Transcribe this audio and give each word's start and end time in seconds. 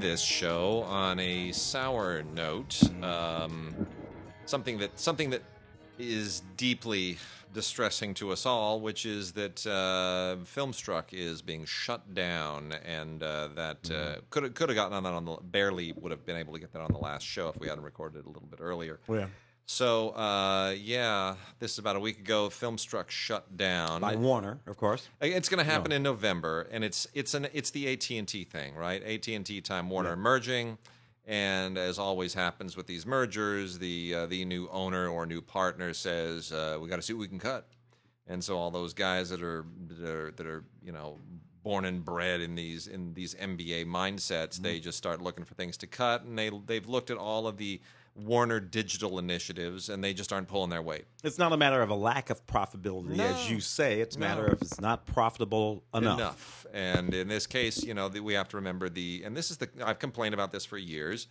this 0.00 0.20
show 0.20 0.82
on 0.82 1.18
a 1.20 1.52
sour 1.52 2.22
note. 2.34 2.82
Um, 3.02 3.86
something 4.44 4.78
that 4.78 4.98
something 4.98 5.30
that 5.30 5.42
is 5.98 6.42
deeply 6.56 7.18
distressing 7.52 8.12
to 8.14 8.30
us 8.30 8.44
all, 8.44 8.80
which 8.80 9.06
is 9.06 9.32
that 9.32 9.66
uh, 9.66 10.36
Filmstruck 10.44 11.12
is 11.12 11.40
being 11.40 11.64
shut 11.64 12.14
down, 12.14 12.74
and 12.84 13.22
uh, 13.22 13.48
that 13.54 13.90
uh, 13.90 14.16
could 14.30 14.54
could 14.54 14.68
have 14.68 14.76
gotten 14.76 14.92
on 14.92 15.02
that 15.04 15.12
on 15.12 15.24
the 15.24 15.36
barely 15.42 15.92
would 15.92 16.10
have 16.10 16.24
been 16.26 16.36
able 16.36 16.52
to 16.52 16.58
get 16.58 16.72
that 16.72 16.82
on 16.82 16.92
the 16.92 16.98
last 16.98 17.24
show 17.24 17.48
if 17.48 17.58
we 17.58 17.68
hadn't 17.68 17.84
recorded 17.84 18.18
it 18.18 18.26
a 18.26 18.28
little 18.28 18.48
bit 18.48 18.60
earlier. 18.60 19.00
Yeah. 19.08 19.26
So 19.66 20.10
uh, 20.10 20.74
yeah, 20.78 21.34
this 21.58 21.72
is 21.72 21.78
about 21.78 21.96
a 21.96 22.00
week 22.00 22.20
ago. 22.20 22.48
Filmstruck 22.48 23.10
shut 23.10 23.56
down 23.56 24.00
By 24.00 24.14
Warner, 24.14 24.60
of 24.66 24.76
course. 24.76 25.08
It's 25.20 25.48
going 25.48 25.64
to 25.64 25.70
happen 25.70 25.90
in 25.90 26.04
November, 26.04 26.68
and 26.70 26.84
it's 26.84 27.08
it's 27.14 27.34
an 27.34 27.48
it's 27.52 27.70
the 27.72 27.92
AT 27.92 28.08
and 28.10 28.28
T 28.28 28.44
thing, 28.44 28.76
right? 28.76 29.02
AT 29.02 29.26
and 29.26 29.44
T 29.44 29.60
Time 29.60 29.90
Warner 29.90 30.14
merging, 30.14 30.78
and 31.26 31.76
as 31.76 31.98
always 31.98 32.32
happens 32.32 32.76
with 32.76 32.86
these 32.86 33.04
mergers, 33.04 33.80
the 33.80 34.14
uh, 34.14 34.26
the 34.26 34.44
new 34.44 34.68
owner 34.70 35.08
or 35.08 35.26
new 35.26 35.42
partner 35.42 35.92
says 35.92 36.52
uh, 36.52 36.78
we 36.80 36.88
got 36.88 36.96
to 36.96 37.02
see 37.02 37.12
what 37.12 37.20
we 37.20 37.28
can 37.28 37.40
cut, 37.40 37.66
and 38.28 38.42
so 38.44 38.56
all 38.56 38.70
those 38.70 38.94
guys 38.94 39.30
that 39.30 39.42
are 39.42 39.66
that 39.88 40.08
are, 40.08 40.30
that 40.30 40.46
are 40.46 40.64
you 40.80 40.92
know 40.92 41.18
born 41.64 41.84
and 41.84 42.04
bred 42.04 42.40
in 42.40 42.54
these 42.54 42.86
in 42.86 43.14
these 43.14 43.34
MBA 43.34 43.86
mindsets, 43.86 44.58
they 44.58 44.78
just 44.78 44.96
start 44.96 45.20
looking 45.20 45.44
for 45.44 45.54
things 45.54 45.76
to 45.78 45.88
cut, 45.88 46.22
and 46.22 46.38
they 46.38 46.52
they've 46.66 46.86
looked 46.86 47.10
at 47.10 47.16
all 47.16 47.48
of 47.48 47.56
the 47.56 47.80
Warner 48.16 48.60
digital 48.60 49.18
initiatives, 49.18 49.88
and 49.88 50.02
they 50.02 50.14
just 50.14 50.32
aren't 50.32 50.48
pulling 50.48 50.70
their 50.70 50.80
weight. 50.82 51.04
It's 51.22 51.38
not 51.38 51.52
a 51.52 51.56
matter 51.56 51.82
of 51.82 51.90
a 51.90 51.94
lack 51.94 52.30
of 52.30 52.46
profitability, 52.46 53.16
No. 53.16 53.24
as 53.24 53.50
you 53.50 53.60
say. 53.60 54.00
It's 54.00 54.16
a 54.16 54.18
No. 54.18 54.28
matter 54.28 54.46
of 54.46 54.62
it's 54.62 54.80
not 54.80 55.04
profitable 55.06 55.84
enough. 55.94 56.18
enough. 56.18 56.66
And 56.72 57.12
in 57.12 57.28
this 57.28 57.46
case, 57.46 57.82
you 57.82 57.92
know, 57.94 58.08
the, 58.08 58.20
we 58.20 58.32
have 58.34 58.48
to 58.50 58.56
remember 58.56 58.88
the, 58.88 59.22
and 59.24 59.36
this 59.36 59.50
is 59.50 59.58
the, 59.58 59.68
I've 59.84 59.98
complained 59.98 60.32
about 60.34 60.50
this 60.52 60.64
for 60.64 60.78
years, 60.78 61.26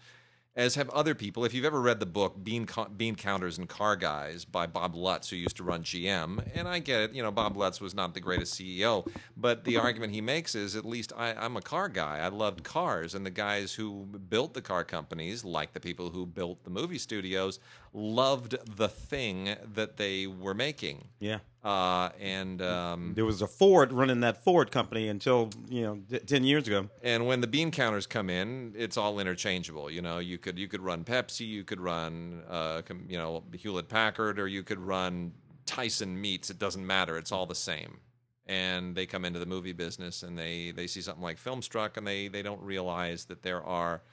as 0.56 0.76
have 0.76 0.90
other 0.92 1.14
people. 1.14 1.44
If 1.44 1.54
you've 1.54 1.66
ever 1.66 1.82
read 1.82 2.00
the 2.00 2.06
book 2.06 2.42
Bean, 2.42 2.68
Bean 2.96 3.16
Counters 3.16 3.58
and 3.58 3.68
Car 3.68 3.96
Guys 3.96 4.46
by 4.46 4.68
Bob 4.68 4.96
Lutz, 4.96 5.30
who 5.30 5.36
used 5.36 5.58
to 5.58 5.64
run 5.64 5.84
GM, 5.84 6.46
and 6.56 6.68
I 6.68 6.80
get 6.80 7.02
it, 7.02 7.14
you 7.14 7.22
know, 7.22 7.32
Bob 7.32 7.58
Lutz 7.58 7.82
was 7.82 7.94
not 7.94 8.14
the 8.14 8.22
greatest 8.22 8.58
CEO, 8.60 9.06
but 9.36 9.66
the 9.66 9.78
argument 9.78 10.14
he 10.14 10.22
makes 10.22 10.56
is 10.56 10.76
at 10.76 10.86
least 10.86 11.12
I, 11.18 11.34
I'm 11.34 11.58
a 11.58 11.62
car 11.62 11.90
guy. 11.90 12.20
I 12.20 12.30
loved 12.30 12.64
cars, 12.64 13.16
and 13.16 13.26
the 13.26 13.32
guys 13.32 13.74
who 13.74 14.06
built 14.30 14.54
the 14.54 14.62
car 14.62 14.86
companies, 14.86 15.44
like 15.44 15.74
the 15.74 15.80
people 15.82 16.10
who 16.10 16.26
built 16.26 16.64
the 16.64 16.70
movie 16.70 17.00
studios, 17.00 17.60
loved 17.96 18.58
the 18.76 18.90
thing 18.90 19.56
that 19.74 19.96
they 19.98 20.28
were 20.28 20.54
making. 20.54 21.08
Yeah. 21.20 21.40
Uh, 21.64 22.10
and 22.20 22.62
um, 22.62 23.14
There 23.16 23.26
was 23.26 23.42
a 23.42 23.48
Ford 23.48 23.92
running 23.94 24.20
that 24.20 24.44
Ford 24.44 24.70
company 24.70 25.08
until, 25.08 25.50
you 25.70 25.82
know, 25.82 25.96
d- 25.96 26.20
10 26.20 26.44
years 26.44 26.68
ago. 26.68 26.90
And 27.02 27.26
when 27.26 27.42
the 27.42 27.48
bean 27.48 27.72
counters 27.72 28.06
come 28.06 28.30
in, 28.30 28.74
it's 28.78 28.98
all 28.98 29.20
interchangeable. 29.20 29.90
You 29.90 30.02
know, 30.02 30.20
you 30.20 30.38
could 30.38 30.60
you 30.60 30.68
could 30.68 30.82
run 30.82 31.04
Pepsi, 31.04 31.48
you 31.48 31.64
could 31.64 31.80
run 31.80 32.44
uh, 32.50 32.82
com- 32.84 33.06
you 33.08 33.18
know 33.18 33.44
Hewlett 33.54 33.88
Packard, 33.90 34.40
or 34.40 34.48
you 34.48 34.62
could 34.62 34.80
run 34.80 35.32
Tyson 35.66 36.20
Meats. 36.20 36.50
It 36.50 36.60
doesn't 36.60 36.86
matter. 36.86 37.18
It's 37.18 37.32
all 37.32 37.46
the 37.48 37.56
same. 37.56 38.00
And 38.46 38.94
they 38.96 39.08
come 39.08 39.26
into 39.26 39.40
the 39.40 39.48
movie 39.48 39.74
business 39.74 40.22
and 40.22 40.38
they 40.38 40.70
they 40.72 40.86
see 40.86 41.02
something 41.02 41.24
like 41.24 41.42
Filmstruck, 41.44 41.98
and 41.98 42.06
they 42.06 42.28
they 42.28 42.44
don't 42.44 42.62
realize 42.62 43.26
that 43.26 43.42
there 43.42 43.64
are 43.64 44.04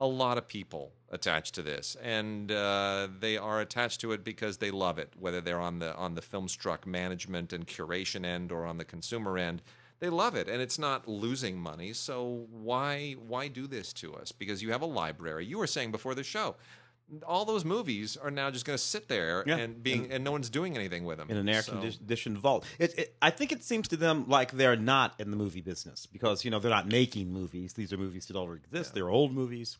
a 0.00 0.06
lot 0.06 0.38
of 0.38 0.48
people 0.48 0.92
attached 1.12 1.54
to 1.54 1.62
this, 1.62 1.96
and 2.02 2.50
uh, 2.50 3.06
they 3.20 3.36
are 3.36 3.60
attached 3.60 4.00
to 4.00 4.12
it 4.12 4.24
because 4.24 4.56
they 4.56 4.70
love 4.70 4.98
it. 4.98 5.12
Whether 5.18 5.40
they're 5.40 5.60
on 5.60 5.78
the 5.78 5.94
on 5.96 6.14
the 6.14 6.22
Filmstruck 6.22 6.86
management 6.86 7.52
and 7.52 7.66
curation 7.66 8.24
end 8.24 8.50
or 8.50 8.64
on 8.64 8.78
the 8.78 8.84
consumer 8.84 9.36
end, 9.38 9.62
they 10.00 10.08
love 10.08 10.34
it, 10.34 10.48
and 10.48 10.60
it's 10.62 10.78
not 10.78 11.06
losing 11.06 11.58
money. 11.58 11.92
So 11.92 12.46
why 12.50 13.12
why 13.12 13.48
do 13.48 13.66
this 13.66 13.92
to 13.94 14.14
us? 14.14 14.32
Because 14.32 14.62
you 14.62 14.72
have 14.72 14.82
a 14.82 14.86
library. 14.86 15.44
You 15.44 15.58
were 15.58 15.66
saying 15.66 15.90
before 15.92 16.14
the 16.14 16.24
show, 16.24 16.56
all 17.26 17.44
those 17.44 17.62
movies 17.64 18.16
are 18.16 18.30
now 18.30 18.50
just 18.50 18.64
going 18.64 18.78
to 18.78 18.82
sit 18.82 19.06
there 19.08 19.44
Yeah. 19.46 19.58
and 19.58 19.82
being 19.82 20.10
and 20.10 20.24
no 20.24 20.32
one's 20.32 20.48
doing 20.48 20.76
anything 20.76 21.04
with 21.04 21.18
them 21.18 21.28
in 21.28 21.36
an 21.36 21.46
air 21.48 21.60
So- 21.62 21.72
conditioned 21.78 22.38
vault. 22.38 22.64
It, 22.78 22.98
it, 22.98 23.16
I 23.20 23.28
think 23.28 23.52
it 23.52 23.62
seems 23.62 23.86
to 23.88 23.98
them 23.98 24.24
like 24.28 24.52
they're 24.52 24.76
not 24.76 25.14
in 25.18 25.30
the 25.30 25.36
movie 25.36 25.60
business 25.60 26.06
because 26.06 26.42
you 26.44 26.50
know 26.50 26.58
they're 26.58 26.70
not 26.70 26.88
making 26.88 27.30
movies. 27.30 27.74
These 27.74 27.92
are 27.92 27.98
movies 27.98 28.24
that 28.26 28.36
already 28.36 28.62
exist. 28.64 28.94
They're 28.94 29.10
old 29.10 29.32
movies. 29.34 29.76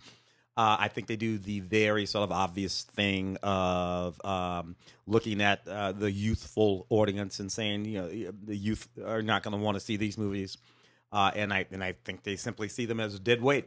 Uh, 0.55 0.77
I 0.81 0.89
think 0.89 1.07
they 1.07 1.17
do 1.17 1.39
the 1.39 1.61
very 1.61 2.05
sort 2.05 2.25
of 2.25 2.33
obvious 2.33 2.83
thing 2.83 3.39
of 3.43 4.23
um, 4.23 4.77
looking 5.07 5.41
at 5.41 5.67
uh, 5.67 5.93
the 5.93 6.11
youthful 6.11 6.87
audience 6.91 7.41
and 7.41 7.51
saying, 7.51 7.87
you 7.87 7.99
know, 7.99 8.09
the 8.45 8.57
youth 8.57 8.87
are 9.03 9.23
not 9.23 9.43
going 9.43 9.57
to 9.57 9.63
want 9.63 9.77
to 9.77 9.81
see 9.81 9.97
these 9.97 10.19
movies, 10.19 10.59
uh, 11.11 11.31
and 11.35 11.55
I 11.55 11.65
and 11.71 11.83
I 11.83 11.93
think 12.05 12.23
they 12.23 12.37
simply 12.37 12.69
see 12.69 12.85
them 12.85 13.01
as 13.01 13.19
dead 13.19 13.41
weight. 13.41 13.65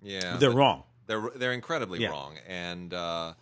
Yeah, 0.00 0.36
they're 0.36 0.52
wrong. 0.52 0.84
They're 1.06 1.28
they're 1.34 1.52
incredibly 1.52 1.98
Yeah. 1.98 2.10
wrong, 2.10 2.38
and 2.46 2.94
uh, 2.94 3.34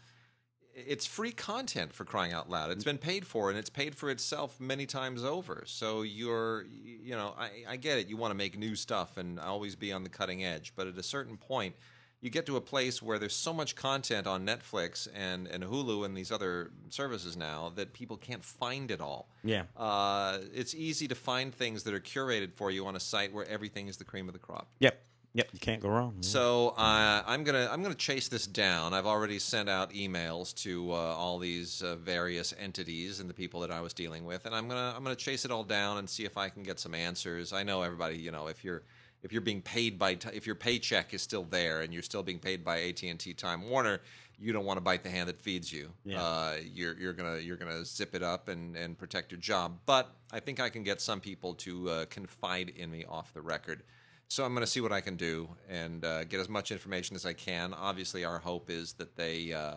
it's 0.75 1.05
free 1.05 1.33
content 1.33 1.93
for 1.93 2.07
crying 2.07 2.33
out 2.33 2.49
loud. 2.49 2.71
It's 2.71 2.85
been 2.85 2.97
paid 2.97 3.27
for, 3.27 3.51
and 3.51 3.59
it's 3.59 3.69
paid 3.69 3.95
for 3.95 4.09
itself 4.09 4.59
many 4.59 4.87
times 4.87 5.23
over. 5.23 5.65
So 5.67 6.01
you're, 6.01 6.65
you 6.65 7.15
know, 7.15 7.35
I, 7.39 7.51
I 7.69 7.77
get 7.77 7.99
it. 7.99 8.09
You 8.09 8.17
want 8.17 8.31
to 8.31 8.37
make 8.37 8.57
new 8.57 8.75
stuff 8.75 9.19
and 9.19 9.39
always 9.39 9.77
be 9.77 9.93
on 9.93 10.03
the 10.03 10.09
cutting 10.09 10.43
edge, 10.43 10.73
but 10.75 10.87
at 10.87 10.97
a 10.97 11.03
certain 11.03 11.37
point. 11.37 11.75
You 12.21 12.29
get 12.29 12.45
to 12.47 12.57
a 12.57 12.61
place 12.61 13.01
where 13.01 13.19
there's 13.19 13.35
so 13.35 13.53
much 13.55 13.75
content 13.75 14.27
on 14.27 14.45
Netflix 14.45 15.09
and, 15.15 15.47
and 15.47 15.65
Hulu 15.65 16.05
and 16.05 16.15
these 16.15 16.31
other 16.31 16.71
services 16.91 17.35
now 17.35 17.73
that 17.77 17.95
people 17.95 18.19
can't 18.19 18.45
find 18.45 18.91
it 18.91 19.01
all. 19.01 19.29
Yeah. 19.43 19.63
Uh, 19.75 20.39
it's 20.53 20.75
easy 20.75 21.09
to 21.09 21.15
find 21.15 21.55
things 21.55 21.83
that 21.85 21.95
are 21.95 22.01
curated 22.01 22.53
for 22.53 22.71
you 22.71 22.87
on 22.87 22.95
a 22.95 23.01
site 23.01 23.33
where 23.33 23.49
everything 23.49 23.89
is 23.89 23.97
the 23.97 24.05
cream 24.05 24.29
of 24.29 24.35
the 24.35 24.39
crop. 24.39 24.69
Yep. 24.81 25.01
Yep. 25.33 25.49
You 25.53 25.61
can't 25.61 25.81
go 25.81 25.89
wrong. 25.89 26.17
So 26.21 26.75
uh, 26.77 27.23
I'm 27.25 27.45
gonna 27.45 27.69
I'm 27.71 27.85
gonna 27.85 27.95
chase 27.95 28.27
this 28.27 28.49
down. 28.49 28.93
I've 28.93 29.07
already 29.07 29.39
sent 29.39 29.69
out 29.69 29.93
emails 29.93 30.53
to 30.65 30.91
uh, 30.91 30.97
all 30.97 31.39
these 31.39 31.83
uh, 31.83 31.95
various 31.97 32.53
entities 32.59 33.21
and 33.21 33.31
the 33.31 33.35
people 33.35 33.61
that 33.61 33.71
I 33.71 33.81
was 33.81 33.95
dealing 33.95 34.25
with, 34.25 34.47
and 34.47 34.55
I'm 34.55 34.67
gonna 34.67 34.93
I'm 34.97 35.05
gonna 35.05 35.15
chase 35.15 35.45
it 35.45 35.53
all 35.53 35.63
down 35.63 35.99
and 35.99 36.11
see 36.11 36.25
if 36.25 36.37
I 36.37 36.49
can 36.49 36.65
get 36.65 36.81
some 36.81 36.95
answers. 36.97 37.53
I 37.53 37.63
know 37.63 37.83
everybody, 37.83 38.17
you 38.17 38.33
know, 38.33 38.49
if 38.49 38.65
you're 38.65 38.83
if 39.23 39.33
you're 39.33 39.41
being 39.41 39.63
paid 39.63 39.99
by 39.99 40.15
t- 40.15 40.31
if 40.33 40.47
your 40.47 40.55
paycheck 40.55 41.13
is 41.15 41.23
still 41.23 41.45
there 41.45 41.81
and 41.81 41.93
you're 41.93 42.03
still 42.03 42.23
being 42.23 42.39
paid 42.39 42.65
by 42.65 42.83
AT 42.83 43.03
and 43.03 43.19
T 43.19 43.35
Time 43.35 43.69
Warner, 43.69 44.01
you 44.39 44.53
don't 44.53 44.65
want 44.65 44.79
to 44.79 44.81
bite 44.81 45.03
the 45.03 45.11
hand 45.11 45.29
that 45.29 45.41
feeds 45.41 45.73
you. 45.73 45.91
Yeah. 46.05 46.23
Uh, 46.23 46.57
you're 46.73 46.99
you're 46.99 47.13
gonna 47.13 47.39
you're 47.39 47.57
gonna 47.57 47.85
zip 47.85 48.15
it 48.15 48.23
up 48.23 48.49
and 48.49 48.77
and 48.77 48.99
protect 48.99 49.31
your 49.31 49.41
job. 49.41 49.79
But 49.87 50.11
I 50.33 50.41
think 50.41 50.61
I 50.61 50.71
can 50.71 50.83
get 50.83 51.01
some 51.01 51.21
people 51.21 51.55
to 51.55 51.91
uh, 51.91 52.05
confide 52.07 52.71
in 52.71 52.91
me 52.91 53.05
off 53.09 53.33
the 53.35 53.43
record. 53.43 53.83
So 54.29 54.45
I'm 54.45 54.55
going 54.55 54.65
to 54.65 54.71
see 54.71 54.81
what 54.81 54.93
I 54.93 55.01
can 55.01 55.17
do 55.17 55.49
and 55.69 56.05
uh, 56.05 56.23
get 56.23 56.39
as 56.39 56.49
much 56.49 56.71
information 56.71 57.17
as 57.17 57.27
I 57.27 57.33
can. 57.33 57.75
Obviously, 57.75 58.25
our 58.25 58.39
hope 58.39 58.71
is 58.71 58.93
that 58.93 59.17
they 59.17 59.53
uh, 59.53 59.75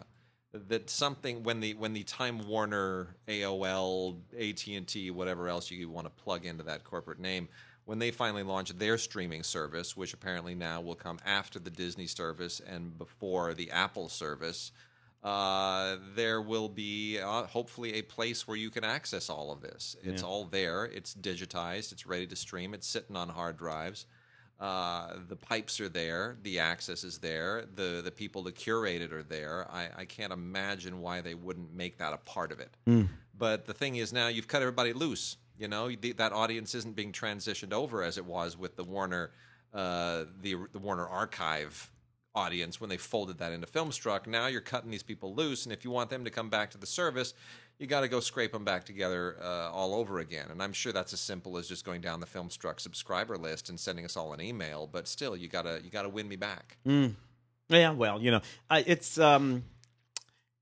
that 0.54 0.92
something 0.92 1.42
when 1.42 1.60
the 1.60 1.74
when 1.74 1.94
the 1.94 2.04
Time 2.04 2.48
Warner, 2.48 3.16
AOL, 3.28 4.20
AT 4.40 4.68
and 4.68 4.88
T, 4.88 5.10
whatever 5.10 5.50
else 5.50 5.72
you 5.72 5.90
want 5.90 6.06
to 6.06 6.24
plug 6.24 6.46
into 6.46 6.64
that 6.66 6.84
corporate 6.84 7.20
name, 7.20 7.50
when 7.86 8.00
they 8.00 8.12
finally 8.12 8.44
launch 8.44 8.70
their 8.78 8.98
streaming 8.98 9.44
service, 9.44 9.96
which 9.98 10.14
apparently 10.14 10.56
now 10.56 10.80
will 10.82 10.96
come 10.96 11.20
after 11.26 11.60
the 11.60 11.70
Disney 11.70 12.08
service 12.08 12.62
and 12.66 12.98
before 12.98 13.54
the 13.54 13.72
Apple 13.72 14.10
service. 14.10 14.72
Uh, 15.24 15.98
there 16.16 16.42
will 16.42 16.68
be 16.68 17.18
uh, 17.20 17.44
hopefully 17.44 17.94
a 17.94 18.02
place 18.02 18.46
where 18.48 18.58
you 18.58 18.70
can 18.70 18.84
access 18.84 19.30
all 19.30 19.52
of 19.52 19.62
this. 19.62 19.96
It's 20.04 20.22
Yeah. 20.22 20.28
all 20.28 20.46
there. 20.46 20.86
It's 20.86 21.14
digitized. 21.14 21.94
It's 21.94 22.06
ready 22.06 22.28
to 22.28 22.36
stream. 22.36 22.74
It's 22.74 22.88
sitting 22.88 23.16
on 23.16 23.30
hard 23.30 23.58
drives. 23.58 24.06
Uh, 24.60 25.16
the 25.30 25.36
pipes 25.38 25.80
are 25.80 25.90
there. 25.90 26.38
The 26.44 26.60
access 26.60 27.04
is 27.04 27.20
there. 27.20 27.66
The 27.76 28.02
the 28.04 28.12
people 28.12 28.44
to 28.44 28.52
curate 28.52 29.02
it 29.02 29.12
are 29.12 29.24
there. 29.24 29.66
I, 29.72 29.90
I 30.00 30.06
can't 30.06 30.32
imagine 30.32 31.02
why 31.02 31.22
they 31.22 31.34
wouldn't 31.36 31.74
make 31.74 31.98
that 31.98 32.14
a 32.14 32.18
part 32.18 32.52
of 32.52 32.60
it. 32.60 32.74
But 33.38 33.66
the 33.66 33.74
thing 33.74 33.96
is, 33.96 34.14
now 34.14 34.28
you've 34.28 34.48
cut 34.48 34.62
everybody 34.62 34.94
loose. 34.94 35.38
You 35.58 35.68
know 35.68 35.90
the, 35.90 36.14
that 36.14 36.32
audience 36.32 36.76
isn't 36.76 36.96
being 36.96 37.12
transitioned 37.12 37.74
over 37.74 38.04
as 38.04 38.18
it 38.18 38.26
was 38.26 38.58
with 38.58 38.76
the 38.76 38.84
Warner 38.84 39.32
uh, 39.74 40.26
the 40.42 40.56
the 40.72 40.80
Warner 40.80 41.08
Archive 41.08 41.90
audience 42.36 42.82
when 42.82 42.90
they 42.90 42.98
folded 42.98 43.38
that 43.38 43.52
into 43.52 43.68
Filmstruck. 43.68 44.28
Now 44.28 44.48
you're 44.48 44.62
cutting 44.62 44.90
these 44.90 45.04
people 45.04 45.36
loose, 45.36 45.66
and 45.66 45.74
if 45.74 45.84
you 45.84 45.92
want 45.92 46.10
them 46.10 46.24
to 46.24 46.32
come 46.32 46.50
back 46.50 46.72
to 46.72 46.78
the 46.78 46.88
service, 46.88 47.34
you 47.80 47.88
got 47.88 48.02
to 48.02 48.08
go 48.08 48.20
scrape 48.20 48.52
them 48.52 48.64
back 48.64 48.86
together 48.86 49.38
uh, 49.42 49.70
all 49.72 49.94
over 49.94 50.20
again. 50.20 50.48
And 50.50 50.62
I'm 50.62 50.74
sure 50.74 50.92
that's 50.92 51.14
as 51.14 51.20
simple 51.20 51.58
as 51.58 51.68
just 51.68 51.86
going 51.86 52.02
down 52.02 52.20
the 52.20 52.26
Filmstruck 52.26 52.80
subscriber 52.80 53.38
list 53.38 53.70
and 53.70 53.80
sending 53.80 54.06
us 54.06 54.16
all 54.18 54.34
an 54.34 54.42
email. 54.42 54.88
But 54.92 55.08
still, 55.08 55.36
you 55.36 55.48
gotta 55.48 55.82
you 55.84 55.90
gotta 55.90 56.10
win 56.10 56.28
me 56.28 56.36
back. 56.36 56.78
Yeah, 57.70 57.92
well, 57.92 58.22
you 58.22 58.30
know, 58.32 58.42
I, 58.70 58.84
it's 58.86 59.18
um, 59.18 59.64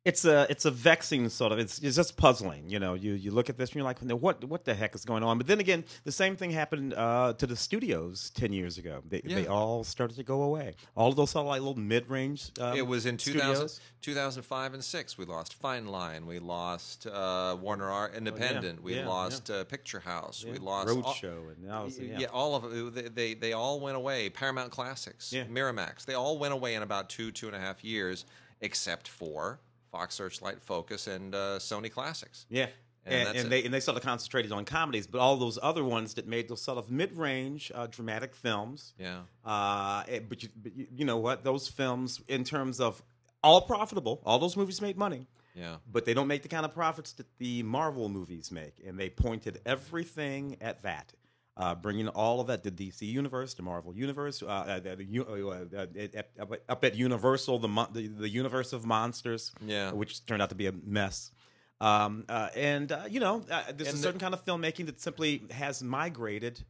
it's 0.03 0.25
a 0.25 0.47
it's 0.49 0.65
a 0.65 0.71
vexing 0.71 1.29
sort 1.29 1.51
of 1.51 1.59
it's 1.59 1.77
it's 1.79 1.95
just 1.95 2.17
puzzling 2.17 2.67
you 2.67 2.79
know 2.79 2.95
you 2.95 3.13
you 3.13 3.29
look 3.29 3.49
at 3.51 3.57
this 3.57 3.69
and 3.69 3.75
you're 3.75 3.83
like 3.83 3.99
what 3.99 4.43
what 4.45 4.65
the 4.65 4.73
heck 4.73 4.95
is 4.95 5.05
going 5.05 5.21
on 5.21 5.37
but 5.37 5.45
then 5.45 5.59
again 5.59 5.83
the 6.05 6.11
same 6.11 6.35
thing 6.35 6.49
happened 6.49 6.93
uh, 6.95 7.33
to 7.33 7.45
the 7.45 7.55
studios 7.55 8.31
10 8.31 8.51
years 8.51 8.79
ago 8.79 9.03
they, 9.07 9.21
Yeah. 9.23 9.35
they 9.35 9.47
all 9.47 9.83
started 9.83 10.15
to 10.17 10.23
go 10.23 10.41
away 10.41 10.73
all 10.95 11.09
of 11.09 11.15
those 11.15 11.29
sort 11.29 11.43
of 11.43 11.49
like 11.49 11.61
little 11.61 11.77
mid-range 11.79 12.49
um, 12.59 12.75
it 12.75 12.87
was 12.87 13.05
in 13.05 13.15
2000, 13.17 13.79
2005 14.01 14.73
and 14.73 14.83
6 14.83 15.17
we 15.19 15.25
lost 15.25 15.53
fine 15.53 15.85
line 15.85 16.25
we 16.25 16.39
lost 16.39 17.05
uh, 17.05 17.55
warner 17.61 17.89
R 17.91 18.09
independent 18.15 18.81
we 18.81 18.95
Oh, 18.95 19.01
yeah, 19.01 19.07
lost 19.07 19.51
Uh, 19.51 19.63
picture 19.65 19.99
house 19.99 20.43
we 20.43 20.53
Yeah. 20.53 20.57
lost 20.61 20.89
all- 20.89 20.95
roadshow 21.13 21.51
and 21.53 21.63
now 21.63 21.85
it's- 21.85 21.99
yeah. 21.99 22.19
yeah. 22.21 22.27
all 22.27 22.55
of 22.55 22.93
they, 22.95 23.03
they 23.07 23.33
they 23.35 23.53
all 23.53 23.79
went 23.79 23.95
away 23.97 24.29
paramount 24.31 24.71
classics 24.71 25.31
Yeah. 25.31 25.43
miramax 25.45 26.05
they 26.05 26.15
all 26.15 26.39
went 26.39 26.53
away 26.55 26.73
in 26.73 26.81
about 26.81 27.07
two 27.09 27.31
two 27.31 27.45
and 27.45 27.55
a 27.55 27.59
half 27.59 27.83
years 27.83 28.25
except 28.61 29.07
for 29.07 29.59
fox 29.91 30.15
searchlight 30.15 30.61
focus 30.61 31.07
and 31.07 31.35
uh, 31.35 31.59
sony 31.59 31.91
classics 31.91 32.45
Yeah. 32.49 32.67
And 33.03 33.29
And, 33.29 33.37
and 33.37 33.51
they 33.51 33.63
and 33.65 33.73
they 33.73 33.79
sort 33.79 33.97
of 33.97 34.03
concentrated 34.03 34.51
on 34.51 34.63
comedies, 34.63 35.07
but 35.07 35.19
all 35.19 35.35
those 35.35 35.57
other 35.61 35.83
ones 35.83 36.13
that 36.13 36.27
made 36.27 36.47
those 36.47 36.61
sort 36.61 36.77
of 36.77 36.91
mid-range 36.91 37.71
uh, 37.73 37.87
dramatic 37.87 38.35
films. 38.35 38.93
yeah 38.99 39.21
Uh, 39.43 40.03
eh, 40.07 40.19
but 40.19 40.43
you, 40.43 40.49
but 40.55 40.75
you, 40.75 40.87
you 40.97 41.05
know 41.05 41.17
what? 41.17 41.43
Those 41.43 41.67
films, 41.67 42.21
in 42.27 42.43
terms 42.43 42.79
of 42.79 43.01
all 43.43 43.61
profitable, 43.61 44.21
all 44.23 44.37
those 44.37 44.55
movies 44.55 44.81
made 44.81 44.97
money, 44.97 45.25
yeah 45.55 45.77
but 45.91 46.05
they 46.05 46.13
don't 46.13 46.27
make 46.27 46.43
the 46.43 46.47
kind 46.55 46.63
of 46.63 46.73
profits 46.75 47.11
that 47.13 47.25
the 47.39 47.63
Marvel 47.63 48.07
movies 48.07 48.51
make. 48.51 48.75
And 48.87 48.99
they 48.99 49.09
pointed 49.09 49.61
everything 49.65 50.57
at 50.61 50.83
that. 50.83 51.13
Uh, 51.61 51.75
bringing 51.75 52.07
all 52.07 52.41
of 52.41 52.47
that, 52.47 52.63
the 52.63 52.71
DC 52.71 53.03
universe, 53.03 53.53
the 53.53 53.61
Marvel 53.61 53.93
universe, 53.95 54.41
uh, 54.41 54.47
uh, 54.47 54.79
the, 54.79 54.95
the, 54.95 55.19
uh, 55.19 56.41
uh, 56.41 56.43
uh, 56.43 56.55
up- 56.67 56.83
at 56.83 56.95
Universal, 56.95 57.59
the, 57.59 57.67
mon- 57.67 57.91
the 57.93 58.07
the 58.07 58.27
universe 58.29 58.73
of 58.73 58.83
monsters, 58.83 59.51
Yeah. 59.63 59.91
which 59.91 60.25
turned 60.25 60.41
out 60.41 60.49
to 60.49 60.55
be 60.55 60.65
a 60.65 60.71
mess. 60.71 61.31
Um, 61.79 62.25
uh, 62.27 62.49
and 62.55 62.91
uh, 62.91 63.03
you 63.07 63.19
know, 63.19 63.35
uh, 63.51 63.63
there's 63.77 63.89
And 63.89 63.89
a 63.89 63.91
the- 63.91 63.97
certain 64.07 64.19
kind 64.19 64.33
of 64.33 64.43
filmmaking 64.43 64.87
that 64.87 64.99
simply 64.99 65.43
has 65.51 65.83
migrated 65.83 66.63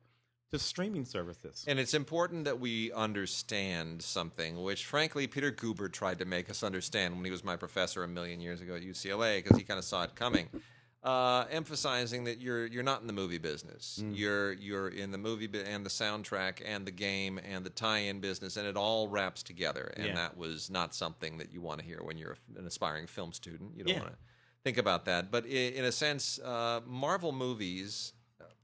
to 0.52 0.60
streaming 0.60 1.06
services. 1.06 1.64
And 1.70 1.80
it's 1.80 1.94
important 1.94 2.44
that 2.44 2.60
we 2.60 2.92
understand 2.92 4.02
something, 4.02 4.62
which 4.62 4.86
frankly 4.86 5.26
Peter 5.26 5.52
Guber 5.54 5.90
tried 5.90 6.20
to 6.20 6.26
make 6.26 6.50
us 6.50 6.64
understand 6.64 7.16
when 7.16 7.24
he 7.24 7.32
was 7.32 7.46
my 7.46 7.56
professor 7.56 8.04
a 8.04 8.10
million 8.10 8.42
years 8.42 8.60
ago 8.60 8.76
at 8.76 8.82
UCLA, 8.82 9.38
because 9.42 9.58
he 9.58 9.64
kind 9.64 9.78
of 9.78 9.86
saw 9.86 10.04
it 10.04 10.16
coming. 10.16 10.50
Uh, 11.04 11.46
emphasizing 11.50 12.26
that 12.26 12.40
you're 12.40 12.68
you're 12.68 12.84
not 12.84 13.02
in 13.02 13.08
the 13.08 13.14
movie 13.14 13.40
business. 13.40 14.00
Mm. 14.04 14.16
You're 14.16 14.54
you're 14.54 14.90
in 14.90 15.10
the 15.10 15.18
movie 15.18 15.50
and 15.66 15.84
the 15.84 15.90
soundtrack 15.90 16.62
and 16.64 16.86
the 16.86 16.92
game 16.92 17.40
and 17.44 17.66
the 17.66 17.72
tie-in 17.72 18.20
business, 18.20 18.56
and 18.56 18.68
it 18.68 18.78
all 18.78 19.08
wraps 19.08 19.42
together. 19.42 19.92
And 19.98 20.06
Yeah. 20.08 20.16
that 20.16 20.38
was 20.38 20.70
not 20.70 20.94
something 20.94 21.40
that 21.40 21.52
you 21.52 21.60
want 21.60 21.80
to 21.80 21.86
hear 21.86 22.04
when 22.04 22.20
you're 22.20 22.38
an 22.56 22.68
aspiring 22.68 23.08
film 23.08 23.34
student. 23.34 23.76
You 23.76 23.84
don't 23.84 23.96
Yeah. 23.96 24.02
want 24.02 24.12
to 24.12 24.18
think 24.64 24.78
about 24.78 25.06
that. 25.06 25.32
But 25.32 25.46
i 25.46 25.48
in 25.48 25.86
a 25.86 25.92
sense, 25.92 26.38
uh, 26.38 26.82
Marvel 26.86 27.32
movies 27.32 28.14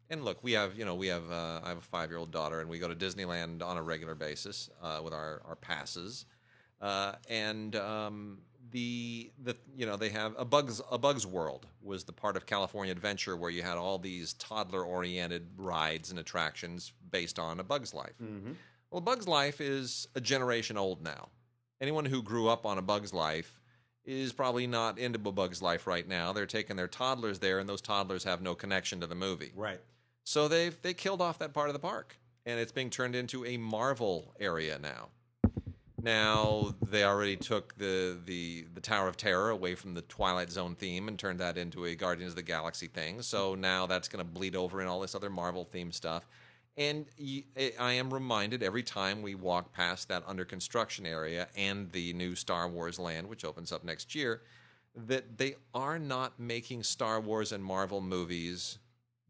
and 0.09 0.23
look, 0.23 0.43
we 0.43 0.51
have 0.51 0.77
you 0.77 0.85
know 0.85 0.93
we 0.93 1.07
have 1.07 1.29
uh, 1.31 1.61
I 1.63 1.69
have 1.69 1.79
a 1.79 1.81
five 1.81 2.11
year 2.11 2.19
old 2.19 2.31
daughter, 2.31 2.61
and 2.61 2.69
we 2.69 2.77
go 2.77 2.87
to 2.87 2.95
Disneyland 2.95 3.63
on 3.63 3.77
a 3.77 3.81
regular 3.83 4.13
basis 4.13 4.69
uh, 4.81 5.01
with 5.03 5.13
our 5.13 5.41
our 5.43 5.55
passes, 5.55 6.25
uh, 6.81 7.13
and 7.29 7.75
um, 7.75 8.37
the 8.71 9.31
the 9.43 9.55
you 9.75 9.85
know 9.85 9.95
they 9.95 10.09
have 10.09 10.33
a 10.37 10.45
bugs 10.45 10.81
a 10.91 10.97
bugs 10.97 11.25
world 11.25 11.65
was 11.81 12.03
the 12.03 12.13
part 12.13 12.35
of 12.35 12.45
California 12.45 12.91
Adventure 12.91 13.35
where 13.35 13.49
you 13.49 13.63
had 13.63 13.77
all 13.77 13.97
these 13.97 14.33
toddler 14.33 14.83
oriented 14.83 15.47
rides 15.57 16.09
and 16.09 16.19
attractions 16.19 16.93
based 17.11 17.39
on 17.39 17.59
a 17.59 17.63
bug's 17.63 17.93
life. 17.93 18.13
Mm-hmm. 18.21 18.53
Well, 18.91 18.99
a 18.99 19.01
bug's 19.01 19.27
life 19.27 19.59
is 19.61 20.07
a 20.15 20.21
generation 20.21 20.77
old 20.77 21.03
now. 21.03 21.29
Anyone 21.81 22.05
who 22.05 22.23
grew 22.23 22.47
up 22.47 22.65
on 22.65 22.77
a 22.77 22.81
bug's 22.81 23.13
life 23.13 23.59
is 24.05 24.31
probably 24.31 24.67
not 24.67 24.97
into 24.97 25.19
a 25.27 25.31
bug's 25.31 25.61
life 25.61 25.85
right 25.85 26.07
now. 26.07 26.31
They're 26.31 26.45
taking 26.45 26.77
their 26.77 26.87
toddlers 26.87 27.39
there, 27.39 27.59
and 27.59 27.67
those 27.67 27.81
toddlers 27.81 28.23
have 28.23 28.41
no 28.41 28.55
connection 28.55 29.01
to 29.01 29.07
the 29.07 29.15
movie. 29.15 29.51
right. 29.55 29.81
So 30.23 30.49
they've 30.49 30.75
they 30.81 30.93
killed 30.93 31.21
off 31.21 31.39
that 31.39 31.53
part 31.53 31.69
of 31.69 31.73
the 31.73 31.79
park, 31.79 32.17
and 32.45 32.59
it's 32.59 32.73
being 32.73 32.89
turned 32.89 33.15
into 33.15 33.45
a 33.45 33.55
Marvel 33.55 34.33
area 34.39 34.77
now. 34.77 35.07
Now 36.07 36.73
they 36.81 37.03
already 37.03 37.35
took 37.35 37.77
the 37.77 38.17
the 38.25 38.65
the 38.73 38.79
Tower 38.79 39.09
of 39.09 39.17
Terror 39.17 39.49
away 39.49 39.75
from 39.75 39.93
the 39.93 40.03
Twilight 40.03 40.49
Zone 40.49 40.73
theme 40.73 41.09
and 41.09 41.19
turned 41.19 41.41
that 41.41 41.57
into 41.57 41.83
a 41.83 41.95
Guardians 41.95 42.31
of 42.31 42.37
the 42.37 42.43
Galaxy 42.43 42.87
thing. 42.87 43.21
So 43.21 43.55
now 43.55 43.87
that's 43.87 44.07
going 44.07 44.23
to 44.23 44.31
bleed 44.31 44.55
over 44.55 44.81
in 44.81 44.87
all 44.87 45.01
this 45.01 45.15
other 45.15 45.29
Marvel 45.29 45.65
theme 45.65 45.91
stuff. 45.91 46.25
And 46.77 47.07
I 47.77 47.91
am 47.91 48.13
reminded 48.13 48.63
every 48.63 48.83
time 48.83 49.21
we 49.21 49.35
walk 49.35 49.73
past 49.73 50.07
that 50.07 50.23
under 50.25 50.45
construction 50.45 51.05
area 51.05 51.49
and 51.57 51.91
the 51.91 52.13
new 52.13 52.35
Star 52.35 52.69
Wars 52.69 52.97
land, 52.99 53.27
which 53.27 53.43
opens 53.43 53.73
up 53.73 53.83
next 53.83 54.15
year, 54.15 54.43
that 54.95 55.37
they 55.37 55.55
are 55.73 55.99
not 55.99 56.39
making 56.39 56.83
Star 56.83 57.19
Wars 57.19 57.51
and 57.51 57.61
Marvel 57.61 57.99
movies 57.99 58.77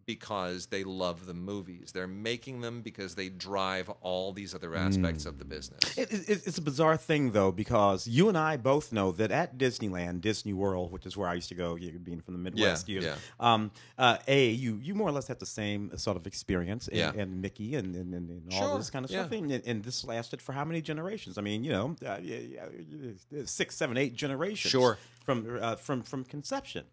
because 0.07 0.68
they 0.68 0.83
love 0.86 1.25
the 1.27 1.33
movies. 1.33 1.92
They're 1.94 2.07
making 2.07 2.62
them 2.62 2.81
because 2.81 3.13
they 3.13 3.27
drive 3.30 3.89
all 4.01 4.31
these 4.31 4.56
other 4.56 4.74
aspects 4.74 5.25
of 5.25 5.38
the 5.38 5.45
business. 5.45 5.98
It, 5.98 6.12
it, 6.12 6.48
it's 6.48 6.57
a 6.57 6.62
bizarre 6.62 6.95
thing, 6.95 7.31
though, 7.31 7.51
because 7.51 8.07
you 8.07 8.30
and 8.30 8.38
I 8.38 8.56
both 8.56 8.94
know 8.94 9.12
that 9.12 9.31
at 9.31 9.57
Disneyland, 9.57 10.21
Disney 10.21 10.54
World, 10.54 10.92
which 10.94 11.06
is 11.06 11.18
where 11.18 11.27
I 11.27 11.33
used 11.33 11.50
to 11.50 11.56
go, 11.56 11.75
you 11.75 11.92
being 12.00 12.21
from 12.21 12.33
the 12.36 12.39
Midwest, 12.39 12.88
you, 12.88 13.01
yeah. 13.01 13.15
Um, 13.39 13.69
uh, 13.98 14.18
a 14.27 14.50
you 14.50 14.80
you 14.81 14.95
more 14.95 15.09
or 15.09 15.12
less 15.12 15.27
have 15.27 15.39
the 15.39 15.45
same 15.45 15.95
sort 15.98 16.15
of 16.15 16.25
experience, 16.25 16.88
and, 16.88 16.98
Yeah. 16.98 17.12
and 17.15 17.42
Mickey 17.42 17.75
and 17.75 17.94
and, 17.94 18.13
and, 18.13 18.54
all 18.54 18.59
Sure, 18.69 18.77
this 18.77 18.89
kind 18.89 19.04
of 19.04 19.12
yeah. 19.12 19.25
stuff, 19.25 19.33
and, 19.33 19.51
and 19.51 19.83
this 19.83 20.06
lasted 20.06 20.42
for 20.42 20.54
how 20.54 20.63
many 20.63 20.81
generations? 20.81 21.38
I 21.38 21.42
mean, 21.42 21.65
you 21.65 21.71
know, 21.71 21.95
uh, 22.06 22.18
yeah, 22.21 22.38
yeah, 22.38 23.42
six, 23.45 23.75
seven, 23.75 23.98
eight 23.98 24.15
generations, 24.15 24.71
Sure. 24.71 24.98
from 25.25 25.59
uh, 25.62 25.75
from 25.75 26.01
from 26.01 26.24
conception. 26.24 26.86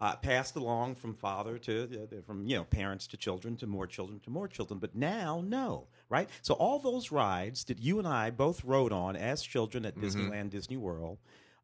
Uh, 0.00 0.16
passed 0.16 0.56
along 0.56 0.94
from 0.94 1.12
father 1.12 1.58
to 1.58 2.08
uh, 2.10 2.22
from 2.26 2.46
you 2.46 2.56
know 2.56 2.64
parents 2.64 3.06
to 3.06 3.18
children 3.18 3.54
to 3.54 3.66
more 3.66 3.86
children 3.86 4.18
to 4.20 4.30
more 4.30 4.48
children, 4.48 4.80
but 4.80 4.94
now 4.94 5.44
no, 5.46 5.86
right? 6.08 6.28
So 6.40 6.54
all 6.54 6.78
those 6.78 7.12
rides 7.12 7.64
that 7.64 7.78
you 7.78 7.98
and 7.98 8.08
I 8.08 8.30
both 8.30 8.64
rode 8.64 8.92
on 8.92 9.14
as 9.14 9.42
children 9.42 9.84
at 9.84 9.96
Disneyland, 9.96 10.50
Disney 10.50 10.78
World, 10.78 11.18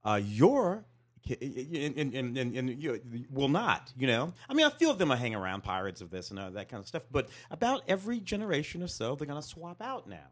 uh, 0.04 0.20
your 0.22 0.84
and, 1.28 1.96
and, 1.96 2.14
and, 2.14 2.56
and, 2.56 2.82
you 2.82 3.00
will 3.30 3.48
not, 3.48 3.92
you 3.96 4.06
know. 4.06 4.32
I 4.48 4.54
mean, 4.54 4.66
a 4.66 4.70
few 4.70 4.90
of 4.90 4.98
them 4.98 5.10
are 5.10 5.16
hanging 5.16 5.36
around 5.36 5.62
pirates 5.62 6.00
of 6.00 6.10
this 6.10 6.30
and 6.30 6.38
uh, 6.38 6.50
that 6.50 6.68
kind 6.68 6.80
of 6.80 6.86
stuff, 6.86 7.04
but 7.10 7.28
about 7.50 7.82
every 7.88 8.20
generation 8.20 8.82
or 8.82 8.88
so, 8.88 9.14
they're 9.14 9.26
going 9.26 9.40
to 9.40 9.46
swap 9.46 9.82
out 9.82 10.08
now, 10.08 10.28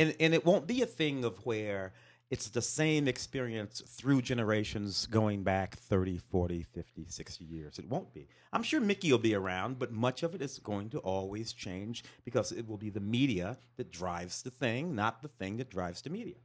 and 0.00 0.14
and 0.18 0.34
it 0.34 0.44
won't 0.44 0.66
be 0.66 0.82
a 0.82 0.86
thing 0.86 1.24
of 1.24 1.36
where 1.44 1.92
it's 2.30 2.48
the 2.48 2.62
same 2.62 3.06
experience 3.06 3.82
through 3.86 4.22
generations 4.22 5.06
going 5.06 5.42
back 5.42 5.76
30 5.76 6.18
40 6.18 6.62
50 6.62 7.06
60 7.08 7.44
years 7.44 7.78
it 7.78 7.88
won't 7.88 8.12
be 8.12 8.28
i'm 8.52 8.62
sure 8.62 8.80
mickey 8.80 9.10
will 9.10 9.18
be 9.18 9.34
around 9.34 9.78
but 9.78 9.92
much 9.92 10.22
of 10.22 10.34
it 10.34 10.42
is 10.42 10.58
going 10.58 10.88
to 10.90 10.98
always 11.00 11.52
change 11.52 12.04
because 12.24 12.52
it 12.52 12.66
will 12.68 12.78
be 12.78 12.90
the 12.90 13.00
media 13.00 13.56
that 13.76 13.90
drives 13.90 14.42
the 14.42 14.50
thing 14.50 14.94
not 14.94 15.22
the 15.22 15.28
thing 15.28 15.56
that 15.56 15.70
drives 15.70 16.02
the 16.02 16.10
media 16.10 16.36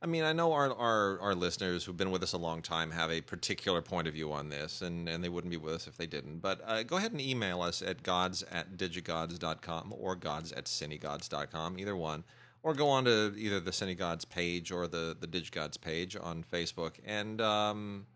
I 0.00 0.06
mean, 0.06 0.22
I 0.22 0.32
know 0.32 0.52
our, 0.52 0.72
our, 0.74 1.20
our 1.20 1.34
listeners 1.34 1.84
who've 1.84 1.96
been 1.96 2.10
with 2.10 2.22
us 2.22 2.32
a 2.32 2.38
long 2.38 2.62
time 2.62 2.90
have 2.92 3.10
a 3.10 3.20
particular 3.20 3.82
point 3.82 4.06
of 4.06 4.14
view 4.14 4.32
on 4.32 4.48
this, 4.48 4.82
and, 4.82 5.08
and 5.08 5.22
they 5.22 5.28
wouldn't 5.28 5.50
be 5.50 5.56
with 5.56 5.74
us 5.74 5.86
if 5.86 5.96
they 5.96 6.06
didn't. 6.06 6.38
But 6.38 6.60
uh, 6.64 6.84
go 6.84 6.96
ahead 6.96 7.12
and 7.12 7.20
email 7.20 7.62
us 7.62 7.82
at 7.82 8.02
gods 8.02 8.44
at 8.44 8.76
digigods.com 8.76 9.94
or 9.98 10.14
gods 10.14 10.52
at 10.52 10.66
cinegods.com, 10.66 11.78
either 11.78 11.96
one. 11.96 12.24
Or 12.62 12.74
go 12.74 12.88
on 12.88 13.04
to 13.04 13.32
either 13.36 13.60
the 13.60 13.70
Cinegods 13.70 14.28
page 14.28 14.72
or 14.72 14.88
the, 14.88 15.16
the 15.18 15.26
Digigods 15.26 15.80
page 15.80 16.16
on 16.20 16.44
Facebook 16.52 16.94
and 17.04 17.40
um, 17.40 18.06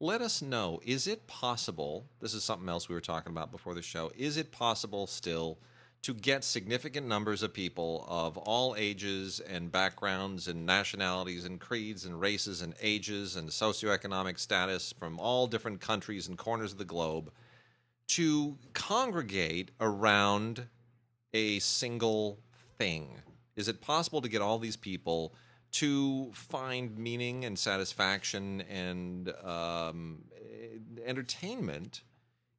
let 0.00 0.22
us 0.22 0.40
know 0.40 0.80
is 0.84 1.06
it 1.06 1.26
possible? 1.26 2.06
This 2.20 2.34
is 2.34 2.42
something 2.42 2.68
else 2.68 2.88
we 2.88 2.94
were 2.94 3.00
talking 3.00 3.30
about 3.30 3.52
before 3.52 3.74
the 3.74 3.82
show. 3.82 4.10
Is 4.16 4.36
it 4.36 4.50
possible 4.50 5.06
still 5.06 5.58
to 6.02 6.14
get 6.14 6.42
significant 6.42 7.06
numbers 7.06 7.42
of 7.42 7.52
people 7.52 8.06
of 8.08 8.38
all 8.38 8.74
ages 8.78 9.40
and 9.40 9.70
backgrounds 9.70 10.48
and 10.48 10.64
nationalities 10.64 11.44
and 11.44 11.60
creeds 11.60 12.06
and 12.06 12.18
races 12.18 12.62
and 12.62 12.74
ages 12.80 13.36
and 13.36 13.50
socioeconomic 13.50 14.38
status 14.38 14.94
from 14.98 15.18
all 15.20 15.46
different 15.46 15.80
countries 15.80 16.26
and 16.28 16.38
corners 16.38 16.72
of 16.72 16.78
the 16.78 16.84
globe 16.86 17.30
to 18.08 18.56
congregate 18.72 19.70
around 19.78 20.66
a 21.34 21.58
single 21.58 22.38
thing? 22.78 23.20
Is 23.60 23.68
it 23.68 23.80
possible 23.80 24.20
to 24.22 24.28
get 24.28 24.42
all 24.42 24.58
these 24.58 24.76
people 24.76 25.34
to 25.72 26.32
find 26.32 26.98
meaning 26.98 27.44
and 27.44 27.56
satisfaction 27.56 28.62
and 28.62 29.32
um, 29.44 30.24
eh, 30.34 30.78
entertainment 31.06 32.00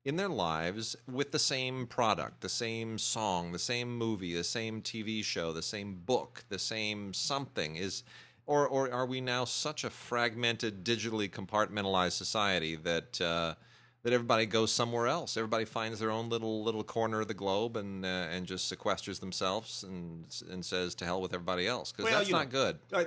in 0.06 0.16
their 0.16 0.30
lives 0.30 0.96
with 1.12 1.32
the 1.32 1.40
same 1.40 1.88
product, 1.88 2.42
the 2.42 2.50
same 2.50 2.98
song, 2.98 3.52
the 3.52 3.60
same 3.60 3.98
movie, 3.98 4.34
the 4.34 4.44
same 4.44 4.82
TV 4.82 5.24
show, 5.24 5.52
the 5.52 5.62
same 5.62 5.96
book, 6.06 6.46
the 6.50 6.60
same 6.60 7.14
something? 7.14 7.76
Is 7.76 8.04
or 8.46 8.68
or 8.68 8.92
are 8.92 9.06
we 9.06 9.22
now 9.22 9.46
such 9.46 9.84
a 9.84 9.90
fragmented, 9.90 10.84
digitally 10.86 11.30
compartmentalized 11.30 12.14
society 12.14 12.76
that 12.78 13.20
uh, 13.20 13.56
that 14.04 14.14
everybody 14.14 14.46
goes 14.46 14.72
somewhere 14.72 15.08
else. 15.08 15.38
Everybody 15.38 15.66
finds 15.66 16.00
their 16.00 16.10
own 16.12 16.30
little 16.30 16.64
little 16.64 16.84
corner 16.84 17.22
of 17.22 17.28
the 17.28 17.34
globe 17.34 17.78
and 17.78 18.04
uh, 18.06 18.08
and 18.08 18.46
just 18.46 18.72
sequesters 18.74 19.20
themselves 19.20 19.84
and 19.84 20.26
and 20.50 20.66
says 20.66 20.96
to 20.96 21.06
hell 21.06 21.22
with 21.22 21.34
everybody 21.34 21.68
else 21.68 21.92
because 21.92 22.06
Well, 22.10 22.20
that's 22.20 22.32
not 22.32 22.52
know, 22.52 22.52
good. 22.52 22.80
uh, 22.94 23.04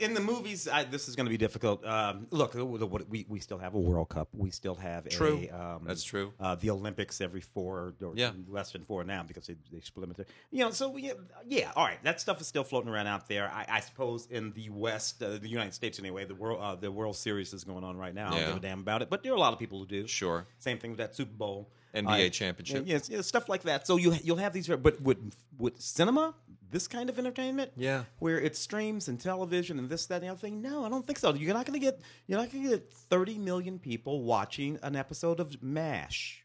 In 0.00 0.14
the 0.14 0.20
movies, 0.20 0.68
I, 0.68 0.84
this 0.84 1.08
is 1.08 1.16
going 1.16 1.26
to 1.26 1.30
be 1.30 1.36
difficult. 1.38 1.84
Um, 1.86 2.26
look, 2.30 2.52
the- 2.52 2.58
the- 2.78 2.86
we 3.08 3.24
we 3.28 3.40
still 3.40 3.58
have 3.58 3.74
a 3.74 3.78
World 3.80 4.08
Cup. 4.10 4.28
We 4.34 4.50
still 4.50 4.74
have 4.76 5.08
True. 5.08 5.48
A, 5.50 5.56
um, 5.76 5.82
That's 5.86 6.04
true. 6.04 6.32
Uh, 6.38 6.54
the 6.56 6.70
Olympics 6.70 7.20
every 7.20 7.40
four 7.40 7.94
or 8.02 8.12
Yeah. 8.14 8.32
less 8.48 8.72
than 8.72 8.84
four 8.84 9.02
now 9.04 9.22
because 9.22 9.46
they, 9.46 9.56
they 9.72 9.80
split 9.80 10.14
them 10.14 10.26
you 10.50 10.60
know. 10.64 10.70
So 10.70 10.96
yeah, 10.96 11.12
yeah, 11.46 11.72
all 11.76 11.84
right. 11.86 12.02
That 12.04 12.20
stuff 12.20 12.40
is 12.40 12.46
still 12.46 12.64
floating 12.64 12.90
around 12.90 13.06
out 13.06 13.28
there. 13.28 13.50
I, 13.50 13.66
I 13.68 13.80
suppose 13.80 14.26
in 14.30 14.52
the 14.52 14.68
West, 14.70 15.22
uh, 15.22 15.38
the 15.38 15.48
United 15.48 15.74
States 15.74 15.98
anyway, 15.98 16.24
the 16.24 16.34
world 16.34 16.60
uh, 16.60 16.74
the 16.76 16.90
World 16.92 17.16
Series 17.16 17.52
is 17.54 17.64
going 17.64 17.84
on 17.84 17.96
right 17.96 18.14
now. 18.14 18.28
I 18.28 18.38
don't 18.40 18.46
give 18.48 18.56
a 18.56 18.60
damn 18.60 18.80
about 18.80 19.02
it, 19.02 19.08
but 19.10 19.22
there 19.22 19.32
are 19.32 19.36
a 19.36 19.40
lot 19.40 19.52
of 19.52 19.58
people 19.58 19.78
who 19.78 19.86
do. 19.86 20.06
Sure. 20.06 20.33
Same 20.58 20.78
thing 20.78 20.90
with 20.92 20.98
that 20.98 21.14
Super 21.14 21.32
Bowl. 21.36 21.70
NBA 21.94 22.26
Uh, 22.26 22.30
championship. 22.30 22.82
Yes, 22.86 23.08
yeah, 23.08 23.20
stuff 23.20 23.48
like 23.48 23.62
that. 23.62 23.86
So 23.86 23.96
you 23.96 24.14
you'll 24.24 24.38
have 24.38 24.52
these, 24.52 24.66
but 24.66 25.00
with 25.00 25.18
with 25.56 25.80
cinema, 25.80 26.34
this 26.70 26.88
kind 26.88 27.08
of 27.08 27.18
entertainment, 27.20 27.70
Yeah. 27.76 28.04
where 28.18 28.40
it 28.40 28.56
streams 28.56 29.06
and 29.06 29.20
television 29.20 29.78
and 29.78 29.88
this, 29.88 30.06
that, 30.06 30.16
and 30.16 30.24
the 30.24 30.28
other 30.32 30.40
thing. 30.40 30.60
No, 30.60 30.84
I 30.84 30.88
don't 30.88 31.06
think 31.06 31.20
so. 31.20 31.32
You're 31.34 31.54
not 31.54 31.66
going 31.66 31.78
to 31.78 31.84
get 31.84 32.00
you're 32.26 32.40
not 32.40 32.50
going 32.50 32.64
to 32.64 32.70
get 32.70 32.92
30 32.92 33.38
million 33.38 33.78
people 33.78 34.22
watching 34.24 34.78
an 34.82 34.96
episode 34.96 35.38
of 35.38 35.62
MASH 35.62 36.44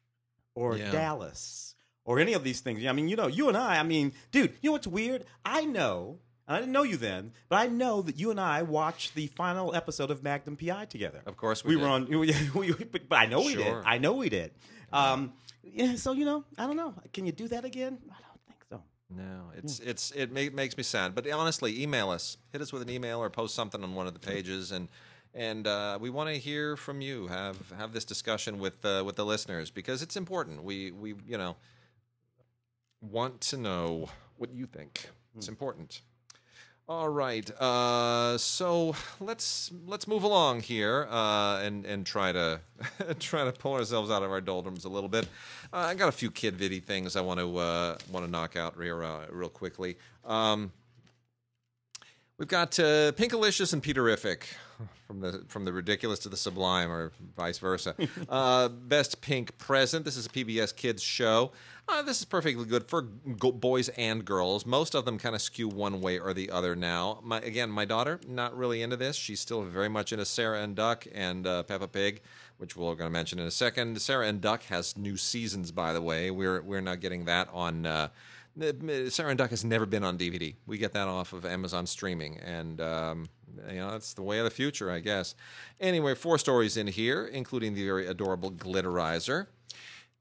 or 0.53 0.77
Yeah. 0.77 0.91
Dallas 0.91 1.73
or 2.05 2.19
any 2.19 2.33
of 2.33 2.43
these 2.43 2.59
things. 2.61 2.85
I 2.85 2.91
mean, 2.91 3.07
you 3.09 3.15
know, 3.15 3.27
you 3.27 3.47
and 3.49 3.57
I. 3.57 3.79
I 3.79 3.83
mean, 3.83 4.13
dude, 4.31 4.51
you 4.61 4.69
know 4.69 4.73
what's 4.73 4.87
weird? 4.87 5.25
I 5.43 5.65
know. 5.65 6.19
And 6.49 6.57
I 6.57 6.59
didn't 6.59 6.73
know 6.73 6.83
you 6.83 6.97
then, 6.97 7.31
but 7.47 7.57
I 7.57 7.67
know 7.67 8.01
that 8.01 8.19
you 8.19 8.31
and 8.31 8.41
I 8.41 8.63
watched 8.63 9.13
the 9.13 9.27
final 9.27 9.73
episode 9.75 10.09
of 10.09 10.23
Magnum 10.23 10.57
PI 10.57 10.85
together. 10.85 11.21
Of 11.27 11.37
course 11.37 11.63
we 11.63 11.75
we, 11.75 11.81
were 11.81 11.87
on. 11.87 12.07
We, 12.09 12.33
we- 12.53 12.73
but, 12.73 13.07
but 13.07 13.15
I 13.19 13.27
know 13.27 13.41
we 13.41 13.55
did. 13.55 13.73
I 13.85 13.99
know 13.99 14.13
we 14.13 14.29
did. 14.29 14.51
Um, 14.91 15.33
yeah. 15.63 15.95
So 15.95 16.13
you 16.13 16.25
know, 16.25 16.43
I 16.57 16.65
don't 16.65 16.75
know. 16.75 16.95
Can 17.13 17.25
you 17.27 17.31
do 17.31 17.47
that 17.49 17.63
again? 17.65 17.99
I 18.09 18.17
don't 18.27 18.41
think 18.47 18.63
so. 18.67 18.81
No, 19.15 19.51
it's 19.55 19.79
it's 19.79 20.11
it 20.11 20.31
ma- 20.31 20.53
makes 20.55 20.75
me 20.75 20.81
sad. 20.83 21.13
But 21.13 21.29
honestly, 21.29 21.81
email 21.83 22.09
us, 22.09 22.37
hit 22.51 22.61
us 22.61 22.73
with 22.73 22.81
an 22.81 22.89
email 22.89 23.19
or 23.19 23.29
post 23.29 23.53
something 23.53 23.83
on 23.83 23.93
one 23.93 24.07
of 24.07 24.13
the 24.13 24.19
pages, 24.19 24.71
and 24.71 24.89
and 25.35 25.67
uh, 25.67 25.99
we 26.01 26.09
want 26.09 26.29
to 26.29 26.39
hear 26.39 26.75
from 26.75 27.01
you. 27.01 27.27
Have 27.27 27.57
have 27.77 27.93
this 27.93 28.05
discussion 28.05 28.57
with 28.57 28.83
uh, 28.83 29.03
with 29.05 29.15
the 29.15 29.25
listeners 29.25 29.69
because 29.69 30.01
it's 30.01 30.17
important. 30.17 30.63
We 30.63 30.89
we 30.89 31.13
you 31.27 31.37
know 31.37 31.57
want 33.01 33.39
to 33.41 33.57
know 33.57 34.09
what 34.37 34.51
you 34.51 34.65
think. 34.65 35.09
It's 35.37 35.47
important. 35.47 36.01
All 36.89 37.07
right, 37.07 37.47
uh, 37.61 38.39
so 38.39 38.95
let's 39.19 39.69
let's 39.85 40.07
move 40.07 40.23
along 40.23 40.61
here 40.61 41.07
uh, 41.11 41.59
and 41.59 41.85
and 41.85 42.03
try 42.03 42.31
to 42.31 42.61
try 43.19 43.43
to 43.43 43.51
pull 43.51 43.75
ourselves 43.75 44.09
out 44.09 44.23
of 44.23 44.31
our 44.31 44.41
doldrums 44.41 44.85
a 44.85 44.89
little 44.89 45.07
bit. 45.07 45.27
Uh, 45.71 45.77
I 45.77 45.93
got 45.93 46.09
a 46.09 46.11
few 46.11 46.31
kid 46.31 46.57
viddy 46.57 46.81
things 46.81 47.15
I 47.15 47.21
want 47.21 47.41
to 47.41 47.57
uh, 47.59 47.97
want 48.11 48.25
to 48.25 48.31
knock 48.31 48.55
out 48.55 48.73
here 48.81 49.03
uh, 49.03 49.27
real 49.29 49.49
quickly. 49.49 49.97
Um, 50.25 50.71
we've 52.39 52.47
got 52.47 52.79
uh, 52.79 53.11
Pinkalicious 53.11 53.71
and 53.71 53.83
Peterrific 53.83 54.45
from 55.07 55.21
the 55.21 55.43
from 55.47 55.65
the 55.65 55.73
ridiculous 55.73 56.19
to 56.19 56.29
the 56.29 56.37
sublime, 56.37 56.91
or 56.91 57.11
vice 57.35 57.57
versa. 57.57 57.95
uh, 58.29 58.67
best 58.67 59.21
pink 59.21 59.57
present. 59.57 60.05
This 60.05 60.17
is 60.17 60.25
a 60.25 60.29
PBS 60.29 60.75
Kids 60.75 61.01
show. 61.01 61.51
Uh, 61.87 62.03
this 62.03 62.19
is 62.19 62.25
perfectly 62.25 62.65
good 62.65 62.87
for 62.87 63.01
go- 63.01 63.51
boys 63.51 63.89
and 63.89 64.23
girls. 64.23 64.65
Most 64.65 64.93
of 64.93 65.05
them 65.05 65.17
kind 65.17 65.33
of 65.33 65.41
skew 65.41 65.67
one 65.67 66.01
way 66.01 66.19
or 66.19 66.35
the 66.35 66.51
other 66.51 66.75
now. 66.75 67.19
My, 67.23 67.39
again, 67.39 67.71
my 67.71 67.85
daughter 67.85 68.19
not 68.27 68.55
really 68.55 68.83
into 68.83 68.95
this. 68.95 69.15
She's 69.15 69.39
still 69.39 69.63
very 69.63 69.89
much 69.89 70.13
into 70.13 70.25
Sarah 70.25 70.61
and 70.61 70.75
Duck 70.75 71.07
and 71.11 71.47
uh, 71.47 71.63
Peppa 71.63 71.87
Pig, 71.87 72.21
which 72.57 72.75
we're 72.75 72.93
going 72.93 73.09
to 73.09 73.09
mention 73.09 73.39
in 73.39 73.47
a 73.47 73.51
second. 73.51 73.99
Sarah 73.99 74.27
and 74.27 74.39
Duck 74.39 74.63
has 74.63 74.95
new 74.97 75.17
seasons, 75.17 75.71
by 75.71 75.93
the 75.93 76.01
way. 76.01 76.29
We're 76.29 76.61
we're 76.61 76.81
not 76.81 76.99
getting 76.99 77.25
that 77.25 77.49
on. 77.51 77.85
Sarah 79.09 79.29
and 79.29 79.37
Duck 79.37 79.49
has 79.51 79.63
never 79.63 79.85
been 79.85 80.03
on 80.03 80.17
DVD. 80.17 80.55
We 80.65 80.77
get 80.77 80.93
that 80.93 81.07
off 81.07 81.33
of 81.33 81.45
Amazon 81.45 81.85
streaming, 81.85 82.37
and 82.37 82.81
um, 82.81 83.29
you 83.69 83.77
know 83.77 83.91
that's 83.91 84.13
the 84.13 84.23
way 84.23 84.39
of 84.39 84.45
the 84.45 84.51
future, 84.51 84.91
I 84.91 84.99
guess. 84.99 85.35
Anyway, 85.79 86.15
four 86.15 86.37
stories 86.37 86.77
in 86.77 86.87
here, 86.87 87.25
including 87.25 87.73
the 87.73 87.85
very 87.85 88.07
adorable 88.07 88.51
Glitterizer. 88.51 89.47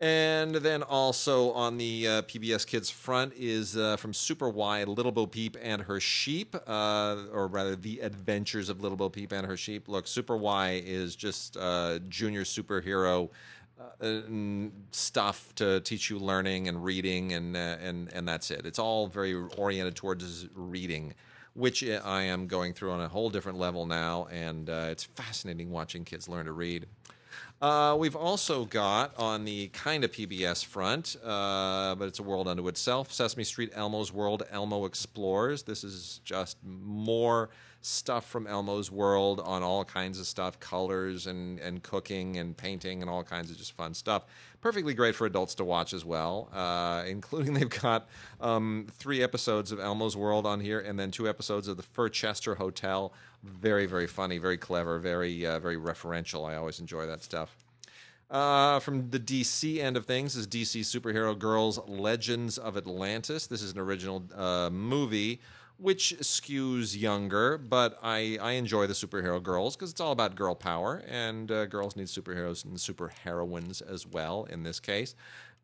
And 0.01 0.55
then 0.55 0.85
also 0.85 1.51
on 1.53 1.77
the 1.77 2.07
uh, 2.07 2.23
PBS 2.23 2.65
Kids 2.65 2.89
front 2.89 3.33
is 3.37 3.77
uh, 3.77 3.97
from 3.97 4.15
Super 4.15 4.49
Why, 4.49 4.85
Little 4.85 5.11
Bo 5.11 5.27
Peep 5.27 5.57
and 5.61 5.83
Her 5.83 5.99
Sheep, 5.99 6.55
uh, 6.69 7.17
or 7.33 7.49
rather, 7.49 7.75
The 7.75 7.99
Adventures 7.99 8.69
of 8.69 8.81
Little 8.81 8.97
Bo 8.97 9.09
Peep 9.09 9.33
and 9.33 9.45
Her 9.45 9.57
Sheep. 9.57 9.89
Look, 9.89 10.07
Super 10.07 10.37
Why 10.37 10.81
is 10.87 11.17
just 11.17 11.57
uh, 11.57 11.99
junior 12.09 12.45
superhero 12.45 13.31
uh, 14.01 14.21
stuff 14.91 15.55
to 15.57 15.81
teach 15.81 16.11
you 16.11 16.19
learning 16.19 16.69
and 16.69 16.85
reading, 16.85 17.33
and 17.33 17.57
uh, 17.57 17.77
and 17.81 18.13
and 18.13 18.27
that's 18.27 18.51
it. 18.51 18.67
It's 18.67 18.79
all 18.79 19.07
very 19.07 19.35
oriented 19.35 19.97
towards 19.97 20.49
reading, 20.55 21.15
which 21.55 21.85
I 21.85 22.23
am 22.23 22.47
going 22.47 22.73
through 22.73 22.93
on 22.93 23.01
a 23.01 23.09
whole 23.09 23.31
different 23.31 23.59
level 23.59 23.87
now, 23.87 24.27
and 24.31 24.69
uh, 24.69 24.89
it's 24.91 25.05
fascinating 25.05 25.71
watching 25.71 26.05
kids 26.05 26.29
learn 26.29 26.47
to 26.47 26.53
read. 26.53 26.87
Uh, 27.61 27.97
we've 27.99 28.15
also 28.15 28.65
got 28.65 29.13
on 29.19 29.45
the 29.45 29.67
kind 29.69 30.05
of 30.05 30.13
PBS 30.13 30.65
front, 30.65 31.17
uh, 31.25 31.95
but 31.97 32.07
it's 32.07 32.21
a 32.21 32.23
world 32.23 32.47
unto 32.47 32.69
itself 32.69 33.13
Sesame 33.13 33.43
Street 33.43 33.73
Elmo's 33.75 34.13
World, 34.13 34.45
Elmo 34.51 34.85
Explores. 34.85 35.65
This 35.65 35.83
is 35.83 36.21
just 36.25 36.57
more 36.65 37.51
stuff 37.81 38.29
from 38.29 38.47
Elmo's 38.47 38.91
World 38.91 39.41
on 39.45 39.63
all 39.63 39.85
kinds 39.85 40.19
of 40.19 40.27
stuff 40.27 40.59
colors 40.61 41.27
and, 41.27 41.59
and 41.61 41.83
cooking 41.83 42.37
and 42.37 42.57
painting 42.57 43.03
and 43.03 43.11
all 43.11 43.23
kinds 43.23 43.51
of 43.51 43.57
just 43.57 43.73
fun 43.73 43.95
stuff. 43.95 44.25
Perfectly 44.61 44.95
great 44.95 45.15
for 45.15 45.27
adults 45.27 45.55
to 45.57 45.65
watch 45.65 45.93
as 45.93 46.05
well, 46.05 46.49
uh, 46.53 47.05
including 47.07 47.55
they've 47.55 47.69
got 47.69 48.09
um, 48.41 48.87
three 48.93 49.23
episodes 49.23 49.73
of 49.73 49.79
Elmo's 49.79 50.17
World 50.17 50.47
on 50.47 50.61
here 50.61 50.81
and 50.81 50.99
then 50.99 51.11
two 51.11 51.29
episodes 51.29 51.69
of 51.69 51.77
the 51.77 51.83
Furchester 51.83 52.57
Hotel. 52.57 53.13
Very, 53.45 53.87
very 53.87 54.07
funny, 54.07 54.39
very 54.39 54.59
clever, 54.59 54.99
very, 54.99 55.47
uh, 55.47 55.59
very 55.61 55.77
referential. 55.77 56.49
I 56.49 56.57
always 56.57 56.81
enjoy 56.81 57.07
that 57.07 57.23
stuff. 57.23 57.57
Uh, 58.31 58.79
from 58.81 59.09
the 59.09 59.19
DC 59.19 59.79
end 59.79 59.97
of 59.97 60.05
things 60.05 60.37
is 60.37 60.47
DC 60.47 60.81
Superhero 60.81 61.39
Girls 61.39 61.79
Legends 61.89 62.59
of 62.59 62.77
Atlantis. 62.77 63.47
This 63.47 63.63
is 63.63 63.73
an 63.73 63.79
original 63.79 64.23
uh, 64.37 64.69
movie 64.71 65.41
which 65.79 66.15
skews 66.21 67.01
younger, 67.01 67.57
but 67.57 67.99
I, 68.03 68.37
I 68.43 68.53
enjoy 68.53 68.87
the 68.89 68.95
superhero 68.95 69.43
girls 69.43 69.77
because 69.77 69.91
it's 69.91 70.01
all 70.01 70.13
about 70.13 70.35
girl 70.35 70.55
power, 70.55 71.03
and 71.09 71.51
uh, 71.51 71.67
girls 71.67 71.97
need 71.97 72.09
superheroes 72.09 72.65
and 72.65 72.79
super 72.81 73.09
heroines 73.25 73.81
as 73.81 74.07
well 74.07 74.45
in 74.51 74.65
this 74.65 74.81
case. 74.81 75.15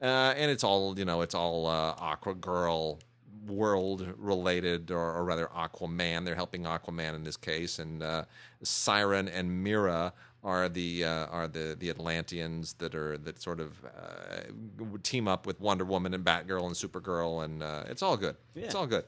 Uh, 0.01 0.35
and 0.37 0.51
it's 0.51 0.65
all, 0.65 0.99
you 0.99 1.05
know, 1.05 1.21
it's 1.23 1.35
all 1.35 1.67
uh, 1.67 1.95
Aqua 1.99 2.35
Girl 2.35 3.01
world 3.47 4.07
related, 4.17 4.91
or, 4.91 5.15
or 5.15 5.25
rather 5.25 5.47
Aquaman. 5.47 6.25
They're 6.25 6.35
helping 6.35 6.63
Aquaman 6.63 7.15
in 7.15 7.25
this 7.25 7.37
case, 7.37 7.79
and 7.79 8.03
uh, 8.03 8.25
Siren 8.63 9.29
and 9.29 9.63
Mera 9.63 10.13
are 10.43 10.69
the 10.69 11.05
uh, 11.05 11.27
are 11.27 11.49
the 11.49 11.77
the 11.79 11.89
Atlanteans 11.91 12.75
that 12.75 12.95
are 12.95 13.17
that 13.19 13.41
sort 13.41 13.61
of 13.61 13.73
uh, 13.85 14.97
team 15.03 15.27
up 15.27 15.47
with 15.47 15.61
Wonder 15.61 15.85
Woman 15.85 16.13
and 16.15 16.25
Batgirl 16.25 16.67
and 16.67 16.75
Supergirl, 16.75 17.45
and 17.45 17.63
uh, 17.63 17.85
it's 17.89 18.03
all 18.03 18.17
good. 18.17 18.37
It's 18.67 18.75
all 18.75 18.87
good. 18.87 19.05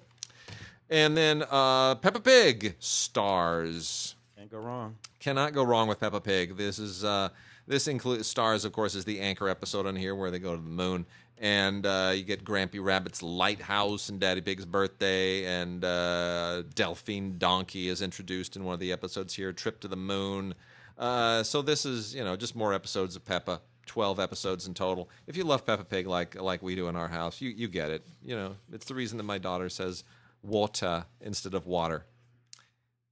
And 0.88 1.16
then 1.16 1.44
uh, 1.50 1.96
Peppa 1.96 2.20
Pig 2.20 2.76
stars. 2.78 4.14
Can't 4.36 4.50
go 4.50 4.58
wrong. 4.58 4.96
Cannot 5.18 5.52
go 5.52 5.64
wrong 5.64 5.88
with 5.88 5.98
Peppa 5.98 6.20
Pig. 6.20 6.56
This 6.56 6.78
is 6.78 7.02
uh, 7.02 7.30
this 7.66 7.88
includes 7.88 8.28
stars, 8.28 8.64
of 8.64 8.72
course, 8.72 8.94
is 8.94 9.04
the 9.04 9.20
anchor 9.20 9.48
episode 9.48 9.86
on 9.86 9.96
here 9.96 10.14
where 10.14 10.30
they 10.30 10.38
go 10.38 10.54
to 10.54 10.62
the 10.62 10.68
moon, 10.68 11.04
and 11.38 11.84
uh, 11.84 12.12
you 12.14 12.22
get 12.22 12.44
Grampy 12.44 12.82
Rabbit's 12.82 13.22
lighthouse 13.22 14.08
and 14.08 14.20
Daddy 14.20 14.40
Pig's 14.40 14.64
birthday, 14.64 15.44
and 15.46 15.84
uh, 15.84 16.62
Delphine 16.76 17.38
Donkey 17.38 17.88
is 17.88 18.00
introduced 18.00 18.54
in 18.54 18.64
one 18.64 18.74
of 18.74 18.80
the 18.80 18.92
episodes 18.92 19.34
here. 19.34 19.52
Trip 19.52 19.80
to 19.80 19.88
the 19.88 19.96
moon. 19.96 20.54
Uh, 20.96 21.42
so 21.42 21.62
this 21.62 21.84
is 21.84 22.14
you 22.14 22.22
know 22.22 22.36
just 22.36 22.54
more 22.54 22.72
episodes 22.72 23.16
of 23.16 23.24
Peppa. 23.24 23.60
12 23.86 24.18
episodes 24.18 24.66
in 24.66 24.74
total. 24.74 25.08
If 25.28 25.36
you 25.36 25.44
love 25.44 25.64
Peppa 25.64 25.84
Pig 25.84 26.08
like 26.08 26.40
like 26.40 26.60
we 26.60 26.74
do 26.74 26.88
in 26.88 26.96
our 26.96 27.08
house, 27.08 27.40
you 27.40 27.50
you 27.50 27.68
get 27.68 27.90
it. 27.90 28.04
You 28.24 28.36
know, 28.36 28.56
it's 28.72 28.86
the 28.86 28.94
reason 28.94 29.16
that 29.18 29.24
my 29.24 29.38
daughter 29.38 29.68
says 29.68 30.04
water 30.46 31.06
instead 31.20 31.54
of 31.54 31.66
water. 31.66 32.04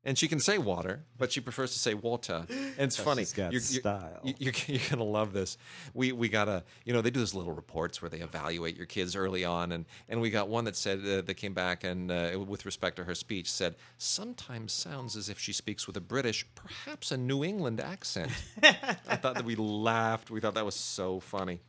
And 0.06 0.18
she 0.18 0.28
can 0.28 0.38
say 0.38 0.58
water, 0.58 1.04
but 1.16 1.32
she 1.32 1.40
prefers 1.40 1.72
to 1.72 1.78
say 1.78 1.94
water. 1.94 2.44
And 2.50 2.74
it's 2.78 2.96
funny. 2.98 3.22
she's 3.22 3.32
got 3.32 3.52
you're, 3.54 3.62
you're- 3.62 3.80
style. 3.80 4.20
You're, 4.22 4.52
you're 4.66 4.80
gonna 4.90 5.02
love 5.02 5.32
this. 5.32 5.56
We 5.94 6.12
we 6.12 6.28
got 6.28 6.46
a 6.46 6.62
you 6.84 6.92
know 6.92 7.00
they 7.00 7.08
do 7.08 7.20
those 7.20 7.32
little 7.32 7.54
reports 7.54 8.02
where 8.02 8.10
they 8.10 8.18
evaluate 8.18 8.76
your 8.76 8.84
kids 8.84 9.16
early 9.16 9.46
on, 9.46 9.72
and 9.72 9.86
and 10.10 10.20
we 10.20 10.28
got 10.28 10.48
one 10.50 10.64
that 10.64 10.76
said 10.76 10.98
uh, 10.98 11.22
that 11.22 11.34
came 11.38 11.54
back 11.54 11.84
and 11.84 12.10
uh, 12.10 12.38
with 12.46 12.66
respect 12.66 12.96
to 12.96 13.04
her 13.04 13.14
speech 13.14 13.50
said 13.50 13.76
sometimes 13.96 14.72
sounds 14.74 15.16
as 15.16 15.30
if 15.30 15.38
she 15.38 15.54
speaks 15.54 15.86
with 15.86 15.96
a 15.96 16.02
British, 16.02 16.46
perhaps 16.54 17.10
a 17.10 17.16
New 17.16 17.42
England 17.42 17.80
accent. 17.80 18.30
I 18.62 19.16
thought 19.16 19.36
that 19.36 19.44
we 19.46 19.56
laughed. 19.56 20.30
We 20.30 20.38
thought 20.40 20.54
that 20.54 20.66
was 20.66 20.74
so 20.76 21.18
funny. 21.18 21.60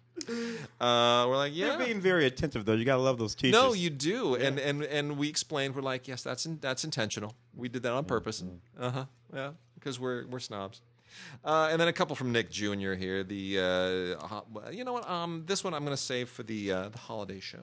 Uh, 0.80 1.26
we're 1.28 1.36
like, 1.38 1.56
yeah, 1.56 1.70
They're 1.76 1.86
being 1.86 2.00
very 2.00 2.26
attentive 2.26 2.66
though. 2.66 2.74
You 2.74 2.86
gotta 2.86 3.02
love 3.02 3.18
those 3.18 3.36
teachers. 3.36 3.60
no, 3.62 3.74
you 3.74 3.90
do, 3.90 4.36
and 4.36 4.60
and 4.60 4.84
and 4.84 5.18
we 5.18 5.28
explained. 5.30 5.76
We're 5.76 5.82
like, 5.82 6.08
yes, 6.08 6.24
that's 6.24 6.46
in, 6.46 6.58
that's 6.62 6.84
intentional. 6.84 7.34
We 7.56 7.70
did 7.70 7.84
that 7.84 7.94
on 7.94 8.06
purpose. 8.06 8.44
Uh 8.80 8.90
huh. 8.90 9.06
Yeah, 9.34 9.52
because 9.76 10.00
we're 10.00 10.26
we're 10.28 10.40
snobs. 10.40 10.82
Uh, 11.46 11.70
and 11.72 11.80
then 11.80 11.88
a 11.88 11.94
couple 11.94 12.16
from 12.16 12.32
Nick 12.34 12.50
Jr. 12.52 12.94
here. 12.94 13.24
The 13.24 13.60
uh, 14.20 14.26
ho- 14.28 14.46
you 14.72 14.84
know 14.84 14.94
what? 14.94 15.10
Um, 15.10 15.44
this 15.46 15.64
one 15.64 15.74
I'm 15.74 15.86
going 15.86 15.96
to 15.96 16.02
save 16.02 16.30
for 16.30 16.44
the 16.44 16.72
uh, 16.72 16.90
the 16.90 16.98
holiday 16.98 17.40
show. 17.40 17.60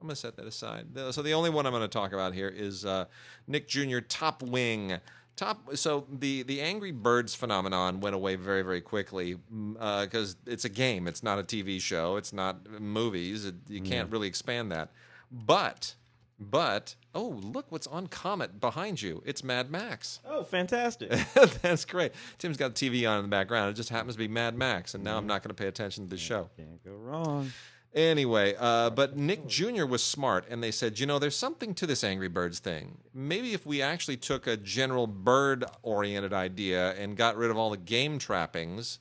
I'm 0.00 0.06
going 0.08 0.10
to 0.14 0.16
set 0.16 0.36
that 0.36 0.46
aside. 0.46 0.86
The- 0.94 1.12
So 1.12 1.22
the 1.22 1.32
only 1.34 1.50
one 1.50 1.66
I'm 1.66 1.72
going 1.72 1.82
to 1.82 1.88
talk 1.88 2.12
about 2.12 2.32
here 2.34 2.48
is 2.48 2.84
uh, 2.86 3.06
Nick 3.46 3.68
Jr. 3.68 3.98
Top 4.00 4.42
Wing. 4.42 4.98
Top. 5.36 5.76
So 5.76 6.06
the 6.10 6.42
the 6.44 6.62
Angry 6.62 6.92
Birds 6.92 7.34
phenomenon 7.34 8.00
went 8.00 8.14
away 8.14 8.36
very 8.36 8.62
very 8.62 8.80
quickly 8.80 9.36
mm, 9.52 9.76
uh, 9.78 10.04
because 10.04 10.36
it's 10.46 10.64
a 10.64 10.70
game. 10.70 11.06
It's 11.06 11.22
not 11.22 11.38
a 11.38 11.42
TV 11.42 11.80
show. 11.80 12.16
It's 12.16 12.32
not 12.32 12.80
movies. 12.80 13.44
It, 13.44 13.54
you 13.68 13.82
can't 13.82 14.10
really 14.10 14.28
expand 14.28 14.72
that. 14.72 14.90
But 15.30 15.94
but 16.38 16.94
oh 17.14 17.38
look 17.42 17.66
what's 17.70 17.86
on 17.86 18.06
Comet 18.06 18.60
behind 18.60 19.02
you. 19.02 19.22
It's 19.26 19.44
Mad 19.44 19.70
Max. 19.70 20.20
Oh, 20.26 20.42
fantastic! 20.42 21.10
That's 21.62 21.84
great. 21.84 22.12
Tim's 22.38 22.56
got 22.56 22.74
the 22.74 22.90
TV 22.90 23.08
on 23.08 23.18
in 23.18 23.24
the 23.24 23.28
background. 23.28 23.70
It 23.70 23.74
just 23.74 23.90
happens 23.90 24.14
to 24.14 24.18
be 24.18 24.28
Mad 24.28 24.56
Max, 24.56 24.94
and 24.94 25.04
now 25.04 25.16
I'm 25.16 25.22
mm-hmm. 25.22 25.28
not 25.28 25.42
going 25.42 25.54
to 25.54 25.62
pay 25.62 25.68
attention 25.68 26.04
to 26.04 26.10
the 26.10 26.18
show. 26.18 26.48
Can't 26.56 26.82
go 26.84 26.92
wrong. 26.92 27.52
Anyway, 27.96 28.54
uh, 28.58 28.90
but 28.90 29.16
Nick 29.16 29.46
Jr. 29.46 29.86
was 29.86 30.04
smart, 30.04 30.44
and 30.50 30.62
they 30.62 30.70
said, 30.70 31.00
you 31.00 31.06
know, 31.06 31.18
there's 31.18 31.34
something 31.34 31.74
to 31.74 31.86
this 31.86 32.04
Angry 32.04 32.28
Birds 32.28 32.58
thing. 32.58 32.98
Maybe 33.14 33.54
if 33.54 33.64
we 33.64 33.80
actually 33.80 34.18
took 34.18 34.46
a 34.46 34.58
general 34.58 35.06
bird-oriented 35.06 36.34
idea 36.34 36.92
and 36.92 37.16
got 37.16 37.38
rid 37.38 37.50
of 37.50 37.56
all 37.56 37.70
the 37.70 37.78
game 37.78 38.18
trappings 38.18 38.98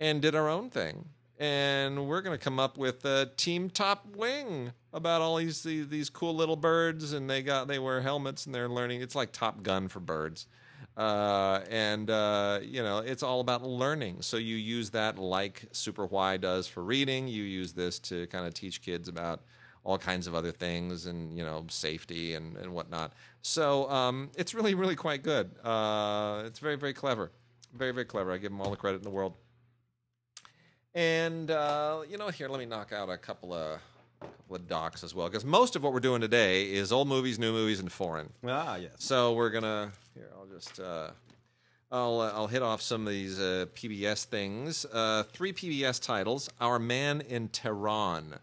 and 0.00 0.20
did 0.20 0.34
our 0.34 0.48
own 0.48 0.68
thing, 0.68 1.10
and 1.38 2.08
we're 2.08 2.22
going 2.22 2.36
to 2.36 2.44
come 2.44 2.58
up 2.58 2.76
with 2.76 3.04
a 3.04 3.30
Team 3.36 3.70
Top 3.70 4.16
Wing 4.16 4.72
about 4.92 5.20
all 5.20 5.36
these, 5.36 5.62
these 5.62 5.88
these 5.88 6.10
cool 6.10 6.34
little 6.34 6.56
birds, 6.56 7.12
and 7.12 7.30
they 7.30 7.40
got 7.40 7.68
they 7.68 7.78
wear 7.78 8.00
helmets 8.00 8.46
and 8.46 8.54
they're 8.54 8.68
learning. 8.68 9.00
It's 9.00 9.14
like 9.14 9.30
Top 9.30 9.62
Gun 9.62 9.86
for 9.86 10.00
birds. 10.00 10.48
Uh, 10.96 11.60
and 11.70 12.08
uh, 12.08 12.60
you 12.62 12.82
know 12.82 12.98
it's 12.98 13.22
all 13.22 13.40
about 13.40 13.62
learning. 13.64 14.22
So 14.22 14.36
you 14.36 14.56
use 14.56 14.90
that 14.90 15.18
like 15.18 15.66
Super 15.72 16.06
Why 16.06 16.36
does 16.36 16.68
for 16.68 16.84
reading. 16.84 17.26
You 17.26 17.42
use 17.42 17.72
this 17.72 17.98
to 18.00 18.26
kind 18.28 18.46
of 18.46 18.54
teach 18.54 18.80
kids 18.80 19.08
about 19.08 19.42
all 19.82 19.98
kinds 19.98 20.26
of 20.26 20.34
other 20.34 20.52
things 20.52 21.06
and 21.06 21.36
you 21.36 21.44
know 21.44 21.66
safety 21.68 22.34
and, 22.34 22.56
and 22.56 22.72
whatnot. 22.72 23.12
So 23.42 23.90
um, 23.90 24.30
it's 24.36 24.54
really 24.54 24.74
really 24.74 24.96
quite 24.96 25.22
good. 25.22 25.50
Uh, 25.64 26.44
it's 26.46 26.60
very 26.60 26.76
very 26.76 26.94
clever, 26.94 27.32
very 27.72 27.92
very 27.92 28.06
clever. 28.06 28.32
I 28.32 28.38
give 28.38 28.52
them 28.52 28.60
all 28.60 28.70
the 28.70 28.76
credit 28.76 28.98
in 28.98 29.04
the 29.04 29.10
world. 29.10 29.34
And 30.94 31.50
uh, 31.50 32.02
you 32.08 32.18
know, 32.18 32.28
here 32.28 32.48
let 32.48 32.60
me 32.60 32.66
knock 32.66 32.92
out 32.92 33.10
a 33.10 33.16
couple 33.16 33.52
of 33.52 33.80
couple 34.20 34.56
of 34.56 34.68
docs 34.68 35.02
as 35.04 35.14
well, 35.14 35.28
because 35.28 35.44
most 35.44 35.76
of 35.76 35.82
what 35.82 35.92
we're 35.92 36.00
doing 36.00 36.20
today 36.20 36.72
is 36.72 36.92
old 36.92 37.08
movies, 37.08 37.38
new 37.38 37.52
movies, 37.52 37.80
and 37.80 37.90
foreign. 37.90 38.30
Ah, 38.46 38.76
yes. 38.76 38.92
So 38.98 39.32
we're 39.32 39.50
gonna 39.50 39.92
here. 40.14 40.30
I'll 40.36 40.46
just 40.46 40.80
uh, 40.80 41.10
I'll 41.90 42.20
uh, 42.20 42.32
I'll 42.34 42.46
hit 42.46 42.62
off 42.62 42.82
some 42.82 43.06
of 43.06 43.12
these 43.12 43.38
uh, 43.38 43.66
PBS 43.74 44.24
things. 44.24 44.84
Uh, 44.92 45.22
three 45.32 45.52
PBS 45.52 46.02
titles: 46.02 46.48
Our 46.60 46.78
Man 46.78 47.20
in 47.22 47.48
Tehran. 47.48 48.34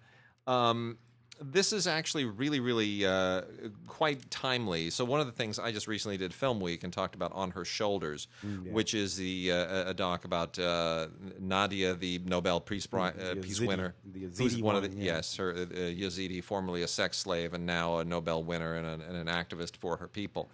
Um, 0.47 0.97
this 1.43 1.73
is 1.73 1.87
actually 1.87 2.25
really, 2.25 2.59
really 2.59 3.05
uh, 3.05 3.41
quite 3.87 4.29
timely. 4.29 4.89
So 4.91 5.03
one 5.03 5.19
of 5.19 5.25
the 5.25 5.31
things 5.31 5.57
I 5.57 5.71
just 5.71 5.87
recently 5.87 6.17
did 6.17 6.33
Film 6.33 6.59
Week 6.59 6.83
and 6.83 6.93
talked 6.93 7.15
about 7.15 7.31
on 7.33 7.51
her 7.51 7.65
shoulders, 7.65 8.27
which 8.69 8.93
is 8.93 9.17
the 9.17 9.51
uh, 9.51 9.89
a 9.89 9.93
doc 9.93 10.23
about 10.25 10.57
uh, 10.59 11.07
Nadia, 11.39 11.95
the 11.95 12.19
Nobel 12.25 12.59
Peace, 12.61 12.85
Pri- 12.85 13.09
uh, 13.09 13.33
The 13.33 13.41
Peace 13.41 13.59
Yazidi- 13.59 13.67
winner, 13.67 13.95
who's 14.37 14.55
Yazidi 14.55 14.61
one 14.61 14.75
of 14.75 14.83
the 14.83 14.95
yeah. 14.95 15.15
yes, 15.15 15.35
her 15.37 15.51
uh, 15.51 15.55
Yazidi, 15.65 16.43
formerly 16.43 16.83
a 16.83 16.87
sex 16.87 17.17
slave 17.17 17.53
and 17.53 17.65
now 17.65 17.97
a 17.97 18.05
Nobel 18.05 18.43
winner 18.43 18.75
and, 18.75 18.85
an- 18.85 19.01
and 19.01 19.15
an 19.17 19.27
activist 19.27 19.77
for 19.77 19.97
her 19.97 20.07
people, 20.07 20.49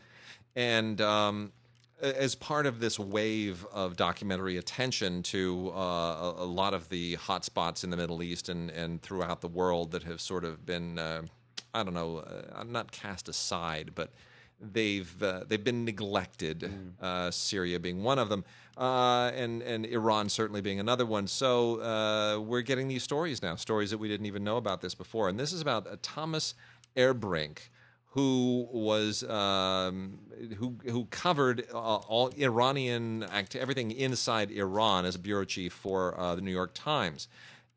and. 0.56 1.02
Um, 1.02 1.52
as 2.02 2.36
part 2.36 2.66
of 2.66 2.80
this 2.80 3.00
wave 3.00 3.66
of 3.72 3.96
documentary 3.96 4.58
attention 4.58 5.24
to 5.24 5.72
uh, 5.74 5.80
a, 5.80 6.34
a 6.40 6.46
lot 6.46 6.74
of 6.74 6.90
the 6.90 7.18
hotspots 7.18 7.84
in 7.84 7.90
the 7.90 7.98
Middle 7.98 8.22
East 8.22 8.50
and, 8.50 8.70
and 8.72 9.02
throughout 9.02 9.42
the 9.42 9.48
world 9.48 9.92
that 9.92 10.04
have 10.04 10.22
sort 10.22 10.44
of 10.44 10.66
been, 10.66 11.00
uh, 11.00 11.24
I 11.74 11.84
don't 11.84 11.94
know, 11.94 12.18
uh, 12.18 12.64
not 12.64 12.92
cast 12.92 13.30
aside, 13.30 13.92
but 13.96 14.12
they've 14.60 15.24
uh, 15.24 15.44
they've 15.48 15.64
been 15.64 15.86
neglected. 15.86 16.70
Uh, 17.00 17.30
Syria 17.32 17.80
being 17.80 18.04
one 18.04 18.20
of 18.20 18.30
them, 18.30 18.44
uh, 18.78 19.32
and 19.36 19.62
and 19.62 19.86
Iran 19.86 20.30
certainly 20.30 20.62
being 20.62 20.80
another 20.80 21.06
one. 21.06 21.28
So 21.28 21.80
uh, 21.82 22.40
we're 22.40 22.62
getting 22.62 22.88
these 22.88 23.04
stories 23.04 23.42
now, 23.42 23.56
stories 23.56 23.92
that 23.92 23.98
we 23.98 24.08
didn't 24.08 24.26
even 24.26 24.44
know 24.44 24.58
about 24.58 24.82
this 24.82 24.96
before, 24.96 25.30
and 25.30 25.40
this 25.40 25.54
is 25.54 25.62
about 25.62 25.88
uh, 25.88 25.98
Thomas 26.02 26.56
Erdbrink 26.96 27.70
who 28.18 28.68
was 28.72 29.22
um, 29.26 30.18
who 30.58 30.76
who 30.90 31.06
covered 31.12 31.68
uh, 31.72 31.78
all 31.78 32.30
Iranian 32.30 33.22
act 33.32 33.56
everything 33.56 33.92
inside 33.92 34.50
Iran 34.50 35.06
as 35.06 35.14
a 35.14 35.20
bureau 35.20 35.46
chief 35.46 35.72
for 35.72 36.20
uh, 36.20 36.34
the 36.34 36.42
New 36.42 36.50
York 36.50 36.72
Times, 36.74 37.28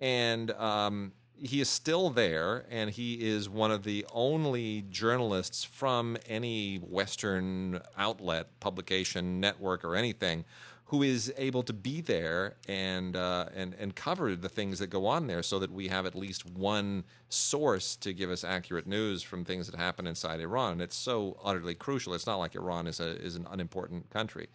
and 0.01 0.51
um, 0.53 1.13
he 1.37 1.61
is 1.61 1.69
still 1.69 2.09
there, 2.09 2.65
and 2.71 2.89
he 2.89 3.17
is 3.17 3.51
one 3.51 3.71
of 3.71 3.83
the 3.85 4.07
only 4.15 4.87
journalists 4.89 5.63
from 5.63 6.17
any 6.27 6.77
Western 6.79 7.83
outlet, 7.99 8.59
publication, 8.61 9.41
network, 9.41 9.85
or 9.85 9.95
anything 9.95 10.47
who 10.91 11.05
is 11.05 11.33
able 11.37 11.63
to 11.63 11.73
be 11.73 12.01
there 12.01 12.57
and 12.67 13.15
uh, 13.15 13.47
and 13.55 13.75
and 13.79 13.95
cover 13.95 14.35
the 14.35 14.49
things 14.49 14.81
that 14.81 14.89
go 14.89 15.07
on 15.07 15.29
there, 15.29 15.41
so 15.41 15.61
that 15.61 15.71
we 15.71 15.87
have 15.87 16.05
at 16.05 16.17
least 16.17 16.45
one 16.51 17.05
source 17.29 17.95
to 17.95 18.13
give 18.13 18.29
us 18.29 18.43
accurate 18.43 18.89
news 18.89 19.23
from 19.23 19.45
things 19.45 19.69
that 19.71 19.79
happen 19.79 20.05
inside 20.05 20.41
Iran. 20.41 20.73
And 20.73 20.83
it's 20.83 20.97
so 20.97 21.39
utterly 21.45 21.77
crucial. 21.77 22.13
It's 22.13 22.27
not 22.27 22.39
like 22.39 22.57
Iran 22.57 22.89
is 22.89 22.99
a 22.99 23.17
is 23.23 23.37
an 23.37 23.47
unimportant 23.53 24.11
country. 24.11 24.49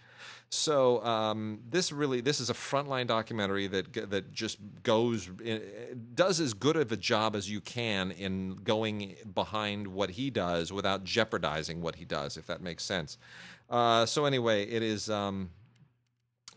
So 0.50 1.02
um, 1.06 1.62
this 1.70 1.94
really 1.94 2.20
this 2.20 2.42
is 2.42 2.50
a 2.50 2.54
frontline 2.54 3.08
documentary 3.08 3.68
that 3.68 4.10
that 4.10 4.34
just 4.34 4.58
goes 4.84 5.30
does 6.16 6.42
as 6.42 6.54
good 6.54 6.76
of 6.76 6.92
a 6.92 6.98
job 6.98 7.38
as 7.38 7.50
you 7.50 7.62
can 7.62 8.12
in 8.12 8.56
going 8.56 9.16
behind 9.34 9.88
what 9.88 10.10
he 10.10 10.30
does 10.30 10.74
without 10.74 11.06
jeopardizing 11.06 11.82
what 11.82 11.96
he 11.96 12.04
does, 12.04 12.36
if 12.36 12.46
that 12.48 12.60
makes 12.62 12.84
sense. 12.84 13.18
Uh, 13.70 14.06
so 14.06 14.26
anyway, 14.26 14.64
it 14.64 14.84
is. 14.84 15.10
Um, 15.10 15.50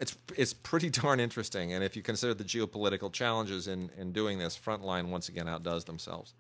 it's 0.00 0.16
it's 0.37 0.52
pretty 0.52 0.90
darn 0.90 1.20
interesting, 1.20 1.72
and 1.72 1.82
if 1.82 1.96
you 1.96 2.02
consider 2.02 2.34
the 2.34 2.44
geopolitical 2.44 3.12
challenges 3.12 3.68
in 3.68 3.90
in 3.98 4.12
doing 4.12 4.38
this, 4.38 4.58
Frontline 4.58 5.08
once 5.08 5.28
again 5.28 5.48
outdoes 5.48 5.84
themselves. 5.84 6.34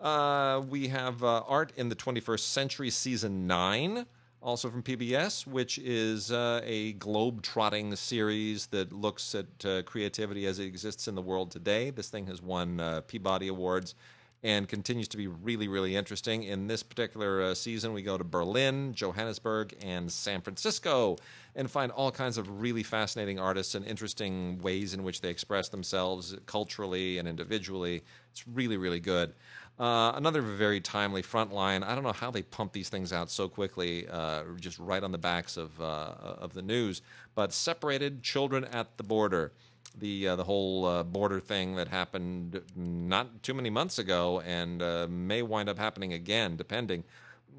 Uh, 0.00 0.62
we 0.68 0.88
have 0.88 1.22
uh, 1.22 1.42
Art 1.46 1.72
in 1.76 1.88
the 1.88 1.96
21st 1.96 2.40
Century 2.40 2.90
season 2.90 3.46
nine, 3.46 4.04
also 4.42 4.68
from 4.68 4.82
PBS, 4.82 5.46
which 5.46 5.78
is 5.78 6.30
uh, 6.30 6.60
a 6.64 6.92
globe-trotting 6.94 7.96
series 7.96 8.66
that 8.66 8.92
looks 8.92 9.34
at 9.34 9.46
uh, 9.64 9.82
creativity 9.84 10.46
as 10.46 10.58
it 10.58 10.66
exists 10.66 11.08
in 11.08 11.14
the 11.14 11.22
world 11.22 11.50
today. 11.50 11.90
This 11.90 12.10
thing 12.10 12.26
has 12.26 12.42
won 12.42 12.80
uh, 12.80 13.00
Peabody 13.06 13.48
awards 13.48 13.94
and 14.42 14.68
continues 14.68 15.06
to 15.08 15.16
be 15.16 15.28
really, 15.28 15.68
really 15.68 15.94
interesting. 15.94 16.42
In 16.42 16.66
this 16.66 16.82
particular 16.82 17.42
uh, 17.42 17.54
season, 17.54 17.92
we 17.92 18.02
go 18.02 18.18
to 18.18 18.24
Berlin, 18.24 18.92
Johannesburg, 18.92 19.74
and 19.80 20.10
San 20.10 20.40
Francisco 20.40 21.16
and 21.54 21.70
find 21.70 21.92
all 21.92 22.10
kinds 22.10 22.38
of 22.38 22.60
really 22.60 22.82
fascinating 22.82 23.38
artists 23.38 23.74
and 23.74 23.84
interesting 23.84 24.58
ways 24.62 24.94
in 24.94 25.02
which 25.02 25.20
they 25.20 25.28
express 25.28 25.68
themselves 25.68 26.36
culturally 26.46 27.18
and 27.18 27.28
individually. 27.28 28.02
It's 28.30 28.46
really, 28.48 28.76
really 28.76 29.00
good. 29.00 29.34
Uh, 29.78 30.12
another 30.14 30.42
very 30.42 30.80
timely 30.80 31.22
frontline. 31.22 31.82
I 31.82 31.94
don't 31.94 32.04
know 32.04 32.12
how 32.12 32.30
they 32.30 32.42
pump 32.42 32.72
these 32.72 32.88
things 32.88 33.12
out 33.12 33.30
so 33.30 33.48
quickly, 33.48 34.06
uh, 34.08 34.44
just 34.60 34.78
right 34.78 35.02
on 35.02 35.12
the 35.12 35.18
backs 35.18 35.56
of 35.56 35.78
uh, 35.80 36.14
of 36.38 36.52
the 36.52 36.62
news. 36.62 37.02
But 37.34 37.52
separated 37.52 38.22
children 38.22 38.64
at 38.66 38.96
the 38.96 39.02
border 39.02 39.52
the 39.98 40.28
uh, 40.28 40.36
the 40.36 40.44
whole 40.44 40.84
uh, 40.86 41.02
border 41.02 41.40
thing 41.40 41.74
that 41.76 41.88
happened 41.88 42.60
not 42.76 43.42
too 43.42 43.54
many 43.54 43.70
months 43.70 43.98
ago 43.98 44.40
and 44.40 44.82
uh, 44.82 45.06
may 45.08 45.42
wind 45.42 45.68
up 45.68 45.78
happening 45.78 46.12
again, 46.12 46.56
depending. 46.56 47.04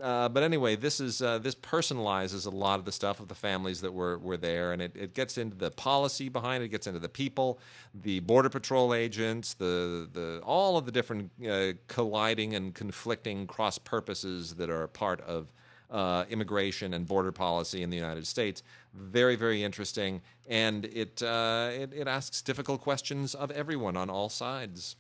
Uh, 0.01 0.27
but 0.27 0.43
anyway, 0.43 0.75
this 0.75 0.99
is 0.99 1.21
uh, 1.21 1.37
this 1.37 1.55
personalizes 1.55 2.45
a 2.47 2.49
lot 2.49 2.79
of 2.79 2.85
the 2.85 2.91
stuff 2.91 3.19
of 3.19 3.27
the 3.27 3.35
families 3.35 3.81
that 3.81 3.93
were 3.93 4.17
were 4.17 4.37
there, 4.37 4.71
and 4.71 4.81
it, 4.81 4.91
it 4.95 5.13
gets 5.13 5.37
into 5.37 5.55
the 5.55 5.71
policy 5.71 6.29
behind 6.29 6.63
it, 6.63 6.67
it 6.67 6.69
gets 6.69 6.87
into 6.87 6.99
the 6.99 7.09
people, 7.09 7.59
the 7.93 8.19
border 8.21 8.49
patrol 8.49 8.93
agents, 8.93 9.53
the 9.53 10.09
the 10.11 10.41
all 10.43 10.77
of 10.77 10.85
the 10.85 10.91
different 10.91 11.31
uh, 11.47 11.73
colliding 11.87 12.55
and 12.55 12.73
conflicting 12.73 13.45
cross 13.45 13.77
purposes 13.77 14.55
that 14.55 14.69
are 14.69 14.87
part 14.87 15.21
of 15.21 15.53
uh, 15.91 16.25
immigration 16.29 16.95
and 16.95 17.07
border 17.07 17.31
policy 17.31 17.83
in 17.83 17.89
the 17.89 17.97
United 17.97 18.25
States. 18.25 18.63
Very, 18.95 19.35
very 19.35 19.63
interesting, 19.63 20.21
and 20.49 20.85
it, 20.85 21.21
uh, 21.21 21.69
it 21.71 21.93
it 21.93 22.07
asks 22.07 22.41
difficult 22.41 22.81
questions 22.81 23.35
of 23.35 23.51
everyone 23.51 23.95
on 23.95 24.09
all 24.09 24.29
sides. 24.29 24.95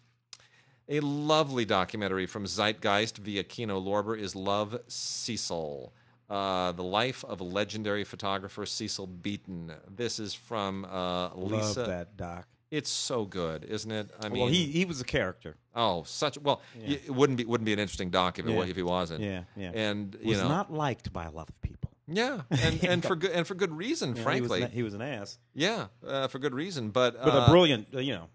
A 0.89 0.99
lovely 0.99 1.65
documentary 1.65 2.25
from 2.25 2.45
Zeitgeist 2.45 3.17
via 3.17 3.43
Kino 3.43 3.79
Lorber 3.79 4.19
is 4.19 4.35
Love 4.35 4.77
Cecil. 4.87 5.93
Uh, 6.29 6.71
the 6.73 6.83
life 6.83 7.23
of 7.25 7.41
legendary 7.41 8.03
photographer 8.03 8.65
Cecil 8.65 9.07
Beaton. 9.07 9.71
This 9.95 10.19
is 10.19 10.33
from 10.33 10.85
uh, 10.85 11.33
Lisa. 11.35 11.79
Love 11.81 11.89
that 11.89 12.17
doc. 12.17 12.47
It's 12.71 12.89
so 12.89 13.23
good, 13.23 13.65
isn't 13.65 13.91
it? 13.91 14.09
I 14.19 14.29
mean, 14.29 14.41
well, 14.41 14.49
he 14.49 14.65
he 14.65 14.83
was 14.83 14.99
a 14.99 15.03
character. 15.03 15.55
oh, 15.75 16.03
such 16.03 16.39
well, 16.39 16.59
y- 16.75 16.99
it 17.05 17.11
wouldn't 17.11 17.37
be 17.37 17.45
wouldn't 17.45 17.65
be 17.67 17.73
an 17.73 17.77
interesting 17.79 18.09
doc 18.09 18.39
if 18.39 18.47
it 18.47 18.51
Yeah. 18.51 18.63
if 18.63 18.75
he 18.75 18.81
wasn't. 18.81 19.21
Yeah, 19.21 19.43
yeah. 19.55 19.71
And 19.75 20.17
you 20.21 20.29
was 20.29 20.41
know, 20.41 20.47
not 20.49 20.73
liked 20.73 21.13
by 21.13 21.25
a 21.25 21.31
lot 21.31 21.49
of 21.49 21.61
people. 21.61 21.91
Yeah, 22.07 22.41
and, 22.49 22.83
and 22.83 23.03
for 23.05 23.15
good 23.15 23.29
and 23.31 23.45
for 23.45 23.53
good 23.53 23.71
reason, 23.71 24.15
know, 24.15 24.23
frankly. 24.23 24.59
he 24.59 24.63
was, 24.63 24.71
an, 24.71 24.75
he 24.77 24.83
was 24.83 24.93
an 24.95 25.01
ass, 25.03 25.37
yeah, 25.53 25.85
uh, 26.05 26.27
for 26.27 26.39
good 26.39 26.55
reason. 26.55 26.89
But, 26.89 27.13
but 27.23 27.33
uh, 27.33 27.45
a 27.45 27.49
brilliant, 27.49 27.87
uh, 27.93 27.99
you 27.99 28.13
know, 28.13 28.23
uh, 28.23 28.27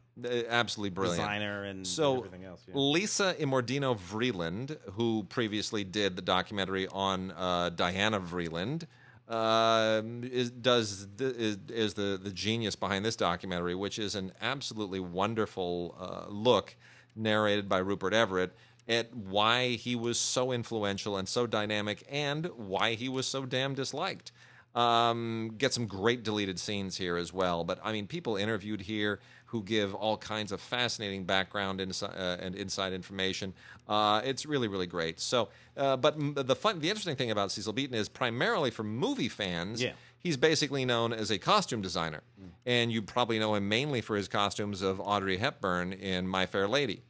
absolutely 0.49 0.91
brilliant 0.91 1.21
designer 1.21 1.65
and 1.65 1.87
So, 1.87 2.19
everything 2.19 2.45
else. 2.45 2.63
Yeah. 2.67 2.75
Lisa 2.77 3.35
Immordino 3.39 3.99
Vreeland, 3.99 4.77
who 4.93 5.25
previously 5.29 5.85
did 5.85 6.17
the 6.17 6.23
documentary 6.23 6.89
on 6.89 7.33
uh, 7.33 7.71
Diana 7.71 8.21
Vreeland, 8.21 8.85
um 9.29 10.25
is 10.25 10.51
does 10.51 11.07
the, 11.17 11.27
is, 11.37 11.59
is 11.69 11.93
the 11.93 12.19
the 12.23 12.31
genius 12.31 12.75
behind 12.77 13.05
this 13.05 13.15
documentary, 13.15 13.75
which 13.75 13.99
is 13.99 14.15
an 14.15 14.33
absolutely 14.41 15.01
wonderful 15.01 15.95
uh, 16.01 16.33
look 16.33 16.75
narrated 17.15 17.69
by 17.69 17.77
Rupert 17.77 18.15
Everett 18.15 18.57
at 18.89 19.15
why 19.15 19.71
he 19.73 19.95
was 19.95 20.19
so 20.19 20.51
influential 20.51 21.19
and 21.19 21.29
so 21.29 21.47
dynamic, 21.47 22.05
and 22.11 22.47
why 22.57 22.95
he 22.95 23.09
was 23.09 23.27
so 23.27 23.45
damn 23.45 23.75
disliked. 23.75 24.33
Um, 24.75 25.55
get 25.59 25.75
some 25.75 25.87
great 25.87 26.23
deleted 26.23 26.59
scenes 26.59 26.97
here 26.97 27.17
as 27.17 27.33
well. 27.33 27.65
But 27.65 27.81
I 27.85 27.93
mean, 27.93 28.07
people 28.07 28.37
interviewed 28.37 28.81
here 28.81 29.21
who 29.49 29.63
give 29.63 29.95
all 29.95 30.17
kinds 30.19 30.53
of 30.53 30.61
fascinating 30.61 31.25
background 31.25 31.81
insi- 31.81 32.03
uh, 32.15 32.37
and 32.41 32.55
inside 32.55 32.93
information. 32.93 33.55
Uh, 33.89 34.21
it's 34.23 34.45
really, 34.45 34.69
really 34.69 34.87
great. 34.87 35.19
So, 35.19 35.49
uh, 35.77 35.97
but 35.97 36.17
m- 36.17 36.35
the 36.37 36.55
fun, 36.55 36.81
the 36.81 36.91
interesting 36.91 37.17
thing 37.17 37.31
about 37.31 37.51
Cecil 37.51 37.73
Beaton 37.73 37.95
is 37.95 38.11
primarily 38.11 38.71
for 38.71 38.83
movie 38.83 39.31
fans. 39.31 39.83
Yeah. 39.83 39.93
He's 40.19 40.37
basically 40.37 40.85
known 40.85 41.15
as 41.15 41.31
a 41.31 41.39
costume 41.39 41.81
designer, 41.81 42.23
and 42.67 42.93
you 42.93 43.01
probably 43.01 43.39
know 43.39 43.55
him 43.55 43.69
mainly 43.69 44.03
for 44.03 44.17
his 44.17 44.29
costumes 44.29 44.83
of 44.83 45.01
Audrey 45.01 45.39
Hepburn 45.39 45.93
in 45.95 46.29
My 46.29 46.45
Fair 46.45 46.69
Lady 46.69 47.03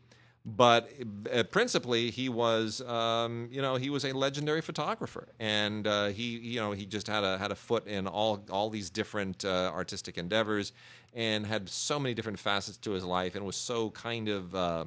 but 0.46 0.90
uh, 1.30 1.42
principally 1.42 2.10
he 2.10 2.28
was 2.30 2.80
um, 2.82 3.48
you 3.50 3.60
know 3.60 3.74
he 3.76 3.90
was 3.90 4.04
a 4.04 4.12
legendary 4.12 4.62
photographer 4.62 5.28
and 5.38 5.86
uh, 5.86 6.06
he 6.06 6.38
you 6.38 6.58
know 6.58 6.72
he 6.72 6.86
just 6.86 7.06
had 7.06 7.22
a 7.22 7.36
had 7.36 7.50
a 7.50 7.54
foot 7.54 7.86
in 7.86 8.06
all 8.06 8.42
all 8.50 8.70
these 8.70 8.88
different 8.88 9.44
uh, 9.44 9.70
artistic 9.74 10.16
endeavors 10.16 10.72
and 11.18 11.44
had 11.44 11.68
so 11.68 11.98
many 11.98 12.14
different 12.14 12.38
facets 12.38 12.78
to 12.78 12.92
his 12.92 13.04
life 13.04 13.34
and 13.34 13.44
was 13.44 13.56
so 13.56 13.90
kind 13.90 14.28
of 14.28 14.54
uh, 14.54 14.84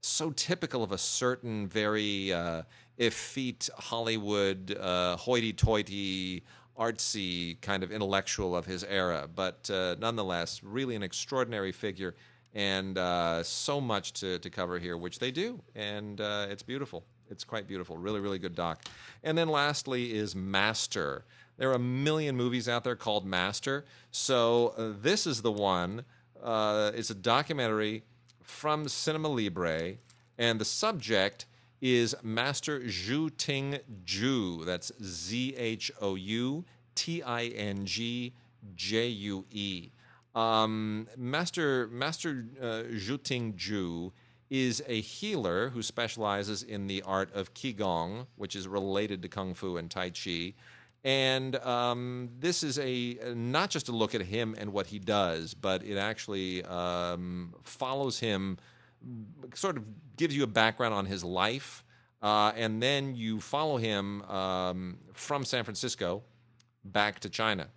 so 0.00 0.30
typical 0.30 0.84
of 0.84 0.92
a 0.92 0.98
certain 0.98 1.66
very 1.66 2.32
uh, 2.32 2.62
effete 2.98 3.68
Hollywood 3.76 4.76
uh, 4.80 5.16
hoity-toity 5.16 6.44
artsy 6.78 7.60
kind 7.60 7.82
of 7.82 7.90
intellectual 7.90 8.56
of 8.56 8.66
his 8.66 8.84
era 8.84 9.28
but 9.34 9.68
uh, 9.68 9.96
nonetheless 9.98 10.62
really 10.62 10.94
an 10.94 11.02
extraordinary 11.02 11.72
figure 11.72 12.14
and 12.54 12.96
uh, 12.96 13.42
so 13.42 13.80
much 13.80 14.12
to, 14.12 14.38
to 14.38 14.50
cover 14.50 14.78
here, 14.78 14.96
which 14.96 15.18
they 15.18 15.30
do, 15.30 15.60
and 15.74 16.20
uh, 16.20 16.46
it's 16.48 16.62
beautiful. 16.62 17.04
It's 17.30 17.42
quite 17.42 17.66
beautiful. 17.66 17.96
Really, 17.96 18.20
really 18.20 18.38
good 18.38 18.54
doc. 18.54 18.84
And 19.24 19.36
then 19.36 19.48
lastly 19.48 20.14
is 20.14 20.36
Master. 20.36 21.24
There 21.56 21.70
are 21.70 21.74
a 21.74 21.78
million 21.78 22.36
movies 22.36 22.68
out 22.68 22.84
there 22.84 22.96
called 22.96 23.24
Master, 23.24 23.84
so 24.10 24.74
uh, 24.76 24.92
this 25.00 25.26
is 25.26 25.42
the 25.42 25.52
one. 25.52 26.04
Uh, 26.42 26.90
it's 26.94 27.10
a 27.10 27.14
documentary 27.14 28.02
from 28.42 28.88
Cinema 28.88 29.28
Libre, 29.28 29.94
and 30.36 30.60
the 30.60 30.64
subject 30.64 31.46
is 31.80 32.14
Master 32.22 32.80
Zhou 32.80 33.30
Ting 33.36 33.78
Jue. 34.04 34.64
That's 34.64 34.90
Z 35.02 35.54
H 35.56 35.92
O 36.00 36.14
U 36.14 36.64
T 36.94 37.22
I 37.22 37.44
N 37.44 37.86
G 37.86 38.32
J 38.74 39.08
U 39.08 39.44
E. 39.50 39.90
Um, 40.34 41.06
Master 41.16 41.86
Master 41.88 42.46
uh, 42.60 42.64
Zhou 42.92 43.18
Tingjue 43.18 44.12
is 44.50 44.82
a 44.86 45.00
healer 45.00 45.70
who 45.70 45.82
specializes 45.82 46.62
in 46.62 46.86
the 46.86 47.02
art 47.02 47.32
of 47.34 47.54
qigong, 47.54 48.26
which 48.36 48.56
is 48.56 48.68
related 48.68 49.22
to 49.22 49.28
kung 49.28 49.54
fu 49.54 49.76
and 49.76 49.90
tai 49.90 50.10
chi. 50.10 50.54
And 51.04 51.56
um, 51.56 52.30
this 52.38 52.62
is 52.62 52.78
a 52.78 53.18
not 53.34 53.68
just 53.68 53.88
a 53.90 53.92
look 53.92 54.14
at 54.14 54.22
him 54.22 54.54
and 54.58 54.72
what 54.72 54.86
he 54.86 54.98
does, 54.98 55.52
but 55.52 55.84
it 55.84 55.98
actually 55.98 56.64
um, 56.64 57.54
follows 57.62 58.18
him, 58.18 58.56
sort 59.54 59.76
of 59.76 59.84
gives 60.16 60.34
you 60.34 60.44
a 60.44 60.46
background 60.46 60.94
on 60.94 61.04
his 61.04 61.22
life, 61.22 61.84
uh, 62.22 62.52
and 62.56 62.82
then 62.82 63.14
you 63.14 63.38
follow 63.38 63.76
him 63.76 64.22
um, 64.22 64.96
from 65.12 65.44
San 65.44 65.62
Francisco 65.62 66.22
back 66.84 67.20
to 67.20 67.28
China. 67.28 67.68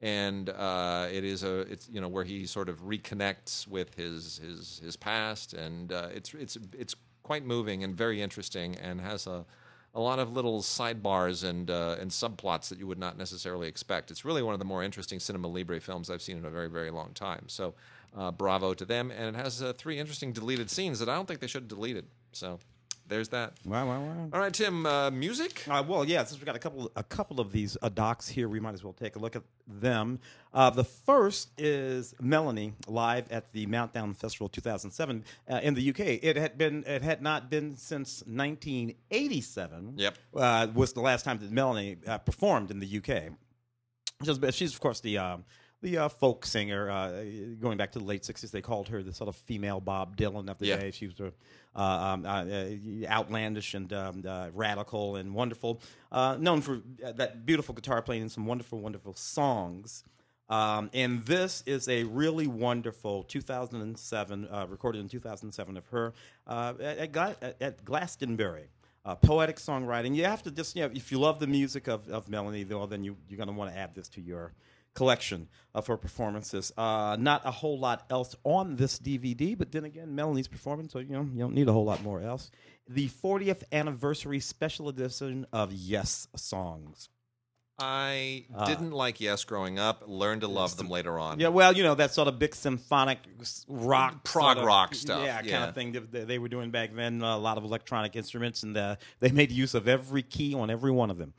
And 0.00 0.48
uh, 0.48 1.08
it 1.12 1.24
is 1.24 1.42
a 1.42 1.60
it's 1.62 1.88
you 1.88 2.00
know 2.00 2.08
where 2.08 2.24
he 2.24 2.46
sort 2.46 2.68
of 2.68 2.82
reconnects 2.82 3.66
with 3.66 3.94
his 3.96 4.38
his 4.38 4.80
his 4.82 4.96
past, 4.96 5.54
and 5.54 5.92
uh, 5.92 6.08
it's 6.14 6.32
it's 6.34 6.56
it's 6.78 6.94
quite 7.24 7.44
moving 7.44 7.82
and 7.82 7.96
very 7.96 8.22
interesting, 8.22 8.76
and 8.76 9.00
has 9.00 9.26
a 9.26 9.44
a 9.94 10.00
lot 10.00 10.18
of 10.18 10.32
little 10.32 10.60
sidebars 10.60 11.42
and 11.42 11.70
uh, 11.70 11.96
and 12.00 12.10
subplots 12.10 12.68
that 12.68 12.78
you 12.78 12.86
would 12.86 12.98
not 12.98 13.18
necessarily 13.18 13.68
expect. 13.68 14.10
It's 14.10 14.24
really 14.24 14.42
one 14.42 14.54
of 14.54 14.58
the 14.58 14.64
more 14.64 14.82
interesting 14.82 15.18
cinema 15.18 15.48
libre 15.48 15.80
films 15.80 16.10
I've 16.10 16.22
seen 16.22 16.36
in 16.36 16.44
a 16.44 16.50
very 16.50 16.68
very 16.68 16.90
long 16.90 17.12
time. 17.12 17.44
So, 17.48 17.74
uh, 18.16 18.30
bravo 18.30 18.74
to 18.74 18.84
them, 18.84 19.10
and 19.10 19.34
it 19.34 19.38
has 19.38 19.62
uh, 19.62 19.72
three 19.72 19.98
interesting 19.98 20.32
deleted 20.32 20.70
scenes 20.70 20.98
that 21.00 21.08
I 21.08 21.14
don't 21.14 21.26
think 21.26 21.40
they 21.40 21.46
should 21.46 21.62
have 21.62 21.68
deleted. 21.68 22.06
So, 22.32 22.58
there's 23.10 23.28
that. 23.30 23.52
Wow, 23.66 23.86
wow, 23.86 24.00
wow. 24.00 24.28
All 24.32 24.40
right, 24.40 24.54
Tim. 24.54 24.86
Uh, 24.86 25.10
music. 25.10 25.64
Uh, 25.68 25.82
well, 25.86 26.04
yeah, 26.04 26.24
since 26.24 26.38
we've 26.38 26.46
got 26.46 26.56
a 26.56 26.60
couple 26.60 26.90
a 26.96 27.02
couple 27.02 27.40
of 27.40 27.52
these 27.52 27.76
uh, 27.82 27.90
docs 27.90 28.28
here, 28.28 28.48
we 28.48 28.60
might 28.60 28.72
as 28.72 28.82
well 28.82 28.94
take 28.94 29.16
a 29.16 29.18
look 29.18 29.36
at 29.36 29.42
them. 29.66 30.20
Uh, 30.54 30.70
the 30.70 30.84
first 30.84 31.50
is 31.58 32.14
Melanie 32.20 32.72
live 32.86 33.30
at 33.30 33.52
the 33.52 33.66
Meltdown 33.66 34.16
Festival 34.16 34.48
2007 34.48 35.24
uh, 35.48 35.60
in 35.62 35.74
the 35.74 35.90
UK. 35.90 36.00
It 36.22 36.36
had 36.36 36.56
been 36.56 36.84
it 36.86 37.02
had 37.02 37.20
not 37.20 37.50
been 37.50 37.76
since 37.76 38.22
1987. 38.26 39.94
Yep. 39.96 40.18
uh, 40.36 40.68
was 40.72 40.92
the 40.92 41.00
last 41.00 41.24
time 41.24 41.38
that 41.38 41.50
Melanie 41.50 41.98
uh, 42.06 42.18
performed 42.18 42.70
in 42.70 42.78
the 42.78 42.98
UK. 42.98 43.32
She's, 44.24 44.54
she's 44.54 44.72
of 44.72 44.80
course 44.80 45.00
the 45.00 45.18
um, 45.18 45.44
the 45.82 45.98
uh, 45.98 46.08
folk 46.08 46.44
singer. 46.46 46.90
Uh, 46.90 47.22
going 47.60 47.76
back 47.78 47.92
to 47.92 47.98
the 47.98 48.04
late 48.04 48.22
'60s, 48.22 48.50
they 48.50 48.60
called 48.62 48.88
her 48.88 49.02
the 49.02 49.12
sort 49.14 49.28
of 49.28 49.36
female 49.36 49.80
Bob 49.80 50.16
Dylan 50.16 50.48
of 50.50 50.58
the 50.58 50.66
Yeah. 50.66 50.76
day. 50.78 50.90
She 50.90 51.06
was 51.06 51.14
uh, 51.20 51.80
um, 51.80 52.26
uh, 52.26 52.44
uh, 52.44 52.70
outlandish 53.08 53.74
and 53.74 53.92
um, 53.92 54.22
uh, 54.26 54.48
radical 54.54 55.16
and 55.16 55.34
wonderful. 55.34 55.80
Uh, 56.12 56.36
known 56.38 56.60
for 56.60 56.80
uh, 57.04 57.12
that 57.12 57.46
beautiful 57.46 57.74
guitar 57.74 58.02
playing 58.02 58.22
and 58.22 58.32
some 58.32 58.46
wonderful, 58.46 58.80
wonderful 58.80 59.14
songs. 59.14 60.04
Um, 60.48 60.90
and 60.92 61.24
this 61.26 61.62
is 61.64 61.88
a 61.88 62.02
really 62.02 62.48
wonderful 62.48 63.22
2007, 63.22 64.48
uh, 64.50 64.66
recorded 64.68 64.98
in 65.00 65.08
2007 65.08 65.76
of 65.76 65.86
her 65.88 66.12
uh, 66.48 66.74
at, 66.82 67.16
at, 67.16 67.56
at 67.60 67.84
Glastonbury. 67.84 68.68
Uh, 69.04 69.14
poetic 69.14 69.56
songwriting. 69.56 70.14
You 70.14 70.24
have 70.24 70.42
to 70.42 70.50
just, 70.50 70.76
you 70.76 70.82
know, 70.82 70.90
if 70.92 71.10
you 71.10 71.18
love 71.20 71.38
the 71.40 71.46
music 71.46 71.86
of, 71.86 72.06
of 72.10 72.28
Melanie, 72.28 72.64
well, 72.64 72.86
then 72.86 73.02
you, 73.02 73.16
you're 73.28 73.38
going 73.38 73.46
to 73.48 73.54
want 73.54 73.72
to 73.72 73.78
add 73.78 73.94
this 73.94 74.08
to 74.10 74.20
your 74.20 74.52
collection 74.94 75.48
of 75.74 75.86
her 75.86 75.96
performances. 75.96 76.72
Uh, 76.76 77.16
not 77.18 77.42
a 77.44 77.50
whole 77.50 77.78
lot 77.78 78.04
else 78.10 78.34
on 78.44 78.76
this 78.76 78.98
DVD, 78.98 79.56
but 79.56 79.70
then 79.72 79.84
again, 79.84 80.14
Melanie's 80.14 80.48
performance, 80.48 80.92
so 80.92 80.98
you 80.98 81.08
know, 81.10 81.22
you 81.32 81.38
don't 81.38 81.54
need 81.54 81.68
a 81.68 81.72
whole 81.72 81.84
lot 81.84 82.02
more 82.02 82.20
else. 82.20 82.50
The 82.88 83.08
40th 83.08 83.62
anniversary 83.72 84.40
special 84.40 84.88
edition 84.88 85.46
of 85.52 85.70
Yessongs. 85.70 87.08
I 87.82 88.44
Uh, 88.54 88.66
didn't 88.66 88.90
like 88.90 89.22
Yes 89.22 89.44
growing 89.44 89.78
up. 89.78 90.02
Learned 90.06 90.42
to 90.42 90.48
love 90.48 90.76
them 90.76 90.90
later 90.90 91.18
on. 91.18 91.40
Yeah, 91.40 91.48
well, 91.48 91.74
you 91.74 91.82
know 91.82 91.94
that 91.94 92.12
sort 92.12 92.28
of 92.28 92.38
big 92.38 92.54
symphonic 92.54 93.18
rock, 93.68 94.22
Prog 94.22 94.44
sort 94.56 94.58
of- 94.58 94.64
rock 94.64 94.94
stuff, 94.94 95.24
yeah, 95.24 95.36
kind 95.36 95.46
yeah. 95.48 95.68
of 95.68 95.74
thing 95.74 95.92
that 95.92 96.12
that 96.12 96.28
they 96.28 96.38
were 96.38 96.48
doing 96.48 96.70
back 96.70 96.94
then. 96.94 97.22
A 97.22 97.38
lot 97.38 97.56
of 97.56 97.64
electronic 97.64 98.16
instruments, 98.16 98.62
and 98.64 98.76
uh, 98.76 98.96
they 99.20 99.30
made 99.30 99.50
use 99.50 99.72
of 99.74 99.88
every 99.88 100.22
key 100.22 100.54
on 100.54 100.68
every 100.68 100.90
one 100.90 101.10
of 101.10 101.16
them. 101.16 101.32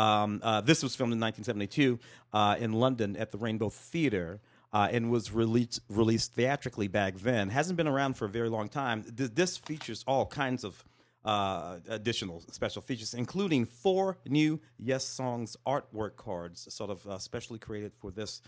Um, 0.00 0.40
uh, 0.42 0.60
this 0.62 0.82
was 0.82 0.96
filmed 0.96 1.12
in 1.12 1.20
1972 1.20 1.98
uh, 2.32 2.56
in 2.58 2.72
London 2.72 3.16
at 3.16 3.30
the 3.32 3.38
Rainbow 3.38 3.68
Theatre. 3.70 4.40
Uh, 4.72 4.88
and 4.92 5.10
was 5.10 5.32
released 5.32 5.80
released 5.88 6.32
theatrically 6.34 6.86
back 6.86 7.16
then. 7.16 7.48
Hasn't 7.48 7.76
been 7.76 7.88
around 7.88 8.14
for 8.14 8.26
a 8.26 8.28
very 8.28 8.48
long 8.48 8.68
time. 8.68 9.02
Th- 9.02 9.28
this 9.34 9.56
features 9.56 10.04
all 10.06 10.26
kinds 10.26 10.62
of 10.62 10.84
uh, 11.24 11.78
additional 11.88 12.40
special 12.52 12.80
features, 12.80 13.12
including 13.12 13.64
four 13.64 14.16
new 14.28 14.60
Yessongs 14.80 15.56
artwork 15.66 16.14
cards, 16.14 16.72
sort 16.72 16.90
of 16.90 17.04
uh, 17.04 17.18
specially 17.18 17.58
created 17.58 17.90
for 18.00 18.12
this 18.12 18.42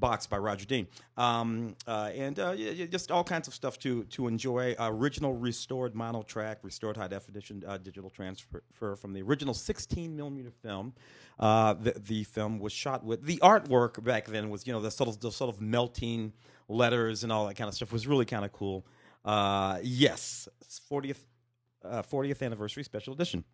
box 0.00 0.26
by 0.26 0.38
Roger 0.38 0.66
Dean, 0.66 0.88
um, 1.16 1.76
uh, 1.86 2.10
and 2.14 2.38
uh, 2.38 2.52
yeah, 2.56 2.86
just 2.86 3.10
all 3.10 3.22
kinds 3.24 3.46
of 3.46 3.54
stuff 3.54 3.78
to 3.80 4.04
to 4.04 4.26
enjoy. 4.26 4.74
original 4.78 5.34
restored 5.34 5.94
mono 5.94 6.22
track, 6.22 6.58
restored 6.62 6.96
high 6.96 7.08
definition 7.08 7.62
uh, 7.66 7.78
digital 7.78 8.10
transfer 8.10 8.96
from 8.96 9.12
the 9.12 9.22
original 9.22 9.54
16 9.54 10.16
millimeter 10.16 10.50
film. 10.50 10.94
Uh, 11.38 11.74
the, 11.74 11.92
the 12.06 12.24
film 12.24 12.58
was 12.58 12.72
shot 12.72 13.04
with 13.04 13.24
the 13.24 13.38
artwork 13.38 14.02
back 14.04 14.26
then 14.26 14.50
was 14.50 14.66
you 14.66 14.72
know 14.72 14.80
the 14.80 14.90
sort 14.90 15.08
of 15.08 15.20
the 15.20 15.32
sort 15.32 15.48
of 15.54 15.60
melting 15.60 16.32
letters 16.68 17.24
and 17.24 17.32
all 17.32 17.46
that 17.46 17.56
kind 17.56 17.68
of 17.68 17.74
stuff 17.74 17.92
was 17.92 18.06
really 18.06 18.24
kind 18.24 18.44
of 18.44 18.52
cool. 18.52 18.84
Uh, 19.24 19.78
yes, 19.82 20.48
40th 20.90 21.18
uh, 21.84 22.02
40th 22.02 22.42
anniversary 22.42 22.84
special 22.84 23.14
edition. 23.14 23.44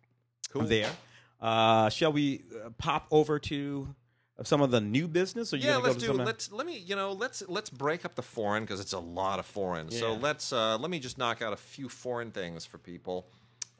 Cool. 0.51 0.63
There. 0.63 0.91
Uh, 1.39 1.89
shall 1.89 2.11
we 2.11 2.43
pop 2.77 3.07
over 3.11 3.39
to 3.39 3.95
some 4.43 4.61
of 4.61 4.71
the 4.71 4.81
new 4.81 5.07
business? 5.07 5.53
Or 5.53 5.57
you 5.57 5.67
yeah, 5.67 5.77
let's 5.77 5.95
to 5.97 6.07
do. 6.07 6.13
Let's 6.13 6.51
let 6.51 6.65
me. 6.67 6.77
You 6.77 6.95
know, 6.95 7.11
let's 7.11 7.43
let's 7.47 7.69
break 7.69 8.05
up 8.05 8.15
the 8.15 8.21
foreign 8.21 8.63
because 8.63 8.79
it's 8.79 8.93
a 8.93 8.99
lot 8.99 9.39
of 9.39 9.45
foreign. 9.45 9.89
So 9.91 10.13
let's 10.13 10.53
uh, 10.53 10.77
let 10.77 10.91
me 10.91 10.99
just 10.99 11.17
knock 11.17 11.41
out 11.41 11.53
a 11.53 11.57
few 11.57 11.89
foreign 11.89 12.31
things 12.31 12.65
for 12.65 12.77
people. 12.77 13.27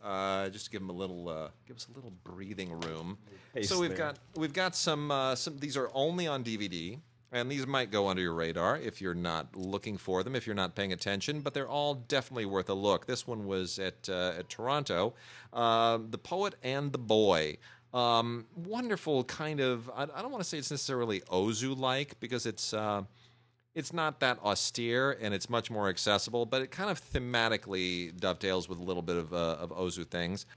uh, 0.04 0.50
just 0.50 0.66
to 0.66 0.72
give 0.72 0.82
them 0.82 0.90
a 0.90 0.94
little, 0.94 1.28
uh, 1.30 1.50
give 1.68 1.76
us 1.76 1.88
a 1.92 1.96
little 1.96 2.14
breathing 2.24 2.80
room. 2.82 3.18
Pace 3.54 3.70
so 3.70 3.80
we've 3.80 3.90
there. 3.90 3.98
got 3.98 4.20
we've 4.36 4.54
got 4.54 4.76
some 4.76 5.12
uh, 5.12 5.36
some. 5.36 5.58
These 5.58 5.76
are 5.78 5.90
only 5.94 6.28
on 6.28 6.44
DVD, 6.44 7.00
and 7.32 7.52
these 7.52 7.66
might 7.66 7.92
go 7.92 8.08
under 8.08 8.22
your 8.22 8.34
radar 8.34 8.78
if 8.78 9.02
you're 9.02 9.14
not 9.14 9.56
looking 9.56 9.98
for 9.98 10.24
them, 10.24 10.36
if 10.36 10.46
you're 10.46 10.56
not 10.56 10.76
paying 10.76 10.94
attention. 10.94 11.42
But 11.42 11.54
they're 11.54 11.68
all 11.68 11.96
definitely 11.96 12.46
worth 12.46 12.70
a 12.70 12.74
look. 12.74 13.06
This 13.06 13.26
one 13.28 13.48
was 13.48 13.80
at 13.80 14.08
uh, 14.08 14.34
at 14.38 14.50
Toronto, 14.50 15.14
uh, 15.54 16.00
the 16.10 16.18
poet 16.18 16.56
and 16.64 16.92
the 16.92 17.00
boy. 17.00 17.58
Um, 17.98 18.46
wonderful 18.56 19.24
kind 19.24 19.60
of. 19.60 19.90
I, 19.90 20.04
I 20.04 20.22
don't 20.22 20.32
want 20.32 20.44
to 20.44 20.48
say 20.48 20.58
it's 20.58 20.70
necessarily 20.70 21.22
Ozu 21.22 21.78
like 21.78 22.20
because 22.20 22.46
it's. 22.46 22.74
Uh, 22.74 23.04
it's 23.74 23.94
not 23.94 24.22
that 24.22 24.40
austere 24.40 25.16
and 25.22 25.36
it's 25.36 25.52
much 25.52 25.70
more 25.70 25.88
accessible, 25.88 26.48
but 26.48 26.64
it 26.64 26.72
kind 26.72 26.90
of 26.90 27.00
thematically 27.00 28.12
dovetails 28.20 28.68
with 28.68 28.80
a 28.80 28.82
little 28.82 29.04
bit 29.04 29.18
of, 29.18 29.32
uh, 29.32 29.58
of 29.60 29.70
Ozu 29.70 30.04
things. 30.04 30.48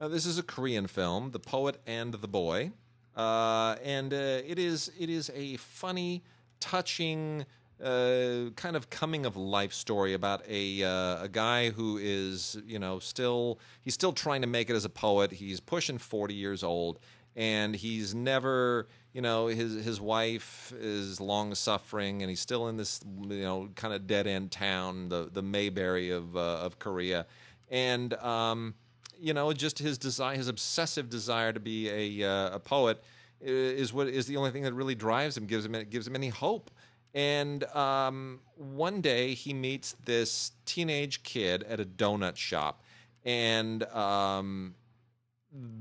Uh, 0.00 0.08
this 0.08 0.26
is 0.26 0.38
a 0.38 0.42
Korean 0.42 0.88
film, 0.88 1.30
The 1.30 1.38
Poet 1.38 1.80
and 1.86 2.12
the 2.12 2.26
Boy, 2.26 2.72
uh, 3.14 3.76
and 3.84 4.12
uh, 4.12 4.16
it 4.44 4.58
is 4.58 4.90
it 4.98 5.08
is 5.08 5.30
a 5.32 5.56
funny, 5.58 6.24
touching, 6.58 7.46
uh, 7.82 8.50
kind 8.56 8.76
of 8.76 8.90
coming 8.90 9.26
of 9.26 9.36
life 9.36 9.72
story 9.72 10.14
about 10.14 10.42
a 10.48 10.82
uh, 10.82 11.24
a 11.24 11.28
guy 11.30 11.70
who 11.70 11.98
is 11.98 12.56
you 12.66 12.78
know 12.78 12.98
still 12.98 13.58
he's 13.82 13.94
still 13.94 14.12
trying 14.12 14.42
to 14.42 14.46
make 14.46 14.70
it 14.70 14.76
as 14.76 14.84
a 14.84 14.90
poet. 14.90 15.32
He's 15.32 15.60
pushing 15.60 15.98
forty 15.98 16.34
years 16.34 16.62
old, 16.62 16.98
and 17.36 17.74
he's 17.74 18.14
never 18.14 18.88
you 19.12 19.20
know 19.20 19.46
his 19.46 19.84
his 19.84 20.00
wife 20.00 20.72
is 20.78 21.20
long 21.20 21.54
suffering, 21.54 22.22
and 22.22 22.30
he's 22.30 22.40
still 22.40 22.68
in 22.68 22.76
this 22.76 23.00
you 23.28 23.42
know 23.42 23.68
kind 23.74 23.92
of 23.94 24.06
dead 24.06 24.26
end 24.26 24.52
town, 24.52 25.08
the 25.08 25.28
the 25.32 25.42
Mayberry 25.42 26.10
of 26.10 26.36
uh, 26.36 26.58
of 26.60 26.78
Korea, 26.78 27.26
and 27.70 28.14
um, 28.14 28.74
you 29.22 29.32
know, 29.32 29.52
just 29.52 29.78
his 29.78 29.98
desire, 29.98 30.36
his 30.36 30.48
obsessive 30.48 31.08
desire 31.08 31.52
to 31.52 31.60
be 31.60 31.88
a 32.20 32.28
uh, 32.28 32.56
a 32.56 32.58
poet, 32.58 33.02
is 33.40 33.92
what 33.92 34.08
is 34.08 34.26
the 34.26 34.36
only 34.36 34.50
thing 34.50 34.64
that 34.64 34.74
really 34.74 34.96
drives 34.96 35.36
him, 35.36 35.46
gives 35.46 35.64
him 35.64 35.72
gives 35.88 36.06
him 36.06 36.16
any 36.16 36.28
hope. 36.28 36.70
And 37.14 37.64
um, 37.64 38.40
one 38.56 39.00
day 39.00 39.34
he 39.34 39.52
meets 39.52 39.94
this 40.04 40.52
teenage 40.64 41.22
kid 41.22 41.62
at 41.64 41.78
a 41.78 41.84
donut 41.84 42.36
shop, 42.36 42.82
and 43.24 43.82
um, 43.84 44.74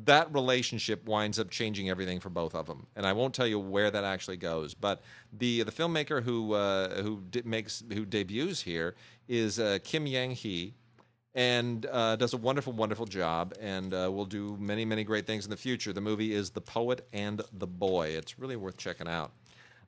that 0.04 0.34
relationship 0.34 1.06
winds 1.06 1.40
up 1.40 1.50
changing 1.50 1.90
everything 1.90 2.20
for 2.20 2.30
both 2.30 2.54
of 2.54 2.66
them. 2.68 2.86
And 2.98 3.06
I 3.06 3.14
won't 3.14 3.34
tell 3.34 3.48
you 3.48 3.60
where 3.60 3.90
that 3.90 4.04
actually 4.04 4.38
goes, 4.38 4.74
but 4.74 5.02
the 5.32 5.64
the 5.64 5.72
filmmaker 5.72 6.22
who 6.22 6.54
uh, 6.54 7.02
who 7.02 7.24
makes 7.46 7.82
who 7.94 8.06
debuts 8.06 8.62
here 8.62 8.96
is 9.30 9.58
uh, 9.58 9.80
Kim 9.84 10.06
Yang 10.06 10.32
Hee, 10.32 10.74
and 11.34 11.86
uh, 11.86 12.18
does 12.18 12.34
a 12.34 12.38
wonderful, 12.38 12.74
wonderful 12.74 13.06
job, 13.06 13.54
and 13.60 13.94
uh, 13.94 14.12
will 14.12 14.26
do 14.26 14.58
many, 14.60 14.84
many 14.84 15.04
great 15.04 15.26
things 15.26 15.46
in 15.46 15.52
the 15.52 15.58
future. 15.58 15.94
The 15.94 16.02
movie 16.02 16.34
is 16.34 16.50
The 16.50 16.62
Poet 16.62 17.08
and 17.14 17.42
the 17.54 17.68
Boy. 17.68 18.10
It's 18.10 18.38
really 18.38 18.58
worth 18.58 18.78
checking 18.78 19.08
out. 19.08 19.32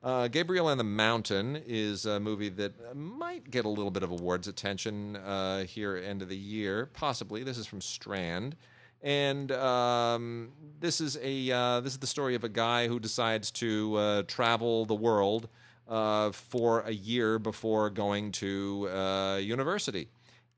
Uh, 0.04 0.28
Gabriel 0.28 0.68
and 0.68 0.78
the 0.78 0.84
Mountain 0.84 1.62
is 1.66 2.04
a 2.04 2.20
movie 2.20 2.50
that 2.50 2.94
might 2.94 3.50
get 3.50 3.64
a 3.64 3.68
little 3.70 3.90
bit 3.90 4.02
of 4.02 4.10
awards 4.10 4.46
attention 4.46 5.16
uh, 5.16 5.64
here 5.64 5.96
end 5.96 6.20
of 6.20 6.28
the 6.28 6.36
year, 6.36 6.90
possibly. 6.92 7.42
This 7.42 7.56
is 7.56 7.66
from 7.66 7.80
Strand, 7.80 8.54
and 9.00 9.50
um, 9.52 10.52
this 10.78 11.00
is 11.00 11.16
a 11.22 11.50
uh, 11.50 11.80
this 11.80 11.94
is 11.94 11.98
the 11.98 12.06
story 12.06 12.34
of 12.34 12.44
a 12.44 12.50
guy 12.50 12.86
who 12.86 13.00
decides 13.00 13.50
to 13.52 13.96
uh, 13.96 14.22
travel 14.24 14.84
the 14.84 14.94
world 14.94 15.48
uh, 15.88 16.32
for 16.32 16.82
a 16.82 16.92
year 16.92 17.38
before 17.38 17.88
going 17.88 18.30
to 18.32 18.90
uh, 18.90 19.36
university 19.38 20.10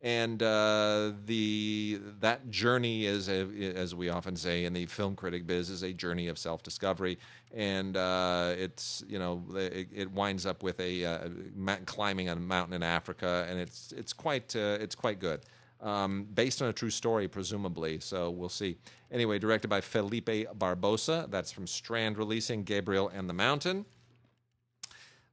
and 0.03 0.43
uh, 0.43 1.13
the 1.25 2.01
that 2.21 2.51
journey 2.51 3.07
is 3.07 3.29
a, 3.29 3.47
as 3.75 3.95
we 3.95 4.11
often 4.11 4.37
say 4.37 4.65
in 4.65 4.73
the 4.73 4.87
film 4.87 5.17
critic 5.17 5.47
biz 5.47 5.71
is 5.71 5.83
a 5.83 5.93
journey 5.93 6.29
of 6.29 6.39
self 6.39 6.63
discovery 6.63 7.19
and 7.55 7.97
uh, 7.97 8.55
it's 8.59 9.03
you 9.09 9.19
know 9.19 9.43
it, 9.55 9.89
it 9.95 10.11
winds 10.11 10.45
up 10.45 10.63
with 10.63 10.79
a 10.81 11.05
uh, 11.05 11.29
climbing 11.87 12.29
a 12.29 12.37
mountain 12.37 12.75
in 12.75 12.83
Africa 12.83 13.47
and 13.49 13.59
it's 13.59 13.93
it's 13.97 14.13
quite 14.13 14.55
uh, 14.55 14.79
it's 14.81 14.95
quite 14.95 15.19
good. 15.19 15.41
Um, 15.79 16.27
based 16.33 16.63
on 16.63 16.69
a 16.69 16.73
true 16.73 16.91
story 16.91 17.29
presumably 17.29 18.01
so 18.01 18.31
we'll 18.31 18.49
see. 18.49 18.77
Anyway 19.11 19.39
directed 19.39 19.69
by 19.69 19.81
Fellipe 19.81 20.47
Barbosa 20.59 21.31
that's 21.31 21.53
from 21.53 21.67
Strand 21.67 22.19
releasing 22.19 22.65
Gabriel 22.65 23.09
and 23.09 23.29
the 23.29 23.35
Mountain 23.35 23.87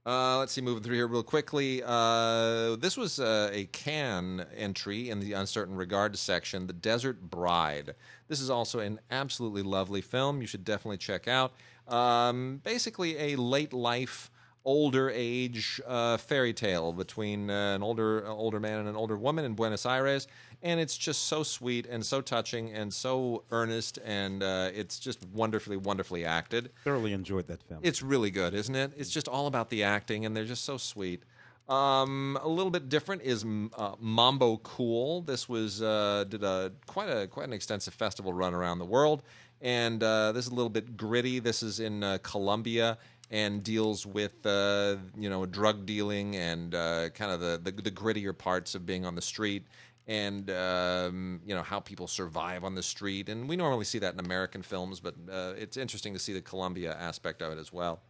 uh, 0.06 0.40
let's 0.40 0.52
see, 0.52 0.62
moving 0.62 0.84
through 0.84 0.96
here 0.96 1.08
real 1.08 1.24
quickly. 1.24 1.82
Uh, 1.86 2.76
this 2.76 2.98
was 2.98 3.20
uh, 3.20 3.50
a 3.54 3.66
Cannes 3.66 4.46
entry 4.56 5.10
in 5.10 5.22
the 5.22 5.34
Un 5.34 5.48
Certain 5.48 5.76
Regard 5.76 6.18
section, 6.18 6.68
The 6.68 6.74
Desert 6.74 7.30
Bride. 7.30 7.96
This 8.28 8.42
is 8.42 8.50
also 8.50 8.80
an 8.80 9.00
absolutely 9.12 9.62
lovely 9.62 10.02
film. 10.02 10.42
You 10.42 10.48
should 10.48 10.66
definitely 10.66 10.98
check 10.98 11.28
out. 11.30 11.54
Um, 11.88 12.60
basically, 12.64 13.18
a 13.18 13.38
late 13.38 13.72
life, 13.72 14.30
older 14.66 15.10
age 15.14 15.82
uh, 15.86 16.18
fairy 16.18 16.54
tale 16.54 16.94
between 16.94 17.50
uh, 17.50 17.76
an 17.76 17.84
older 17.84 18.26
older 18.28 18.60
man 18.60 18.80
and 18.80 18.88
an 18.88 18.96
older 18.96 19.18
woman 19.18 19.46
in 19.46 19.54
Buenos 19.54 19.86
Aires, 19.86 20.28
and 20.62 20.80
it's 20.80 20.98
just 20.98 21.24
so 21.24 21.44
sweet 21.44 21.86
and 21.86 22.06
so 22.06 22.22
touching 22.22 22.72
and 22.74 22.94
so 22.94 23.44
earnest, 23.52 24.00
and 24.06 24.42
uh, 24.42 24.70
it's 24.74 25.00
just 25.00 25.26
wonderfully, 25.34 25.78
wonderfully 25.78 26.26
acted. 26.26 26.72
Thoroughly 26.84 27.14
enjoyed 27.14 27.48
that 27.48 27.62
film. 27.64 27.82
It's 27.84 28.02
really 28.02 28.32
good, 28.32 28.54
isn't 28.54 28.76
it? 28.76 28.94
It's 28.98 29.10
just 29.10 29.28
all 29.28 29.48
about 29.48 29.70
the 29.70 29.84
acting, 29.84 30.26
and 30.26 30.36
they're 30.36 30.46
just 30.46 30.64
so 30.64 30.78
sweet. 30.78 31.24
Um, 31.70 32.38
a 32.42 32.48
little 32.48 32.72
bit 32.72 32.90
different 32.90 33.22
is 33.22 33.46
uh, 33.78 33.96
Mambo 34.00 34.58
Cool. 34.58 35.22
This 35.22 35.48
was 35.48 35.82
uh, 35.82 36.26
did 36.28 36.44
a 36.44 36.72
quite 36.88 37.10
a 37.10 37.28
quite 37.28 37.48
an 37.48 37.54
extensive 37.54 37.94
festival 37.94 38.34
run 38.34 38.54
around 38.54 38.80
the 38.80 38.86
world, 38.86 39.24
and 39.62 40.04
uh, 40.04 40.34
this 40.34 40.46
is 40.46 40.52
a 40.52 40.56
little 40.56 40.70
bit 40.70 40.98
gritty. 40.98 41.40
This 41.40 41.64
is 41.64 41.80
in 41.80 42.04
uh, 42.04 42.18
Colombia 42.22 42.98
and 43.32 43.64
deals 43.64 44.06
with 44.06 44.46
uh, 44.46 44.98
you 45.18 45.30
know 45.30 45.46
drug 45.46 45.86
dealing 45.86 46.36
and 46.36 46.76
uh, 46.76 47.10
kind 47.10 47.32
of 47.32 47.40
the, 47.40 47.60
the 47.64 47.72
the 47.82 47.92
grittier 47.92 48.38
parts 48.38 48.76
of 48.76 48.86
being 48.86 49.06
on 49.06 49.16
the 49.16 49.22
street 49.22 49.66
and 50.08 50.50
um, 50.52 51.40
you 51.46 51.56
know 51.56 51.62
how 51.62 51.80
people 51.80 52.08
survive 52.08 52.64
on 52.64 52.76
the 52.76 52.84
street. 52.84 53.30
And 53.30 53.48
we 53.48 53.56
normally 53.56 53.86
see 53.86 54.00
that 54.00 54.14
in 54.14 54.20
American 54.20 54.62
films, 54.62 55.00
but 55.00 55.16
uh, 55.32 55.54
it's 55.58 55.78
interesting 55.78 56.14
to 56.14 56.20
see 56.20 56.34
the 56.34 56.42
Colombia 56.42 56.96
aspect 57.00 57.42
of 57.42 57.54
it 57.54 57.60
as 57.60 57.72
well. 57.72 58.02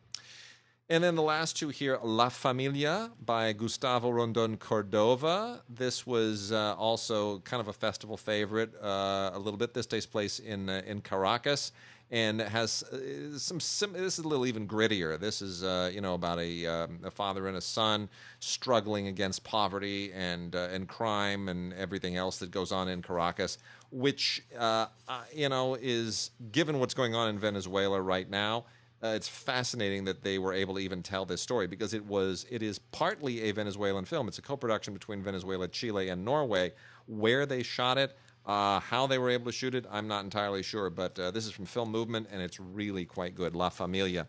And 0.90 1.04
then 1.04 1.16
the 1.16 1.24
last 1.24 1.58
two 1.58 1.70
here, 1.70 1.98
La 2.04 2.30
Familia 2.30 3.12
by 3.26 3.54
Gustavo 3.54 4.10
Rondon 4.10 4.58
Cordova. 4.58 5.64
This 5.70 6.06
was 6.06 6.52
uh, 6.52 6.76
also 6.78 7.40
kind 7.40 7.62
of 7.62 7.70
a 7.70 7.74
festival 7.74 8.18
favorite 8.18 8.74
uh, 8.82 9.32
a 9.34 9.40
little 9.40 9.58
bit. 9.58 9.74
This 9.74 9.86
takes 9.86 10.06
place 10.06 10.40
in 10.40 10.70
uh, 10.70 10.82
in 10.86 11.02
Caracas 11.02 11.72
and 12.14 12.40
has 12.42 12.84
uh, 12.84 13.38
some, 13.40 13.58
This 13.92 14.20
is 14.20 14.24
a 14.24 14.28
little 14.28 14.46
even 14.46 14.68
grittier. 14.68 15.20
This 15.20 15.42
is 15.42 15.64
uh, 15.64 15.90
you 15.92 16.00
know 16.00 16.14
about 16.14 16.40
a, 16.40 16.66
um, 16.68 17.00
a 17.04 17.10
father 17.10 17.48
and 17.48 17.58
a 17.58 17.62
son 17.62 18.08
struggling 18.40 19.08
against 19.08 19.44
poverty 19.44 20.14
and 20.14 20.56
uh, 20.56 20.70
and 20.72 20.88
crime 20.88 21.50
and 21.50 21.74
everything 21.74 22.16
else 22.16 22.38
that 22.38 22.52
goes 22.52 22.72
on 22.72 22.88
in 22.88 23.02
Caracas, 23.02 23.58
which 23.92 24.44
uh, 24.58 24.86
uh, 25.10 25.24
you 25.34 25.50
know 25.50 25.76
is 25.82 26.30
given 26.52 26.80
what's 26.80 26.94
going 26.94 27.16
on 27.16 27.30
in 27.30 27.40
Venezuela 27.40 28.00
right 28.00 28.30
now 28.30 28.66
uh, 29.04 29.10
it's 29.10 29.28
fascinating 29.28 30.06
that 30.06 30.24
they 30.24 30.40
were 30.40 30.54
able 30.54 30.76
to 30.76 30.80
even 30.80 31.04
tell 31.04 31.26
this 31.26 31.42
story 31.42 31.68
because 31.68 31.94
it 31.94 32.06
was 32.06 32.46
it 32.50 32.64
is 32.64 32.80
partly 32.80 33.42
a 33.42 33.52
Venezuelan 33.52 34.06
film. 34.06 34.30
It's 34.30 34.38
a 34.38 34.42
co-production 34.42 34.94
between 34.94 35.22
Venezuela, 35.22 35.68
Chile, 35.68 36.08
and 36.08 36.24
Norway. 36.24 36.72
Where 37.06 37.46
they 37.46 37.64
shot 37.64 37.98
it, 37.98 38.16
uh, 38.46 38.80
how 38.80 39.08
they 39.08 39.18
were 39.18 39.30
able 39.30 39.46
to 39.46 39.52
shoot 39.52 39.76
it, 39.76 39.86
I'm 39.90 40.08
not 40.08 40.24
entirely 40.24 40.64
sure. 40.64 40.90
But 40.90 41.18
uh, 41.18 41.32
this 41.32 41.46
is 41.46 41.52
from 41.52 41.66
Film 41.66 41.92
Movement, 41.92 42.28
and 42.32 42.42
it's 42.42 42.60
really 42.60 43.06
quite 43.06 43.36
good. 43.36 43.56
La 43.56 43.70
Familia. 43.70 44.28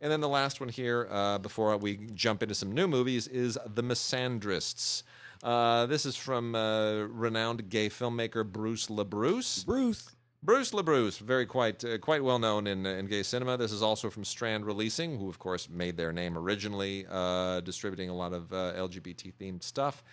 And 0.00 0.12
then 0.12 0.20
the 0.20 0.28
last 0.28 0.60
one 0.60 0.68
here, 0.68 1.08
uh, 1.10 1.38
before 1.38 1.76
we 1.76 1.96
jump 2.14 2.42
into 2.42 2.54
some 2.54 2.72
new 2.72 2.86
movies, 2.86 3.26
is 3.26 3.58
The 3.66 3.82
Misandrists. 3.82 5.02
Uh, 5.42 5.86
this 5.86 6.06
is 6.06 6.16
from 6.16 6.54
uh, 6.54 7.04
renowned 7.04 7.68
gay 7.68 7.88
filmmaker 7.88 8.44
Bruce 8.44 8.86
LaBruce. 8.86 9.64
Bruce. 9.66 10.10
Bruce 10.40 10.70
LaBruce, 10.70 11.18
very 11.18 11.46
quite 11.46 11.84
uh, 11.84 11.98
quite 11.98 12.22
well 12.22 12.38
known 12.38 12.68
in 12.68 12.86
in 12.86 13.06
gay 13.06 13.24
cinema. 13.24 13.56
This 13.56 13.72
is 13.72 13.82
also 13.82 14.08
from 14.08 14.24
Strand 14.24 14.64
Releasing, 14.64 15.18
who 15.18 15.28
of 15.28 15.40
course 15.40 15.68
made 15.68 15.96
their 15.96 16.12
name 16.12 16.38
originally, 16.38 17.06
uh, 17.10 17.60
distributing 17.60 18.08
a 18.08 18.14
lot 18.14 18.32
of 18.32 18.52
uh, 18.52 18.72
LGBT 18.74 19.34
themed 19.34 19.64
stuff, 19.64 20.04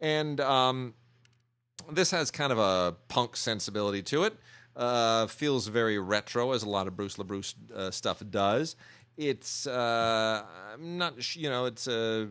and 0.00 0.40
um, 0.40 0.94
this 1.90 2.10
has 2.10 2.30
kind 2.30 2.52
of 2.52 2.58
a 2.58 2.96
punk 3.08 3.36
sensibility 3.36 4.02
to 4.02 4.24
it. 4.24 4.36
Uh, 4.76 5.26
feels 5.28 5.68
very 5.68 5.98
retro, 5.98 6.50
as 6.52 6.64
a 6.64 6.68
lot 6.68 6.88
of 6.88 6.96
Bruce 6.96 7.16
LaBruce 7.16 7.54
uh, 7.72 7.90
stuff 7.90 8.22
does. 8.30 8.74
It's 9.16 9.66
uh, 9.68 10.42
I'm 10.72 10.98
not 10.98 11.36
you 11.36 11.48
know 11.48 11.66
it's 11.66 11.86
a 11.86 12.28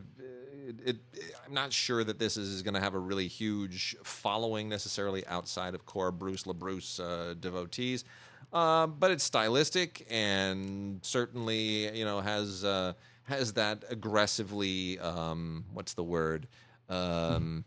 it, 0.67 0.75
it, 0.85 0.97
I'm 1.45 1.53
not 1.53 1.71
sure 1.71 2.03
that 2.03 2.19
this 2.19 2.35
is 2.35 2.61
going 2.61 2.73
to 2.73 2.81
have 2.81 2.93
a 2.93 2.99
really 2.99 3.27
huge 3.27 3.95
following 4.03 4.67
necessarily 4.67 5.25
outside 5.27 5.75
of 5.75 5.85
core 5.85 6.11
Bruce 6.11 6.43
LaBruce 6.43 6.99
uh, 6.99 7.35
devotees, 7.35 8.03
uh, 8.51 8.87
but 8.87 9.11
it's 9.11 9.23
stylistic 9.23 10.05
and 10.09 10.99
certainly 11.01 11.97
you 11.97 12.03
know 12.03 12.19
has 12.19 12.65
uh, 12.65 12.91
has 13.23 13.53
that 13.53 13.85
aggressively 13.89 14.99
um, 14.99 15.63
what's 15.73 15.93
the 15.93 16.03
word 16.03 16.47
um, 16.89 17.63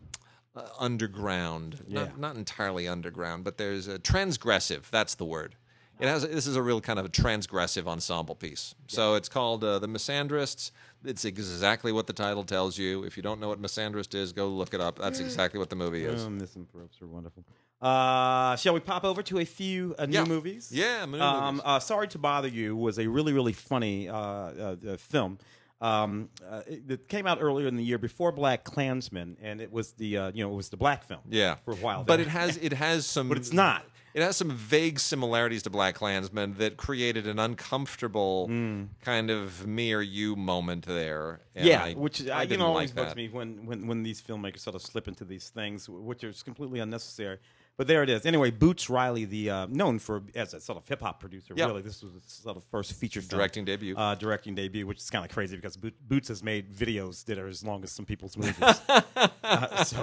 uh, 0.57 0.69
underground, 0.79 1.83
Yeah. 1.87 2.05
not 2.05 2.19
not 2.19 2.35
entirely 2.35 2.87
underground, 2.87 3.43
but 3.43 3.57
there's 3.57 3.87
a 3.87 3.99
transgressive. 3.99 4.89
That's 4.89 5.15
the 5.15 5.25
word. 5.25 5.55
It 5.99 6.07
has. 6.07 6.21
This 6.27 6.45
is 6.45 6.55
a 6.55 6.61
real 6.61 6.79
kind 6.79 6.99
of 6.99 7.05
a 7.05 7.09
transgressive 7.09 7.87
ensemble 7.87 8.35
piece. 8.35 8.75
So 8.87 9.15
it's 9.15 9.29
called 9.29 9.63
uh, 9.63 9.79
the 9.79 9.87
Misandrists. 9.87 10.71
It's 11.03 11.25
exactly 11.25 11.91
what 11.91 12.05
the 12.05 12.13
title 12.13 12.43
tells 12.43 12.77
you. 12.77 13.03
If 13.03 13.17
you 13.17 13.23
don't 13.23 13.39
know 13.39 13.47
what 13.47 13.59
Misandrist 13.61 14.13
is, 14.13 14.31
go 14.31 14.47
look 14.47 14.73
it 14.75 14.81
up. 14.81 14.99
That's 14.99 15.19
exactly 15.19 15.59
what 15.59 15.69
the 15.71 15.75
movie 15.75 16.05
is. 16.05 16.23
Oh, 16.23 16.29
misanthropes 16.29 17.01
are 17.01 17.07
wonderful. 17.07 17.43
Uh, 17.81 18.55
shall 18.55 18.73
we 18.73 18.79
pop 18.79 19.03
over 19.05 19.21
to 19.23 19.39
a 19.39 19.45
few 19.45 19.95
uh, 19.99 20.05
new 20.07 20.13
Yeah. 20.19 20.25
movies? 20.25 20.71
Yeah, 20.71 21.05
new 21.05 21.19
Um, 21.19 21.45
movies. 21.55 21.61
uh, 21.65 21.79
Sorry 21.79 22.07
to 22.09 22.17
Bother 22.17 22.47
You 22.47 22.75
was 22.75 22.97
a 22.97 23.07
really, 23.07 23.33
really 23.33 23.53
funny 23.53 24.09
uh, 24.09 24.15
uh, 24.17 24.75
uh, 24.87 24.97
film. 24.97 25.37
Um, 25.79 26.29
uh, 26.49 26.61
came 27.07 27.27
out 27.27 27.37
earlier 27.39 27.67
in 27.67 27.75
the 27.77 27.83
year 27.83 27.99
before 27.99 28.31
Black 28.31 28.63
Klansman, 28.63 29.37
and 29.41 29.61
it 29.61 29.71
was 29.71 29.91
the 29.93 30.17
uh, 30.17 30.31
you 30.33 30.43
know 30.43 30.51
it 30.51 30.55
was 30.55 30.69
the 30.69 30.77
black 30.77 31.03
film. 31.03 31.21
Yeah, 31.29 31.55
for 31.65 31.71
a 31.71 31.75
while. 31.75 32.03
but 32.03 32.19
it 32.19 32.27
has 32.27 32.57
it 32.57 32.73
has 32.73 33.05
some. 33.15 33.29
But 33.29 33.37
it's 33.37 33.53
not. 33.53 33.85
It 34.13 34.23
has 34.23 34.35
some 34.35 34.49
vague 34.49 34.99
similarities 34.99 35.61
to 35.63 35.69
Black 35.69 35.93
Klansman 35.93 36.55
that 36.57 36.75
created 36.77 37.27
an 37.27 37.37
uncomfortable 37.37 38.47
kind 39.01 39.29
of 39.29 39.67
me 39.67 39.93
or 39.93 40.01
you 40.01 40.35
moment 40.35 40.85
there. 40.87 41.41
and 41.55 41.65
yeah, 41.67 41.83
I- 41.83 41.93
which 41.93 42.27
I 42.27 42.31
uh, 42.37 42.41
you 42.41 42.47
didn't 42.47 42.59
know 42.61 42.65
like 42.71 42.73
always 42.73 42.91
bugs 42.93 43.15
me 43.15 43.29
when, 43.29 43.65
when 43.67 43.85
when 43.85 44.01
these 44.01 44.19
filmmakers 44.19 44.59
sort 44.61 44.75
of 44.75 44.81
slip 44.81 45.07
into 45.07 45.23
these 45.25 45.49
things, 45.49 45.87
which 45.87 46.23
is 46.23 46.41
completely 46.41 46.79
unnecessary. 46.79 47.37
But 47.77 47.85
there 47.85 48.01
it 48.01 48.09
is. 48.09 48.25
Anyway, 48.25 48.49
Boots 48.49 48.89
Riley, 48.89 49.25
the 49.25 49.49
uh, 49.51 49.67
known 49.69 49.99
for 49.99 50.23
as 50.33 50.55
a 50.55 50.59
sort 50.59 50.79
of 50.79 50.87
hip 50.87 50.99
hop 51.01 51.19
producer, 51.19 51.53
Yeah. 51.55 51.67
really, 51.67 51.83
this 51.83 52.01
was 52.01 52.13
his 52.13 52.23
sort 52.25 52.57
of 52.57 52.63
first 52.71 52.93
feature 52.93 53.21
film. 53.21 53.37
Directing 53.37 53.65
debut. 53.65 53.95
uh, 53.95 54.15
directing 54.15 54.55
debut, 54.55 54.87
which 54.87 54.97
is 54.97 55.09
kind 55.11 55.23
of 55.23 55.29
crazy 55.31 55.55
because 55.55 55.77
Bo- 55.77 55.91
Boots 56.07 56.27
has 56.29 56.41
made 56.43 56.73
videos 56.73 57.23
that 57.25 57.37
are 57.37 57.47
as 57.47 57.63
long 57.63 57.83
as 57.83 57.91
some 57.91 58.03
people's 58.05 58.35
movies. 58.37 58.55
uh, 58.59 59.83
so 59.83 59.97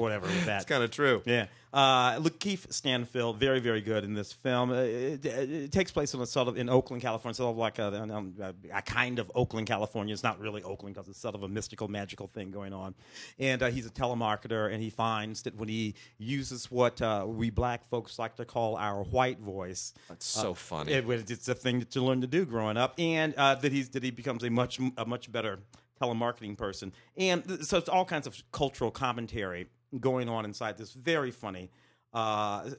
whatever 0.00 0.26
with 0.26 0.44
that. 0.46 0.56
It's 0.62 0.64
kind 0.68 0.82
of 0.82 0.90
true. 0.90 1.22
Yeah. 1.24 1.46
Uh, 1.74 2.20
Lakeith 2.20 2.72
Stanfield, 2.72 3.36
very, 3.36 3.58
very 3.58 3.80
good 3.80 4.04
in 4.04 4.14
this 4.14 4.32
film. 4.32 4.70
Uh, 4.70 4.74
it, 4.74 5.26
it, 5.26 5.50
it 5.50 5.72
takes 5.72 5.90
place 5.90 6.14
in 6.14 6.20
a 6.20 6.26
sort 6.26 6.46
of 6.46 6.56
in 6.56 6.68
Oakland, 6.68 7.02
California, 7.02 7.34
sort 7.34 7.50
of 7.50 7.56
like 7.56 7.80
a, 7.80 8.00
um, 8.00 8.32
a, 8.40 8.54
a 8.72 8.80
kind 8.80 9.18
of 9.18 9.28
Oakland, 9.34 9.66
California. 9.66 10.12
It's 10.12 10.22
not 10.22 10.38
really 10.38 10.62
Oakland 10.62 10.94
because 10.94 11.08
it's 11.08 11.18
sort 11.18 11.34
of 11.34 11.42
a 11.42 11.48
mystical, 11.48 11.88
magical 11.88 12.28
thing 12.28 12.52
going 12.52 12.72
on. 12.72 12.94
And 13.40 13.60
uh, 13.60 13.70
he's 13.70 13.86
a 13.86 13.90
telemarketer, 13.90 14.72
and 14.72 14.80
he 14.80 14.88
finds 14.88 15.42
that 15.42 15.56
when 15.56 15.68
he 15.68 15.96
uses 16.16 16.70
what 16.70 17.02
uh, 17.02 17.24
we 17.26 17.50
black 17.50 17.88
folks 17.88 18.20
like 18.20 18.36
to 18.36 18.44
call 18.44 18.76
our 18.76 19.02
white 19.02 19.40
voice, 19.40 19.94
That's 20.08 20.26
so 20.26 20.54
funny. 20.54 20.92
it, 20.92 21.04
it's 21.28 21.48
a 21.48 21.56
thing 21.56 21.80
that 21.80 21.92
you 21.96 22.04
learn 22.04 22.20
to 22.20 22.28
do 22.28 22.44
growing 22.44 22.76
up, 22.76 22.94
and 23.00 23.34
uh, 23.34 23.56
that 23.56 23.72
he's 23.72 23.88
that 23.88 24.04
he 24.04 24.12
becomes 24.12 24.44
a 24.44 24.48
much 24.50 24.78
a 24.96 25.04
much 25.04 25.32
better 25.32 25.58
telemarketing 26.00 26.56
person, 26.56 26.92
and 27.16 27.66
so 27.66 27.78
it's 27.78 27.88
all 27.88 28.04
kinds 28.04 28.28
of 28.28 28.40
cultural 28.52 28.92
commentary 28.92 29.66
going 30.00 30.28
on 30.28 30.44
inside 30.44 30.76
this 30.78 30.92
very 30.92 31.30
funny, 31.30 31.70
uh, 32.12 32.70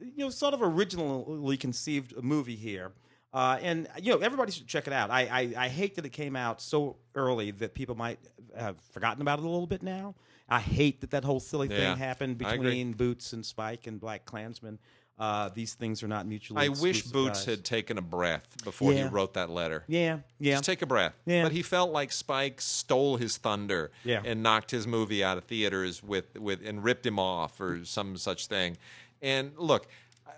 you 0.00 0.24
know, 0.24 0.30
sort 0.30 0.54
of 0.54 0.62
originally 0.62 1.56
conceived 1.56 2.14
movie 2.22 2.56
here. 2.56 2.92
Uh, 3.32 3.58
and 3.62 3.86
you 4.02 4.12
know 4.12 4.18
everybody 4.18 4.50
should 4.50 4.66
check 4.66 4.88
it 4.88 4.92
out. 4.92 5.08
I, 5.10 5.20
I 5.56 5.64
I 5.66 5.68
hate 5.68 5.94
that 5.94 6.04
it 6.04 6.10
came 6.10 6.34
out 6.34 6.60
so 6.60 6.96
early 7.14 7.52
that 7.52 7.74
people 7.74 7.94
might 7.94 8.18
have 8.58 8.80
forgotten 8.92 9.22
about 9.22 9.38
it 9.38 9.44
a 9.44 9.48
little 9.48 9.68
bit 9.68 9.84
now. 9.84 10.16
I 10.48 10.58
hate 10.58 11.00
that 11.02 11.12
that 11.12 11.22
whole 11.22 11.38
silly 11.38 11.68
Yeah, 11.68 11.76
thing 11.76 11.96
happened 11.96 12.38
between 12.38 12.92
Boots 12.92 13.32
and 13.32 13.46
Spike 13.46 13.86
and 13.86 14.00
Black 14.00 14.24
Klansman. 14.24 14.80
Uh, 15.20 15.50
these 15.52 15.74
things 15.74 16.02
are 16.02 16.08
not 16.08 16.26
mutually. 16.26 16.64
I 16.64 16.68
wish 16.68 17.02
Boots 17.02 17.44
had 17.44 17.62
taken 17.62 17.98
a 17.98 18.02
breath 18.02 18.56
before 18.64 18.92
he 18.94 19.02
wrote 19.02 19.34
that 19.34 19.50
letter. 19.50 19.84
Yeah, 19.86 20.20
yeah. 20.38 20.54
Just 20.54 20.64
take 20.64 20.80
a 20.80 20.86
breath. 20.86 21.12
Yeah. 21.26 21.42
But 21.42 21.52
he 21.52 21.60
felt 21.60 21.90
like 21.92 22.10
Spike 22.10 22.62
stole 22.62 23.18
his 23.18 23.36
thunder 23.36 23.90
Yeah. 24.02 24.22
and 24.24 24.42
knocked 24.42 24.70
his 24.70 24.86
movie 24.86 25.22
out 25.22 25.36
of 25.36 25.44
theaters 25.44 26.02
with, 26.02 26.38
with 26.38 26.66
and 26.66 26.82
ripped 26.82 27.04
him 27.04 27.18
off 27.18 27.60
or 27.60 27.84
some 27.84 28.16
such 28.16 28.46
thing. 28.46 28.78
And 29.20 29.52
look, 29.58 29.86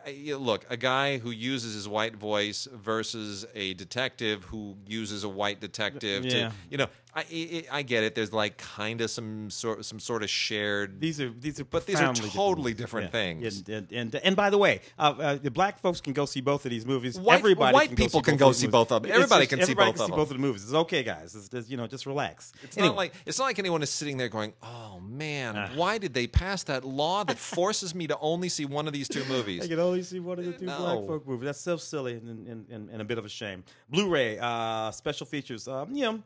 I, 0.04 0.32
look, 0.36 0.66
a 0.68 0.76
guy 0.76 1.18
who 1.18 1.30
uses 1.30 1.74
his 1.74 1.88
white 1.88 2.16
voice 2.16 2.66
versus 2.74 3.46
a 3.54 3.74
detective 3.74 4.42
who 4.44 4.74
uses 4.88 5.22
a 5.22 5.28
white 5.28 5.60
detective 5.60 6.24
Yeah. 6.24 6.30
to, 6.48 6.52
you 6.70 6.76
know, 6.78 6.88
I, 7.14 7.20
I, 7.30 7.64
I 7.78 7.82
get 7.82 8.04
it. 8.04 8.14
There's 8.14 8.32
like 8.32 8.56
kind 8.56 9.02
of 9.02 9.10
some 9.10 9.50
sort 9.50 9.84
some 9.84 10.00
sort 10.00 10.22
of 10.22 10.30
shared 10.30 10.98
These 10.98 11.20
are 11.20 11.28
these 11.28 11.60
are 11.60 11.64
But 11.64 11.84
these 11.86 12.00
are 12.00 12.12
totally 12.14 12.72
different 12.72 13.08
Yeah. 13.08 13.10
things. 13.10 13.58
And, 13.58 13.68
and, 13.68 13.92
and 13.92 14.14
and 14.14 14.34
by 14.36 14.48
the 14.48 14.56
way, 14.56 14.80
uh, 14.98 15.14
uh, 15.18 15.34
the 15.34 15.50
black 15.50 15.78
folks 15.78 16.00
can 16.00 16.14
go 16.14 16.24
see 16.24 16.40
both 16.40 16.64
of 16.64 16.70
these 16.70 16.86
movies. 16.86 17.20
White- 17.20 17.38
everybody 17.40 17.74
white 17.74 17.88
can 17.88 17.96
people 17.96 18.20
go 18.22 18.22
see 18.22 18.30
can 18.30 18.34
both 18.36 18.40
go 18.40 18.48
of 18.50 18.56
see 18.56 18.66
both 18.66 18.92
of 18.92 19.02
them. 19.02 19.12
Everybody 19.12 19.46
just- 19.46 19.58
can 19.58 19.66
see 19.66 19.74
both 19.74 19.94
can 19.96 20.02
of 20.04 20.08
them. 20.08 20.16
both 20.16 20.30
of 20.30 20.36
the 20.36 20.42
movies. 20.42 20.62
It's 20.64 20.72
okay, 20.72 21.02
guys. 21.02 21.34
It's 21.34 21.48
just, 21.50 21.68
you 21.68 21.76
know, 21.76 21.86
just 21.86 22.06
relax. 22.06 22.52
It's 22.62 22.78
Anyway. 22.78 22.88
not 22.88 22.96
like 22.96 23.14
it's 23.26 23.38
not 23.38 23.44
like 23.44 23.58
anyone 23.58 23.82
is 23.82 23.90
sitting 23.90 24.16
there 24.16 24.28
going, 24.30 24.54
"Oh 24.62 24.98
man, 25.00 25.54
Ah. 25.56 25.68
why 25.74 25.98
did 25.98 26.14
they 26.14 26.26
pass 26.26 26.62
that 26.64 26.82
law 26.82 27.24
that 27.24 27.36
forces 27.58 27.94
me 27.94 28.06
to 28.06 28.18
only 28.20 28.48
see 28.48 28.64
one 28.64 28.86
of 28.86 28.94
these 28.94 29.08
two 29.08 29.24
movies?" 29.26 29.64
I 29.64 29.68
can 29.68 29.78
only 29.80 30.02
see 30.02 30.18
one 30.20 30.38
of 30.38 30.46
the 30.46 30.52
two 30.52 30.64
No. 30.64 30.78
black 30.78 31.06
folk 31.06 31.28
movies. 31.28 31.44
That's 31.44 31.60
so 31.60 31.76
silly 31.76 32.14
and, 32.14 32.46
and, 32.48 32.66
and, 32.70 32.88
and 32.88 33.02
a 33.02 33.04
bit 33.04 33.18
of 33.18 33.26
a 33.26 33.28
shame. 33.28 33.64
Blu-ray 33.90 34.38
uh, 34.38 34.90
special 34.92 35.26
features. 35.26 35.68
Um, 35.68 35.94
you 35.94 36.04
know, 36.04 36.22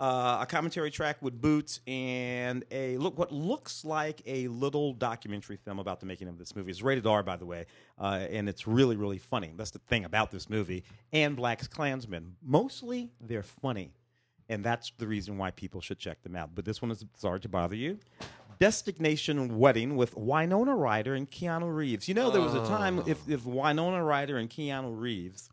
uh, 0.00 0.38
a 0.40 0.46
commentary 0.46 0.90
track 0.90 1.16
with 1.20 1.40
Boots 1.40 1.80
and 1.86 2.64
a 2.70 2.96
look 2.98 3.18
what 3.18 3.32
looks 3.32 3.84
like 3.84 4.22
a 4.26 4.48
little 4.48 4.92
documentary 4.92 5.56
film 5.56 5.78
about 5.78 6.00
the 6.00 6.06
making 6.06 6.28
of 6.28 6.38
this 6.38 6.54
movie. 6.54 6.70
It's 6.70 6.82
rated 6.82 7.06
R, 7.06 7.22
by 7.22 7.36
the 7.36 7.46
way, 7.46 7.66
uh, 7.98 8.26
and 8.30 8.48
it's 8.48 8.66
really 8.66 8.96
really 8.96 9.18
funny. 9.18 9.52
That's 9.56 9.70
the 9.70 9.80
thing 9.80 10.04
about 10.04 10.30
this 10.30 10.48
movie. 10.48 10.84
And 11.12 11.36
Black's 11.36 11.68
Klansmen. 11.68 12.36
Mostly 12.42 13.10
they're 13.20 13.42
funny. 13.42 13.92
And 14.50 14.64
that's 14.64 14.92
the 14.96 15.06
reason 15.06 15.36
why 15.36 15.50
people 15.50 15.82
should 15.82 15.98
check 15.98 16.22
them 16.22 16.34
out. 16.34 16.54
But 16.54 16.64
this 16.64 16.80
one 16.80 16.90
is 16.90 17.04
sorry 17.14 17.38
to 17.40 17.48
bother 17.50 17.76
you. 17.76 17.98
Destination 18.58 19.58
Wedding 19.58 19.94
with 19.96 20.16
Winona 20.16 20.74
Ryder 20.74 21.14
and 21.14 21.30
Keanu 21.30 21.74
Reeves. 21.74 22.08
You 22.08 22.14
know, 22.14 22.30
there 22.30 22.40
was 22.40 22.54
a 22.54 22.66
time 22.66 23.02
if, 23.06 23.28
if 23.28 23.44
Winona 23.44 24.02
Ryder 24.02 24.38
and 24.38 24.48
Keanu 24.50 24.98
Reeves 24.98 25.50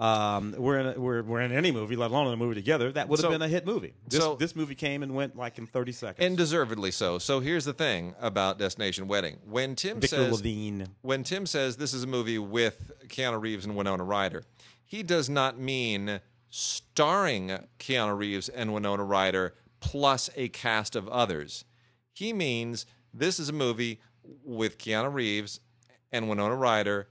um, 0.00 0.54
were, 0.58 0.78
in 0.78 0.86
a, 0.86 1.00
were, 1.00 1.22
were 1.22 1.40
in 1.40 1.52
any 1.52 1.70
movie, 1.70 1.94
let 1.94 2.10
alone 2.10 2.26
in 2.28 2.32
a 2.32 2.36
movie 2.36 2.54
together, 2.54 2.90
that 2.92 3.08
would 3.08 3.18
have 3.18 3.24
So- 3.24 3.30
been 3.30 3.42
a 3.42 3.48
hit 3.48 3.66
movie. 3.66 3.92
This, 4.08 4.20
so- 4.20 4.34
this 4.34 4.56
movie 4.56 4.74
came 4.74 5.02
and 5.02 5.14
went 5.14 5.36
like 5.36 5.58
in 5.58 5.66
30 5.66 5.92
seconds. 5.92 6.26
And 6.26 6.36
deservedly 6.36 6.90
so. 6.90 7.18
So 7.18 7.40
here's 7.40 7.64
the 7.66 7.72
thing 7.74 8.14
about 8.20 8.58
Destination 8.58 9.06
Wedding. 9.08 9.36
When 9.44 9.76
Tim 9.76 10.00
Victor 10.00 10.16
says 10.16 10.32
Levine. 10.32 10.88
when 11.02 11.22
Tim 11.22 11.44
says 11.46 11.76
this 11.76 11.92
is 11.94 12.02
a 12.04 12.06
movie 12.06 12.38
with 12.38 12.92
Keanu 13.08 13.40
Reeves 13.40 13.64
and 13.66 13.76
Winona 13.76 14.02
Ryder, 14.04 14.44
he 14.84 15.02
does 15.02 15.28
not 15.28 15.58
mean 15.58 16.20
starring 16.48 17.58
Keanu 17.78 18.16
Reeves 18.16 18.48
and 18.48 18.72
Winona 18.74 19.04
Ryder 19.04 19.54
plus 19.80 20.30
a 20.36 20.48
cast 20.48 20.96
of 20.96 21.08
others. 21.08 21.64
He 22.12 22.32
means 22.32 22.86
this 23.14 23.38
is 23.38 23.48
a 23.48 23.52
movie 23.52 24.00
with 24.44 24.78
Keanu 24.78 25.12
Reeves 25.12 25.60
and 26.12 26.28
Winona 26.28 26.56
Ryder 26.56 27.08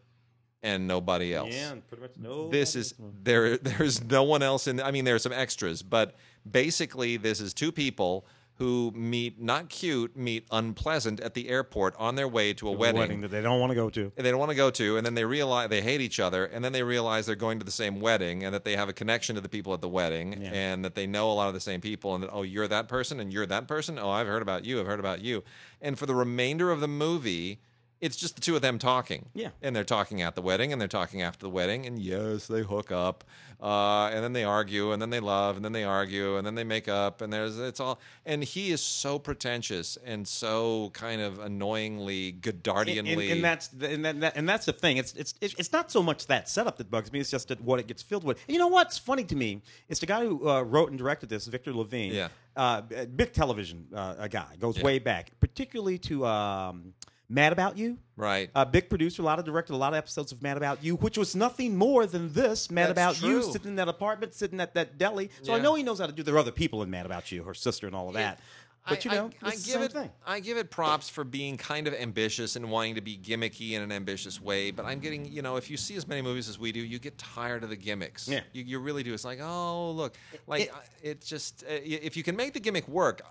and 0.64 0.88
nobody 0.88 1.34
else. 1.34 1.54
Yeah, 1.54 1.72
and 1.72 1.88
pretty 1.88 2.02
much 2.04 2.12
no. 2.18 2.50
This 2.50 2.76
is 2.76 2.94
there. 3.24 3.58
There's 3.58 4.04
no 4.04 4.24
one 4.24 4.42
else 4.44 4.68
in. 4.68 4.82
I 4.82 4.92
mean, 4.92 5.06
there 5.06 5.16
are 5.16 5.20
some 5.20 5.34
extras, 5.34 5.82
but 5.84 6.16
basically, 6.50 7.18
this 7.18 7.40
is 7.40 7.54
two 7.54 7.72
people 7.72 8.26
who 8.56 8.92
meet 8.94 9.42
not 9.42 9.70
cute, 9.70 10.18
meet 10.18 10.46
unpleasant 10.52 11.22
at 11.22 11.34
the 11.34 11.48
airport 11.48 11.96
on 11.98 12.16
their 12.16 12.28
way 12.28 12.54
to 12.54 12.68
a 12.68 12.72
a 12.72 12.76
wedding. 12.76 13.00
wedding 13.00 13.22
that 13.22 13.32
they 13.32 13.42
don't 13.42 13.62
want 13.62 13.70
to 13.72 13.76
go 13.76 13.90
to. 13.90 14.12
and 14.18 14.26
they 14.26 14.32
don't 14.32 14.40
want 14.40 14.50
to 14.52 14.56
go 14.56 14.70
to, 14.70 14.98
and 14.98 15.06
then 15.06 15.14
they 15.14 15.24
realize 15.24 15.70
they 15.70 15.80
hate 15.82 16.02
each 16.02 16.20
other, 16.20 16.44
and 16.44 16.62
then 16.64 16.74
they 16.74 16.84
realize 16.84 17.26
they're 17.26 17.36
going 17.38 17.58
to 17.60 17.64
the 17.64 17.72
same 17.72 18.02
wedding, 18.02 18.44
and 18.44 18.54
that 18.54 18.66
they 18.66 18.76
have 18.76 18.90
a 18.90 18.94
connection 18.94 19.36
to 19.36 19.40
the 19.42 19.48
people 19.48 19.74
at 19.74 19.80
the 19.80 19.88
wedding, 19.88 20.42
Yeah. 20.42 20.50
and 20.52 20.84
that 20.84 20.94
they 20.94 21.08
know 21.08 21.32
a 21.32 21.36
lot 21.36 21.48
of 21.48 21.54
the 21.54 21.62
same 21.62 21.80
people, 21.80 22.16
and 22.16 22.24
that 22.26 22.32
oh, 22.34 22.42
you're 22.42 22.68
that 22.68 22.90
person, 22.90 23.22
and 23.22 23.32
you're 23.32 23.46
that 23.46 23.66
person. 23.66 23.98
Oh, 23.98 24.10
I've 24.10 24.28
heard 24.28 24.42
about 24.42 24.66
you. 24.66 24.82
I've 24.82 24.88
heard 24.88 25.00
about 25.00 25.22
you. 25.22 25.42
And 25.82 25.98
for 25.98 26.06
the 26.06 26.16
remainder 26.16 26.70
of 26.70 26.82
the 26.82 26.88
movie, 26.90 27.62
it's 28.02 28.16
just 28.16 28.36
the 28.36 28.42
two 28.42 28.56
of 28.56 28.62
them 28.62 28.80
talking. 28.80 29.26
Yeah. 29.34 29.50
and 29.62 29.76
they're 29.76 29.84
talking 29.84 30.22
at 30.22 30.36
the 30.36 30.42
wedding, 30.42 30.72
and 30.72 30.80
they're 30.80 30.88
talking 30.88 31.22
after 31.22 31.40
the 31.46 31.50
wedding, 31.50 31.86
and 31.86 32.00
yes, 32.00 32.48
they 32.48 32.62
hook 32.62 32.92
up, 32.92 33.24
uh, 33.62 34.06
and 34.14 34.24
then 34.24 34.32
they 34.34 34.46
argue, 34.46 34.94
and 34.94 35.02
then 35.02 35.10
they 35.10 35.20
love, 35.20 35.58
and 35.58 35.66
then 35.66 35.74
they 35.74 35.84
argue, 35.84 36.38
and 36.38 36.48
then 36.48 36.56
they 36.56 36.64
make 36.64 36.88
up, 36.88 37.20
and 37.22 37.32
there's 37.34 37.60
it's 37.60 37.80
all. 37.82 38.00
And 38.26 38.42
he 38.44 38.72
is 38.72 38.82
so 38.82 39.20
pretentious 39.20 39.98
and 40.06 40.26
so 40.26 40.92
kind 40.94 41.20
of 41.22 41.40
annoyingly 41.40 42.34
Godardianly. 42.40 43.12
and, 43.24 43.32
and 43.34 43.44
that's 43.44 43.68
the, 43.68 43.90
and, 43.90 44.06
that, 44.06 44.20
that- 44.22 44.38
and 44.38 44.48
that's 44.48 44.66
the 44.66 44.74
thing. 44.74 44.98
It's 44.98 45.14
it's 45.14 45.34
it's 45.42 45.74
not 45.74 45.92
so 45.92 46.02
much 46.02 46.28
that 46.28 46.48
setup 46.48 46.78
that 46.78 46.90
bugs 46.90 47.12
me. 47.12 47.20
It's 47.20 47.32
just 47.32 47.50
that 47.50 47.62
what 47.62 47.80
it 47.80 47.88
gets 47.88 48.02
filled 48.02 48.24
with. 48.24 48.38
And 48.48 48.54
you 48.54 48.60
know 48.60 48.68
what's 48.68 48.98
funny 48.98 49.26
to 49.26 49.36
me? 49.36 49.62
It's 49.90 50.00
the 50.00 50.06
guy 50.06 50.24
who 50.26 50.48
uh, 50.50 50.62
wrote 50.62 50.90
and 50.90 50.98
directed 50.98 51.28
this, 51.30 51.46
Victor 51.48 51.74
Levine. 51.74 52.14
Yeah. 52.14 52.30
uh, 52.56 52.82
big 53.16 53.34
television 53.34 53.88
uh, 53.94 54.16
a 54.20 54.30
guy 54.30 54.56
goes 54.60 54.78
Yeah. 54.78 54.86
way 54.86 55.00
back, 55.00 55.32
particularly 55.42 55.98
to 56.00 56.26
um, 56.26 56.94
Mad 57.30 57.54
About 57.54 57.78
You. 57.78 57.98
right. 58.18 58.50
A 58.56 58.66
big 58.66 58.90
producer, 58.90 59.22
a 59.22 59.26
lot 59.26 59.38
of 59.40 59.46
directed 59.46 59.74
a 59.74 59.78
lot 59.78 59.94
of 59.94 59.98
episodes 59.98 60.32
of 60.32 60.42
Mad 60.42 60.58
About 60.58 60.84
You, 60.84 60.96
which 60.96 61.18
was 61.18 61.36
nothing 61.36 61.78
more 61.78 62.06
than 62.08 62.34
this 62.34 62.72
Mad 62.72 62.96
That's 62.96 63.20
About 63.20 63.22
You, 63.22 63.44
sitting 63.44 63.70
in 63.70 63.76
that 63.76 63.88
apartment, 63.88 64.34
sitting 64.34 64.60
at 64.60 64.74
that 64.74 64.98
deli. 64.98 65.30
So 65.44 65.54
I 65.54 65.60
know 65.60 65.76
he 65.76 65.84
knows 65.84 66.00
how 66.00 66.08
to 66.08 66.12
do. 66.12 66.24
There 66.24 66.36
are 66.36 66.40
other 66.40 66.52
people 66.52 66.82
in 66.82 66.90
Mad 66.90 67.06
About 67.06 67.32
You, 67.32 67.44
her 67.44 67.54
sister, 67.54 67.86
and 67.88 67.96
all 67.96 68.08
of 68.08 68.16
that. 68.16 68.40
But 68.88 69.06
you 69.06 69.12
know, 69.12 69.30
I, 69.44 69.50
I 69.50 69.56
give 69.56 69.82
it. 69.82 69.92
thing. 69.92 70.10
I 70.26 70.40
give 70.40 70.58
it 70.58 70.72
props 70.72 71.10
for 71.10 71.24
being 71.24 71.58
kind 71.58 71.86
of 71.88 71.94
ambitious 71.94 72.56
and 72.56 72.72
wanting 72.72 72.96
to 72.96 73.02
be 73.02 73.16
gimmicky 73.18 73.74
in 73.74 73.84
an 73.84 73.92
ambitious 73.92 74.42
way. 74.42 74.72
But 74.72 74.86
I'm 74.86 75.00
getting, 75.00 75.26
you 75.32 75.44
know, 75.44 75.58
if 75.58 75.70
you 75.70 75.78
see 75.78 75.96
as 75.96 76.08
many 76.08 76.24
movies 76.24 76.50
as 76.50 76.58
we 76.58 76.72
do, 76.72 76.80
you 76.80 76.98
get 76.98 77.16
tired 77.20 77.64
of 77.64 77.70
the 77.70 77.76
gimmicks. 77.76 78.28
Yeah. 78.28 78.40
you, 78.52 78.64
you 78.64 78.80
really 78.80 79.04
do. 79.04 79.14
It's 79.14 79.26
like, 79.26 79.40
oh, 79.42 79.92
look, 79.92 80.16
like 80.48 80.62
It- 80.64 80.72
it's 81.04 81.28
just 81.28 81.64
uh, 81.64 81.68
if 81.84 82.18
you 82.18 82.24
can 82.24 82.36
make 82.36 82.54
the 82.54 82.60
gimmick 82.60 82.88
work. 82.88 83.22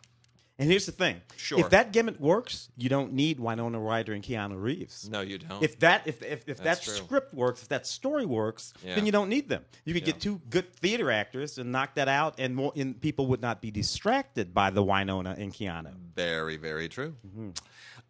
And 0.60 0.68
here's 0.68 0.86
the 0.86 0.92
thing: 0.92 1.20
Sure. 1.36 1.60
if 1.60 1.70
that 1.70 1.92
gimmick 1.92 2.18
works, 2.18 2.68
you 2.76 2.88
don't 2.88 3.12
need 3.12 3.38
Winona 3.38 3.78
Ryder 3.78 4.12
and 4.12 4.24
Keanu 4.24 4.60
Reeves. 4.60 5.08
No, 5.08 5.20
you 5.20 5.38
don't. 5.38 5.62
If 5.62 5.78
that 5.80 6.06
if 6.06 6.20
if, 6.22 6.48
if 6.48 6.58
that 6.64 6.82
true. 6.82 6.94
script 6.94 7.32
works, 7.32 7.62
if 7.62 7.68
that 7.68 7.86
story 7.86 8.26
works, 8.26 8.74
Yeah. 8.84 8.96
then 8.96 9.06
you 9.06 9.12
don't 9.12 9.28
need 9.28 9.48
them. 9.48 9.64
You 9.84 9.94
could 9.94 10.02
Yeah. 10.02 10.14
get 10.14 10.20
two 10.20 10.40
good 10.50 10.74
theater 10.74 11.12
actors 11.12 11.58
and 11.58 11.70
knock 11.70 11.94
that 11.94 12.08
out, 12.08 12.34
and 12.38 12.56
more, 12.56 12.72
and 12.74 13.00
people 13.00 13.28
would 13.28 13.40
not 13.40 13.60
be 13.60 13.70
distracted 13.70 14.52
by 14.52 14.70
the 14.70 14.82
Winona 14.82 15.36
and 15.38 15.52
Keanu. 15.54 15.94
Very, 16.16 16.56
very 16.56 16.88
true. 16.88 17.14
Mm-hmm. 17.24 17.50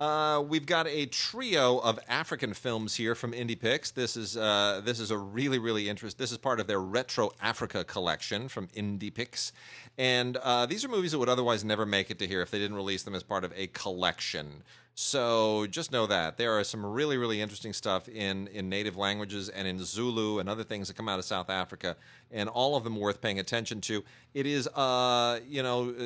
Uh, 0.01 0.45
we've 0.47 0.67
got 0.67 0.87
a 0.87 1.07
trio 1.07 1.79
of 1.79 1.99
African 2.09 2.55
films 2.55 2.95
here 2.95 3.17
from 3.17 3.33
IndiePix. 3.33 3.93
This 3.93 4.17
is 4.17 4.37
uh, 4.37 4.81
this 4.85 5.01
is 5.01 5.11
a 5.11 5.19
really, 5.19 5.59
really 5.59 5.89
interesting. 5.89 6.23
This 6.23 6.31
is 6.31 6.39
part 6.39 6.61
of 6.61 6.69
their 6.69 6.81
Retro 6.81 7.33
Africa 7.43 7.83
collection 7.83 8.49
from 8.49 8.69
IndiePix, 8.69 9.51
and 9.97 10.37
uh, 10.37 10.67
these 10.67 10.85
are 10.85 10.89
movies 10.89 11.11
that 11.11 11.19
would 11.19 11.29
otherwise 11.29 11.65
never 11.65 11.85
make 11.85 12.13
it 12.13 12.19
to 12.21 12.29
here 12.29 12.43
if 12.43 12.51
they 12.53 12.61
didn't 12.61 12.77
release 12.77 13.03
them 13.03 13.15
as 13.15 13.25
part 13.25 13.43
of 13.43 13.53
a 13.57 13.67
collection. 13.69 14.63
So 15.01 15.69
just 15.69 15.93
know 15.93 16.07
that 16.07 16.39
there 16.39 16.59
are 16.59 16.65
some 16.65 16.85
really, 16.85 17.19
really 17.19 17.41
interesting 17.41 17.73
stuff 17.73 18.09
in 18.09 18.49
in 18.49 18.69
native 18.69 18.97
languages 18.97 19.49
and 19.49 19.69
in 19.69 19.79
Zulu 19.79 20.41
and 20.41 20.49
other 20.49 20.65
things 20.65 20.89
that 20.89 20.95
come 20.95 21.09
out 21.09 21.21
of 21.21 21.25
South 21.25 21.51
Africa, 21.51 21.95
and 22.33 22.49
all 22.49 22.75
of 22.75 22.83
them 22.83 22.97
worth 22.97 23.21
paying 23.21 23.39
attention 23.39 23.81
to. 23.83 24.03
It 24.35 24.45
is, 24.45 24.67
uh, 24.67 25.39
you 25.49 25.63
know, 25.63 25.91
uh, 25.91 26.03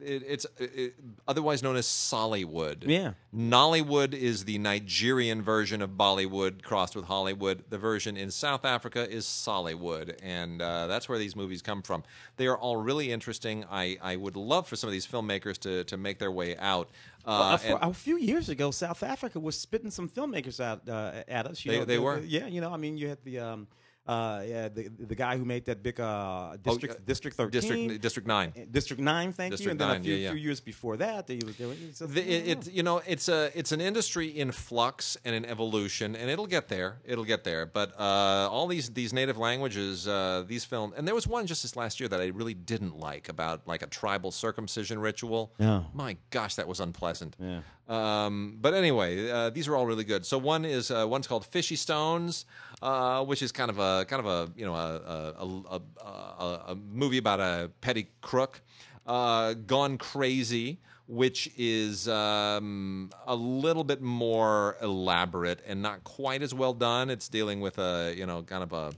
it, 0.00 0.22
it's 0.26 0.46
uh, 0.46 0.64
it, 0.72 0.94
otherwise 1.28 1.62
known 1.62 1.76
as 1.76 1.84
Sollywood. 1.86 2.84
Yeah. 2.86 3.12
Nollywood 3.34 4.14
is 4.14 4.46
the 4.46 4.56
Nigerian 4.56 5.42
version 5.42 5.82
of 5.82 5.90
Bollywood 5.90 6.62
crossed 6.62 6.96
with 6.96 7.04
Hollywood. 7.04 7.64
The 7.68 7.76
version 7.76 8.16
in 8.16 8.30
South 8.30 8.64
Africa 8.64 9.06
is 9.06 9.26
Sollywood, 9.26 10.16
and 10.22 10.62
uh, 10.62 10.86
that's 10.86 11.10
where 11.10 11.18
these 11.18 11.36
movies 11.36 11.60
come 11.60 11.82
from. 11.82 12.04
They 12.38 12.46
are 12.46 12.56
all 12.56 12.78
really 12.78 13.12
interesting. 13.12 13.66
I, 13.70 13.98
I 14.00 14.16
would 14.16 14.34
love 14.34 14.66
for 14.66 14.76
some 14.76 14.88
of 14.88 14.92
these 14.92 15.06
filmmakers 15.06 15.58
to, 15.58 15.84
to 15.84 15.98
make 15.98 16.18
their 16.18 16.32
way 16.32 16.56
out. 16.56 16.88
Uh, 17.24 17.56
for, 17.56 17.66
and- 17.82 17.90
a 17.90 17.92
few 17.94 18.16
years 18.16 18.48
ago, 18.48 18.70
South 18.70 19.02
Africa 19.02 19.38
was 19.40 19.58
spitting 19.58 19.90
some 19.90 20.08
filmmakers 20.08 20.60
out 20.60 20.88
uh, 20.88 21.22
at 21.28 21.46
us. 21.46 21.64
You 21.64 21.72
They- 21.72 21.78
know, 21.78 21.84
they 21.84 21.96
the- 21.96 22.02
were? 22.02 22.18
yeah. 22.20 22.46
You 22.46 22.60
know, 22.60 22.72
I 22.72 22.76
mean, 22.76 22.96
you 22.96 23.08
had 23.08 23.18
the 23.24 23.38
um, 23.40 23.68
uh, 24.10 24.42
yeah, 24.52 24.68
the 24.76 24.84
the 25.12 25.18
guy 25.24 25.32
who 25.38 25.44
made 25.44 25.64
that 25.70 25.78
big 25.88 25.98
uh, 26.00 26.56
district 26.68 26.94
uh, 26.94 27.10
district 27.12 27.36
thirteen. 27.36 27.60
District 27.60 28.02
District 28.06 28.26
Nine. 28.26 28.50
District 28.78 29.00
Nine, 29.00 29.32
thank 29.32 29.50
you. 29.60 29.70
And 29.70 29.78
then 29.80 29.88
nine, 29.88 30.00
a 30.00 30.04
few, 30.04 30.14
yeah, 30.14 30.24
yeah. 30.24 30.30
few 30.32 30.40
years 30.48 30.60
before 30.72 30.96
that, 31.04 31.26
they 31.28 31.38
was 31.48 31.56
doing 31.56 31.76
so, 31.94 32.06
The, 32.06 32.20
it, 32.20 32.42
it, 32.52 32.72
you 32.72 32.82
know, 32.82 32.96
it's 33.06 33.28
a 33.28 33.40
it's 33.60 33.72
an 33.76 33.80
industry 33.80 34.26
in 34.42 34.48
flux 34.52 35.16
and 35.24 35.32
in 35.38 35.44
evolution, 35.44 36.16
and 36.16 36.26
it'll 36.32 36.50
get 36.56 36.68
there. 36.68 36.90
It'll 37.04 37.28
get 37.34 37.44
there. 37.44 37.66
But 37.66 37.88
uh, 37.98 38.54
all 38.54 38.66
these 38.66 38.90
these 38.90 39.12
native 39.12 39.38
languages, 39.38 40.08
uh, 40.08 40.44
these 40.46 40.64
films, 40.64 40.94
and 40.96 41.06
there 41.06 41.14
was 41.14 41.26
one 41.26 41.46
just 41.46 41.62
this 41.62 41.76
last 41.76 42.00
year 42.00 42.08
that 42.08 42.20
I 42.20 42.28
really 42.40 42.54
didn't 42.54 42.96
like 42.98 43.28
about 43.28 43.66
like 43.72 43.82
a 43.82 43.86
tribal 44.00 44.30
circumcision 44.32 44.98
ritual. 44.98 45.52
Yeah. 45.58 45.82
My 45.94 46.16
gosh, 46.30 46.54
that 46.56 46.66
was 46.66 46.80
unpleasant. 46.80 47.36
Yeah. 47.38 47.60
Um, 47.90 48.56
but 48.60 48.72
anyway, 48.72 49.28
uh, 49.28 49.50
these 49.50 49.66
are 49.66 49.74
all 49.74 49.84
really 49.84 50.04
good. 50.04 50.24
So 50.24 50.38
one 50.38 50.64
is 50.64 50.92
uh, 50.92 51.06
one's 51.08 51.26
called 51.26 51.44
Fishy 51.44 51.74
Stones, 51.74 52.44
uh, 52.82 53.24
which 53.24 53.42
is 53.42 53.50
kind 53.50 53.68
of 53.68 53.80
a 53.80 54.04
kind 54.04 54.24
of 54.24 54.26
a 54.26 54.52
you 54.56 54.64
know 54.64 54.74
a 54.74 55.34
a, 55.36 55.46
a, 55.46 55.80
a, 56.04 56.62
a 56.68 56.74
movie 56.92 57.18
about 57.18 57.40
a 57.40 57.70
petty 57.80 58.06
crook. 58.22 58.62
Uh, 59.08 59.54
Gone 59.54 59.98
Crazy, 59.98 60.78
which 61.08 61.50
is 61.56 62.06
um, 62.06 63.10
a 63.26 63.34
little 63.34 63.82
bit 63.82 64.00
more 64.00 64.76
elaborate 64.80 65.60
and 65.66 65.82
not 65.82 66.04
quite 66.04 66.42
as 66.42 66.54
well 66.54 66.72
done. 66.72 67.10
It's 67.10 67.28
dealing 67.28 67.60
with 67.60 67.76
a 67.78 68.14
you 68.16 68.24
know 68.24 68.42
kind 68.44 68.62
of 68.62 68.72
a 68.72 68.92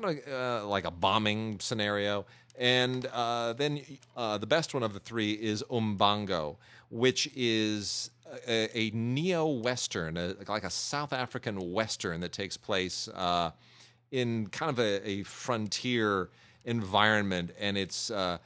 kind 0.00 0.18
of 0.18 0.32
uh, 0.32 0.68
like 0.68 0.84
a 0.84 0.92
bombing 0.92 1.58
scenario. 1.58 2.26
And 2.56 3.06
uh, 3.06 3.54
then 3.54 3.80
the 4.14 4.46
best 4.46 4.72
one 4.72 4.84
of 4.84 4.92
the 4.92 5.00
three 5.00 5.32
is 5.32 5.64
Umbango, 5.70 6.56
which 6.90 7.30
is 7.34 8.10
a, 8.46 8.78
a 8.78 8.90
neo 8.90 9.46
Western, 9.46 10.36
like 10.48 10.64
a 10.64 10.70
South 10.70 11.12
African 11.12 11.72
Western 11.72 12.20
that 12.20 12.32
takes 12.32 12.56
place 12.56 13.08
uh, 13.14 13.50
in 14.10 14.46
kind 14.48 14.70
of 14.70 14.78
a, 14.78 15.08
a 15.08 15.22
frontier 15.24 16.30
environment. 16.64 17.52
And 17.58 17.76
it's. 17.76 18.10
Uh, 18.10 18.38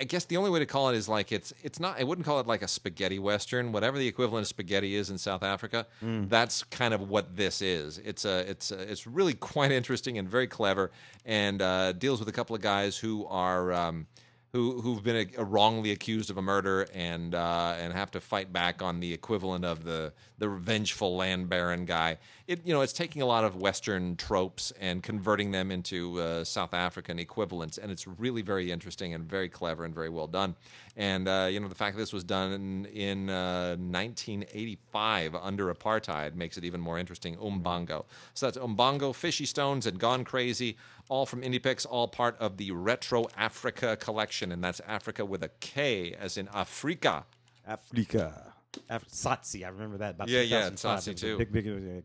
I 0.00 0.04
guess 0.04 0.26
the 0.26 0.36
only 0.36 0.50
way 0.50 0.60
to 0.60 0.66
call 0.66 0.90
it 0.90 0.96
is 0.96 1.08
like 1.08 1.32
it's 1.32 1.52
it's 1.64 1.80
not 1.80 1.98
I 1.98 2.04
wouldn't 2.04 2.24
call 2.24 2.38
it 2.38 2.46
like 2.46 2.62
a 2.62 2.68
spaghetti 2.68 3.18
western 3.18 3.72
whatever 3.72 3.98
the 3.98 4.06
equivalent 4.06 4.44
of 4.44 4.46
spaghetti 4.46 4.94
is 4.94 5.10
in 5.10 5.18
South 5.18 5.42
Africa 5.42 5.88
that's 6.28 6.62
kind 6.62 6.94
of 6.94 7.08
what 7.10 7.34
this 7.34 7.60
is 7.60 7.98
it's 7.98 8.24
a 8.24 8.48
it's 8.48 8.70
a, 8.70 8.80
it's 8.80 9.08
really 9.08 9.34
quite 9.52 9.72
interesting 9.72 10.16
and 10.16 10.28
very 10.30 10.46
clever 10.46 10.92
and 11.24 11.60
uh, 11.60 11.90
deals 11.94 12.20
with 12.20 12.28
a 12.28 12.32
couple 12.32 12.54
of 12.54 12.62
guys 12.62 12.96
who 12.96 13.26
are 13.26 13.72
um, 13.72 14.06
who 14.52 14.80
who've 14.80 15.02
been 15.02 15.28
uh 15.38 15.44
wrongly 15.44 15.90
accused 15.90 16.30
of 16.30 16.38
a 16.38 16.42
murder 16.42 16.88
and 16.94 17.34
uh, 17.34 17.74
and 17.78 17.92
have 17.92 18.10
to 18.10 18.20
fight 18.20 18.52
back 18.52 18.82
on 18.82 19.00
the 19.00 19.12
equivalent 19.12 19.64
of 19.64 19.84
the 19.84 20.12
the 20.38 20.48
revengeful 20.48 21.16
land 21.16 21.48
baron 21.48 21.84
guy. 21.84 22.18
It 22.46 22.60
you 22.64 22.72
know 22.72 22.80
it's 22.80 22.92
taking 22.94 23.20
a 23.20 23.26
lot 23.26 23.44
of 23.44 23.56
Western 23.56 24.16
tropes 24.16 24.72
and 24.80 25.02
converting 25.02 25.50
them 25.50 25.70
into 25.70 26.20
uh, 26.20 26.44
South 26.44 26.72
African 26.72 27.18
equivalents, 27.18 27.76
and 27.76 27.90
it's 27.90 28.06
really 28.06 28.42
very 28.42 28.70
interesting 28.70 29.12
and 29.14 29.24
very 29.24 29.48
clever 29.48 29.84
and 29.84 29.94
very 29.94 30.08
well 30.08 30.26
done. 30.26 30.54
And 30.96 31.28
uh, 31.28 31.48
you 31.50 31.60
know 31.60 31.68
the 31.68 31.74
fact 31.74 31.96
that 31.96 32.02
this 32.02 32.12
was 32.12 32.24
done 32.24 32.52
in, 32.52 32.86
in 32.86 33.30
uh, 33.30 33.76
1985 33.76 35.34
under 35.34 35.72
apartheid 35.72 36.34
makes 36.34 36.56
it 36.56 36.64
even 36.64 36.80
more 36.80 36.98
interesting. 36.98 37.36
Umbango. 37.36 38.04
So 38.34 38.46
that's 38.46 38.58
Umbango, 38.58 39.14
Fishy 39.14 39.44
Stones, 39.44 39.86
and 39.86 39.98
Gone 39.98 40.24
Crazy, 40.24 40.76
all 41.08 41.26
from 41.26 41.42
IndiePix, 41.42 41.86
all 41.88 42.08
part 42.08 42.36
of 42.38 42.56
the 42.56 42.70
Retro 42.72 43.26
Africa 43.36 43.96
collection, 43.96 44.52
and 44.52 44.62
that's 44.62 44.80
Africa 44.86 45.24
with 45.24 45.42
a 45.42 45.50
K, 45.60 46.12
as 46.18 46.36
in 46.36 46.48
Africa. 46.54 47.24
Africa. 47.66 48.44
Af- 48.90 49.08
Tsotsi, 49.08 49.64
I 49.64 49.68
remember 49.70 49.96
that. 49.98 50.14
About 50.16 50.28
Yeah, 50.28 50.40
yeah, 50.42 50.68
2005. 50.70 50.98
Tsotsi 51.00 51.08
It 51.08 51.12
was 51.14 51.22
a 51.22 51.26
too. 51.26 51.38
Big, 51.38 51.52
big 51.52 51.66
Academy 51.66 51.92
Award 51.92 52.04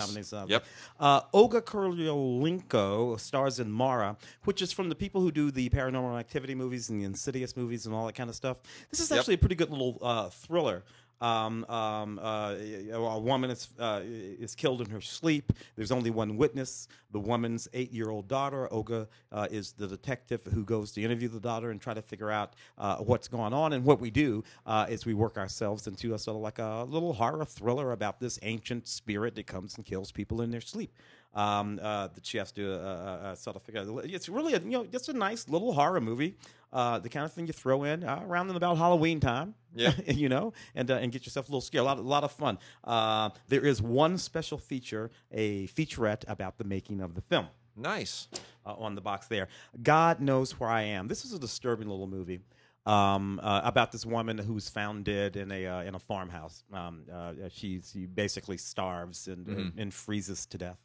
Tremendous. 0.00 0.06
nomination. 0.08 0.38
Uh, 0.38 0.46
Yep. 0.48 0.64
Uh, 0.98 1.20
Olga 1.32 1.62
Kurylenko 1.62 3.18
stars 3.20 3.60
in 3.60 3.70
Mara, 3.70 4.16
which 4.44 4.60
is 4.60 4.72
from 4.72 4.88
the 4.88 4.94
people 4.94 5.20
who 5.20 5.30
do 5.30 5.50
the 5.50 5.68
Paranormal 5.70 6.18
Activity 6.18 6.54
movies 6.54 6.90
and 6.90 7.00
the 7.00 7.04
Insidious 7.04 7.56
movies 7.56 7.86
and 7.86 7.94
all 7.94 8.06
that 8.06 8.14
kind 8.14 8.28
of 8.28 8.36
stuff. 8.36 8.60
This 8.90 9.00
is 9.00 9.10
Yep. 9.10 9.18
actually 9.20 9.34
a 9.34 9.38
pretty 9.38 9.54
good 9.54 9.70
little 9.70 9.98
uh, 10.02 10.28
thriller. 10.30 10.84
Um, 11.20 11.66
um, 11.68 12.18
uh, 12.22 12.54
a 12.92 13.18
woman 13.18 13.50
is 13.50 13.68
uh, 13.78 14.00
is 14.04 14.54
killed 14.54 14.80
in 14.80 14.88
her 14.90 15.02
sleep. 15.02 15.52
There's 15.76 15.92
only 15.92 16.10
one 16.10 16.36
witness. 16.36 16.88
The 17.12 17.20
woman's 17.20 17.68
eight-year-old 17.74 18.26
daughter, 18.28 18.72
Olga, 18.72 19.08
uh, 19.32 19.48
is 19.50 19.72
the 19.72 19.86
detective 19.86 20.42
who 20.44 20.64
goes 20.64 20.92
to 20.92 21.02
interview 21.02 21.28
the 21.28 21.40
daughter 21.40 21.70
and 21.70 21.80
try 21.80 21.92
to 21.92 22.02
figure 22.02 22.30
out 22.30 22.54
uh, 22.78 22.96
what's 22.98 23.28
going 23.28 23.52
on. 23.52 23.72
And 23.74 23.84
what 23.84 24.00
we 24.00 24.10
do 24.10 24.44
uh, 24.64 24.86
is 24.88 25.04
we 25.04 25.14
work 25.14 25.36
ourselves 25.36 25.86
into 25.86 26.14
a 26.14 26.18
sort 26.18 26.36
of 26.36 26.42
like 26.42 26.58
a 26.58 26.84
little 26.88 27.12
horror 27.12 27.44
thriller 27.44 27.92
about 27.92 28.20
this 28.20 28.38
ancient 28.42 28.88
spirit 28.88 29.34
that 29.34 29.46
comes 29.46 29.76
and 29.76 29.84
kills 29.84 30.12
people 30.12 30.40
in 30.40 30.50
their 30.50 30.62
sleep. 30.62 30.92
Um, 31.32 31.78
uh, 31.80 32.08
that 32.08 32.26
she 32.26 32.38
has 32.38 32.50
to 32.52 33.36
sort 33.36 33.54
of 33.54 33.62
figure 33.62 33.82
out. 33.82 34.04
It's 34.04 34.28
really, 34.28 34.54
a, 34.54 34.58
you 34.58 34.70
know, 34.70 34.84
just 34.84 35.08
a 35.08 35.12
nice 35.12 35.48
little 35.48 35.72
horror 35.72 36.00
movie. 36.00 36.34
Uh, 36.72 36.98
the 37.00 37.08
kind 37.08 37.24
of 37.24 37.32
thing 37.32 37.46
you 37.46 37.52
throw 37.52 37.82
in 37.84 38.04
uh, 38.04 38.22
around 38.24 38.48
and 38.48 38.56
about 38.56 38.76
Halloween 38.78 39.18
time. 39.20 39.54
Yeah. 39.74 39.92
you 40.06 40.28
know, 40.28 40.52
and 40.74 40.90
uh, 40.90 40.94
and 40.96 41.10
get 41.12 41.24
yourself 41.26 41.48
a 41.48 41.50
little 41.50 41.60
scared. 41.60 41.82
A 41.82 41.84
lot, 41.84 41.98
a 41.98 42.02
lot 42.02 42.24
of 42.24 42.32
fun. 42.32 42.58
Uh, 42.84 43.30
there 43.48 43.64
is 43.64 43.80
one 43.82 44.18
special 44.18 44.58
feature, 44.58 45.10
a 45.32 45.66
featurette 45.68 46.24
about 46.28 46.58
the 46.58 46.64
making 46.64 47.00
of 47.00 47.14
the 47.14 47.20
film 47.20 47.46
Nice. 47.76 48.28
uh, 48.66 48.74
on 48.74 48.94
the 48.94 49.00
box 49.00 49.26
there. 49.28 49.48
God 49.82 50.20
knows 50.20 50.58
where 50.60 50.68
I 50.70 50.82
am. 50.82 51.08
This 51.08 51.24
is 51.24 51.32
a 51.32 51.38
disturbing 51.38 51.88
little 51.88 52.06
movie. 52.08 52.40
Um, 52.86 53.38
uh, 53.42 53.60
about 53.62 53.92
this 53.92 54.06
woman 54.06 54.38
who's 54.38 54.68
found 54.70 55.04
dead 55.04 55.36
in 55.36 55.52
a 55.52 55.66
uh, 55.66 55.82
in 55.82 55.94
a 55.94 55.98
farmhouse. 55.98 56.64
Um, 56.72 57.02
uh, 57.12 57.32
she 57.50 57.82
she 57.82 58.06
basically 58.06 58.56
starves 58.56 59.28
and 59.28 59.46
and, 59.46 59.72
and 59.78 59.94
freezes 59.94 60.46
to 60.46 60.58
death. 60.58 60.78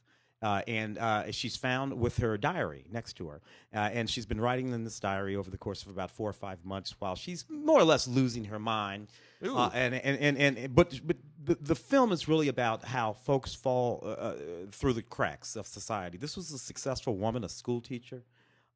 Uh, 0.46 0.62
and 0.68 1.00
uh, 1.00 1.32
she's 1.32 1.56
found 1.56 1.91
with 2.00 2.18
her 2.18 2.38
diary 2.38 2.86
next 2.91 3.14
to 3.14 3.28
her, 3.28 3.41
uh, 3.74 3.89
and 3.98 4.08
she's 4.08 4.28
been 4.28 4.39
writing 4.39 4.72
in 4.72 4.84
this 4.84 5.00
diary 5.00 5.36
over 5.36 5.50
the 5.50 5.58
course 5.58 5.82
of 5.82 5.89
about 5.89 6.12
four 6.12 6.30
or 6.30 6.34
five 6.34 6.64
months, 6.64 6.93
while 7.00 7.16
she's 7.16 7.46
more 7.50 7.80
or 7.80 7.84
less 7.84 8.08
losing 8.08 8.46
her 8.46 8.60
mind. 8.60 9.08
Uh, 9.43 9.72
and, 9.74 9.96
and, 9.96 10.20
and, 10.20 10.58
and 10.58 10.76
but 10.76 10.88
but 11.04 11.18
the, 11.43 11.56
the 11.62 11.76
film 11.76 12.12
is 12.12 12.28
really 12.28 12.48
about 12.48 12.84
how 12.84 13.14
folks 13.14 13.56
fall 13.56 14.04
uh, 14.04 14.10
uh, 14.10 14.36
through 14.72 14.93
the 14.93 15.02
cracks 15.02 15.56
of 15.56 15.66
society. 15.66 16.18
This 16.20 16.36
was 16.38 16.52
a 16.52 16.60
successful 16.60 17.16
woman, 17.18 17.43
a 17.43 17.50
school 17.50 17.82
teacher. 17.82 18.22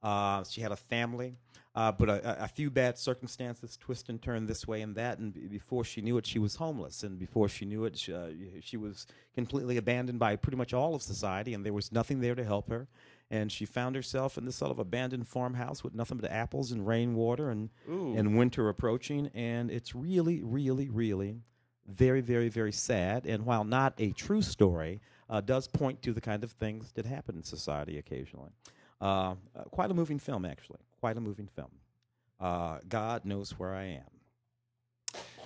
Uh, 0.02 0.44
she 0.46 0.62
had 0.62 0.72
a 0.72 0.82
family, 0.94 1.36
uh, 1.80 1.92
but 1.92 2.10
a, 2.10 2.44
a- 2.44 2.48
few 2.48 2.70
bad 2.70 2.98
circumstances 2.98 3.78
twist 3.78 4.10
and 4.10 4.22
turn 4.22 4.46
this 4.46 4.68
way 4.68 4.82
and 4.82 4.96
that. 4.96 5.20
And 5.20 5.34
b- 5.34 5.48
before 5.48 5.84
she 5.86 6.02
knew 6.02 6.18
it, 6.18 6.26
she 6.26 6.40
was 6.40 6.56
homeless. 6.56 7.04
And 7.04 7.18
before 7.18 7.48
she 7.48 7.66
knew 7.66 7.86
it, 7.86 7.98
she, 7.98 8.14
uh, 8.14 8.28
she 8.62 8.78
was 8.78 9.08
completely 9.34 9.78
abandoned 9.78 10.20
by 10.20 10.36
pretty 10.36 10.58
much 10.58 10.74
all 10.74 10.94
of 10.96 11.02
society, 11.02 11.54
and 11.54 11.66
there 11.66 11.74
was 11.74 11.92
nothing 11.92 12.20
there 12.20 12.36
to 12.36 12.44
help 12.44 12.70
her. 12.70 12.88
And 13.32 13.52
she 13.52 13.66
found 13.66 13.96
herself 13.96 14.38
in 14.38 14.46
this 14.46 14.56
sort 14.58 14.72
of 14.72 14.80
abandoned 14.80 15.28
farmhouse 15.28 15.84
with 15.84 15.94
nothing 15.94 16.18
but 16.18 16.32
apples 16.32 16.72
and 16.72 16.86
rainwater 16.86 17.50
and 17.50 17.70
Ooh. 17.90 18.14
and 18.18 18.38
winter 18.38 18.68
approaching. 18.70 19.30
And 19.34 19.70
it's 19.72 19.94
really, 19.96 20.42
really, 20.44 20.90
really 20.90 21.42
very, 21.88 22.22
very, 22.22 22.50
very 22.50 22.72
sad. 22.72 23.26
And 23.26 23.46
while 23.46 23.64
not 23.64 23.94
a 24.00 24.12
true 24.12 24.42
story, 24.42 25.00
uh, 25.30 25.42
does 25.42 25.68
point 25.68 26.02
to 26.04 26.12
the 26.14 26.22
kind 26.22 26.44
of 26.44 26.52
things 26.52 26.92
that 26.94 27.06
happen 27.06 27.36
in 27.38 27.44
society 27.44 27.98
occasionally. 27.98 28.52
Uh, 29.02 29.36
uh, 29.56 29.64
quite 29.72 29.90
a 29.92 29.94
moving 29.94 30.20
film, 30.20 30.44
actually. 30.46 30.80
Quite 31.00 31.18
a 31.18 31.22
moving 31.22 31.48
film. 31.48 31.72
Uh, 32.40 32.80
God 32.88 33.26
knows 33.26 33.52
where 33.52 33.74
I 33.74 33.86
am. 33.86 34.20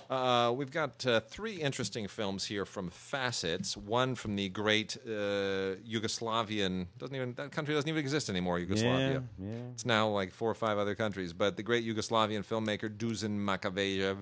Uh, 0.10 0.52
we've 0.52 0.72
got 0.72 1.06
uh, 1.08 1.20
three 1.22 1.56
interesting 1.56 2.08
films 2.08 2.46
here 2.46 2.66
from 2.66 2.90
Facets. 2.90 3.76
One 3.76 4.16
from 4.16 4.36
the 4.36 4.50
great 4.50 4.98
uh, 5.06 5.80
Yugoslavian 5.90 6.88
doesn't 6.98 7.16
even 7.16 7.34
that 7.36 7.52
country 7.52 7.74
doesn't 7.74 7.90
even 7.90 8.00
exist 8.00 8.30
anymore. 8.30 8.60
Yugoslavia. 8.60 9.24
Yeah, 9.40 9.48
yeah. 9.48 9.56
It's 9.74 9.86
now 9.86 10.10
like 10.10 10.34
four 10.34 10.52
or 10.52 10.56
five 10.56 10.78
other 10.78 10.94
countries. 10.94 11.34
But 11.34 11.58
the 11.58 11.64
great 11.64 11.86
Yugoslavian 11.86 12.46
filmmaker 12.46 12.96
Dusan 12.96 13.40
Makavejev, 13.40 14.18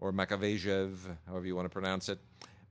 or 0.00 0.12
Makavejev, 0.12 0.96
however 1.28 1.46
you 1.46 1.54
want 1.54 1.66
to 1.66 1.72
pronounce 1.72 2.08
it. 2.08 2.18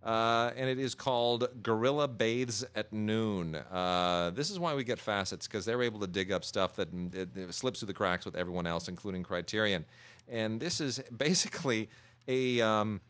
Uh, 0.08 0.54
and 0.56 0.70
it 0.70 0.80
is 0.80 0.96
called 0.96 1.50
Gorilla 1.62 2.08
Bathes 2.08 2.64
at 2.76 2.94
Noon. 2.94 3.56
Uh, 3.56 4.32
this 4.34 4.50
is 4.50 4.58
why 4.58 4.74
we 4.74 4.86
get 4.86 5.00
facets 5.00 5.48
because 5.48 5.66
they're 5.66 5.84
able 5.84 6.00
to 6.00 6.08
dig 6.08 6.32
up 6.32 6.46
stuff 6.46 6.78
that 6.78 6.96
mm, 6.96 7.14
it, 7.14 7.36
it 7.36 7.54
slips 7.54 7.82
through 7.82 7.88
the 7.88 7.94
cracks 7.94 8.26
with 8.26 8.38
everyone 8.38 8.66
else, 8.66 8.88
including 8.88 9.22
Criterion. 9.22 9.84
And 10.30 10.62
this 10.62 10.80
is 10.80 11.00
basically 11.18 11.90
a 12.30 12.62
um, 12.62 13.02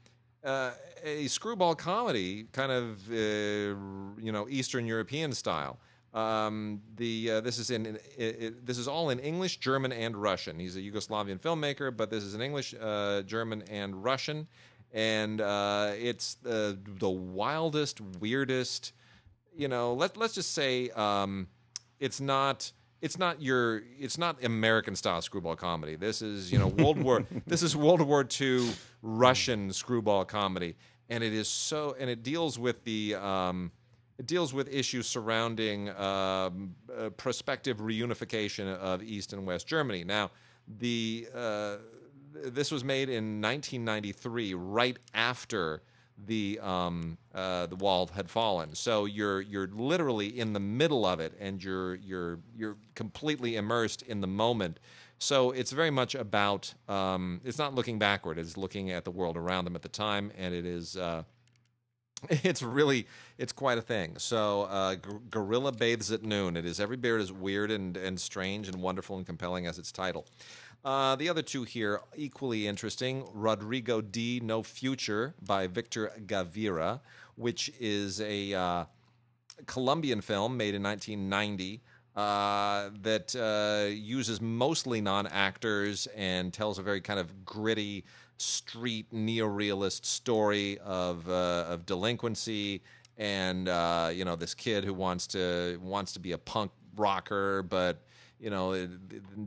uh, 0.43 0.72
a 1.04 1.28
screwball 1.28 1.76
comedy, 1.76 2.48
kind 2.52 2.72
of 2.72 3.08
uh, 3.12 3.16
you 3.16 4.32
know 4.32 4.48
Eastern 4.50 4.88
European 4.88 5.34
style. 5.34 5.78
Um, 6.16 6.82
the 6.95 7.30
uh, 7.30 7.41
this 7.41 7.60
is 7.60 7.70
in 7.70 7.86
it, 7.86 8.02
it, 8.18 8.66
this 8.66 8.80
is 8.80 8.88
all 8.88 9.12
in 9.12 9.20
English, 9.20 9.58
German, 9.58 9.91
and 9.91 10.18
Russian. 10.18 10.60
He's 10.60 10.76
a 10.76 10.82
Yugoslavian 10.82 11.39
filmmaker, 11.39 11.95
but 11.95 12.10
this 12.10 12.24
is 12.24 12.34
in 12.34 12.41
English, 12.41 12.74
uh, 12.82 13.22
German, 13.22 13.62
and 13.70 14.04
Russian, 14.04 14.48
and 14.98 15.41
uh, 15.41 15.91
it's 15.95 16.34
the 16.41 16.76
the 16.84 17.10
wildest, 17.10 18.02
weirdest. 18.20 18.93
You 19.56 19.68
know, 19.68 19.93
let 19.93 20.18
let's 20.18 20.34
just 20.34 20.56
say 20.56 20.89
um, 20.89 21.48
it's 22.00 22.20
not 22.20 22.72
it's 23.00 23.20
not 23.20 23.39
your 23.39 23.84
it's 24.00 24.18
not 24.18 24.43
American 24.43 24.95
style 24.95 25.22
screwball 25.22 25.56
comedy. 25.56 25.95
This 25.95 26.24
is 26.24 26.52
you 26.52 26.58
know 26.58 26.68
World 26.68 26.98
War 26.98 27.28
this 27.45 27.62
is 27.62 27.76
World 27.76 28.02
War 28.02 28.28
II 28.41 28.72
Russian 29.04 29.72
screwball 29.72 30.26
comedy, 30.26 30.76
and 31.10 31.24
it 31.24 31.32
is 31.32 31.48
so 31.48 31.95
and 32.00 32.10
it 32.10 32.24
deals 32.24 32.58
with 32.58 32.84
the 32.84 33.14
um, 33.16 33.72
it 34.18 34.26
deals 34.26 34.52
with 34.52 34.68
issues 34.74 35.06
surrounding 35.06 35.89
um, 35.89 36.74
uh, 36.98 37.12
prospective 37.18 37.78
reunification 37.78 38.66
of 38.76 39.04
East 39.04 39.32
and 39.32 39.45
West 39.45 39.68
Germany. 39.68 40.04
Now 40.04 40.32
the 40.80 41.28
uh, 41.36 41.76
this 42.34 42.71
was 42.71 42.84
made 42.84 43.09
in 43.09 43.41
1993, 43.41 44.53
right 44.53 44.97
after 45.13 45.82
the 46.25 46.59
um, 46.61 47.17
uh, 47.34 47.67
the 47.67 47.75
wall 47.75 48.07
had 48.07 48.30
fallen. 48.30 48.73
So 48.73 49.05
you're 49.05 49.41
you're 49.41 49.67
literally 49.67 50.39
in 50.39 50.53
the 50.53 50.59
middle 50.59 51.05
of 51.05 51.19
it, 51.19 51.34
and 51.39 51.63
you're 51.63 51.95
you're 51.95 52.39
you're 52.55 52.78
completely 52.95 53.55
immersed 53.55 54.01
in 54.03 54.21
the 54.21 54.28
moment. 54.28 54.80
So 55.19 55.51
it's 55.51 55.71
very 55.71 55.91
much 55.91 56.15
about 56.15 56.73
um, 56.88 57.41
it's 57.43 57.57
not 57.57 57.75
looking 57.75 57.99
backward; 57.99 58.38
it's 58.38 58.57
looking 58.57 58.91
at 58.91 59.03
the 59.05 59.11
world 59.11 59.38
around 59.38 59.65
them 59.65 59.75
at 59.75 59.82
the 59.82 59.89
time, 59.89 60.32
and 60.38 60.53
it 60.53 60.65
is. 60.65 60.97
Uh, 60.97 61.23
it's 62.30 62.61
really 62.63 63.05
it's 63.38 63.53
quite 63.53 63.78
a 63.78 63.82
thing. 63.82 64.15
So, 64.17 64.63
uh, 64.63 64.95
G- 64.95 65.01
Gorilla 65.30 65.71
Bathes 65.71 66.11
at 66.11 66.23
Noon. 66.23 66.57
It 66.57 66.65
is 66.65 66.80
every 66.80 66.97
bit 66.97 67.19
as 67.21 67.32
weird 67.32 67.69
and, 67.69 67.95
and 67.95 68.19
strange 68.19 68.67
and 68.67 68.82
wonderful 68.82 69.17
and 69.17 69.25
compelling 69.25 69.67
as 69.67 69.78
its 69.78 69.91
title. 69.91 70.25
Uh, 70.88 71.17
the 71.17 71.27
other 71.27 71.41
two 71.41 71.65
here, 71.65 71.99
equally 72.15 72.65
interesting 72.65 73.25
Rodrigo 73.33 73.99
D. 73.99 74.39
No 74.41 74.63
Future 74.63 75.35
by 75.45 75.67
Victor 75.67 76.13
Gaviria, 76.25 77.01
which 77.35 77.69
is 77.77 78.21
a 78.21 78.53
uh, 78.53 78.85
Colombian 79.65 80.21
film 80.21 80.55
made 80.55 80.75
in 80.75 80.83
1990. 80.83 81.81
Uh, 82.15 82.89
that 83.01 83.35
uh, 83.35 83.93
uses 83.93 84.39
mostly 84.39 85.01
non 85.01 85.27
actors 85.27 86.07
and 86.15 86.53
tells 86.53 86.79
a 86.79 86.81
very 86.81 87.01
kind 87.01 87.19
of 87.19 87.43
gritty, 87.43 88.05
street 88.38 89.11
neorealist 89.13 90.05
story 90.05 90.79
of 90.79 91.27
uh, 91.27 91.65
of 91.67 91.85
delinquency 91.85 92.81
and 93.17 93.67
uh, 93.67 94.09
you 94.13 94.23
know 94.23 94.38
this 94.38 94.53
kid 94.53 94.85
who 94.85 94.93
wants 94.93 95.27
to 95.27 95.77
wants 95.81 96.13
to 96.13 96.21
be 96.21 96.31
a 96.31 96.38
punk 96.38 96.71
rocker, 96.95 97.61
but 97.63 98.07
you 98.39 98.49
know 98.49 98.88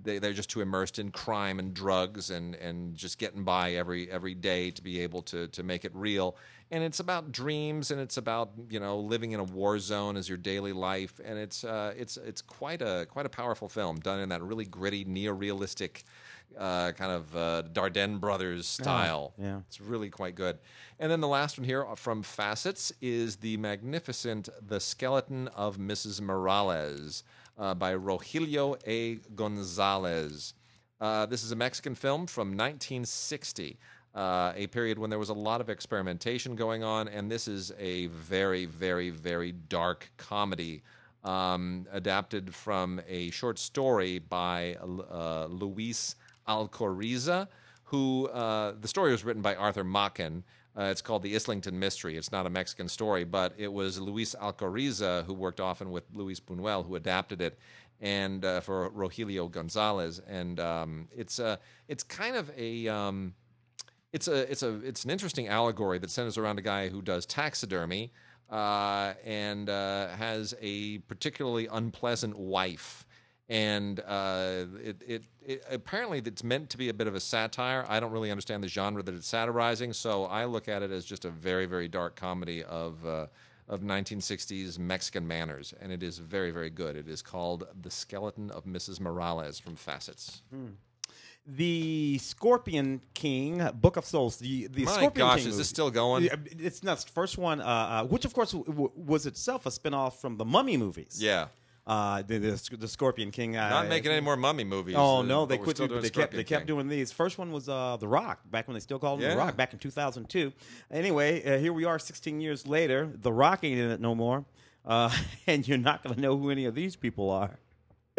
they, 0.02 0.18
they're 0.18 0.32
just 0.32 0.50
too 0.50 0.60
immersed 0.60 0.98
in 0.98 1.10
crime 1.10 1.58
and 1.58 1.74
drugs 1.74 2.30
and 2.30 2.54
and 2.56 2.96
just 2.96 3.18
getting 3.18 3.44
by 3.44 3.74
every 3.74 4.10
every 4.10 4.34
day 4.34 4.70
to 4.70 4.82
be 4.82 5.00
able 5.00 5.22
to 5.22 5.46
to 5.48 5.62
make 5.62 5.84
it 5.84 5.92
real 5.94 6.36
and 6.70 6.84
it's 6.84 7.00
about 7.00 7.32
dreams 7.32 7.90
and 7.90 8.00
it's 8.00 8.16
about 8.16 8.50
you 8.68 8.80
know 8.80 8.98
living 8.98 9.32
in 9.32 9.40
a 9.40 9.44
war 9.44 9.78
zone 9.78 10.16
as 10.16 10.28
your 10.28 10.38
daily 10.38 10.72
life 10.72 11.20
and 11.24 11.38
it's 11.38 11.64
uh, 11.64 11.92
it's 11.96 12.16
it's 12.16 12.42
quite 12.42 12.82
a 12.82 13.06
quite 13.10 13.26
a 13.26 13.30
powerful 13.30 13.68
film 13.68 13.98
done 14.00 14.20
in 14.20 14.28
that 14.28 14.42
really 14.42 14.64
gritty 14.64 15.04
neo-realistic 15.04 16.04
uh, 16.58 16.90
kind 16.92 17.12
of 17.12 17.36
uh, 17.36 17.62
Dardenne 17.72 18.18
brothers 18.18 18.66
style 18.66 19.34
yeah. 19.38 19.60
it's 19.68 19.80
really 19.80 20.10
quite 20.10 20.34
good 20.34 20.58
and 20.98 21.10
then 21.10 21.20
the 21.20 21.28
last 21.28 21.58
one 21.58 21.64
here 21.64 21.86
from 21.96 22.22
Facets 22.22 22.92
is 23.00 23.36
the 23.36 23.56
magnificent 23.56 24.48
The 24.66 24.80
Skeleton 24.80 25.48
of 25.48 25.78
Mrs. 25.78 26.20
Morales 26.20 27.22
uh, 27.58 27.74
by 27.74 27.94
Rogelio 27.94 28.76
A. 28.86 29.16
Gonzalez. 29.34 30.54
Uh, 31.00 31.26
this 31.26 31.42
is 31.42 31.52
a 31.52 31.56
Mexican 31.56 31.94
film 31.94 32.26
from 32.26 32.48
1960, 32.48 33.78
uh, 34.14 34.52
a 34.54 34.66
period 34.66 34.98
when 34.98 35.08
there 35.08 35.18
was 35.18 35.30
a 35.30 35.34
lot 35.34 35.60
of 35.60 35.70
experimentation 35.70 36.54
going 36.54 36.84
on, 36.84 37.08
and 37.08 37.30
this 37.30 37.48
is 37.48 37.72
a 37.78 38.06
very, 38.08 38.66
very, 38.66 39.10
very 39.10 39.52
dark 39.52 40.10
comedy 40.16 40.82
um, 41.24 41.86
adapted 41.92 42.54
from 42.54 43.00
a 43.08 43.30
short 43.30 43.58
story 43.58 44.18
by 44.18 44.76
uh, 45.10 45.46
Luis 45.46 46.16
Alcoriza, 46.48 47.48
who 47.84 48.28
uh, 48.28 48.74
the 48.80 48.88
story 48.88 49.12
was 49.12 49.24
written 49.24 49.42
by 49.42 49.54
Arthur 49.54 49.84
Machen. 49.84 50.44
Uh, 50.80 50.84
it's 50.84 51.02
called 51.02 51.22
the 51.22 51.34
Islington 51.34 51.78
Mystery. 51.78 52.16
It's 52.16 52.32
not 52.32 52.46
a 52.46 52.50
Mexican 52.50 52.88
story, 52.88 53.24
but 53.24 53.52
it 53.58 53.70
was 53.70 54.00
Luis 54.00 54.34
Alcoriza 54.34 55.26
who 55.26 55.34
worked 55.34 55.60
often 55.60 55.90
with 55.90 56.04
Luis 56.14 56.40
Buñuel 56.40 56.86
who 56.86 56.96
adapted 56.96 57.42
it, 57.42 57.58
and 58.00 58.42
uh, 58.42 58.60
for 58.60 58.88
Rogelio 58.90 59.50
Gonzalez. 59.50 60.22
And 60.26 60.58
um, 60.58 61.08
it's 61.14 61.38
uh, 61.38 61.56
it's 61.88 62.02
kind 62.02 62.34
of 62.34 62.50
a 62.56 62.88
um, 62.88 63.34
it's 64.14 64.26
a 64.26 64.50
it's 64.50 64.62
a 64.62 64.76
it's 64.82 65.04
an 65.04 65.10
interesting 65.10 65.48
allegory 65.48 65.98
that 65.98 66.08
centers 66.08 66.38
around 66.38 66.58
a 66.58 66.62
guy 66.62 66.88
who 66.88 67.02
does 67.02 67.26
taxidermy 67.26 68.10
uh, 68.48 69.12
and 69.22 69.68
uh, 69.68 70.08
has 70.08 70.54
a 70.62 70.98
particularly 71.00 71.68
unpleasant 71.70 72.38
wife. 72.38 73.04
And 73.50 73.98
uh, 74.06 74.66
it, 74.82 75.02
it, 75.06 75.24
it 75.44 75.64
apparently 75.68 76.22
it's 76.24 76.44
meant 76.44 76.70
to 76.70 76.78
be 76.78 76.88
a 76.88 76.94
bit 76.94 77.08
of 77.08 77.16
a 77.16 77.20
satire. 77.20 77.84
I 77.88 77.98
don't 77.98 78.12
really 78.12 78.30
understand 78.30 78.62
the 78.62 78.68
genre 78.68 79.02
that 79.02 79.12
it's 79.14 79.26
satirizing, 79.26 79.92
so 79.92 80.24
I 80.26 80.44
look 80.44 80.68
at 80.68 80.82
it 80.84 80.92
as 80.92 81.04
just 81.04 81.24
a 81.24 81.30
very 81.30 81.66
very 81.66 81.88
dark 81.88 82.14
comedy 82.14 82.62
of 82.62 83.04
uh, 83.04 83.26
of 83.68 83.80
1960s 83.80 84.78
Mexican 84.78 85.26
manners, 85.26 85.74
and 85.80 85.90
it 85.90 86.02
is 86.04 86.18
very 86.18 86.52
very 86.52 86.70
good. 86.70 86.94
It 86.96 87.08
is 87.08 87.22
called 87.22 87.66
The 87.82 87.90
Skeleton 87.90 88.52
of 88.52 88.66
Mrs. 88.66 89.00
Morales 89.00 89.58
from 89.58 89.74
Facets. 89.74 90.42
The 91.46 92.18
Scorpion 92.18 93.00
King, 93.14 93.68
Book 93.74 93.96
of 93.96 94.04
Souls. 94.04 94.36
The 94.36 94.68
the 94.68 94.84
My 94.84 94.92
Scorpion 94.92 95.26
gosh, 95.26 95.38
King 95.40 95.48
is 95.48 95.56
this 95.56 95.66
movie. 95.66 95.74
still 95.74 95.90
going? 95.90 96.28
It's 96.58 96.84
not 96.84 96.98
the 96.98 97.10
first 97.10 97.36
one, 97.38 97.60
uh, 97.60 97.64
uh, 97.64 98.04
which 98.04 98.24
of 98.24 98.32
course 98.34 98.52
w- 98.52 98.70
w- 98.70 98.92
was 98.94 99.26
itself 99.26 99.66
a 99.66 99.70
spinoff 99.70 100.20
from 100.20 100.36
the 100.36 100.44
Mummy 100.44 100.76
movies. 100.76 101.18
Yeah. 101.20 101.46
Uh, 101.90 102.22
the, 102.22 102.38
the 102.38 102.76
the 102.76 102.86
Scorpion 102.86 103.32
King. 103.32 103.56
Uh, 103.56 103.68
Not 103.68 103.88
making 103.88 104.12
any 104.12 104.20
more 104.20 104.36
mummy 104.36 104.62
movies. 104.62 104.94
Oh 104.96 105.16
uh, 105.18 105.22
no, 105.22 105.44
they 105.44 105.58
quit. 105.58 105.74
still 105.76 105.88
doing- 105.88 106.00
doing 106.00 106.02
They 106.04 106.20
kept 106.20 106.32
they 106.32 106.44
kept 106.44 106.60
King. 106.60 106.66
doing 106.76 106.86
these. 106.88 107.10
First 107.10 107.36
one 107.36 107.50
was 107.50 107.68
uh, 107.68 107.96
the 107.98 108.06
Rock, 108.06 108.48
back 108.48 108.68
when 108.68 108.74
they 108.74 108.80
still 108.80 109.00
called 109.00 109.18
him 109.18 109.24
Yeah. 109.24 109.30
the 109.34 109.38
Rock, 109.38 109.56
back 109.56 109.72
in 109.72 109.80
2002. 109.80 110.52
Anyway, 110.92 111.42
uh, 111.44 111.58
here 111.58 111.72
we 111.72 111.84
are, 111.84 111.98
16 111.98 112.40
years 112.40 112.64
later. 112.64 113.10
The 113.12 113.32
Rock 113.32 113.64
ain't 113.64 113.80
in 113.80 113.90
it 113.90 114.00
no 114.00 114.14
more, 114.14 114.44
uh, 114.86 115.10
and 115.48 115.66
you're 115.66 115.78
not 115.78 116.04
going 116.04 116.14
to 116.14 116.20
know 116.20 116.36
who 116.36 116.50
any 116.50 116.64
of 116.64 116.76
these 116.76 116.94
people 116.94 117.28
are. 117.28 117.58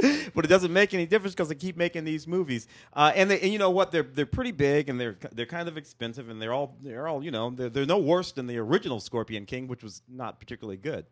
but 0.35 0.43
it 0.43 0.49
doesn't 0.49 0.73
make 0.73 0.93
any 0.93 1.05
difference 1.05 1.33
because 1.33 1.47
they 1.47 1.55
keep 1.55 1.77
making 1.77 2.03
these 2.03 2.27
movies, 2.27 2.67
uh, 2.93 3.13
and 3.15 3.31
they, 3.31 3.39
and 3.39 3.53
you 3.53 3.59
know 3.59 3.69
what? 3.69 3.93
They're 3.93 4.03
they're 4.03 4.25
pretty 4.25 4.51
big 4.51 4.89
and 4.89 4.99
they're 4.99 5.15
they're 5.31 5.45
kind 5.45 5.69
of 5.69 5.77
expensive 5.77 6.29
and 6.29 6.41
they're 6.41 6.53
all 6.53 6.75
they're 6.83 7.07
all 7.07 7.23
you 7.23 7.31
know 7.31 7.51
they're, 7.51 7.69
they're 7.69 7.85
no 7.85 7.99
worse 7.99 8.33
than 8.33 8.47
the 8.47 8.57
original 8.57 8.99
Scorpion 8.99 9.45
King, 9.45 9.69
which 9.69 9.81
was 9.81 10.01
not 10.09 10.39
particularly 10.41 10.77
good. 10.77 11.05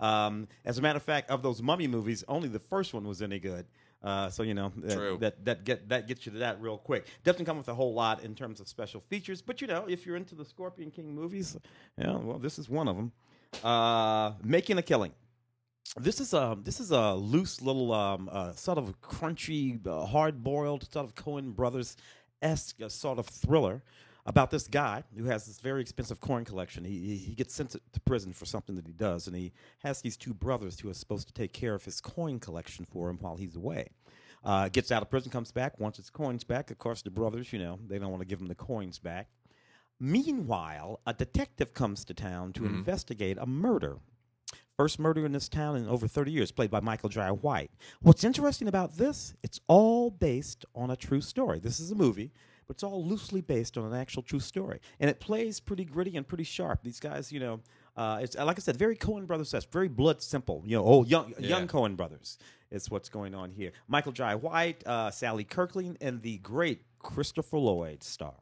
Um, 0.00 0.48
as 0.64 0.78
a 0.78 0.82
matter 0.82 0.96
of 0.96 1.02
fact, 1.02 1.30
of 1.30 1.42
those 1.42 1.62
mummy 1.62 1.86
movies, 1.86 2.24
only 2.26 2.48
the 2.48 2.58
first 2.58 2.94
one 2.94 3.06
was 3.06 3.22
any 3.22 3.38
good. 3.38 3.66
Uh, 4.02 4.30
so 4.30 4.42
you 4.42 4.54
know 4.54 4.72
that, 4.76 5.20
that 5.20 5.44
that 5.44 5.64
get 5.64 5.88
that 5.90 6.08
gets 6.08 6.24
you 6.24 6.32
to 6.32 6.38
that 6.38 6.60
real 6.60 6.78
quick. 6.78 7.06
Doesn't 7.22 7.44
come 7.44 7.58
with 7.58 7.68
a 7.68 7.74
whole 7.74 7.92
lot 7.92 8.24
in 8.24 8.34
terms 8.34 8.58
of 8.58 8.66
special 8.66 9.02
features, 9.02 9.42
but 9.42 9.60
you 9.60 9.66
know 9.66 9.84
if 9.88 10.06
you're 10.06 10.16
into 10.16 10.34
the 10.34 10.44
Scorpion 10.44 10.90
King 10.90 11.14
movies, 11.14 11.58
yeah, 11.98 12.16
well 12.16 12.38
this 12.38 12.58
is 12.58 12.70
one 12.70 12.88
of 12.88 12.96
them. 12.96 13.12
Uh, 13.62 14.32
Making 14.42 14.78
a 14.78 14.82
Killing. 14.82 15.12
This 15.98 16.18
is 16.18 16.32
a 16.32 16.56
this 16.62 16.80
is 16.80 16.92
a 16.92 17.12
loose 17.14 17.60
little 17.60 17.92
um, 17.92 18.30
uh, 18.32 18.52
sort 18.52 18.78
of 18.78 18.98
crunchy, 19.02 19.86
uh, 19.86 20.06
hard 20.06 20.42
boiled 20.42 20.90
sort 20.90 21.04
of 21.04 21.14
Coen 21.14 21.54
Brothers 21.54 21.96
esque 22.40 22.80
sort 22.88 23.18
of 23.18 23.26
thriller 23.26 23.82
about 24.26 24.50
this 24.50 24.66
guy 24.68 25.02
who 25.16 25.24
has 25.24 25.46
this 25.46 25.58
very 25.58 25.80
expensive 25.80 26.20
coin 26.20 26.44
collection. 26.44 26.84
He, 26.84 27.16
he 27.16 27.34
gets 27.34 27.54
sent 27.54 27.70
to, 27.70 27.80
to 27.92 28.00
prison 28.00 28.32
for 28.32 28.44
something 28.46 28.76
that 28.76 28.86
he 28.86 28.92
does, 28.92 29.26
and 29.26 29.34
he 29.36 29.52
has 29.82 30.00
these 30.02 30.16
two 30.16 30.34
brothers 30.34 30.78
who 30.80 30.90
are 30.90 30.94
supposed 30.94 31.26
to 31.28 31.32
take 31.34 31.52
care 31.52 31.74
of 31.74 31.84
his 31.84 32.00
coin 32.00 32.38
collection 32.38 32.84
for 32.84 33.08
him 33.10 33.18
while 33.20 33.36
he's 33.36 33.56
away. 33.56 33.88
Uh, 34.44 34.68
gets 34.68 34.90
out 34.90 35.02
of 35.02 35.10
prison, 35.10 35.30
comes 35.30 35.52
back, 35.52 35.78
wants 35.78 35.98
his 35.98 36.08
coins 36.10 36.44
back. 36.44 36.70
Of 36.70 36.78
course, 36.78 37.02
the 37.02 37.10
brothers, 37.10 37.52
you 37.52 37.58
know, 37.58 37.78
they 37.88 37.98
don't 37.98 38.10
want 38.10 38.22
to 38.22 38.26
give 38.26 38.40
him 38.40 38.46
the 38.48 38.54
coins 38.54 38.98
back. 38.98 39.28
Meanwhile, 39.98 41.00
a 41.06 41.12
detective 41.12 41.74
comes 41.74 42.04
to 42.06 42.14
town 42.14 42.52
Mm-hmm. 42.52 42.64
to 42.66 42.70
investigate 42.74 43.36
a 43.38 43.46
murder. 43.46 43.98
First 44.76 44.98
murder 44.98 45.26
in 45.26 45.32
this 45.32 45.48
town 45.50 45.76
in 45.76 45.86
over 45.86 46.08
30 46.08 46.30
years, 46.32 46.50
played 46.52 46.70
by 46.70 46.80
Michael 46.80 47.10
Jai 47.10 47.28
White. 47.30 47.70
What's 48.00 48.24
interesting 48.24 48.66
about 48.66 48.96
this, 48.96 49.34
it's 49.42 49.60
all 49.68 50.10
based 50.10 50.64
on 50.74 50.90
a 50.90 50.96
true 50.96 51.20
story. 51.20 51.58
This 51.58 51.78
is 51.80 51.90
a 51.90 51.94
movie, 51.94 52.32
but 52.70 52.76
it's 52.76 52.84
all 52.84 53.04
loosely 53.04 53.40
based 53.40 53.76
on 53.76 53.84
an 53.84 53.98
actual 53.98 54.22
true 54.22 54.38
story. 54.38 54.78
And 55.00 55.10
it 55.10 55.18
plays 55.18 55.58
pretty 55.58 55.84
gritty 55.84 56.16
and 56.16 56.24
pretty 56.24 56.44
sharp. 56.44 56.84
These 56.84 57.00
guys, 57.00 57.32
you 57.32 57.40
know, 57.40 57.58
uh, 57.96 58.20
it's 58.22 58.36
like 58.36 58.60
I 58.60 58.60
said, 58.60 58.76
very 58.76 58.94
Coen 58.94 59.26
Brothers 59.26 59.52
esque, 59.52 59.72
very 59.72 59.88
blood 59.88 60.22
simple. 60.22 60.62
You 60.64 60.76
know, 60.76 60.84
oh, 60.86 61.04
young, 61.04 61.34
young 61.40 61.66
Coen 61.66 61.96
Brothers 61.96 62.38
is 62.70 62.88
what's 62.88 63.08
going 63.08 63.34
on 63.34 63.50
here. 63.50 63.72
Michael 63.88 64.12
Jai 64.12 64.36
White, 64.36 64.86
uh, 64.86 65.10
Sally 65.10 65.42
Kirkland, 65.42 65.98
and 66.00 66.22
the 66.22 66.38
great 66.38 66.82
Christopher 67.00 67.58
Lloyd 67.58 68.04
star. 68.04 68.34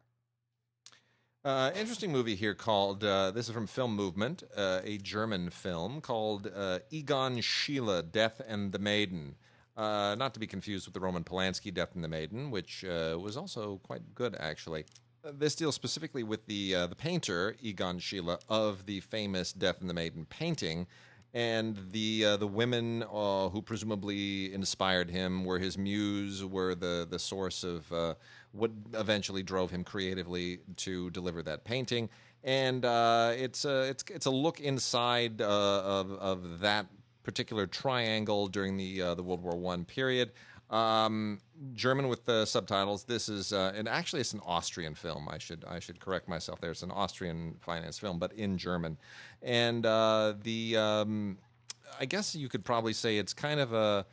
Uh, 1.43 1.71
interesting 1.75 2.13
movie 2.13 2.35
here 2.35 2.53
called, 2.53 3.03
uh, 3.03 3.31
this 3.31 3.49
is 3.49 3.55
from 3.55 3.67
Film 3.67 3.97
Movement, 3.97 4.43
uh, 4.55 4.81
a 4.85 4.99
German 4.99 5.49
film 5.49 6.03
called 6.03 6.51
uh, 6.55 6.81
Egon 6.91 7.39
Schiele, 7.39 8.03
Death 8.13 8.43
and 8.47 8.73
the 8.73 8.79
Maiden. 8.79 9.37
Uh, 9.79 10.17
not 10.17 10.35
to 10.35 10.41
be 10.41 10.47
confused 10.47 10.89
with 10.89 10.95
the 10.95 10.99
Roman 10.99 11.23
Polanski 11.23 11.73
Death 11.73 11.91
in 11.95 12.03
the 12.03 12.09
Maiden, 12.09 12.51
which 12.51 12.85
uh, 12.85 13.17
was 13.17 13.37
also 13.37 13.79
quite 13.85 14.03
good, 14.13 14.35
actually. 14.41 14.85
Uh, 15.25 15.31
this 15.33 15.55
deals 15.55 15.77
specifically 15.77 16.25
with 16.25 16.45
the, 16.47 16.75
uh, 16.75 16.87
the 16.89 16.97
painter, 16.97 17.55
Egon 17.63 18.01
Schiele, 18.01 18.41
of 18.49 18.87
the 18.87 18.99
famous 18.99 19.53
Death 19.53 19.81
in 19.81 19.87
the 19.87 19.95
Maiden 19.95 20.27
painting. 20.29 20.89
And 21.33 21.79
the 21.93 22.25
uh, 22.25 22.37
the 22.39 22.47
women 22.47 23.03
who 23.03 23.63
presumably 23.63 24.53
inspired 24.53 25.11
him 25.11 25.45
were 25.45 25.59
his 25.59 25.77
muse, 25.77 26.43
were 26.43 26.75
the 26.75 27.07
the 27.09 27.19
source 27.19 27.65
of 27.65 28.17
what 28.53 28.71
eventually 28.95 29.43
drove 29.43 29.71
him 29.71 29.85
creatively 29.85 30.61
to 30.77 31.11
deliver 31.11 31.43
that 31.43 31.65
painting. 31.65 32.09
And 32.45 32.85
uh, 32.85 33.33
it's 33.37 33.65
a 33.65 33.83
it's 33.83 34.05
it's 34.09 34.27
a 34.27 34.31
look 34.31 34.61
inside 34.61 35.43
uh, 35.43 35.83
of 35.85 36.13
of 36.13 36.61
that 36.61 36.87
particular 37.29 37.67
triangle 37.67 38.47
during 38.47 38.79
the 38.79 39.03
uh, 39.03 39.15
the 39.15 39.23
World 39.23 39.43
War 39.43 39.55
One 39.55 39.85
period. 39.85 40.33
Um, 40.71 41.41
German 41.75 42.09
with 42.09 42.25
the 42.25 42.47
subtitles. 42.47 43.05
This 43.05 43.29
is 43.29 43.53
uh, 43.53 43.75
and 43.77 43.87
actually 43.87 44.21
it's 44.21 44.33
an 44.33 44.41
Austrian 44.47 44.95
film. 44.95 45.29
I 45.31 45.37
should 45.37 45.63
I 45.69 45.79
should 45.79 46.01
correct 46.01 46.27
myself 46.27 46.59
there. 46.63 46.71
It's 46.71 46.83
an 46.83 46.91
Austrian 46.91 47.57
finance 47.61 47.99
film, 47.99 48.19
but 48.19 48.33
in 48.33 48.57
German. 48.57 48.97
And 49.43 49.85
uh, 49.85 50.35
the 50.43 50.79
um, 50.79 51.37
I 52.01 52.07
guess 52.07 52.35
you 52.35 52.49
could 52.49 52.65
probably 52.65 52.95
say 52.95 53.19
it's 53.19 53.35
kind 53.35 53.61
of 53.61 53.75
a 53.75 54.07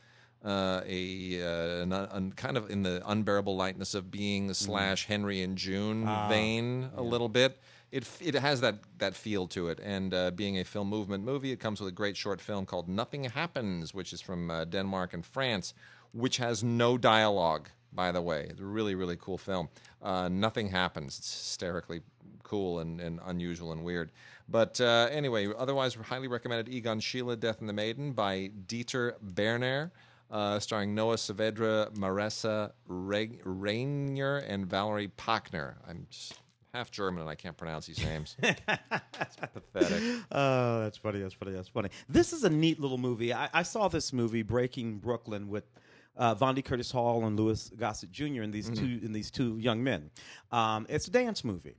uh, 0.43 0.82
a 0.86 1.41
uh, 1.41 1.84
an, 1.84 1.93
un, 1.93 2.34
kind 2.36 2.57
of 2.57 2.70
in 2.70 2.84
the 2.84 3.01
unbearable 3.05 3.55
lightness 3.55 3.93
of 3.95 4.11
being 4.11 4.53
slash 4.53 5.05
Henry 5.05 5.41
and 5.41 5.57
June 5.57 6.05
vein 6.28 6.89
a 6.97 7.01
little 7.01 7.30
bit. 7.30 7.61
It 7.95 8.05
it 8.19 8.35
has 8.35 8.59
that 8.59 8.75
that 8.97 9.15
feel 9.15 9.47
to 9.47 9.69
it, 9.69 9.79
and 9.79 10.13
uh, 10.13 10.31
being 10.31 10.57
a 10.57 10.65
film 10.65 10.89
movement 10.89 11.23
movie, 11.23 11.51
it 11.53 11.61
comes 11.61 11.79
with 11.79 11.87
a 11.87 11.93
great 12.01 12.17
short 12.17 12.41
film 12.41 12.65
called 12.65 12.89
Nothing 12.89 13.23
Happens, 13.23 13.93
which 13.93 14.11
is 14.11 14.19
from 14.19 14.51
uh, 14.51 14.65
Denmark 14.65 15.13
and 15.13 15.25
France, 15.25 15.73
which 16.11 16.37
has 16.37 16.61
no 16.61 16.97
dialogue. 16.97 17.69
By 17.93 18.11
the 18.11 18.21
way, 18.21 18.47
it's 18.49 18.59
a 18.59 18.65
really 18.65 18.95
really 18.95 19.15
cool 19.15 19.37
film. 19.37 19.69
Uh, 20.01 20.27
Nothing 20.27 20.67
happens. 20.71 21.17
It's 21.19 21.33
hysterically 21.33 22.01
cool 22.43 22.79
and, 22.79 22.99
and 22.99 23.21
unusual 23.25 23.71
and 23.71 23.81
weird. 23.85 24.11
But 24.49 24.81
uh, 24.81 25.07
anyway, 25.09 25.47
otherwise, 25.57 25.95
highly 25.95 26.27
recommended 26.27 26.67
Egon 26.73 26.99
Schiele, 26.99 27.39
Death 27.39 27.61
and 27.61 27.69
the 27.69 27.73
Maiden 27.73 28.11
by 28.11 28.51
Dieter 28.67 29.13
Berner, 29.21 29.91
uh, 30.29 30.59
starring 30.59 30.93
Noah 30.93 31.15
Saavedra, 31.15 31.91
Marissa 31.95 32.73
Re- 32.87 33.39
Rainier, 33.45 34.37
and 34.39 34.67
Valerie 34.67 35.11
Pachner. 35.17 35.75
I'm 35.87 36.07
just 36.09 36.33
half 36.76 36.91
German 36.91 37.21
and 37.21 37.30
I 37.30 37.36
can't 37.36 37.55
pronounce 37.55 37.88
these 37.88 38.03
names. 38.03 38.36
it's 38.43 39.36
pathetic. 39.53 40.03
Oh, 40.32 40.82
that's 40.82 40.97
funny. 40.97 41.19
That's 41.19 41.34
funny. 41.34 41.53
That's 41.53 41.69
funny. 41.69 41.89
This 42.09 42.34
is 42.34 42.43
a 42.43 42.49
neat 42.49 42.80
little 42.80 42.97
movie. 42.97 43.34
I, 43.34 43.49
I 43.53 43.63
saw 43.63 43.88
this 43.88 44.11
movie, 44.11 44.43
Breaking 44.43 44.97
Brooklyn, 44.97 45.47
with 45.47 45.63
uh, 46.17 46.36
Vondi 46.36 46.63
Curtis 46.63 46.91
Hall 46.91 47.26
and 47.26 47.39
Louis 47.39 47.69
Gossett 47.78 48.11
Jr. 48.11 48.41
and 48.41 48.53
these 48.53 48.69
two 48.69 48.99
and 49.03 49.15
these 49.15 49.32
two 49.32 49.57
young 49.57 49.84
men. 49.84 50.09
Um, 50.51 50.86
it's 50.89 51.07
a 51.07 51.11
dance 51.11 51.43
movie. 51.43 51.76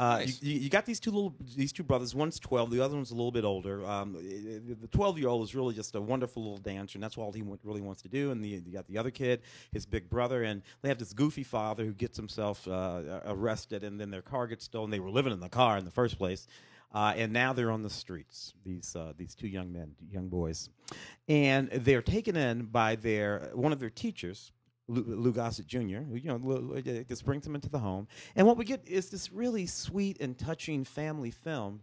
Uh, 0.00 0.20
Nice. 0.20 0.42
you, 0.42 0.58
you 0.58 0.70
got 0.70 0.86
these 0.86 0.98
two 0.98 1.10
little 1.10 1.34
these 1.54 1.72
two 1.72 1.82
brothers. 1.82 2.14
One's 2.14 2.40
twelve, 2.40 2.70
the 2.70 2.82
other 2.82 2.94
one's 2.94 3.10
a 3.10 3.14
little 3.14 3.30
bit 3.30 3.44
older. 3.44 3.84
Um, 3.84 4.14
the 4.14 4.88
twelve 4.88 5.18
year 5.18 5.28
old 5.28 5.42
is 5.44 5.54
really 5.54 5.74
just 5.74 5.94
a 5.94 6.00
wonderful 6.00 6.42
little 6.42 6.56
dancer, 6.56 6.96
and 6.96 7.02
that's 7.02 7.18
all 7.18 7.32
he 7.32 7.44
really 7.64 7.82
wants 7.82 8.00
to 8.02 8.08
do. 8.08 8.30
And 8.30 8.42
the, 8.42 8.48
you 8.48 8.72
got 8.72 8.86
the 8.86 8.96
other 8.96 9.10
kid, 9.10 9.42
his 9.72 9.84
big 9.84 10.08
brother, 10.08 10.42
and 10.42 10.62
they 10.80 10.88
have 10.88 10.98
this 10.98 11.12
goofy 11.12 11.42
father 11.42 11.84
who 11.84 11.92
gets 11.92 12.16
himself 12.16 12.66
uh, 12.66 13.20
arrested, 13.26 13.84
and 13.84 14.00
then 14.00 14.10
their 14.10 14.22
car 14.22 14.46
gets 14.46 14.64
stolen. 14.64 14.90
They 14.90 15.00
were 15.00 15.10
living 15.10 15.34
in 15.34 15.40
the 15.40 15.50
car 15.50 15.76
in 15.76 15.84
the 15.84 15.90
first 15.90 16.16
place. 16.16 16.46
Uh, 16.92 17.12
and 17.14 17.32
now 17.32 17.52
they're 17.52 17.70
on 17.70 17.82
the 17.82 17.90
streets. 17.90 18.54
These 18.64 18.96
uh, 18.96 19.12
these 19.18 19.34
two 19.34 19.48
young 19.48 19.70
men, 19.70 19.94
young 20.10 20.28
boys, 20.28 20.70
and 21.28 21.68
they're 21.70 22.02
taken 22.02 22.36
in 22.36 22.64
by 22.64 22.96
their 22.96 23.50
one 23.52 23.72
of 23.72 23.78
their 23.80 23.90
teachers, 23.90 24.50
Lou, 24.90 25.32
Gossett 25.32 25.66
Jr. 25.66 26.00
Who 26.00 26.16
you 26.16 26.38
know 26.38 27.04
just 27.08 27.24
brings 27.24 27.44
them 27.44 27.54
into 27.54 27.68
the 27.68 27.78
home, 27.78 28.08
and 28.34 28.46
what 28.46 28.56
we 28.56 28.64
get 28.64 28.86
is 28.86 29.10
this 29.10 29.32
really 29.32 29.66
sweet 29.66 30.20
and 30.20 30.36
touching 30.38 30.84
family 30.84 31.30
film. 31.30 31.82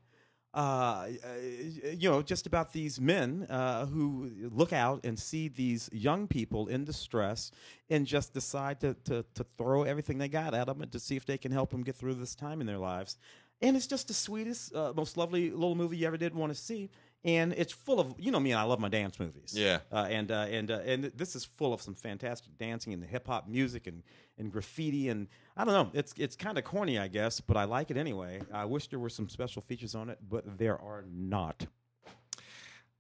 Uh, 0.54 1.10
uh, 1.24 1.90
you 1.94 2.10
know, 2.10 2.24
just 2.24 2.48
about 2.48 2.74
these 2.74 3.00
men 3.00 3.46
uh, 3.48 3.86
who 3.86 4.32
look 4.52 4.74
out 4.74 5.00
and 5.04 5.20
see 5.20 5.50
these 5.50 5.88
young 5.94 6.28
people 6.28 6.68
in 6.68 6.84
distress 6.84 7.52
and 7.92 8.08
just 8.08 8.34
decide 8.34 8.80
to, 8.80 8.96
to, 9.04 9.24
to 9.36 9.46
throw 9.58 9.84
everything 9.84 10.18
they 10.18 10.28
got 10.28 10.56
at 10.56 10.66
them 10.66 10.82
and 10.82 10.92
to 10.92 11.00
see 11.00 11.16
if 11.16 11.28
they 11.28 11.38
can 11.38 11.52
help 11.52 11.70
them 11.70 11.84
get 11.84 11.96
through 11.96 12.16
this 12.16 12.34
time 12.34 12.60
in 12.60 12.66
their 12.66 12.80
lives. 12.80 13.18
And 13.62 13.76
it's 13.76 13.88
just 13.88 14.08
the 14.08 14.14
sweetest, 14.14 14.74
uh, 14.76 14.94
most 14.96 15.18
lovely 15.18 15.50
little 15.50 15.76
movie 15.76 15.98
you 15.98 16.08
ever 16.08 16.18
did 16.18 16.34
want 16.34 16.54
to 16.54 16.60
see. 16.60 16.90
And 17.26 17.52
it's 17.54 17.74
full 17.74 18.00
of, 18.00 18.14
you 18.18 18.32
know 18.32 18.40
me, 18.40 18.52
and 18.52 18.60
I 18.60 18.64
love 18.64 18.80
my 18.80 18.90
dance 18.90 19.20
movies. 19.20 19.54
Yeah. 19.54 19.80
Uh, 19.92 20.08
and 20.10 20.32
uh, 20.32 20.46
and 20.50 20.72
uh, 20.72 20.80
and 20.86 21.04
this 21.16 21.36
is 21.36 21.44
full 21.44 21.74
of 21.74 21.82
some 21.82 21.94
fantastic 21.96 22.58
dancing 22.58 22.94
and 22.94 23.04
hip 23.04 23.28
hop 23.28 23.50
music 23.50 23.88
and, 23.88 24.04
and 24.38 24.52
graffiti 24.52 25.10
and 25.10 25.28
I 25.58 25.66
don't 25.66 25.74
know. 25.74 25.90
It's 26.00 26.14
it's 26.18 26.36
kind 26.36 26.58
of 26.58 26.64
corny, 26.64 26.98
I 27.00 27.08
guess, 27.08 27.42
but 27.42 27.58
I 27.58 27.66
like 27.66 27.92
it 27.92 27.98
anyway. 27.98 28.42
I 28.54 28.66
wish 28.66 28.88
there 28.88 29.00
were 29.00 29.10
some 29.10 29.28
special 29.30 29.62
features 29.62 29.96
on 29.96 30.10
it, 30.10 30.20
but 30.30 30.58
there 30.58 30.80
are 30.80 31.04
not. 31.12 31.66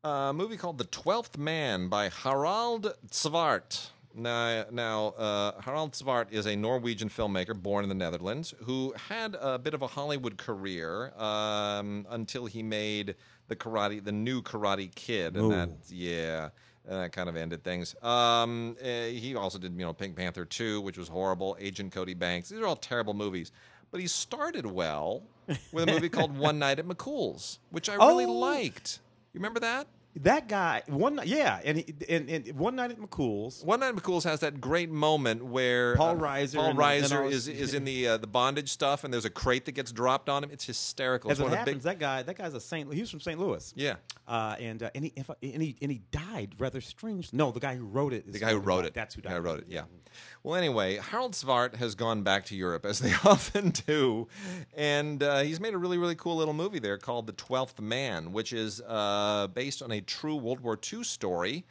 a 0.03 0.33
movie 0.33 0.57
called 0.57 0.77
The 0.77 0.85
Twelfth 0.85 1.37
Man 1.37 1.87
by 1.87 2.09
Harald 2.09 2.93
Zwart. 3.09 3.89
Now, 4.15 4.65
now 4.71 5.07
uh, 5.09 5.61
Harald 5.61 5.91
Zwart 5.93 6.31
is 6.31 6.47
a 6.47 6.55
Norwegian 6.55 7.09
filmmaker 7.09 7.55
born 7.61 7.83
in 7.83 7.89
the 7.89 7.95
Netherlands 7.95 8.53
who 8.63 8.93
had 9.09 9.35
a 9.39 9.59
bit 9.59 9.73
of 9.75 9.83
a 9.83 9.87
Hollywood 9.87 10.37
career 10.37 11.13
um, 11.17 12.07
until 12.09 12.47
he 12.47 12.63
made 12.63 13.15
the 13.47 13.55
karate, 13.55 14.03
the 14.03 14.11
new 14.11 14.41
Karate 14.41 14.93
Kid, 14.93 15.35
and 15.37 15.51
that 15.51 15.69
yeah, 15.89 16.49
and 16.85 16.99
that 17.01 17.11
kind 17.11 17.29
of 17.29 17.35
ended 17.35 17.63
things. 17.63 17.95
Um, 18.03 18.75
eh, 18.81 19.09
he 19.09 19.35
also 19.35 19.57
did 19.59 19.73
you 19.73 19.85
know 19.85 19.93
Pink 19.93 20.15
Panther 20.15 20.45
two, 20.45 20.81
which 20.81 20.97
was 20.97 21.07
horrible. 21.07 21.55
Agent 21.59 21.91
Cody 21.93 22.13
Banks. 22.13 22.49
These 22.49 22.59
are 22.59 22.65
all 22.67 22.75
terrible 22.75 23.13
movies. 23.13 23.51
But 23.89 24.01
he 24.01 24.07
started 24.07 24.65
well 24.65 25.23
with 25.71 25.87
a 25.87 25.91
movie 25.91 26.09
called 26.17 26.37
One 26.37 26.59
Night 26.59 26.77
at 26.77 26.85
McCool's, 26.85 27.59
which 27.69 27.87
I 27.89 27.95
really 27.95 28.25
Oh. 28.25 28.31
liked. 28.33 28.99
You 29.33 29.39
remember 29.39 29.61
that? 29.61 29.87
That 30.21 30.47
guy, 30.47 30.81
one 30.87 31.19
yeah, 31.25 31.59
and, 31.63 31.77
he, 31.77 31.93
and, 32.09 32.27
and 32.27 32.51
one 32.57 32.75
night 32.75 32.89
at 32.89 32.97
McCool's, 32.99 33.63
One 33.63 33.81
Night 33.81 33.89
at 33.89 33.95
McCool's 33.95 34.23
has 34.23 34.39
that 34.39 34.59
great 34.59 34.89
moment 34.89 35.45
where 35.45 35.95
Paul 35.95 36.09
uh, 36.09 36.15
Reiser 36.15 36.55
Paul 36.55 36.65
and- 36.71 36.79
and 36.79 37.03
Reiser 37.03 37.29
is 37.31 37.47
is 37.47 37.75
in 37.75 37.83
the 37.91 38.07
uh, 38.07 38.17
the 38.17 38.25
bondage 38.25 38.69
stuff, 38.69 39.03
and 39.03 39.13
there's 39.13 39.25
a 39.25 39.29
crate 39.29 39.65
that 39.65 39.73
gets 39.73 39.91
dropped 39.91 40.27
on 40.27 40.43
him. 40.43 40.49
It's 40.51 40.65
hysterical. 40.65 41.29
as 41.29 41.37
It's 41.37 41.41
it 41.41 41.43
one 41.43 41.51
of 41.51 41.53
the 41.53 41.57
happens, 41.59 41.83
big 41.83 41.83
that 41.83 41.99
guy, 41.99 42.23
that 42.23 42.35
guy's 42.35 42.55
a 42.55 42.59
Saint. 42.59 42.91
He 42.91 42.99
was 43.01 43.11
from 43.11 43.19
St. 43.19 43.39
Louis. 43.39 43.71
yeah. 43.75 43.95
Uh, 44.27 44.55
and 44.59 44.81
uh, 44.81 44.89
and 44.95 45.05
he 45.05 45.13
if, 45.15 45.29
and 45.29 45.61
he 45.61 45.75
and 45.83 45.91
he 45.91 46.01
died 46.11 46.55
rather 46.57 46.81
strange. 46.81 47.31
No, 47.31 47.51
the 47.51 47.59
guy 47.59 47.75
who 47.75 47.85
wrote 47.85 48.11
it. 48.13 48.25
Is 48.25 48.33
The 48.33 48.39
guy 48.39 48.51
who 48.53 48.57
wrote 48.57 48.77
died. 48.81 48.85
it. 48.87 48.93
That's 48.95 49.13
who 49.13 49.21
The 49.21 49.29
died. 49.29 49.35
guy 49.35 49.39
wrote 49.39 49.59
it. 49.59 49.65
Yeah. 49.69 49.83
Well, 50.41 50.55
anyway, 50.55 50.97
Harald 50.97 51.33
Zwart 51.33 51.75
has 51.75 51.93
gone 51.93 52.23
back 52.23 52.45
to 52.45 52.55
Europe 52.55 52.85
as 52.87 52.97
they 52.99 53.13
often 53.23 53.69
do, 53.69 54.27
and 54.75 55.21
uh, 55.21 55.41
he's 55.41 55.59
made 55.59 55.75
a 55.75 55.77
really 55.77 55.99
really 55.99 56.15
cool 56.15 56.37
little 56.37 56.55
movie 56.55 56.79
there 56.79 56.97
called 56.97 57.27
The 57.27 57.33
Twelfth 57.33 57.79
Man, 57.79 58.31
which 58.31 58.51
is 58.51 58.81
uh, 58.87 59.47
based 59.53 59.83
on 59.83 59.91
a 59.91 60.01
true 60.07 60.35
World 60.35 60.61
War 60.61 60.79
II 60.91 61.03
story. 61.03 61.65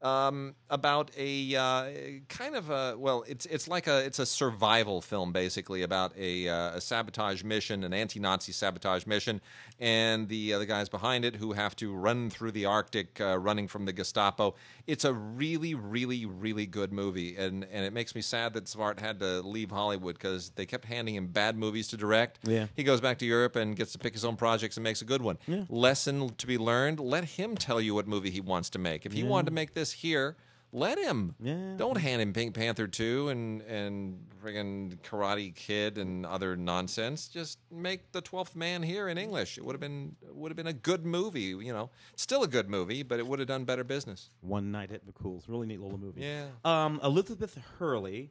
Um, 0.00 0.54
about 0.70 1.10
a 1.16 1.56
uh, 1.56 1.86
kind 2.28 2.54
of 2.54 2.70
a 2.70 2.94
well, 2.96 3.24
it's 3.26 3.46
it's 3.46 3.66
like 3.66 3.88
a 3.88 4.04
it's 4.04 4.20
a 4.20 4.26
survival 4.26 5.00
film 5.02 5.32
basically 5.32 5.82
about 5.82 6.12
a, 6.16 6.48
uh, 6.48 6.76
a 6.76 6.80
sabotage 6.80 7.42
mission, 7.42 7.82
an 7.82 7.92
anti-Nazi 7.92 8.52
sabotage 8.52 9.06
mission, 9.06 9.40
and 9.80 10.28
the 10.28 10.54
uh, 10.54 10.58
the 10.60 10.66
guys 10.66 10.88
behind 10.88 11.24
it 11.24 11.34
who 11.34 11.52
have 11.52 11.74
to 11.76 11.92
run 11.92 12.30
through 12.30 12.52
the 12.52 12.64
Arctic, 12.64 13.20
uh, 13.20 13.38
running 13.38 13.66
from 13.66 13.86
the 13.86 13.92
Gestapo. 13.92 14.54
It's 14.86 15.04
a 15.04 15.12
really, 15.12 15.74
really, 15.74 16.26
really 16.26 16.66
good 16.66 16.92
movie, 16.92 17.36
and 17.36 17.66
and 17.72 17.84
it 17.84 17.92
makes 17.92 18.14
me 18.14 18.20
sad 18.20 18.52
that 18.52 18.66
Zwart 18.66 19.00
had 19.00 19.18
to 19.18 19.40
leave 19.40 19.72
Hollywood 19.72 20.14
because 20.14 20.50
they 20.50 20.64
kept 20.66 20.84
handing 20.84 21.16
him 21.16 21.26
bad 21.26 21.56
movies 21.56 21.88
to 21.88 21.96
direct. 21.96 22.38
Yeah. 22.44 22.66
he 22.76 22.84
goes 22.84 23.00
back 23.00 23.18
to 23.18 23.26
Europe 23.26 23.56
and 23.56 23.74
gets 23.74 23.92
to 23.92 23.98
pick 23.98 24.12
his 24.12 24.24
own 24.24 24.36
projects 24.36 24.76
and 24.76 24.84
makes 24.84 25.02
a 25.02 25.04
good 25.04 25.22
one. 25.22 25.38
Lesson 25.68 26.28
to 26.36 26.46
be 26.46 26.56
learned: 26.56 27.00
let 27.00 27.24
him 27.24 27.56
tell 27.56 27.80
you 27.80 27.96
what 27.96 28.06
movie 28.06 28.30
he 28.30 28.40
wants 28.40 28.70
to 28.70 28.78
make. 28.78 29.04
If 29.04 29.12
he 29.12 29.24
wanted 29.24 29.46
to 29.46 29.52
make 29.52 29.74
this 29.74 29.87
here. 29.92 30.36
let 30.70 30.98
him. 30.98 31.34
Yeah. 31.40 31.74
Don't 31.76 31.96
hand 31.96 32.20
him 32.20 32.32
Pink 32.32 32.54
Panther 32.54 32.86
2 32.86 33.28
and 33.30 33.62
and 33.62 34.18
friggin' 34.42 34.98
Karate 35.00 35.54
Kid 35.54 35.98
and 35.98 36.24
other 36.26 36.56
nonsense. 36.56 37.28
Just 37.28 37.58
make 37.70 38.12
the 38.12 38.20
Twelfth 38.20 38.54
Man 38.54 38.82
here 38.82 39.08
in 39.08 39.18
English. 39.18 39.58
It 39.58 39.64
would 39.64 39.72
have 39.72 39.80
been 39.80 40.16
would 40.30 40.50
have 40.50 40.56
been 40.56 40.66
a 40.66 40.72
good 40.72 41.04
movie. 41.04 41.40
You 41.64 41.72
know, 41.72 41.90
still 42.16 42.42
a 42.42 42.48
good 42.48 42.68
movie, 42.68 43.02
but 43.02 43.18
it 43.18 43.26
would 43.26 43.38
have 43.38 43.48
done 43.48 43.64
better 43.64 43.84
business. 43.84 44.30
One 44.40 44.70
Night 44.70 44.92
at 44.92 45.06
McCool's. 45.06 45.48
Really 45.48 45.66
neat 45.66 45.80
little 45.80 45.98
movie. 45.98 46.20
Yeah. 46.22 46.46
Um, 46.64 47.00
Elizabeth 47.02 47.58
Hurley 47.78 48.30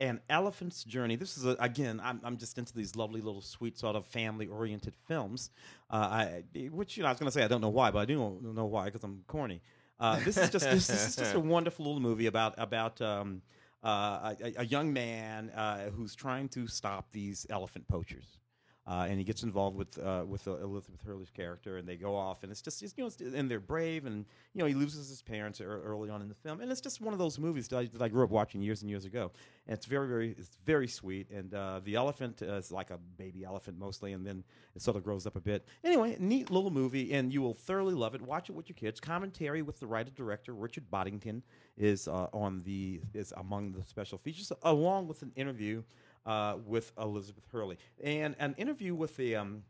and 0.00 0.20
Elephant's 0.28 0.84
Journey. 0.84 1.16
This 1.16 1.36
is 1.36 1.44
a, 1.44 1.56
again. 1.60 2.00
I'm, 2.02 2.20
I'm 2.24 2.36
just 2.36 2.58
into 2.58 2.74
these 2.74 2.96
lovely 2.96 3.20
little 3.20 3.40
sweet 3.40 3.78
sort 3.78 3.96
of 3.96 4.06
family 4.06 4.46
oriented 4.46 4.94
films. 5.06 5.50
Uh, 5.90 5.96
I, 5.96 6.42
which 6.70 6.96
you 6.96 7.02
know, 7.02 7.08
I 7.08 7.12
was 7.12 7.20
going 7.20 7.30
to 7.30 7.32
say 7.32 7.44
I 7.44 7.48
don't 7.48 7.60
know 7.60 7.68
why, 7.68 7.90
but 7.90 8.00
I 8.00 8.04
do 8.04 8.40
know 8.42 8.66
why 8.66 8.86
because 8.86 9.04
I'm 9.04 9.22
corny. 9.26 9.60
Uh, 10.00 10.18
this 10.20 10.36
is 10.36 10.50
just 10.50 10.64
this, 10.64 10.86
this 10.86 11.08
is 11.08 11.16
just 11.16 11.34
a 11.34 11.40
wonderful 11.54 11.84
little 11.84 12.00
movie 12.00 12.26
about 12.26 12.54
about 12.58 13.00
um, 13.00 13.42
uh, 13.82 14.34
a, 14.42 14.54
a 14.58 14.64
young 14.64 14.92
man 14.92 15.50
uh, 15.50 15.90
who's 15.90 16.14
trying 16.14 16.48
to 16.48 16.66
stop 16.66 17.10
these 17.12 17.46
elephant 17.50 17.86
poachers. 17.86 18.38
Uh, 18.86 19.06
and 19.08 19.18
he 19.18 19.24
gets 19.24 19.42
involved 19.42 19.74
with 19.74 19.98
uh, 19.98 20.24
with 20.28 20.46
uh, 20.46 20.56
Elizabeth 20.58 21.00
Hurley's 21.06 21.30
character, 21.30 21.78
and 21.78 21.88
they 21.88 21.96
go 21.96 22.14
off, 22.14 22.42
and 22.42 22.52
it's 22.52 22.60
just 22.60 22.82
it's, 22.82 22.92
you 22.98 23.04
know, 23.04 23.08
it's, 23.08 23.18
and 23.18 23.50
they're 23.50 23.58
brave, 23.58 24.04
and 24.04 24.26
you 24.52 24.60
know, 24.60 24.66
he 24.66 24.74
loses 24.74 25.08
his 25.08 25.22
parents 25.22 25.58
ear- 25.58 25.80
early 25.82 26.10
on 26.10 26.20
in 26.20 26.28
the 26.28 26.34
film, 26.34 26.60
and 26.60 26.70
it's 26.70 26.82
just 26.82 27.00
one 27.00 27.14
of 27.14 27.18
those 27.18 27.38
movies 27.38 27.66
that 27.68 27.78
I, 27.78 27.86
that 27.86 28.02
I 28.02 28.08
grew 28.08 28.24
up 28.24 28.30
watching 28.30 28.60
years 28.60 28.82
and 28.82 28.90
years 28.90 29.06
ago, 29.06 29.32
and 29.66 29.74
it's 29.74 29.86
very 29.86 30.06
very 30.06 30.34
it's 30.38 30.58
very 30.66 30.86
sweet, 30.86 31.30
and 31.30 31.54
uh, 31.54 31.80
the 31.82 31.94
elephant 31.94 32.42
is 32.42 32.70
like 32.70 32.90
a 32.90 32.98
baby 33.16 33.42
elephant 33.42 33.78
mostly, 33.78 34.12
and 34.12 34.26
then 34.26 34.44
it 34.76 34.82
sort 34.82 34.98
of 34.98 35.02
grows 35.02 35.26
up 35.26 35.36
a 35.36 35.40
bit. 35.40 35.66
Anyway, 35.82 36.18
neat 36.20 36.50
little 36.50 36.70
movie, 36.70 37.14
and 37.14 37.32
you 37.32 37.40
will 37.40 37.54
thoroughly 37.54 37.94
love 37.94 38.14
it. 38.14 38.20
Watch 38.20 38.50
it 38.50 38.52
with 38.52 38.68
your 38.68 38.76
kids. 38.76 39.00
Commentary 39.00 39.62
with 39.62 39.80
the 39.80 39.86
writer 39.86 40.10
director 40.14 40.52
Richard 40.52 40.90
Boddington 40.90 41.42
is 41.78 42.06
uh, 42.06 42.26
on 42.34 42.60
the 42.66 43.00
is 43.14 43.32
among 43.38 43.72
the 43.72 43.82
special 43.84 44.18
features, 44.18 44.52
along 44.62 45.08
with 45.08 45.22
an 45.22 45.32
interview 45.36 45.82
uh, 46.26 46.56
with 46.64 46.92
Elizabeth 46.98 47.44
Hurley 47.52 47.78
and 48.02 48.34
an 48.38 48.54
interview 48.56 48.94
with 48.94 49.16
the 49.16 49.36
um, 49.36 49.62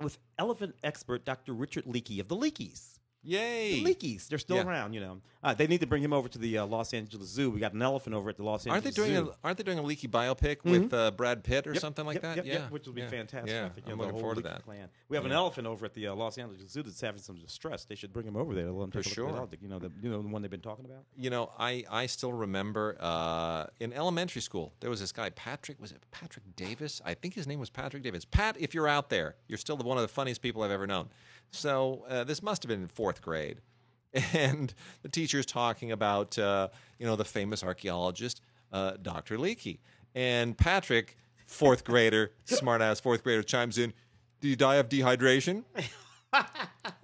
with 0.00 0.18
elephant 0.38 0.74
expert 0.82 1.24
Dr. 1.24 1.52
Richard 1.52 1.84
Leakey 1.84 2.20
of 2.20 2.28
the 2.28 2.36
Leakeys. 2.36 2.99
Yay! 3.22 3.82
The 3.82 3.94
Leakeys, 3.94 4.28
they're 4.28 4.38
still 4.38 4.56
Yeah. 4.56 4.66
around, 4.66 4.94
you 4.94 5.00
know. 5.00 5.20
Uh, 5.42 5.54
they 5.54 5.66
need 5.66 5.80
to 5.80 5.86
bring 5.86 6.02
him 6.02 6.12
over 6.12 6.28
to 6.28 6.38
the 6.38 6.58
uh, 6.58 6.66
Los 6.66 6.92
Angeles 6.94 7.28
Zoo. 7.28 7.50
We 7.50 7.60
got 7.60 7.72
an 7.72 7.80
elephant 7.82 8.14
over 8.14 8.28
at 8.30 8.36
the 8.36 8.42
Los 8.42 8.66
Aren't 8.66 8.82
they 8.84 8.88
Angeles 8.88 8.94
doing 9.08 9.24
Zoo. 9.26 9.30
a 9.32 9.36
Aren't 9.46 9.56
they 9.58 9.64
doing 9.64 9.78
a 9.78 9.82
Leakey 9.82 10.08
biopic 10.10 10.64
with 10.64 10.92
uh, 10.92 11.10
Brad 11.12 11.42
Pitt 11.44 11.66
or 11.66 11.72
Yep, 11.72 11.80
something 11.80 12.04
like 12.06 12.14
yep, 12.16 12.22
that? 12.22 12.36
yep, 12.36 12.46
yeah, 12.46 12.52
yep, 12.54 12.70
which 12.70 12.86
will 12.86 12.92
be 12.94 13.00
yeah, 13.02 13.08
fantastic. 13.08 13.50
Yeah, 13.50 13.66
I 13.66 13.68
think, 13.70 13.86
you 13.86 13.92
I'm 13.92 13.98
the 13.98 14.04
looking 14.04 14.12
whole 14.12 14.20
forward 14.20 14.36
to 14.36 14.42
that. 14.42 14.64
Clan. 14.64 14.88
We 15.08 15.16
have 15.16 15.24
an 15.26 15.32
elephant 15.32 15.66
over 15.66 15.86
at 15.86 15.94
the 15.94 16.08
uh, 16.08 16.14
Los 16.14 16.36
Angeles 16.38 16.60
Zoo 16.70 16.82
that's 16.82 17.00
having 17.00 17.20
some 17.22 17.36
distress. 17.36 17.84
They 17.84 17.94
should 17.94 18.12
bring 18.12 18.26
him 18.26 18.36
over 18.36 18.54
there. 18.54 18.66
to 18.66 18.72
Let 18.72 18.84
him 18.84 18.90
For 18.90 19.02
take 19.02 19.16
a 19.16 19.20
look 19.22 19.30
at 19.30 19.34
sure. 19.36 19.46
that. 19.50 19.62
You 19.62 19.68
know, 19.68 19.78
the, 19.78 19.90
you 20.02 20.10
know 20.10 20.22
the 20.22 20.28
one 20.28 20.42
they've 20.42 20.50
been 20.50 20.60
talking 20.60 20.84
about. 20.84 21.04
You 21.16 21.30
know, 21.30 21.50
I, 21.58 21.84
I 21.90 22.06
still 22.06 22.32
remember 22.32 22.96
uh, 23.00 23.66
in 23.80 23.92
elementary 23.92 24.42
school 24.42 24.72
there 24.80 24.90
was 24.90 25.00
this 25.00 25.12
guy 25.12 25.30
Patrick 25.30 25.80
was 25.80 25.92
it 25.92 25.98
Patrick 26.10 26.44
Davis? 26.56 27.00
I 27.04 27.14
think 27.14 27.34
his 27.34 27.46
name 27.46 27.60
was 27.60 27.70
Patrick 27.70 28.02
Davis. 28.02 28.24
Pat, 28.24 28.56
if 28.58 28.74
you're 28.74 28.88
out 28.88 29.08
there, 29.10 29.36
you're 29.48 29.58
still 29.58 29.76
the, 29.76 29.84
one 29.84 29.96
of 29.98 30.02
the 30.02 30.08
funniest 30.08 30.42
people 30.42 30.62
I've 30.62 30.70
ever 30.70 30.86
known. 30.86 31.08
So 31.50 32.04
uh, 32.08 32.24
this 32.24 32.42
must 32.42 32.62
have 32.62 32.68
been 32.68 32.86
fourth 32.88 33.22
grade, 33.22 33.60
and 34.32 34.72
the 35.02 35.08
teacher's 35.08 35.46
talking 35.46 35.92
about 35.92 36.38
uh, 36.38 36.68
you 36.98 37.06
know 37.06 37.16
the 37.16 37.24
famous 37.24 37.62
archaeologist 37.62 38.40
uh, 38.72 38.92
Dr. 39.02 39.36
Leakey, 39.38 39.78
and 40.14 40.56
Patrick, 40.56 41.16
fourth 41.46 41.84
grader, 41.90 42.32
smart 42.44 42.80
ass 42.80 43.00
fourth 43.00 43.22
grader, 43.22 43.42
chimes 43.42 43.78
in. 43.78 43.92
Did 44.40 44.48
he 44.48 44.56
die 44.56 44.76
of 44.76 44.88
dehydration? 44.88 45.64
How 46.32 46.46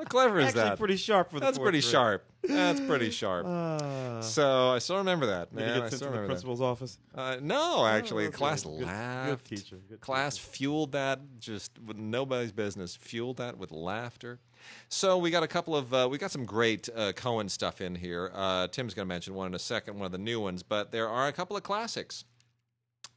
clever 0.08 0.38
is 0.38 0.46
Actually, 0.48 0.62
that? 0.62 0.78
pretty 0.78 0.96
sharp 0.96 1.30
for 1.30 1.40
the 1.40 1.46
That's 1.46 1.58
fourth 1.58 1.66
pretty 1.66 1.80
grade. 1.80 1.90
sharp. 1.92 2.24
That's 2.44 2.80
pretty 2.80 3.10
sharp. 3.10 3.46
Uh, 3.46 4.20
So 4.22 4.70
I 4.70 4.78
still 4.78 4.98
remember 4.98 5.26
that, 5.26 5.50
did 5.54 5.60
he 5.60 5.66
man. 5.66 5.74
get 5.78 5.82
I 5.84 5.88
sent 5.88 5.92
still 5.94 5.98
to 5.98 6.04
the 6.04 6.10
remember 6.10 6.22
that. 6.22 6.28
principal's 6.34 6.60
office? 6.60 6.98
Uh, 7.14 7.36
no, 7.42 7.84
actually, 7.86 8.26
okay. 8.26 8.36
class 8.36 8.62
Good- 8.62 8.78
good 8.78 8.86
laughed. 8.86 9.46
teacher, 9.48 9.76
good 9.88 10.00
class 10.00 10.38
fueled 10.38 10.92
that 10.92 11.20
just 11.40 11.78
with 11.84 11.96
nobody's 11.96 12.52
business. 12.52 12.94
Fueled 12.96 13.38
that 13.38 13.58
with 13.58 13.72
laughter. 13.72 14.38
So 14.88 15.18
we 15.18 15.30
got 15.30 15.42
a 15.42 15.48
couple 15.48 15.76
of 15.76 15.92
uh, 15.92 16.08
we 16.10 16.18
got 16.18 16.30
some 16.30 16.44
great 16.44 16.88
uh, 16.94 17.12
Cohen 17.12 17.48
stuff 17.48 17.80
in 17.80 17.94
here. 17.94 18.30
Uh, 18.34 18.68
Tim's 18.68 18.94
going 18.94 19.06
to 19.06 19.12
mention 19.14 19.34
one 19.34 19.48
in 19.48 19.54
a 19.54 19.58
second, 19.58 19.96
one 19.96 20.06
of 20.06 20.12
the 20.12 20.18
new 20.18 20.40
ones, 20.40 20.62
but 20.62 20.92
there 20.92 21.08
are 21.08 21.26
a 21.28 21.32
couple 21.32 21.56
of 21.56 21.62
classics. 21.62 22.24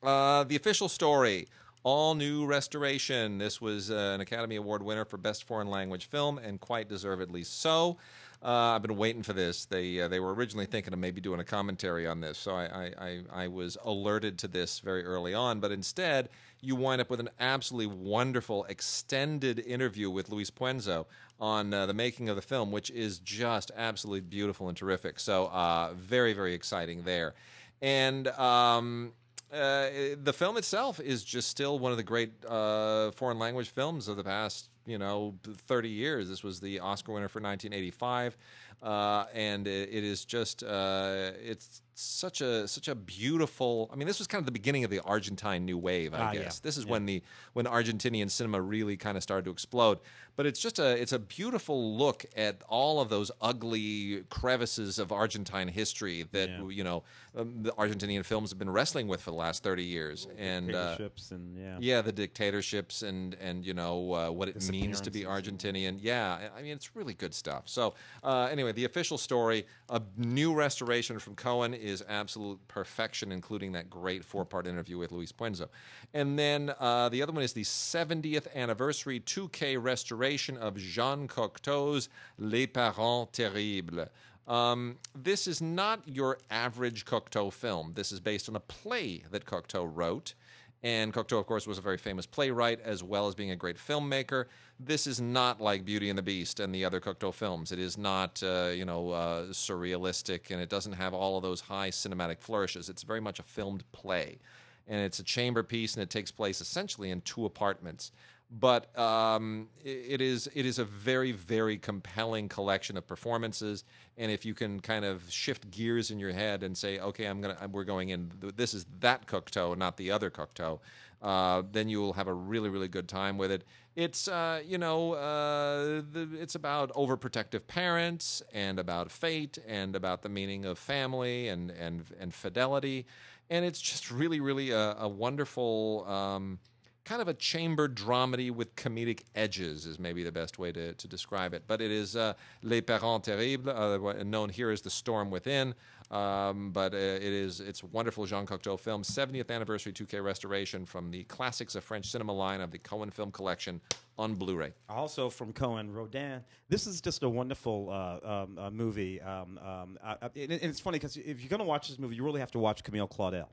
Uh, 0.03 0.43
the 0.45 0.55
official 0.55 0.89
story, 0.89 1.47
all 1.83 2.15
new 2.15 2.45
restoration. 2.45 3.37
This 3.37 3.61
was 3.61 3.89
uh, 3.89 4.11
an 4.15 4.21
Academy 4.21 4.57
Award 4.57 4.83
winner 4.83 5.05
for 5.05 5.17
Best 5.17 5.45
Foreign 5.45 5.69
Language 5.69 6.05
Film, 6.07 6.37
and 6.37 6.59
quite 6.59 6.89
deservedly 6.89 7.43
so. 7.43 7.97
Uh, 8.41 8.75
I've 8.75 8.81
been 8.81 8.95
waiting 8.95 9.21
for 9.21 9.33
this. 9.33 9.65
They 9.65 9.99
uh, 9.99 10.07
they 10.07 10.21
were 10.21 10.33
originally 10.33 10.65
thinking 10.65 10.93
of 10.93 10.99
maybe 10.99 11.19
doing 11.19 11.41
a 11.41 11.43
commentary 11.43 12.07
on 12.07 12.21
this, 12.21 12.37
so 12.37 12.55
I, 12.55 12.93
I, 12.97 13.21
I, 13.33 13.47
was 13.47 13.77
alerted 13.83 14.37
to 14.39 14.47
this 14.47 14.79
very 14.79 15.03
early 15.03 15.33
on. 15.33 15.59
But 15.59 15.73
instead, 15.73 16.29
you 16.61 16.77
wind 16.77 17.01
up 17.01 17.09
with 17.09 17.19
an 17.19 17.29
absolutely 17.41 17.93
wonderful 17.93 18.63
extended 18.65 19.59
interview 19.59 20.09
with 20.09 20.29
Luis 20.29 20.49
Puenzo 20.49 21.05
on 21.37 21.73
uh, 21.73 21.85
the 21.85 21.93
making 21.93 22.29
of 22.29 22.37
the 22.37 22.41
film, 22.41 22.71
which 22.71 22.89
is 22.91 23.19
just 23.19 23.71
absolutely 23.75 24.21
beautiful 24.21 24.69
and 24.69 24.77
terrific. 24.77 25.19
So 25.19 25.47
uh, 25.47 25.91
very 25.95 26.31
very 26.31 26.53
exciting 26.53 27.03
there, 27.03 27.33
and. 27.81 28.27
Um, 28.29 29.11
uh, 29.51 30.15
the 30.21 30.33
film 30.33 30.57
itself 30.57 30.99
is 30.99 31.23
just 31.23 31.49
still 31.49 31.79
one 31.79 31.91
of 31.91 31.97
the 31.97 32.03
great 32.03 32.31
uh, 32.45 33.11
foreign 33.11 33.39
language 33.39 33.69
films 33.69 34.07
of 34.07 34.15
the 34.15 34.23
past, 34.23 34.69
you 34.85 34.97
know, 34.97 35.35
30 35.43 35.89
years. 35.89 36.29
This 36.29 36.43
was 36.43 36.59
the 36.59 36.79
Oscar 36.79 37.13
winner 37.13 37.27
for 37.27 37.41
1985, 37.41 38.37
uh, 38.83 39.25
and 39.33 39.67
it, 39.67 39.89
it 39.91 40.03
is 40.03 40.25
just 40.25 40.63
uh, 40.63 41.31
it's 41.43 41.81
such 41.99 42.41
a 42.41 42.67
such 42.67 42.87
a 42.87 42.95
beautiful. 42.95 43.89
I 43.91 43.95
mean, 43.95 44.07
this 44.07 44.19
was 44.19 44.27
kind 44.27 44.41
of 44.41 44.45
the 44.45 44.51
beginning 44.51 44.83
of 44.83 44.89
the 44.91 44.99
Argentine 45.01 45.65
New 45.65 45.77
Wave, 45.77 46.13
I 46.13 46.17
Ah, 46.19 46.31
yeah. 46.31 46.43
guess. 46.43 46.59
This 46.59 46.77
is 46.77 46.85
when 46.85 47.05
the 47.05 47.21
when 47.53 47.65
Argentinian 47.65 48.29
cinema 48.31 48.61
really 48.61 48.97
kind 48.97 49.17
of 49.17 49.23
started 49.23 49.45
to 49.45 49.51
explode. 49.51 49.99
But 50.35 50.45
it's 50.45 50.59
just 50.61 50.79
a 50.79 50.99
it's 51.01 51.11
a 51.11 51.19
beautiful 51.19 51.97
look 51.97 52.25
at 52.37 52.61
all 52.69 53.01
of 53.01 53.09
those 53.09 53.29
ugly 53.41 54.23
crevices 54.29 54.97
of 54.97 55.11
Argentine 55.11 55.67
history 55.67 56.25
that 56.31 56.49
Yeah. 56.49 56.67
you 56.69 56.83
know 56.83 57.03
um, 57.35 57.63
the 57.63 57.71
Argentinian 57.73 58.23
films 58.25 58.49
have 58.51 58.57
been 58.59 58.69
wrestling 58.69 59.07
with 59.09 59.21
for 59.21 59.31
the 59.31 59.37
last 59.37 59.63
thirty 59.63 59.83
years, 59.83 60.27
and 60.37 60.73
uh, 60.73 60.97
and 61.31 61.57
yeah. 61.57 61.77
yeah, 61.81 62.01
the 62.01 62.13
dictatorships 62.13 63.01
and 63.03 63.35
and 63.41 63.65
you 63.65 63.73
know 63.73 64.13
uh, 64.13 64.29
what 64.31 64.47
it 64.47 64.69
means 64.69 65.01
to 65.01 65.11
be 65.11 65.23
Argentinian. 65.25 65.97
Yeah, 66.01 66.49
I 66.57 66.61
mean 66.61 66.71
it's 66.71 66.95
really 66.95 67.13
good 67.13 67.33
stuff. 67.33 67.63
So 67.65 67.93
uh, 68.23 68.47
anyway, 68.49 68.71
the 68.71 68.85
official 68.85 69.17
story, 69.17 69.65
a 69.89 70.01
new 70.15 70.53
restoration 70.53 71.19
from 71.19 71.35
Cohen 71.35 71.73
is 71.89 72.03
absolute 72.07 72.59
perfection, 72.67 73.31
including 73.31 73.73
that 73.73 73.89
great 73.89 74.23
four-part 74.23 74.67
interview 74.67 74.97
with 74.97 75.11
Luis 75.11 75.31
Puenzo, 75.31 75.67
and 76.13 76.37
then 76.37 76.73
uh, 76.79 77.09
the 77.09 77.21
other 77.21 77.31
one 77.31 77.43
is 77.43 77.53
the 77.53 77.63
70th 77.63 78.53
anniversary 78.55 79.19
2K 79.19 79.81
restoration 79.81 80.57
of 80.57 80.77
Jean 80.77 81.27
Cocteau's 81.27 82.09
Les 82.37 82.67
Parents 82.67 83.29
Terribles. 83.31 84.07
Um, 84.47 84.97
this 85.13 85.45
is 85.45 85.61
not 85.61 86.01
your 86.07 86.39
average 86.49 87.05
Cocteau 87.05 87.53
film. 87.53 87.91
This 87.93 88.11
is 88.11 88.19
based 88.19 88.49
on 88.49 88.55
a 88.55 88.59
play 88.59 89.23
that 89.29 89.45
Cocteau 89.45 89.89
wrote. 89.93 90.33
And 90.81 91.13
Cocteau, 91.13 91.39
of 91.39 91.45
course, 91.45 91.67
was 91.67 91.77
a 91.77 91.81
very 91.81 91.97
famous 91.97 92.25
playwright 92.25 92.79
as 92.81 93.03
well 93.03 93.27
as 93.27 93.35
being 93.35 93.51
a 93.51 93.55
great 93.55 93.77
filmmaker. 93.77 94.45
This 94.79 95.07
is 95.07 95.19
not 95.19 95.59
like 95.59 95.83
Beauty 95.83 96.09
and 96.09 96.17
the 96.17 96.23
Beast 96.23 96.61
and 96.61 96.73
the 96.73 96.85
other 96.85 97.01
Cocteau 97.01 97.33
films. 97.33 97.73
It 97.73 97.79
is 97.79 97.97
not, 97.97 98.41
uh, 98.41 98.69
you 98.73 98.85
know, 98.85 99.09
uh, 99.09 99.45
surrealistic, 99.47 100.51
and 100.51 100.61
it 100.61 100.69
doesn't 100.69 100.93
have 100.93 101.13
all 101.13 101.35
of 101.35 101.43
those 101.43 101.59
high 101.59 101.89
cinematic 101.89 102.39
flourishes. 102.39 102.87
It's 102.87 103.03
very 103.03 103.19
much 103.19 103.39
a 103.39 103.43
filmed 103.43 103.83
play, 103.91 104.39
and 104.87 105.01
it's 105.01 105.19
a 105.19 105.23
chamber 105.23 105.63
piece, 105.63 105.95
and 105.95 106.03
it 106.03 106.09
takes 106.09 106.31
place 106.31 106.61
essentially 106.61 107.11
in 107.11 107.19
two 107.21 107.45
apartments. 107.45 108.13
But 108.51 108.97
um, 108.97 109.67
it 109.83 110.21
is 110.21 110.49
it 110.55 110.65
is 110.65 110.79
a 110.79 110.83
very 110.83 111.31
very 111.31 111.77
compelling 111.77 112.49
collection 112.49 112.97
of 112.97 113.05
performances, 113.05 113.83
and 114.17 114.31
if 114.31 114.43
you 114.43 114.55
can 114.55 114.79
kind 114.79 115.05
of 115.05 115.21
shift 115.31 115.69
gears 115.69 116.09
in 116.09 116.17
your 116.17 116.31
head 116.31 116.63
and 116.63 116.75
say, 116.75 116.99
okay, 116.99 117.25
I'm 117.25 117.41
gonna 117.41 117.69
we're 117.71 117.83
going 117.83 118.09
in. 118.09 118.31
This 118.55 118.73
is 118.73 118.87
that 119.01 119.27
Cocteau, 119.27 119.77
not 119.77 119.97
the 119.97 120.09
other 120.09 120.31
Cocteau. 120.31 120.79
Uh, 121.21 121.63
then 121.71 121.89
you 121.89 121.99
will 121.99 122.13
have 122.13 122.27
a 122.27 122.33
really 122.33 122.69
really 122.69 122.87
good 122.87 123.07
time 123.07 123.37
with 123.37 123.51
it. 123.51 123.65
It's 123.95 124.27
uh, 124.27 124.63
you 124.65 124.79
know 124.79 125.13
uh, 125.13 126.01
the, 126.11 126.29
it's 126.39 126.55
about 126.55 126.91
overprotective 126.93 127.67
parents 127.67 128.41
and 128.51 128.79
about 128.79 129.11
fate 129.11 129.59
and 129.67 129.95
about 129.95 130.23
the 130.23 130.29
meaning 130.29 130.65
of 130.65 130.79
family 130.79 131.49
and 131.49 131.69
and 131.69 132.03
and 132.19 132.33
fidelity, 132.33 133.05
and 133.51 133.63
it's 133.63 133.79
just 133.79 134.09
really 134.09 134.39
really 134.39 134.71
a, 134.71 134.95
a 134.99 135.07
wonderful. 135.07 136.05
Um, 136.07 136.57
kind 137.05 137.21
of 137.21 137.27
a 137.27 137.33
chamber 137.33 137.87
dramedy 137.87 138.51
with 138.51 138.75
comedic 138.75 139.21
edges 139.35 139.85
is 139.85 139.99
maybe 139.99 140.23
the 140.23 140.31
best 140.31 140.59
way 140.59 140.71
to, 140.71 140.93
to 140.93 141.07
describe 141.07 141.53
it. 141.53 141.63
But 141.67 141.81
it 141.81 141.91
is 141.91 142.15
uh, 142.15 142.33
Les 142.63 142.81
Parents 142.81 143.25
Terribles, 143.25 143.67
uh, 143.67 144.23
known 144.23 144.49
here 144.49 144.69
as 144.69 144.81
The 144.81 144.89
Storm 144.89 145.29
Within. 145.29 145.73
Um, 146.11 146.71
but 146.71 146.93
uh, 146.93 146.97
it 146.97 147.21
is 147.21 147.59
it's 147.59 147.83
a 147.83 147.85
wonderful 147.87 148.25
Jean 148.25 148.45
Cocteau 148.45 148.79
film, 148.79 149.03
70th 149.03 149.51
anniversary 149.51 149.93
2K 149.93 150.23
restoration 150.23 150.83
from 150.85 151.11
the 151.11 151.23
classics 151.25 151.75
of 151.75 151.83
French 151.83 152.09
cinema 152.09 152.33
line 152.33 152.61
of 152.61 152.71
the 152.71 152.79
Cohen 152.79 153.11
Film 153.11 153.31
Collection 153.31 153.79
on 154.17 154.33
Blu-ray. 154.33 154.73
Also 154.89 155.29
from 155.29 155.53
Cohen, 155.53 155.93
Rodin. 155.93 156.41
This 156.67 156.87
is 156.87 156.99
just 156.99 157.21
a 157.21 157.29
wonderful 157.29 157.89
uh, 157.91 158.43
um, 158.43 158.57
uh, 158.57 158.69
movie, 158.71 159.21
um, 159.21 159.59
um, 159.63 159.99
uh, 160.03 160.15
and 160.35 160.51
it's 160.51 160.79
funny 160.79 160.97
because 160.97 161.15
if 161.15 161.41
you're 161.41 161.49
going 161.49 161.59
to 161.59 161.65
watch 161.65 161.89
this 161.89 161.99
movie, 161.99 162.15
you 162.15 162.23
really 162.23 162.39
have 162.39 162.51
to 162.51 162.59
watch 162.59 162.83
Camille 162.83 163.07
Claudel. 163.07 163.47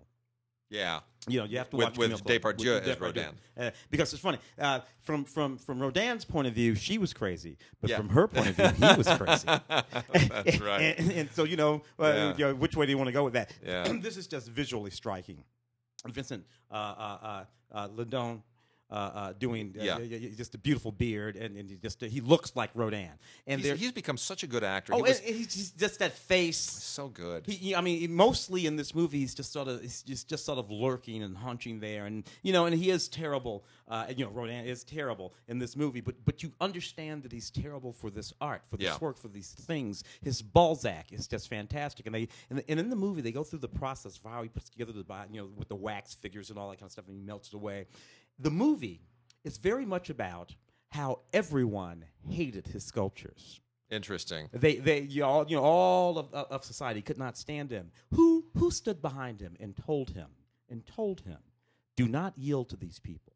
Yeah, 0.68 1.00
you 1.28 1.38
know, 1.38 1.44
you 1.44 1.58
have 1.58 1.70
to 1.70 1.76
with, 1.76 1.86
watch 1.86 1.98
with 1.98 2.24
Depardieu 2.24 2.80
as 2.82 3.00
Rodin. 3.00 3.34
Uh, 3.56 3.70
because 3.90 4.12
it's 4.12 4.22
funny 4.22 4.38
uh, 4.58 4.80
from 5.02 5.24
from 5.24 5.58
from 5.58 5.78
Rodin's 5.80 6.24
point 6.24 6.48
of 6.48 6.54
view, 6.54 6.74
she 6.74 6.98
was 6.98 7.12
crazy, 7.12 7.56
but 7.80 7.90
Yeah. 7.90 7.96
from 7.98 8.08
her 8.10 8.26
point 8.26 8.48
of 8.48 8.56
view, 8.56 8.88
he 8.88 8.96
was 8.96 9.06
crazy. 9.08 9.46
That's 10.32 10.60
right. 10.60 10.94
and, 10.98 11.12
and 11.12 11.30
so 11.32 11.44
you 11.44 11.56
know, 11.56 11.82
uh, 12.00 12.06
Yeah. 12.06 12.34
you 12.36 12.44
know, 12.46 12.54
which 12.54 12.76
way 12.76 12.86
do 12.86 12.90
you 12.90 12.98
want 12.98 13.08
to 13.08 13.12
go 13.12 13.24
with 13.24 13.34
that? 13.34 13.52
Yeah. 13.64 13.92
this 14.00 14.16
is 14.16 14.26
just 14.26 14.48
visually 14.48 14.90
striking. 14.90 15.44
Vincent 16.06 16.44
uh, 16.70 17.44
uh, 17.72 17.88
uh, 18.90 18.94
uh, 18.94 19.32
doing 19.32 19.74
uh, 19.78 19.82
Yeah. 19.82 19.98
just 20.36 20.54
a 20.54 20.58
beautiful 20.58 20.92
beard 20.92 21.34
and, 21.36 21.56
and 21.56 21.68
he 21.68 21.76
just 21.76 22.00
he 22.02 22.20
looks 22.20 22.54
like 22.54 22.70
Rodin 22.74 23.10
and 23.46 23.60
He's, 23.60 23.78
he's 23.80 23.92
become 23.92 24.16
such 24.16 24.42
a 24.44 24.46
good 24.46 24.62
actor. 24.62 24.92
oh 24.94 24.98
he 24.98 25.02
was 25.02 25.18
he's 25.20 25.54
just, 25.54 25.78
just 25.78 25.98
that 25.98 26.12
face 26.12 26.56
so 26.58 27.08
good. 27.08 27.44
he, 27.46 27.54
he- 27.54 27.74
I 27.76 27.80
mean, 27.80 28.12
mostly 28.12 28.66
in 28.66 28.76
this 28.76 28.94
movie, 28.94 29.18
he's 29.18 29.34
just 29.34 29.52
sort 29.52 29.68
of 29.68 29.80
he's 29.82 30.02
just, 30.02 30.28
just 30.28 30.44
sort 30.44 30.58
of 30.58 30.70
lurking 30.70 31.22
and 31.22 31.36
hunching 31.36 31.80
there, 31.80 32.06
and 32.06 32.24
you 32.42 32.52
know, 32.52 32.66
and 32.66 32.74
he 32.76 32.90
is 32.90 33.08
terrible. 33.08 33.64
Uh, 33.88 34.06
you 34.16 34.24
know, 34.24 34.30
Rodin 34.30 34.64
is 34.66 34.82
terrible 34.84 35.34
in 35.48 35.58
this 35.58 35.76
movie, 35.76 36.00
but 36.00 36.14
but 36.24 36.42
you 36.42 36.52
understand 36.60 37.22
that 37.24 37.32
he's 37.32 37.50
terrible 37.50 37.92
for 37.92 38.08
this 38.10 38.32
art, 38.40 38.62
for 38.70 38.76
this 38.76 38.86
Yeah. 38.86 38.98
work, 39.00 39.18
for 39.18 39.28
these 39.28 39.50
things. 39.52 40.04
His 40.22 40.42
Balzac 40.42 41.12
is 41.12 41.26
just 41.26 41.48
fantastic, 41.48 42.06
and 42.06 42.14
they 42.14 42.28
and, 42.50 42.62
and 42.68 42.80
in 42.80 42.88
the 42.90 42.96
movie 42.96 43.20
they 43.20 43.32
go 43.32 43.42
through 43.44 43.60
the 43.60 43.68
process 43.68 44.16
of 44.16 44.24
how 44.30 44.42
he 44.42 44.48
puts 44.48 44.68
together 44.70 44.92
the 44.92 45.04
you 45.32 45.40
know, 45.40 45.48
with 45.56 45.68
the 45.68 45.76
wax 45.76 46.14
figures 46.14 46.50
and 46.50 46.58
all 46.58 46.70
that 46.70 46.76
kind 46.78 46.86
of 46.88 46.92
stuff, 46.92 47.06
and 47.08 47.16
he 47.16 47.22
melts 47.22 47.48
it 47.48 47.54
away. 47.54 47.86
The 48.38 48.50
movie 48.50 49.02
is 49.44 49.56
very 49.58 49.86
much 49.86 50.10
about 50.10 50.54
how 50.90 51.20
everyone 51.32 52.04
hated 52.28 52.66
his 52.66 52.84
sculptures. 52.84 53.60
Interesting. 53.90 54.48
They, 54.52 54.76
they, 54.76 55.00
you 55.02 55.24
all, 55.24 55.46
you 55.48 55.56
know, 55.56 55.62
all 55.62 56.18
of, 56.18 56.32
of 56.34 56.64
society 56.64 57.02
could 57.02 57.18
not 57.18 57.36
stand 57.38 57.70
him. 57.70 57.92
Who, 58.14 58.46
who 58.56 58.70
stood 58.70 59.00
behind 59.00 59.40
him 59.40 59.56
and 59.60 59.76
told 59.76 60.10
him, 60.10 60.28
and 60.68 60.84
told 60.84 61.20
him, 61.20 61.38
do 61.96 62.08
not 62.08 62.36
yield 62.36 62.68
to 62.70 62.76
these 62.76 62.98
people? 62.98 63.34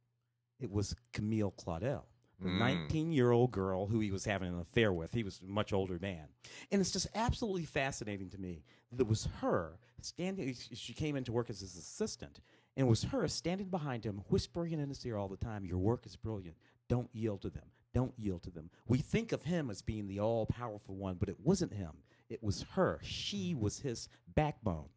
It 0.59 0.71
was 0.71 0.95
Camille 1.13 1.53
Claudel, 1.53 2.05
the 2.41 2.49
Mm. 2.49 2.59
19 2.59 3.13
year 3.13 3.31
old 3.31 3.53
girl 3.53 3.87
who 3.87 4.01
he 4.01 4.11
was 4.11 4.25
having 4.25 4.49
an 4.49 4.59
affair 4.61 4.93
with. 4.93 5.13
He 5.13 5.23
was 5.23 5.41
a 5.41 5.45
much 5.47 5.73
older 5.73 5.99
man. 6.01 6.27
And 6.73 6.81
it's 6.81 6.91
just 6.91 7.07
absolutely 7.15 7.65
fascinating 7.65 8.31
to 8.31 8.39
me 8.39 8.65
that 8.91 9.03
it 9.03 9.07
was 9.07 9.29
her 9.41 9.79
standing, 10.03 10.55
she 10.75 10.93
came 10.95 11.17
in 11.17 11.25
to 11.25 11.33
work 11.33 11.49
as 11.51 11.61
his 11.61 11.77
assistant, 11.77 12.41
and 12.77 12.87
it 12.87 12.91
was 12.91 13.05
her 13.05 13.27
standing 13.29 13.68
behind 13.68 14.05
him, 14.05 14.23
whispering 14.29 14.73
in 14.73 14.89
his 14.89 15.05
ear 15.05 15.16
all 15.16 15.29
the 15.29 15.37
time, 15.37 15.64
Your 15.64 15.79
work 15.79 16.07
is 16.07 16.16
brilliant. 16.16 16.57
Don't 16.89 17.09
yield 17.12 17.43
to 17.43 17.51
them. 17.51 17.64
Don't 17.93 18.14
yield 18.16 18.43
to 18.45 18.51
them. 18.51 18.71
We 18.87 18.99
think 18.99 19.33
of 19.33 19.43
him 19.43 19.71
as 19.71 19.83
being 19.83 20.07
the 20.07 20.21
all 20.21 20.47
powerful 20.47 20.95
one, 20.95 21.16
but 21.16 21.29
it 21.29 21.37
wasn't 21.43 21.73
him. 21.75 21.93
It 22.29 22.43
was 22.43 22.64
her. 22.75 23.01
She 23.03 23.55
was 23.55 23.81
his 23.81 24.09
backbone. 24.35 24.89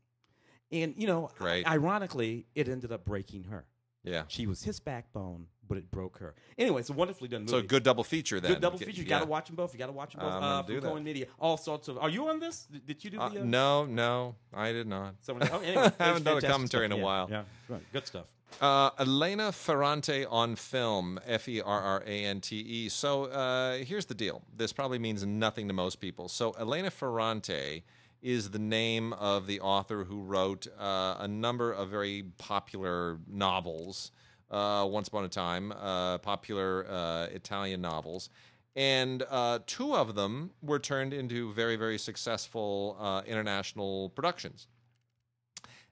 And, 0.72 0.94
you 0.98 1.08
know, 1.08 1.30
Great. 1.38 1.68
ironically, 1.68 2.46
it 2.56 2.68
ended 2.70 2.92
up 2.92 3.06
breaking 3.06 3.46
her. 3.46 3.66
Yeah. 4.04 4.24
She 4.28 4.48
was 4.48 4.64
his 4.64 4.80
backbone, 4.80 5.48
but 5.68 5.78
it 5.78 5.90
broke 5.90 6.18
her. 6.18 6.36
Anyway, 6.58 6.82
it's 6.82 6.90
a 6.90 6.94
wonderfully 6.94 7.30
done 7.30 7.42
movie. 7.42 7.52
So 7.52 7.58
a 7.60 7.64
good 7.64 7.84
double 7.84 8.04
feature 8.04 8.40
then. 8.40 8.54
Good 8.54 8.62
double 8.62 8.78
feature. 8.78 8.92
You 8.92 9.04
yeah. 9.04 9.10
got 9.10 9.20
to 9.22 9.26
watch 9.28 9.48
them 9.48 9.56
both. 9.56 9.74
You 9.74 9.80
got 9.80 9.88
to 9.88 9.94
watch 9.94 10.14
them 10.14 10.22
both. 10.22 10.32
I'm 10.32 10.44
uh, 10.44 10.64
from. 10.64 10.82
Cohen 10.82 11.04
Media. 11.04 11.28
All 11.40 11.58
sorts 11.58 11.88
of. 11.88 11.98
Are 11.98 12.10
you 12.10 12.28
on 12.28 12.40
this? 12.40 12.68
Did, 12.86 13.04
you 13.04 13.12
do 13.12 13.20
Uh, 13.20 13.30
the? 13.30 13.42
Uh, 13.42 13.46
no, 13.46 13.86
no, 13.86 14.36
I 14.54 14.72
did 14.72 14.88
not. 14.88 15.16
Someone, 15.22 15.48
oh, 15.52 15.60
anyway, 15.64 15.92
I 16.00 16.04
haven't 16.04 16.24
done 16.24 16.38
a 16.38 16.42
commentary 16.42 16.86
in 16.86 16.92
a 16.92 16.98
Yeah, 16.98 17.04
while. 17.04 17.28
Yeah, 17.30 17.44
right. 17.70 17.82
good 17.94 18.06
stuff. 18.06 18.26
Uh, 18.62 18.92
Elena 19.00 19.52
Ferrante 19.52 20.26
on 20.26 20.56
film, 20.56 21.20
F 21.26 21.48
E 21.48 21.60
R 21.62 21.82
R 21.82 22.04
A 22.06 22.26
N 22.26 22.40
T 22.42 22.58
E. 22.58 22.90
So 22.90 23.26
uh, 23.26 23.78
here's 23.78 24.06
the 24.06 24.14
deal. 24.14 24.44
This 24.56 24.72
probably 24.74 25.00
means 25.00 25.26
nothing 25.26 25.68
to 25.70 25.74
most 25.74 26.00
people. 26.00 26.30
So 26.30 26.52
Elena 26.60 26.92
Ferrante 26.92 27.84
is 28.24 28.50
the 28.50 28.60
name 28.60 29.14
of 29.14 29.46
the 29.48 29.60
author 29.60 30.06
who 30.06 30.22
wrote 30.22 30.66
uh, 30.80 31.18
a 31.20 31.28
number 31.28 31.72
of 31.72 31.90
very 31.90 32.24
popular 32.38 33.20
novels. 33.28 34.12
Uh, 34.50 34.86
once 34.88 35.08
upon 35.08 35.26
a 35.26 35.30
time, 35.30 35.72
uh, 35.72 36.20
popular 36.20 36.86
uh, 36.88 37.26
Italian 37.34 37.82
novels. 37.82 38.30
And 38.76 39.24
uh, 39.30 39.60
two 39.66 39.96
of 39.96 40.14
them 40.14 40.52
were 40.62 40.78
turned 40.78 41.12
into 41.12 41.52
very, 41.54 41.76
very 41.76 41.98
successful 41.98 42.96
uh, 43.00 43.24
international 43.26 44.10
productions 44.10 44.68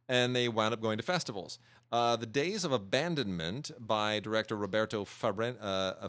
and 0.07 0.35
they 0.35 0.47
wound 0.47 0.73
up 0.73 0.81
going 0.81 0.97
to 0.97 1.03
festivals. 1.03 1.57
The 1.91 2.27
Days 2.29 2.63
of 2.63 2.71
Abandonment 2.71 3.71
by 3.79 4.19
director 4.19 4.57
Roberto 4.57 5.05
Faren- 5.05 5.57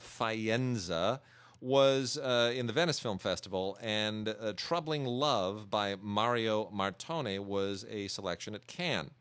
Faenza 0.00 1.20
was 1.62 2.18
uh, 2.18 2.52
in 2.54 2.66
the 2.66 2.72
Venice 2.72 2.98
Film 2.98 3.18
Festival, 3.18 3.78
and 3.80 4.28
uh, 4.28 4.52
Troubling 4.56 5.04
Love 5.04 5.70
by 5.70 5.94
Mario 6.02 6.68
Martone 6.74 7.38
was 7.38 7.86
a 7.88 8.08
selection 8.08 8.54
at 8.56 8.66
Cannes. 8.66 9.12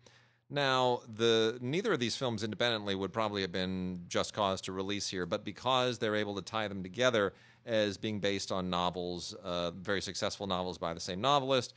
Now, 0.49 1.01
the 1.07 1.59
neither 1.61 1.93
of 1.93 1.99
these 1.99 2.17
films 2.17 2.43
independently 2.43 2.95
would 2.95 3.13
probably 3.13 3.41
have 3.43 3.51
been 3.51 4.01
just 4.07 4.33
cause 4.33 4.59
to 4.61 4.71
release 4.71 5.07
here, 5.07 5.27
but 5.27 5.45
because 5.45 5.99
they're 5.99 6.15
able 6.15 6.35
to 6.35 6.41
tie 6.41 6.67
them 6.67 6.81
together 6.81 7.33
as 7.65 7.95
being 7.95 8.19
based 8.19 8.51
on 8.51 8.71
novels, 8.71 9.35
uh, 9.43 9.69
very 9.71 10.01
successful 10.01 10.47
novels 10.47 10.79
by 10.79 10.95
the 10.95 10.99
same 10.99 11.21
novelist, 11.21 11.75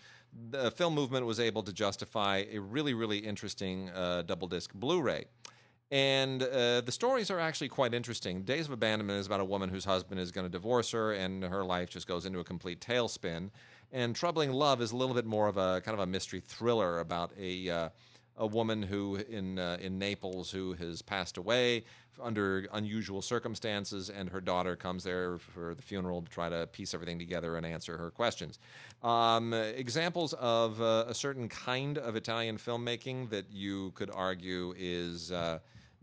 the 0.51 0.71
film 0.71 0.95
movement 0.95 1.27
was 1.27 1.39
able 1.39 1.63
to 1.63 1.73
justify 1.75 2.45
a 2.51 2.59
really, 2.59 2.95
really 2.95 3.19
interesting 3.19 3.91
uh, 3.91 4.23
double 4.23 4.49
disc 4.49 4.73
Blu-ray. 4.75 5.27
And 5.91 6.43
uh, 6.43 6.81
the 6.81 6.93
stories 6.93 7.31
are 7.31 7.39
actually 7.39 7.69
quite 7.69 7.95
interesting. 7.95 8.43
Days 8.43 8.67
of 8.67 8.73
Abandonment 8.73 9.21
is 9.21 9.27
about 9.27 9.41
a 9.41 9.45
woman 9.45 9.69
whose 9.69 9.85
husband 9.85 10.21
is 10.21 10.33
going 10.33 10.47
to 10.47 10.51
divorce 10.51 10.91
her, 10.93 11.13
and 11.13 11.45
her 11.45 11.65
life 11.65 11.91
just 11.91 12.07
goes 12.07 12.27
into 12.27 12.41
a 12.41 12.45
complete 12.45 12.81
tailspin. 12.81 13.51
And 13.93 14.17
Troubling 14.17 14.53
Love 14.53 14.81
is 14.81 14.93
a 14.93 14.97
little 14.97 15.15
bit 15.15 15.27
more 15.27 15.47
of 15.47 15.57
a 15.57 15.81
kind 15.83 15.95
of 15.95 16.01
a 16.01 16.07
mystery 16.07 16.41
thriller 16.41 16.99
about 17.01 17.33
a 17.39 17.71
uh, 17.71 17.89
a 18.37 18.47
woman 18.47 18.83
who 18.83 19.17
in 19.17 19.59
uh, 19.59 19.77
in 19.81 19.99
Naples 19.99 20.51
who 20.51 20.73
has 20.73 21.03
passed 21.03 21.37
away 21.37 21.85
under 22.21 22.67
unusual 22.73 23.23
circumstances, 23.23 24.11
and 24.11 24.29
her 24.31 24.41
daughter 24.41 24.75
comes 24.75 25.05
there 25.05 25.39
for 25.39 25.75
the 25.75 25.83
funeral 25.83 26.23
to 26.23 26.31
try 26.31 26.49
to 26.49 26.67
piece 26.69 26.95
everything 26.95 27.19
together 27.19 27.57
and 27.57 27.67
answer 27.67 27.97
her 27.97 28.11
questions. 28.11 28.59
Um, 29.03 29.53
examples 29.53 30.33
of 30.35 30.81
uh, 30.81 31.05
a 31.07 31.15
certain 31.15 31.49
kind 31.49 31.99
of 31.99 32.17
Italian 32.17 32.57
filmmaking 32.57 33.31
that 33.31 33.53
you 33.53 33.93
could 33.93 34.11
argue 34.11 34.75
is. 34.77 35.31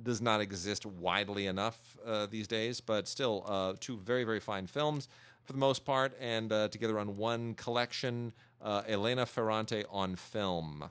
Does 0.04 0.22
not 0.22 0.42
exist 0.42 0.86
widely 0.86 1.48
enough 1.48 1.98
uh, 2.06 2.26
these 2.26 2.48
days, 2.48 2.82
but 2.82 3.08
still 3.08 3.44
uh, 3.48 3.74
two 3.80 3.98
very, 3.98 4.24
very 4.24 4.40
fine 4.40 4.68
films 4.68 5.08
for 5.44 5.54
the 5.54 5.60
most 5.60 5.86
part, 5.86 6.14
and 6.20 6.52
uh, 6.52 6.68
together 6.68 7.00
on 7.00 7.18
one 7.18 7.54
collection, 7.56 8.32
uh, 8.62 8.84
Elena 8.88 9.26
Ferrante 9.26 9.84
on 9.90 10.16
film. 10.16 10.90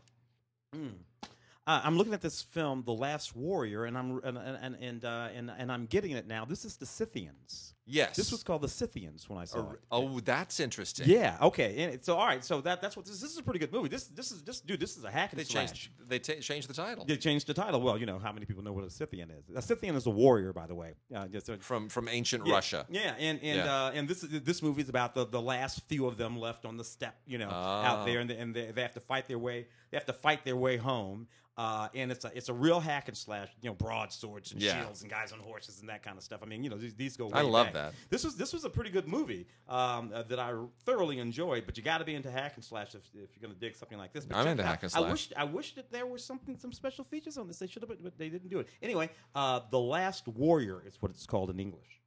Uh, 0.73 1.81
I'm 1.85 1.97
looking 1.97 2.15
at 2.15 2.21
this 2.21 2.43
film, 2.43 2.83
The 2.85 2.93
Last 2.93 3.37
Warrior, 3.37 3.85
and 3.85 3.97
I'm 3.97 4.21
and 4.25 4.39
and 4.39 4.77
and, 4.81 5.05
uh, 5.05 5.29
and 5.35 5.53
and 5.57 5.71
I'm 5.71 5.87
getting 5.87 6.13
it 6.13 6.27
now. 6.27 6.45
This 6.45 6.65
is 6.65 6.77
the 6.77 6.87
Scythians. 6.87 7.75
Yes. 7.91 8.16
This 8.16 8.30
was 8.32 8.43
called 8.43 8.62
the 8.62 8.68
Scythians 8.68 9.28
when 9.28 9.38
I 9.38 9.45
saw 9.45 9.59
Oh, 9.59 9.72
it. 9.72 9.80
oh, 9.91 10.20
that's 10.20 10.61
interesting. 10.61 11.09
Yeah. 11.09 11.36
Okay. 11.43 11.82
And 11.82 11.95
it- 11.95 12.05
so 12.05 12.16
all 12.16 12.26
right. 12.26 12.45
So 12.45 12.61
that 12.62 12.80
that's 12.80 12.97
what 12.97 13.05
this, 13.07 13.20
this 13.20 13.32
is 13.32 13.38
a 13.38 13.43
pretty 13.43 13.59
good 13.59 13.72
movie. 13.72 13.88
This 13.88 14.05
this 14.07 14.30
is 14.30 14.43
this 14.43 14.61
dude. 14.61 14.80
This 14.80 14.97
is 14.97 15.05
a 15.05 15.11
hack 15.11 15.32
and 15.32 15.41
They 15.41 15.45
slash. 15.45 15.68
changed. 15.68 15.91
They 16.09 16.18
ta 16.18 16.32
changed 16.41 16.68
the 16.68 16.74
title 16.74 17.05
They 17.05 17.16
changed 17.16 17.47
the 17.47 17.55
title. 17.55 17.80
Well, 17.80 17.99
you 17.99 18.07
know 18.07 18.18
how 18.18 18.32
many 18.32 18.47
people 18.47 18.62
know 18.62 18.72
what 18.72 18.84
a 18.84 18.91
Scythian 18.91 19.30
is. 19.30 19.45
A 19.55 19.62
Scythian 19.62 19.97
is 19.97 20.07
a 20.07 20.11
warrior, 20.11 20.53
by 20.53 20.66
the 20.66 20.74
way. 20.74 20.95
Uh, 21.14 21.26
just 21.28 21.49
a, 21.49 21.57
from 21.59 21.88
from 21.88 22.09
ancient 22.09 22.47
yeah, 22.47 22.55
Russia. 22.55 22.86
Yeah, 22.91 23.14
and 23.18 23.41
and 23.43 23.57
Yeah. 23.59 23.74
Uh, 23.86 23.91
and 23.95 24.09
this 24.09 24.20
this 24.20 24.62
movie 24.62 24.82
is 24.82 24.88
about 24.88 25.14
the, 25.14 25.26
the 25.26 25.41
last 25.43 25.82
few 25.88 26.07
of 26.07 26.16
them 26.16 26.38
left 26.38 26.64
on 26.64 26.76
the 26.76 26.84
steppe, 26.84 27.16
you 27.26 27.38
know, 27.38 27.49
Oh. 27.51 27.55
out 27.91 28.07
there, 28.07 28.20
and, 28.20 28.30
they, 28.30 28.36
and 28.36 28.55
they, 28.55 28.70
they 28.70 28.82
have 28.82 28.95
to 28.95 29.01
fight 29.01 29.26
their 29.28 29.38
way. 29.38 29.66
They 29.91 29.97
have 29.97 30.07
to 30.07 30.12
fight 30.12 30.45
their 30.45 30.57
way 30.57 30.76
home. 30.76 31.26
Uh, 31.57 31.88
and 31.94 32.11
it's 32.11 32.24
a 32.24 32.30
it's 32.34 32.48
a 32.48 32.55
real 32.55 32.80
hack 32.80 33.09
and 33.09 33.16
slash, 33.16 33.48
you 33.61 33.68
know, 33.68 33.74
broadswords 33.74 34.53
and 34.53 34.62
Yeah. 34.62 34.80
shields 34.82 35.03
and 35.03 35.11
guys 35.11 35.30
on 35.32 35.40
horses 35.40 35.80
and 35.80 35.88
that 35.90 36.03
kind 36.03 36.16
of 36.16 36.24
stuff. 36.24 36.40
I 36.42 36.46
mean, 36.46 36.64
you 36.64 36.70
know, 36.70 36.78
these, 36.78 36.94
these 36.94 37.16
go. 37.18 37.26
Way 37.26 37.32
I 37.34 37.42
love 37.42 37.66
back. 37.66 37.74
that. 37.74 37.94
This 38.09 38.24
was 38.24 38.36
this 38.36 38.53
was 38.55 38.64
a 38.64 38.70
pretty 38.70 38.88
good 38.90 39.07
movie 39.07 39.46
um, 39.68 40.11
uh, 40.14 40.22
that 40.22 40.38
I 40.38 40.55
thoroughly 40.86 41.18
enjoyed. 41.18 41.66
But 41.66 41.76
you 41.76 41.82
got 41.82 41.98
to 41.98 42.05
be 42.05 42.14
into 42.14 42.30
hack 42.30 42.53
and 42.55 42.64
slash 42.64 42.94
if, 42.94 43.03
if 43.14 43.30
you're 43.36 43.42
going 43.42 43.53
to 43.53 43.61
dig 43.61 43.76
something 43.76 43.98
like 43.98 44.12
this. 44.12 44.24
But 44.24 44.36
I'm 44.38 44.46
into 44.46 44.62
out. 44.62 44.68
hack 44.70 44.82
and 44.84 44.92
I 44.94 44.98
slash. 45.01 45.11
wish 45.12 45.32
I 45.36 45.44
wish 45.44 45.74
that 45.74 45.92
there 45.92 46.07
was 46.07 46.24
something 46.24 46.57
some 46.57 46.72
special 46.72 47.05
features 47.05 47.36
on 47.36 47.46
this. 47.46 47.59
They 47.59 47.66
should 47.66 47.82
have, 47.82 47.90
but 48.03 48.16
they 48.16 48.30
didn't 48.30 48.48
do 48.48 48.61
it. 48.61 48.68
Anyway, 48.80 49.11
uh, 49.34 49.61
the 49.70 49.80
Last 49.80 50.28
Warrior 50.28 50.82
is 50.86 50.96
what 51.01 51.11
it's 51.11 51.26
called 51.26 51.51
in 51.51 51.61
English. 51.61 51.99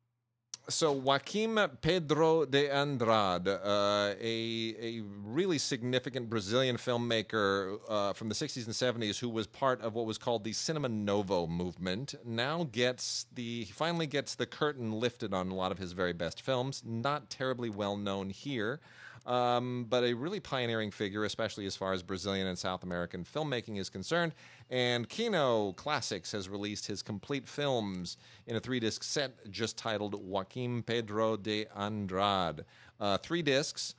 So 0.70 0.92
Joaquim 0.92 1.60
Pedro 1.82 2.46
de 2.46 2.70
Andrade, 2.70 3.48
uh, 3.48 4.14
a 4.20 4.76
a 4.80 5.02
really 5.24 5.58
significant 5.58 6.30
Brazilian 6.30 6.78
filmmaker 6.78 7.80
uh, 7.90 8.14
from 8.14 8.30
the 8.30 8.36
60s 8.36 8.66
and 8.66 8.74
70s, 8.74 9.20
who 9.20 9.30
was 9.30 9.46
part 9.48 9.82
of 9.82 9.94
what 9.94 10.06
was 10.06 10.18
called 10.18 10.44
the 10.44 10.54
Cinema 10.54 10.90
Novo 10.90 11.48
movement, 11.48 12.16
now 12.26 12.68
gets 12.72 13.26
the 13.36 13.66
finally 13.66 14.08
gets 14.08 14.36
the 14.36 14.46
curtain 14.46 14.92
lifted 14.92 15.34
on 15.34 15.50
a 15.50 15.56
lot 15.56 15.72
of 15.72 15.78
his 15.78 15.92
very 15.92 16.14
best 16.14 16.42
films. 16.42 16.82
Not 16.86 17.30
terribly 17.30 17.70
well 17.70 17.98
known 17.98 18.30
here. 18.30 18.80
Um, 19.26 19.86
but 19.90 20.04
a 20.04 20.14
really 20.14 20.40
pioneering 20.40 20.92
figure, 20.92 21.24
especially 21.24 21.66
as 21.66 21.76
far 21.76 21.94
as 21.94 22.04
Brazilian 22.04 22.48
and 22.48 22.58
South 22.58 22.84
American 22.84 23.24
filmmaking 23.24 23.80
is 23.80 23.90
concerned. 23.90 24.34
And 24.70 25.08
Kino 25.08 25.74
Classics 25.74 26.32
has 26.34 26.50
released 26.50 26.88
his 26.88 27.02
complete 27.02 27.48
films 27.48 28.18
in 28.48 28.56
a 28.56 28.60
three 28.60 28.80
disc 28.80 29.04
set 29.04 29.50
just 29.50 29.78
titled 29.78 30.16
Joaquim 30.16 30.84
Pedro 30.84 31.38
de 31.38 31.66
Andrade. 31.76 32.66
Uh, 33.00 33.18
three 33.18 33.42
discs 33.42 33.96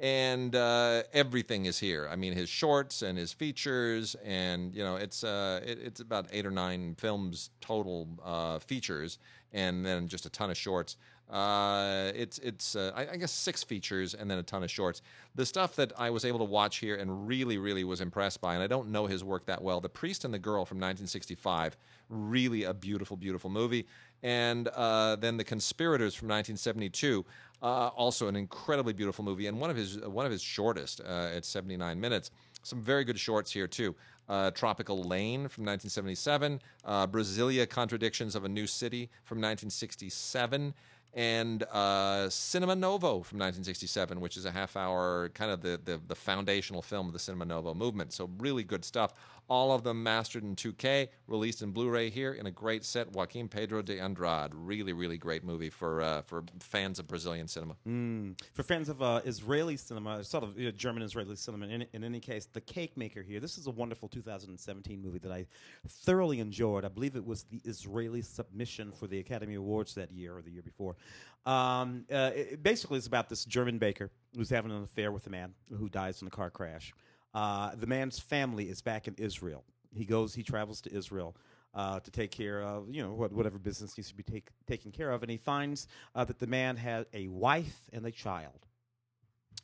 and 0.00 0.54
uh, 0.54 1.02
everything 1.12 1.66
is 1.66 1.78
here. 1.78 2.08
I 2.10 2.16
mean, 2.16 2.32
his 2.32 2.48
shorts 2.48 3.02
and 3.02 3.18
his 3.18 3.32
features, 3.32 4.14
and 4.24 4.74
you 4.74 4.84
know, 4.84 4.96
it's 4.96 5.24
uh, 5.24 5.60
it, 5.64 5.78
it's 5.82 6.00
about 6.00 6.28
eight 6.32 6.46
or 6.46 6.50
nine 6.50 6.94
films 6.94 7.50
total 7.60 8.08
uh, 8.24 8.58
features, 8.60 9.18
and 9.52 9.84
then 9.84 10.06
just 10.06 10.24
a 10.26 10.30
ton 10.30 10.50
of 10.50 10.56
shorts. 10.56 10.96
Uh, 11.30 12.10
it's 12.14 12.38
it's 12.38 12.74
uh, 12.74 12.92
I, 12.94 13.08
I 13.12 13.16
guess 13.16 13.32
six 13.32 13.62
features 13.62 14.14
and 14.14 14.30
then 14.30 14.38
a 14.38 14.42
ton 14.42 14.62
of 14.62 14.70
shorts. 14.70 15.02
The 15.34 15.44
stuff 15.44 15.76
that 15.76 15.92
I 15.98 16.08
was 16.08 16.24
able 16.24 16.38
to 16.38 16.44
watch 16.44 16.78
here 16.78 16.96
and 16.96 17.28
really 17.28 17.58
really 17.58 17.84
was 17.84 18.00
impressed 18.00 18.40
by, 18.40 18.54
and 18.54 18.62
I 18.62 18.66
don't 18.66 18.90
know 18.90 19.06
his 19.06 19.22
work 19.22 19.44
that 19.46 19.62
well. 19.62 19.80
The 19.80 19.90
Priest 19.90 20.24
and 20.24 20.32
the 20.32 20.38
Girl 20.38 20.64
from 20.64 20.78
1965, 20.78 21.76
really 22.08 22.64
a 22.64 22.72
beautiful 22.72 23.16
beautiful 23.16 23.50
movie, 23.50 23.86
and 24.22 24.68
uh, 24.68 25.16
then 25.16 25.36
The 25.36 25.44
Conspirators 25.44 26.14
from 26.14 26.28
1972. 26.28 27.24
Uh, 27.60 27.88
also, 27.88 28.28
an 28.28 28.36
incredibly 28.36 28.92
beautiful 28.92 29.24
movie, 29.24 29.48
and 29.48 29.60
one 29.60 29.68
of 29.68 29.76
his 29.76 29.98
one 30.00 30.24
of 30.24 30.32
his 30.32 30.42
shortest 30.42 31.00
uh, 31.00 31.30
at 31.34 31.44
79 31.44 32.00
minutes. 32.00 32.30
Some 32.62 32.82
very 32.82 33.04
good 33.04 33.18
shorts 33.18 33.52
here 33.52 33.66
too. 33.66 33.94
Uh, 34.28 34.50
Tropical 34.50 35.02
Lane 35.04 35.48
from 35.48 35.64
1977, 35.64 36.60
uh, 36.84 37.06
Brasilia 37.06 37.68
Contradictions 37.68 38.34
of 38.34 38.44
a 38.44 38.48
New 38.48 38.66
City 38.66 39.08
from 39.24 39.38
1967, 39.38 40.74
and 41.14 41.62
uh, 41.64 42.28
Cinema 42.28 42.76
Novo 42.76 43.22
from 43.22 43.38
1967, 43.38 44.20
which 44.20 44.36
is 44.36 44.44
a 44.44 44.50
half 44.50 44.76
hour 44.76 45.30
kind 45.30 45.50
of 45.50 45.62
the, 45.62 45.80
the 45.84 46.00
the 46.06 46.14
foundational 46.14 46.82
film 46.82 47.06
of 47.06 47.12
the 47.12 47.18
Cinema 47.18 47.44
Novo 47.44 47.74
movement. 47.74 48.12
So 48.12 48.30
really 48.38 48.64
good 48.64 48.84
stuff. 48.84 49.14
All 49.50 49.72
of 49.72 49.82
them 49.82 50.02
mastered 50.02 50.44
in 50.44 50.54
2K, 50.54 51.08
released 51.26 51.62
in 51.62 51.70
Blu-ray 51.70 52.10
here 52.10 52.34
in 52.34 52.44
a 52.44 52.50
great 52.50 52.84
set. 52.84 53.10
Joaquim 53.12 53.48
Pedro 53.48 53.80
de 53.80 53.98
Andrade, 53.98 54.52
really 54.54 54.92
really 54.92 55.16
great 55.16 55.42
movie 55.42 55.70
for 55.70 56.02
uh, 56.02 56.22
for 56.22 56.44
fans 56.60 56.98
of 56.98 57.06
Brazilian 57.06 57.48
cinema. 57.48 57.74
Mm. 57.86 58.38
For 58.52 58.62
fans 58.62 58.90
of 58.90 59.00
uh, 59.00 59.22
Israeli 59.24 59.78
cinema, 59.78 60.22
sort 60.22 60.44
of 60.44 60.58
uh, 60.58 60.70
German 60.72 61.02
Israeli 61.02 61.36
cinema, 61.36 61.66
in, 61.66 61.86
in 61.94 62.04
any 62.04 62.20
case, 62.20 62.46
The 62.46 62.60
Cake 62.60 62.96
Maker 62.96 63.22
here. 63.22 63.40
This 63.40 63.56
is 63.56 63.66
a 63.66 63.70
wonderful 63.70 64.08
2017 64.08 65.02
movie 65.02 65.18
that 65.20 65.32
I 65.32 65.46
thoroughly 65.88 66.40
enjoyed. 66.40 66.84
I 66.84 66.88
believe 66.88 67.16
it 67.16 67.24
was 67.24 67.44
the 67.44 67.62
Israeli 67.64 68.20
submission 68.20 68.92
for 68.92 69.06
the 69.06 69.18
Academy 69.18 69.54
Awards 69.54 69.94
that 69.94 70.12
year 70.12 70.36
or 70.36 70.42
the 70.42 70.50
year 70.50 70.62
before. 70.62 70.96
Um, 71.46 72.04
uh, 72.12 72.30
it, 72.34 72.62
basically, 72.62 72.98
it's 72.98 73.06
about 73.06 73.28
this 73.28 73.44
German 73.44 73.78
baker 73.78 74.10
who's 74.36 74.50
having 74.50 74.70
an 74.70 74.82
affair 74.82 75.10
with 75.12 75.26
a 75.26 75.30
man 75.30 75.54
who 75.76 75.88
dies 75.88 76.20
in 76.20 76.28
a 76.28 76.30
car 76.30 76.50
crash. 76.50 76.92
Uh, 77.34 77.74
the 77.74 77.86
man's 77.86 78.18
family 78.18 78.68
is 78.68 78.82
back 78.82 79.08
in 79.08 79.14
Israel. 79.16 79.64
He 79.94 80.04
goes, 80.04 80.34
he 80.34 80.42
travels 80.42 80.80
to 80.82 80.94
Israel. 80.94 81.36
Uh, 81.74 82.00
to 82.00 82.10
take 82.10 82.30
care 82.30 82.62
of 82.62 82.88
you 82.90 83.02
know 83.02 83.12
what, 83.12 83.30
whatever 83.30 83.58
business 83.58 83.96
needs 83.98 84.08
to 84.08 84.14
be 84.14 84.22
take, 84.22 84.48
taken 84.66 84.90
care 84.90 85.10
of, 85.10 85.22
and 85.22 85.30
he 85.30 85.36
finds 85.36 85.86
uh, 86.14 86.24
that 86.24 86.38
the 86.38 86.46
man 86.46 86.76
had 86.76 87.04
a 87.12 87.28
wife 87.28 87.82
and 87.92 88.06
a 88.06 88.10
child. 88.10 88.66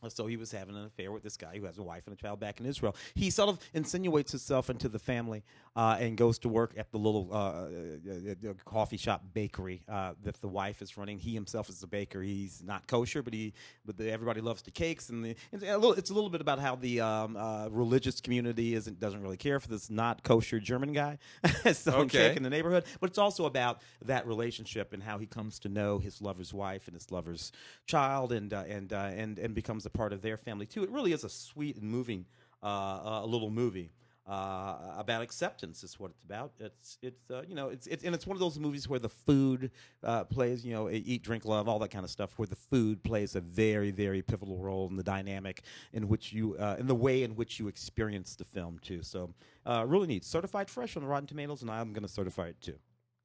So 0.08 0.26
he 0.26 0.36
was 0.36 0.52
having 0.52 0.76
an 0.76 0.84
affair 0.84 1.10
with 1.12 1.22
this 1.22 1.36
guy 1.36 1.58
who 1.58 1.64
has 1.64 1.78
a 1.78 1.82
wife 1.82 2.06
and 2.06 2.12
a 2.12 2.16
child 2.16 2.40
back 2.40 2.60
in 2.60 2.66
Israel. 2.66 2.94
He 3.14 3.30
sort 3.30 3.48
of 3.48 3.58
insinuates 3.72 4.32
himself 4.32 4.68
into 4.70 4.88
the 4.88 4.98
family 4.98 5.42
uh, 5.76 5.96
and 5.98 6.16
goes 6.16 6.38
to 6.40 6.48
work 6.48 6.72
at 6.76 6.90
the 6.90 6.98
little 6.98 7.28
uh, 7.32 7.36
uh, 7.36 8.50
uh, 8.50 8.52
coffee 8.64 8.96
shop 8.96 9.22
bakery 9.32 9.82
uh, 9.88 10.14
that 10.22 10.40
the 10.40 10.48
wife 10.48 10.82
is 10.82 10.96
running. 10.96 11.18
He 11.18 11.32
himself 11.34 11.68
is 11.68 11.82
a 11.82 11.86
baker. 11.86 12.22
He's 12.22 12.62
not 12.62 12.86
kosher, 12.86 13.22
but 13.22 13.32
he 13.32 13.52
but 13.86 13.96
the, 13.96 14.10
everybody 14.10 14.40
loves 14.40 14.62
the 14.62 14.70
cakes 14.70 15.08
and 15.10 15.24
the, 15.24 15.36
it's 15.52 15.62
a 15.64 15.76
little 15.78 15.92
it's 15.94 16.10
a 16.10 16.14
little 16.14 16.30
bit 16.30 16.40
about 16.40 16.58
how 16.58 16.74
the 16.76 17.00
um, 17.00 17.36
uh, 17.36 17.68
religious 17.70 18.20
community 18.20 18.74
isn't 18.74 19.00
doesn't 19.00 19.22
really 19.22 19.36
care 19.36 19.58
for 19.60 19.68
this 19.68 19.90
not 19.90 20.22
kosher 20.22 20.60
German 20.60 20.92
guy 20.92 21.18
selling 21.72 22.02
Okay. 22.02 22.28
cake 22.28 22.36
in 22.36 22.42
the 22.42 22.50
neighborhood. 22.50 22.84
But 23.00 23.10
it's 23.10 23.18
also 23.18 23.46
about 23.46 23.80
that 24.04 24.26
relationship 24.26 24.92
and 24.92 25.02
how 25.02 25.18
he 25.18 25.26
comes 25.26 25.58
to 25.60 25.68
know 25.68 25.98
his 25.98 26.20
lover's 26.20 26.52
wife 26.52 26.86
and 26.88 26.94
his 26.94 27.10
lover's 27.10 27.52
child 27.86 28.32
and 28.32 28.52
uh, 28.52 28.64
and 28.68 28.92
uh, 28.92 29.10
and 29.14 29.38
and 29.38 29.54
becomes 29.54 29.83
a 29.86 29.90
part 29.90 30.12
of 30.12 30.22
their 30.22 30.36
family 30.36 30.66
too. 30.66 30.82
It 30.82 30.90
really 30.90 31.12
is 31.12 31.24
a 31.24 31.28
sweet 31.28 31.76
and 31.76 31.90
moving 31.90 32.26
uh, 32.62 32.66
uh, 32.66 33.20
a 33.24 33.26
little 33.26 33.50
movie. 33.50 33.90
Uh, 34.26 34.94
about 34.96 35.20
acceptance 35.20 35.84
is 35.84 36.00
what 36.00 36.10
it's 36.10 36.22
about. 36.22 36.52
It's 36.58 36.96
it's 37.02 37.30
uh, 37.30 37.42
you 37.46 37.54
know 37.54 37.68
it's, 37.68 37.86
it's 37.86 38.04
and 38.04 38.14
it's 38.14 38.26
one 38.26 38.34
of 38.34 38.40
those 38.40 38.58
movies 38.58 38.88
where 38.88 38.98
the 38.98 39.10
food 39.10 39.70
uh, 40.02 40.24
plays 40.24 40.64
you 40.64 40.72
know 40.72 40.88
eat 40.88 41.22
drink 41.22 41.44
love 41.44 41.68
all 41.68 41.78
that 41.80 41.90
kind 41.90 42.06
of 42.06 42.10
stuff 42.10 42.38
where 42.38 42.46
the 42.46 42.56
food 42.56 43.02
plays 43.02 43.36
a 43.36 43.42
very 43.42 43.90
very 43.90 44.22
pivotal 44.22 44.56
role 44.56 44.88
in 44.88 44.96
the 44.96 45.02
dynamic 45.02 45.64
in 45.92 46.08
which 46.08 46.32
you 46.32 46.56
uh, 46.56 46.76
in 46.78 46.86
the 46.86 46.94
way 46.94 47.22
in 47.22 47.36
which 47.36 47.60
you 47.60 47.68
experience 47.68 48.34
the 48.34 48.46
film 48.46 48.78
too. 48.80 49.02
So 49.02 49.28
uh, 49.66 49.84
really 49.86 50.06
neat. 50.06 50.24
Certified 50.24 50.70
fresh 50.70 50.96
on 50.96 51.02
the 51.02 51.08
Rotten 51.08 51.26
Tomatoes, 51.26 51.60
and 51.60 51.70
I'm 51.70 51.92
going 51.92 52.06
to 52.06 52.08
certify 52.08 52.46
it 52.46 52.60
too. 52.62 52.76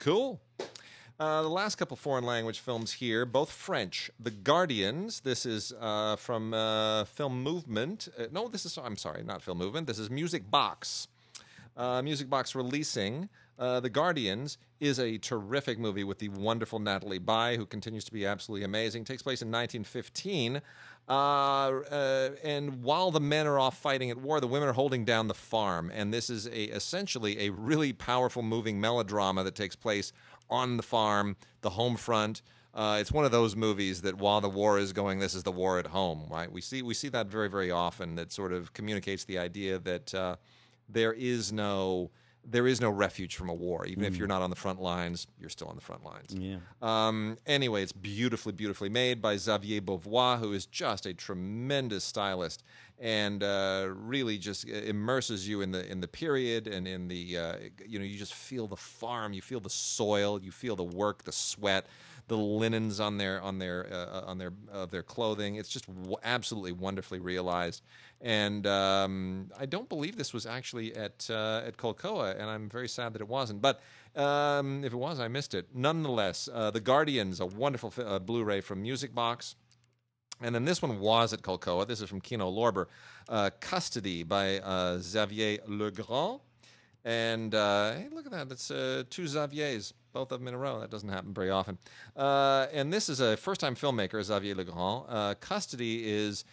Cool. 0.01 0.41
Uh, 1.19 1.41
the 1.41 1.49
last 1.49 1.75
couple 1.75 1.97
foreign 1.97 2.23
language 2.23 2.61
films 2.61 2.93
here, 2.93 3.25
both 3.25 3.51
French. 3.51 4.09
The 4.21 4.31
Guardians. 4.31 5.19
This 5.19 5.45
is 5.45 5.73
uh, 5.77 6.15
from 6.15 6.53
uh, 6.53 7.03
Film 7.03 7.43
Movement. 7.43 8.07
Uh, 8.17 8.27
no, 8.31 8.47
this 8.47 8.65
is. 8.65 8.77
I'm 8.77 8.95
sorry, 8.95 9.23
not 9.23 9.41
Film 9.41 9.57
Movement. 9.57 9.85
This 9.85 9.99
is 9.99 10.09
Music 10.09 10.49
Box. 10.49 11.09
Uh, 11.75 12.01
Music 12.01 12.29
Box 12.29 12.55
releasing. 12.55 13.27
Uh, 13.57 13.81
the 13.81 13.89
Guardians 13.89 14.57
is 14.79 14.97
a 14.99 15.17
terrific 15.17 15.77
movie 15.77 16.05
with 16.05 16.19
the 16.19 16.29
wonderful 16.29 16.79
Nathalie 16.79 17.19
Baye, 17.19 17.57
who 17.57 17.65
continues 17.65 18.05
to 18.05 18.13
be 18.13 18.25
absolutely 18.25 18.63
amazing. 18.63 19.01
It 19.01 19.07
Takes 19.07 19.21
place 19.21 19.41
in 19.41 19.49
1915. 19.49 20.61
Uh, 21.09 21.11
uh, 21.11 22.29
and 22.45 22.81
while 22.81 23.11
the 23.11 23.19
men 23.19 23.45
are 23.47 23.59
off 23.59 23.77
fighting 23.77 24.09
at 24.09 24.17
war, 24.17 24.39
the 24.39 24.47
women 24.47 24.69
are 24.69 24.73
holding 24.73 25.03
down 25.03 25.27
the 25.27 25.33
farm. 25.33 25.91
And 25.93 26.13
this 26.13 26.29
is 26.29 26.45
a 26.47 26.73
essentially 26.73 27.47
a 27.47 27.49
really 27.49 27.91
powerful, 27.91 28.43
moving 28.43 28.79
melodrama 28.79 29.43
that 29.43 29.55
takes 29.55 29.75
place 29.75 30.13
on 30.49 30.77
the 30.77 30.83
farm, 30.83 31.35
the 31.61 31.71
home 31.71 31.95
front. 31.95 32.41
Uh, 32.73 32.97
it's 32.99 33.11
one 33.11 33.25
of 33.25 33.31
those 33.31 33.55
movies 33.55 34.01
that 34.01 34.15
while 34.15 34.41
the 34.41 34.49
war 34.49 34.77
is 34.77 34.93
going, 34.93 35.19
this 35.19 35.33
is 35.33 35.43
the 35.43 35.51
war 35.51 35.79
at 35.79 35.87
home, 35.87 36.25
right? 36.29 36.51
We 36.51 36.61
see 36.61 36.81
we 36.81 36.93
see 36.93 37.09
that 37.09 37.27
very 37.27 37.49
very 37.49 37.71
often. 37.71 38.15
That 38.15 38.31
sort 38.31 38.53
of 38.53 38.73
communicates 38.73 39.25
the 39.25 39.39
idea 39.39 39.79
that 39.79 40.13
uh, 40.13 40.35
there 40.87 41.13
is 41.13 41.51
no 41.51 42.11
there 42.45 42.67
is 42.67 42.81
no 42.81 42.89
refuge 42.89 43.35
from 43.35 43.49
a 43.49 43.53
war. 43.53 43.85
Even 43.85 44.03
if 44.05 44.17
you're 44.17 44.27
not 44.27 44.41
on 44.41 44.49
the 44.49 44.55
front 44.55 44.81
lines, 44.81 45.27
you're 45.39 45.49
still 45.49 45.67
on 45.67 45.75
the 45.75 45.81
front 45.81 46.03
lines. 46.03 46.33
Yeah. 46.33 46.57
Um, 46.81 47.37
anyway, 47.45 47.83
it's 47.83 47.91
beautifully, 47.91 48.53
beautifully 48.53 48.89
made 48.89 49.21
by 49.21 49.37
Xavier 49.37 49.81
Beauvois, 49.81 50.39
who 50.39 50.53
is 50.53 50.65
just 50.65 51.05
a 51.05 51.13
tremendous 51.13 52.03
stylist 52.03 52.63
and 52.99 53.43
uh, 53.43 53.87
really 53.93 54.37
just 54.37 54.67
immerses 54.67 55.47
you 55.47 55.61
in 55.61 55.71
the 55.71 55.89
in 55.89 56.01
the 56.01 56.07
period 56.07 56.67
and 56.67 56.87
in 56.87 57.07
the 57.07 57.37
uh, 57.37 57.55
you 57.85 57.97
know 57.97 58.05
you 58.05 58.17
just 58.17 58.33
feel 58.33 58.67
the 58.67 58.75
farm, 58.75 59.31
you 59.31 59.41
feel 59.41 59.59
the 59.59 59.69
soil, 59.69 60.41
you 60.41 60.51
feel 60.51 60.75
the 60.75 60.83
work, 60.83 61.23
the 61.23 61.31
sweat, 61.31 61.87
the 62.27 62.37
linens 62.37 62.99
on 62.99 63.17
their 63.17 63.41
on 63.41 63.57
their 63.57 63.87
uh, 63.91 64.21
on 64.25 64.37
their 64.37 64.51
of 64.71 64.91
their 64.91 65.03
clothing. 65.03 65.55
It's 65.55 65.69
just 65.69 65.87
w- 65.87 66.17
absolutely 66.23 66.73
wonderfully 66.73 67.19
realized. 67.19 67.83
And 68.21 68.67
um, 68.67 69.49
I 69.57 69.65
don't 69.65 69.87
believe 69.87 70.17
this 70.17 70.33
was 70.33 70.45
actually 70.45 70.93
at 70.93 71.29
uh, 71.29 71.61
at 71.65 71.77
Colcoa, 71.77 72.33
and 72.37 72.49
I'm 72.49 72.67
very 72.67 72.89
sad 72.89 73.13
that 73.13 73.21
it 73.21 73.27
wasn't. 73.29 73.61
But 73.61 73.79
um, 74.15 74.83
if 74.83 74.91
it 74.91 74.97
was, 74.97 75.21
I 75.21 75.29
missed 75.29 75.53
it. 75.53 75.67
Nonetheless, 75.73 76.49
uh, 76.53 76.69
The 76.71 76.81
Guardians, 76.81 77.39
a 77.39 77.45
wonderful 77.45 77.93
uh, 78.05 78.19
Blu-ray 78.19 78.59
from 78.59 78.81
Music 78.81 79.15
Box. 79.15 79.55
And 80.41 80.53
then 80.53 80.65
this 80.65 80.81
one 80.81 80.99
was 80.99 81.31
at 81.33 81.41
Colcoa. 81.41 81.87
This 81.87 82.01
is 82.01 82.09
from 82.09 82.19
Kino 82.19 82.51
Lorber. 82.51 82.87
Uh, 83.27 83.51
Custody 83.59 84.23
by 84.23 84.59
uh, 84.59 84.97
Xavier 84.99 85.59
Legrand. 85.67 86.39
And 87.05 87.55
uh, 87.55 87.93
hey, 87.93 88.07
look 88.11 88.25
at 88.25 88.31
that. 88.33 88.49
That's 88.49 88.69
uh, 88.71 89.03
two 89.09 89.27
Xaviers, 89.27 89.93
both 90.11 90.31
of 90.33 90.39
them 90.39 90.47
in 90.49 90.53
a 90.53 90.57
row. 90.57 90.79
That 90.81 90.89
doesn't 90.89 91.09
happen 91.09 91.33
very 91.33 91.49
often. 91.49 91.77
Uh, 92.17 92.67
and 92.73 92.91
this 92.91 93.07
is 93.07 93.21
a 93.21 93.37
first 93.37 93.61
time 93.61 93.75
filmmaker, 93.75 94.21
Xavier 94.21 94.55
Legrand. 94.55 95.05
Uh, 95.07 95.35
Custody 95.39 96.09
is. 96.09 96.43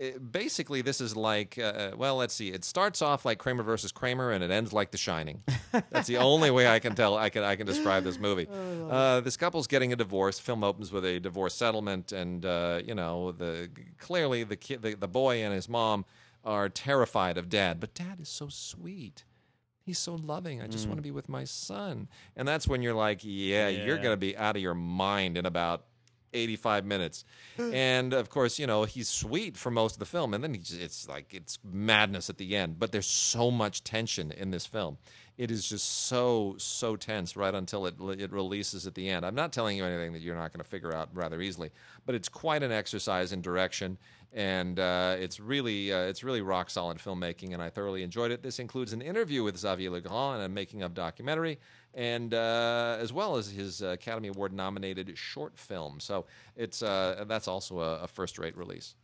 Uh, 0.00 0.18
Basically, 0.18 0.82
this 0.82 1.00
is 1.00 1.16
like, 1.16 1.58
uh, 1.58 1.92
well, 1.96 2.16
let's 2.16 2.34
see. 2.34 2.48
It 2.48 2.64
starts 2.64 3.02
off 3.02 3.24
like 3.24 3.38
Kramer 3.38 3.62
versus 3.62 3.92
Kramer, 3.92 4.30
and 4.30 4.42
it 4.42 4.50
ends 4.50 4.72
like 4.72 4.90
The 4.90 4.98
Shining. 4.98 5.42
That's 5.90 6.08
the 6.08 6.18
only 6.18 6.50
way 6.50 6.66
I 6.68 6.78
can 6.78 6.94
tell. 6.94 7.16
I 7.16 7.30
can 7.30 7.42
I 7.42 7.56
can 7.56 7.66
describe 7.66 8.04
this 8.04 8.18
movie. 8.18 8.48
Uh, 8.90 9.20
this 9.20 9.36
couple's 9.36 9.66
getting 9.66 9.92
a 9.92 9.96
divorce. 9.96 10.38
Film 10.38 10.64
opens 10.64 10.92
with 10.92 11.04
a 11.04 11.20
divorce 11.20 11.54
settlement, 11.54 12.12
and 12.12 12.44
uh, 12.44 12.80
you 12.84 12.94
know 12.94 13.32
the 13.32 13.70
clearly 13.98 14.44
the 14.44 14.56
kid, 14.56 14.82
the, 14.82 14.94
the 14.94 15.08
boy 15.08 15.42
and 15.42 15.54
his 15.54 15.68
mom 15.68 16.04
are 16.44 16.68
terrified 16.68 17.38
of 17.38 17.48
dad, 17.48 17.80
but 17.80 17.94
dad 17.94 18.20
is 18.20 18.28
so 18.28 18.48
sweet. 18.48 19.24
He's 19.84 19.98
so 19.98 20.14
loving. 20.14 20.62
I 20.62 20.66
just 20.66 20.86
want 20.86 20.96
to 20.96 21.02
be 21.02 21.10
with 21.10 21.28
my 21.28 21.44
son. 21.44 22.08
And 22.36 22.48
that's 22.48 22.66
when 22.66 22.80
you're 22.80 22.94
like, 22.94 23.20
yeah, 23.22 23.68
you're 23.68 23.98
going 23.98 24.14
to 24.14 24.16
be 24.16 24.34
out 24.34 24.56
of 24.56 24.62
your 24.62 24.74
mind 24.74 25.36
in 25.36 25.44
about 25.44 25.84
85 26.34 26.84
minutes. 26.84 27.24
and 27.58 28.12
of 28.12 28.28
course, 28.28 28.58
you 28.58 28.66
know, 28.66 28.84
he's 28.84 29.08
sweet 29.08 29.56
for 29.56 29.70
most 29.70 29.94
of 29.94 29.98
the 30.00 30.06
film. 30.06 30.34
And 30.34 30.42
then 30.42 30.54
just, 30.54 30.80
it's 30.80 31.08
like, 31.08 31.32
it's 31.32 31.58
madness 31.64 32.28
at 32.28 32.38
the 32.38 32.56
end. 32.56 32.78
But 32.78 32.92
there's 32.92 33.06
so 33.06 33.50
much 33.50 33.84
tension 33.84 34.32
in 34.32 34.50
this 34.50 34.66
film. 34.66 34.98
It 35.36 35.50
is 35.50 35.68
just 35.68 36.06
so, 36.06 36.54
so 36.58 36.94
tense 36.94 37.36
right 37.36 37.54
until 37.54 37.86
it, 37.86 37.94
it 38.20 38.30
releases 38.30 38.86
at 38.86 38.94
the 38.94 39.08
end. 39.08 39.26
I'm 39.26 39.34
not 39.34 39.52
telling 39.52 39.76
you 39.76 39.84
anything 39.84 40.12
that 40.12 40.22
you're 40.22 40.36
not 40.36 40.52
going 40.52 40.62
to 40.62 40.68
figure 40.68 40.94
out 40.94 41.08
rather 41.12 41.40
easily, 41.40 41.70
but 42.06 42.14
it's 42.14 42.28
quite 42.28 42.62
an 42.62 42.70
exercise 42.70 43.32
in 43.32 43.42
direction 43.42 43.98
and 44.34 44.80
uh, 44.80 45.14
it's 45.18 45.38
really 45.38 45.92
uh, 45.92 46.00
it's 46.00 46.24
really 46.24 46.42
rock 46.42 46.68
solid 46.68 46.98
filmmaking, 46.98 47.54
and 47.54 47.62
I 47.62 47.70
thoroughly 47.70 48.02
enjoyed 48.02 48.32
it. 48.32 48.42
This 48.42 48.58
includes 48.58 48.92
an 48.92 49.00
interview 49.00 49.44
with 49.44 49.56
Xavier 49.56 49.90
Legrand 49.90 50.36
and 50.36 50.44
a 50.44 50.48
making 50.48 50.82
of 50.82 50.92
documentary, 50.92 51.60
and 51.94 52.34
uh, 52.34 52.96
as 52.98 53.12
well 53.12 53.36
as 53.36 53.48
his 53.48 53.80
Academy 53.80 54.28
Award 54.28 54.52
nominated 54.52 55.16
short 55.16 55.56
film. 55.56 56.00
So 56.00 56.26
it's 56.56 56.82
uh, 56.82 57.24
that's 57.28 57.46
also 57.46 57.78
a, 57.78 58.00
a 58.00 58.08
first 58.08 58.38
rate 58.38 58.56
release. 58.56 58.96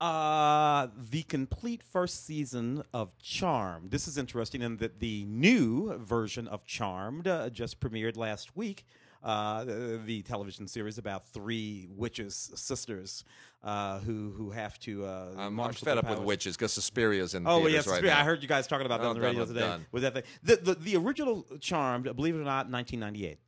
Uh, 0.00 0.88
the 1.12 1.22
complete 1.22 1.80
first 1.80 2.26
season 2.26 2.82
of 2.92 3.16
Charmed. 3.18 3.92
This 3.92 4.08
is 4.08 4.18
interesting 4.18 4.60
in 4.60 4.78
that 4.78 4.98
the 4.98 5.24
new 5.26 5.96
version 5.98 6.48
of 6.48 6.64
Charmed 6.64 7.28
uh, 7.28 7.50
just 7.50 7.78
premiered 7.78 8.16
last 8.16 8.56
week 8.56 8.84
uh, 9.22 9.64
the, 9.64 10.22
television 10.22 10.66
series 10.66 10.98
about 10.98 11.28
three 11.28 11.88
witches 11.90 12.50
sisters 12.54 13.24
uh, 13.62 13.98
who 14.00 14.32
who 14.36 14.50
have 14.50 14.78
to. 14.80 15.04
Uh, 15.04 15.34
I'm, 15.36 15.60
I'm 15.60 15.72
fed 15.72 15.98
up 15.98 16.08
with 16.10 16.20
witches 16.20 16.56
because 16.56 16.72
Suspiria's 16.72 17.34
in. 17.34 17.44
The 17.44 17.50
oh 17.50 17.66
yes, 17.66 17.86
right 17.86 18.04
I 18.04 18.24
heard 18.24 18.42
you 18.42 18.48
guys 18.48 18.66
talking 18.66 18.86
about 18.86 19.00
that 19.00 19.06
oh, 19.06 19.10
on 19.10 19.16
the 19.16 19.22
radio 19.22 19.44
today. 19.44 19.60
Done. 19.60 19.86
Was 19.92 20.02
that 20.02 20.14
thing? 20.14 20.22
The, 20.42 20.56
the 20.56 20.74
the 20.74 20.96
original 20.96 21.46
Charmed, 21.60 22.04
believe 22.16 22.34
it 22.34 22.40
or 22.40 22.44
not, 22.44 22.70
1998. 22.70 23.38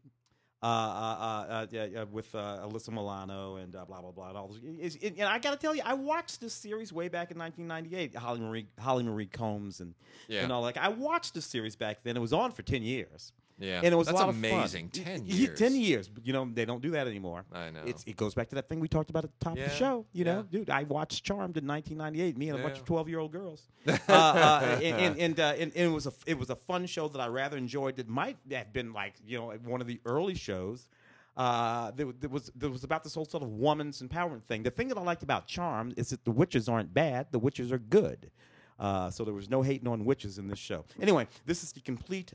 Uh, 0.62 0.66
uh, 0.66 1.66
uh, 1.76 2.06
with 2.10 2.32
Alyssa 2.32 2.88
Milano 2.88 3.56
and 3.56 3.72
blah 3.72 3.84
blah 3.84 4.12
blah 4.12 4.28
and 4.30 4.38
all 4.38 4.48
those. 4.48 4.96
and 5.02 5.20
I 5.22 5.38
got 5.38 5.50
to 5.50 5.58
tell 5.58 5.74
you, 5.74 5.82
I 5.84 5.92
watched 5.92 6.40
this 6.40 6.54
series 6.54 6.90
way 6.90 7.08
back 7.08 7.30
in 7.30 7.38
1998. 7.38 8.16
Holly 8.16 8.40
Marie 8.40 8.66
Holly 8.78 9.02
Marie 9.02 9.26
Combs 9.26 9.80
and 9.80 9.94
yeah. 10.26 10.42
and 10.42 10.50
all 10.50 10.62
like 10.62 10.78
I 10.78 10.88
watched 10.88 11.34
this 11.34 11.44
series 11.44 11.76
back 11.76 11.98
then. 12.02 12.16
It 12.16 12.20
was 12.20 12.32
on 12.32 12.50
for 12.50 12.62
ten 12.62 12.82
years. 12.82 13.32
Yeah, 13.58 13.80
and 13.84 13.92
it 13.92 13.96
was 13.96 14.08
that's 14.08 14.18
a 14.18 14.26
lot 14.26 14.30
amazing. 14.30 14.86
Of 14.86 14.92
fun. 14.92 15.04
Ten 15.04 15.26
years. 15.26 15.58
Ten 15.58 15.76
years. 15.76 16.10
You 16.24 16.32
know 16.32 16.48
they 16.52 16.64
don't 16.64 16.82
do 16.82 16.90
that 16.90 17.06
anymore. 17.06 17.44
I 17.52 17.70
know. 17.70 17.82
It's, 17.86 18.02
it 18.04 18.16
goes 18.16 18.34
back 18.34 18.48
to 18.48 18.56
that 18.56 18.68
thing 18.68 18.80
we 18.80 18.88
talked 18.88 19.10
about 19.10 19.24
at 19.24 19.30
the 19.38 19.44
top 19.44 19.56
yeah. 19.56 19.64
of 19.64 19.70
the 19.70 19.76
show. 19.76 20.06
You 20.12 20.24
know, 20.24 20.38
yeah. 20.50 20.58
dude, 20.58 20.70
I 20.70 20.82
watched 20.84 21.24
Charmed 21.24 21.56
in 21.56 21.66
1998. 21.66 22.36
Me 22.36 22.48
and 22.48 22.58
a 22.58 22.60
yeah. 22.60 22.66
bunch 22.66 22.80
of 22.80 22.84
12 22.84 23.08
year 23.08 23.20
old 23.20 23.32
girls. 23.32 23.68
uh, 23.86 23.92
uh, 24.08 24.78
and 24.82 24.96
and, 24.96 25.18
and, 25.18 25.40
uh, 25.40 25.54
and, 25.56 25.72
it 25.74 25.88
was 25.88 26.06
a 26.06 26.12
it 26.26 26.38
was 26.38 26.50
a 26.50 26.56
fun 26.56 26.86
show 26.86 27.06
that 27.08 27.20
I 27.20 27.28
rather 27.28 27.56
enjoyed. 27.56 27.98
It 27.98 28.08
might 28.08 28.38
have 28.50 28.72
been 28.72 28.92
like 28.92 29.14
you 29.24 29.38
know 29.38 29.52
one 29.64 29.80
of 29.80 29.86
the 29.86 30.00
early 30.04 30.34
shows. 30.34 30.88
Uh, 31.36 31.90
there, 31.96 32.06
there, 32.20 32.30
was 32.30 32.50
there 32.54 32.70
was 32.70 32.84
about 32.84 33.02
this 33.02 33.14
whole 33.14 33.24
sort 33.24 33.42
of 33.42 33.50
woman's 33.50 34.02
empowerment 34.02 34.44
thing. 34.44 34.62
The 34.62 34.70
thing 34.70 34.88
that 34.88 34.98
I 34.98 35.02
liked 35.02 35.22
about 35.22 35.46
Charmed 35.46 35.94
is 35.96 36.10
that 36.10 36.24
the 36.24 36.30
witches 36.30 36.68
aren't 36.68 36.92
bad; 36.92 37.28
the 37.30 37.38
witches 37.38 37.70
are 37.70 37.78
good. 37.78 38.30
Uh, 38.78 39.10
so 39.10 39.24
there 39.24 39.34
was 39.34 39.48
no 39.48 39.62
hating 39.62 39.88
on 39.88 40.04
witches 40.04 40.38
in 40.38 40.48
this 40.48 40.58
show. 40.58 40.84
Anyway, 41.00 41.28
this 41.46 41.62
is 41.62 41.72
the 41.72 41.80
complete 41.80 42.32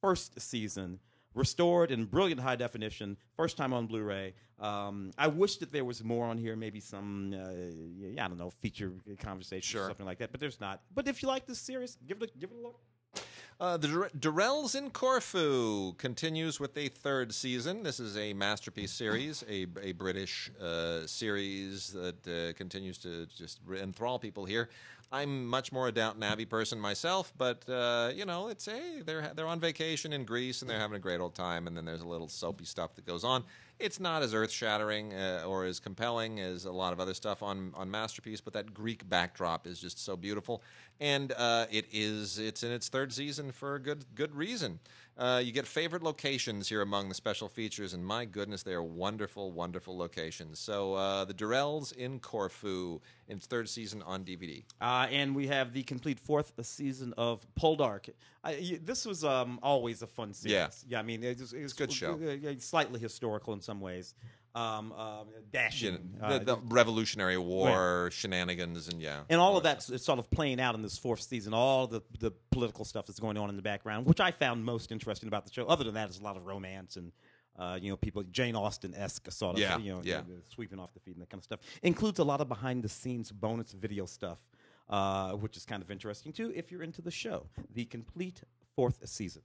first 0.00 0.40
season 0.40 0.98
restored 1.34 1.90
in 1.90 2.04
brilliant 2.04 2.40
high 2.40 2.56
definition, 2.56 3.16
first 3.36 3.56
time 3.56 3.72
on 3.72 3.86
Blu-ray. 3.86 4.34
Um, 4.58 5.12
I 5.16 5.28
wish 5.28 5.56
that 5.58 5.72
there 5.72 5.84
was 5.84 6.02
more 6.04 6.26
on 6.26 6.36
here, 6.36 6.56
maybe 6.56 6.80
some, 6.80 7.34
uh, 7.34 7.50
yeah, 7.98 8.24
I 8.24 8.28
don't 8.28 8.38
know, 8.38 8.50
feature 8.60 8.92
conversation 9.18 9.62
sure. 9.62 9.84
or 9.84 9.88
something 9.88 10.06
like 10.06 10.18
that. 10.18 10.32
But 10.32 10.40
there's 10.40 10.60
not. 10.60 10.82
But 10.94 11.08
if 11.08 11.22
you 11.22 11.28
like 11.28 11.46
this 11.46 11.58
series, 11.58 11.96
give 12.06 12.20
it 12.22 12.30
a, 12.34 12.38
give 12.38 12.50
it 12.50 12.56
a 12.58 12.60
look. 12.60 12.80
Uh, 13.60 13.76
the 13.76 14.08
Durrells 14.18 14.74
in 14.74 14.88
Corfu 14.88 15.92
continues 15.98 16.58
with 16.58 16.74
a 16.78 16.88
third 16.88 17.34
season. 17.34 17.82
This 17.82 18.00
is 18.00 18.16
a 18.16 18.32
masterpiece 18.32 18.90
series, 18.90 19.44
a, 19.50 19.66
a 19.82 19.92
British 19.92 20.50
uh, 20.58 21.06
series 21.06 21.92
that 21.92 22.26
uh, 22.26 22.56
continues 22.56 22.96
to 22.98 23.26
just 23.26 23.60
enthrall 23.78 24.18
people 24.18 24.46
here. 24.46 24.70
I'm 25.12 25.44
much 25.46 25.72
more 25.72 25.88
a 25.88 25.92
Downton 25.92 26.22
Abbey 26.22 26.46
person 26.46 26.80
myself, 26.80 27.34
but 27.36 27.68
uh, 27.68 28.12
you 28.14 28.24
know, 28.24 28.48
it's 28.48 28.68
a 28.68 29.02
they're 29.04 29.32
they're 29.34 29.48
on 29.48 29.58
vacation 29.58 30.12
in 30.12 30.24
Greece 30.24 30.62
and 30.62 30.70
they're 30.70 30.78
having 30.78 30.96
a 30.96 31.00
great 31.00 31.20
old 31.20 31.34
time, 31.34 31.66
and 31.66 31.76
then 31.76 31.84
there's 31.84 32.02
a 32.02 32.08
little 32.08 32.28
soapy 32.28 32.64
stuff 32.64 32.94
that 32.94 33.04
goes 33.04 33.24
on. 33.24 33.44
It's 33.80 33.98
not 33.98 34.22
as 34.22 34.34
earth 34.34 34.52
shattering 34.52 35.12
uh, 35.12 35.44
or 35.46 35.64
as 35.64 35.80
compelling 35.80 36.38
as 36.38 36.64
a 36.64 36.70
lot 36.70 36.92
of 36.92 37.00
other 37.00 37.14
stuff 37.14 37.42
on 37.42 37.72
on 37.74 37.90
Masterpiece, 37.90 38.40
but 38.40 38.52
that 38.52 38.72
Greek 38.72 39.06
backdrop 39.08 39.66
is 39.66 39.80
just 39.80 39.98
so 39.98 40.16
beautiful, 40.16 40.62
and 41.00 41.32
uh, 41.32 41.66
it 41.70 41.86
is 41.90 42.38
it's 42.38 42.62
in 42.62 42.70
its 42.70 42.88
third 42.88 43.12
season 43.12 43.50
for 43.50 43.74
a 43.74 43.80
good 43.80 44.04
good 44.14 44.34
reason. 44.34 44.78
Uh, 45.18 45.38
you 45.38 45.52
get 45.52 45.66
favorite 45.66 46.02
locations 46.02 46.66
here 46.66 46.80
among 46.80 47.10
the 47.10 47.14
special 47.14 47.46
features, 47.46 47.92
and 47.92 48.02
my 48.02 48.24
goodness, 48.24 48.62
they 48.62 48.72
are 48.72 48.82
wonderful, 48.82 49.52
wonderful 49.52 49.94
locations. 49.94 50.58
So, 50.58 50.94
uh, 50.94 51.26
the 51.26 51.34
Durrells 51.34 51.94
in 51.94 52.20
Corfu, 52.20 53.02
in 53.28 53.36
its 53.36 53.44
third 53.44 53.68
season 53.68 54.02
on 54.06 54.24
DVD. 54.24 54.64
Uh, 54.80 55.08
and 55.10 55.34
we 55.34 55.46
have 55.48 55.74
the 55.74 55.82
complete 55.82 56.18
fourth 56.18 56.52
season 56.62 57.12
of 57.18 57.44
Poldark. 57.54 58.08
this 58.82 59.04
was 59.04 59.22
um, 59.22 59.58
always 59.62 60.00
a 60.00 60.06
fun 60.06 60.32
series. 60.32 60.54
Yeah, 60.54 60.68
yeah. 60.88 61.00
I 61.00 61.02
mean, 61.02 61.22
it 61.22 61.38
was, 61.38 61.52
it 61.52 61.64
was 61.64 61.72
a 61.72 61.76
good 61.76 61.92
show. 61.92 62.18
Slightly 62.58 62.98
historical 62.98 63.52
in 63.52 63.60
some 63.60 63.80
ways 63.80 64.14
um, 64.54 64.92
uh, 64.96 65.24
dashing. 65.52 65.94
You 66.14 66.20
know, 66.20 66.38
the, 66.38 66.44
the, 66.44 66.56
Revolutionary 66.68 67.38
War 67.38 68.04
right. 68.04 68.12
shenanigans, 68.12 68.88
and 68.88 69.00
yeah, 69.00 69.20
and 69.28 69.40
all, 69.40 69.52
all 69.52 69.56
of 69.58 69.62
that's 69.62 69.86
stuff. 69.86 70.00
sort 70.00 70.18
of 70.18 70.30
playing 70.30 70.60
out 70.60 70.74
in 70.74 70.82
this 70.82 70.98
fourth 70.98 71.20
season. 71.20 71.54
All 71.54 71.86
the 71.86 72.02
the 72.18 72.32
political 72.50 72.84
stuff 72.84 73.06
that's 73.06 73.20
going 73.20 73.36
on 73.36 73.48
in 73.48 73.56
the 73.56 73.62
background, 73.62 74.06
which 74.06 74.20
I 74.20 74.30
found 74.30 74.64
most 74.64 74.92
interesting 74.92 75.28
about 75.28 75.46
the 75.46 75.52
show. 75.52 75.66
Other 75.66 75.84
than 75.84 75.94
that, 75.94 76.06
there's 76.06 76.20
a 76.20 76.24
lot 76.24 76.36
of 76.36 76.46
romance 76.46 76.96
and. 76.96 77.12
Uh, 77.58 77.78
you 77.82 77.90
know, 77.90 77.96
people 77.96 78.22
Jane 78.30 78.56
Austen 78.56 78.94
esque 78.94 79.30
sort 79.30 79.56
of, 79.56 79.60
yeah, 79.60 79.76
you 79.76 79.92
know, 79.92 80.00
yeah. 80.02 80.22
sweeping 80.48 80.78
off 80.78 80.94
the 80.94 81.00
feet 81.00 81.16
and 81.16 81.20
that 81.20 81.28
kind 81.28 81.40
of 81.40 81.44
stuff. 81.44 81.60
Includes 81.82 82.18
a 82.18 82.24
lot 82.24 82.40
of 82.40 82.48
behind 82.48 82.82
the 82.82 82.88
scenes 82.88 83.30
bonus 83.32 83.72
video 83.72 84.06
stuff, 84.06 84.38
uh, 84.88 85.32
which 85.32 85.58
is 85.58 85.66
kind 85.66 85.82
of 85.82 85.90
interesting 85.90 86.32
too 86.32 86.52
if 86.54 86.70
you're 86.70 86.82
into 86.82 87.02
the 87.02 87.10
show. 87.10 87.44
The 87.74 87.84
complete 87.84 88.40
fourth 88.76 89.06
season. 89.06 89.42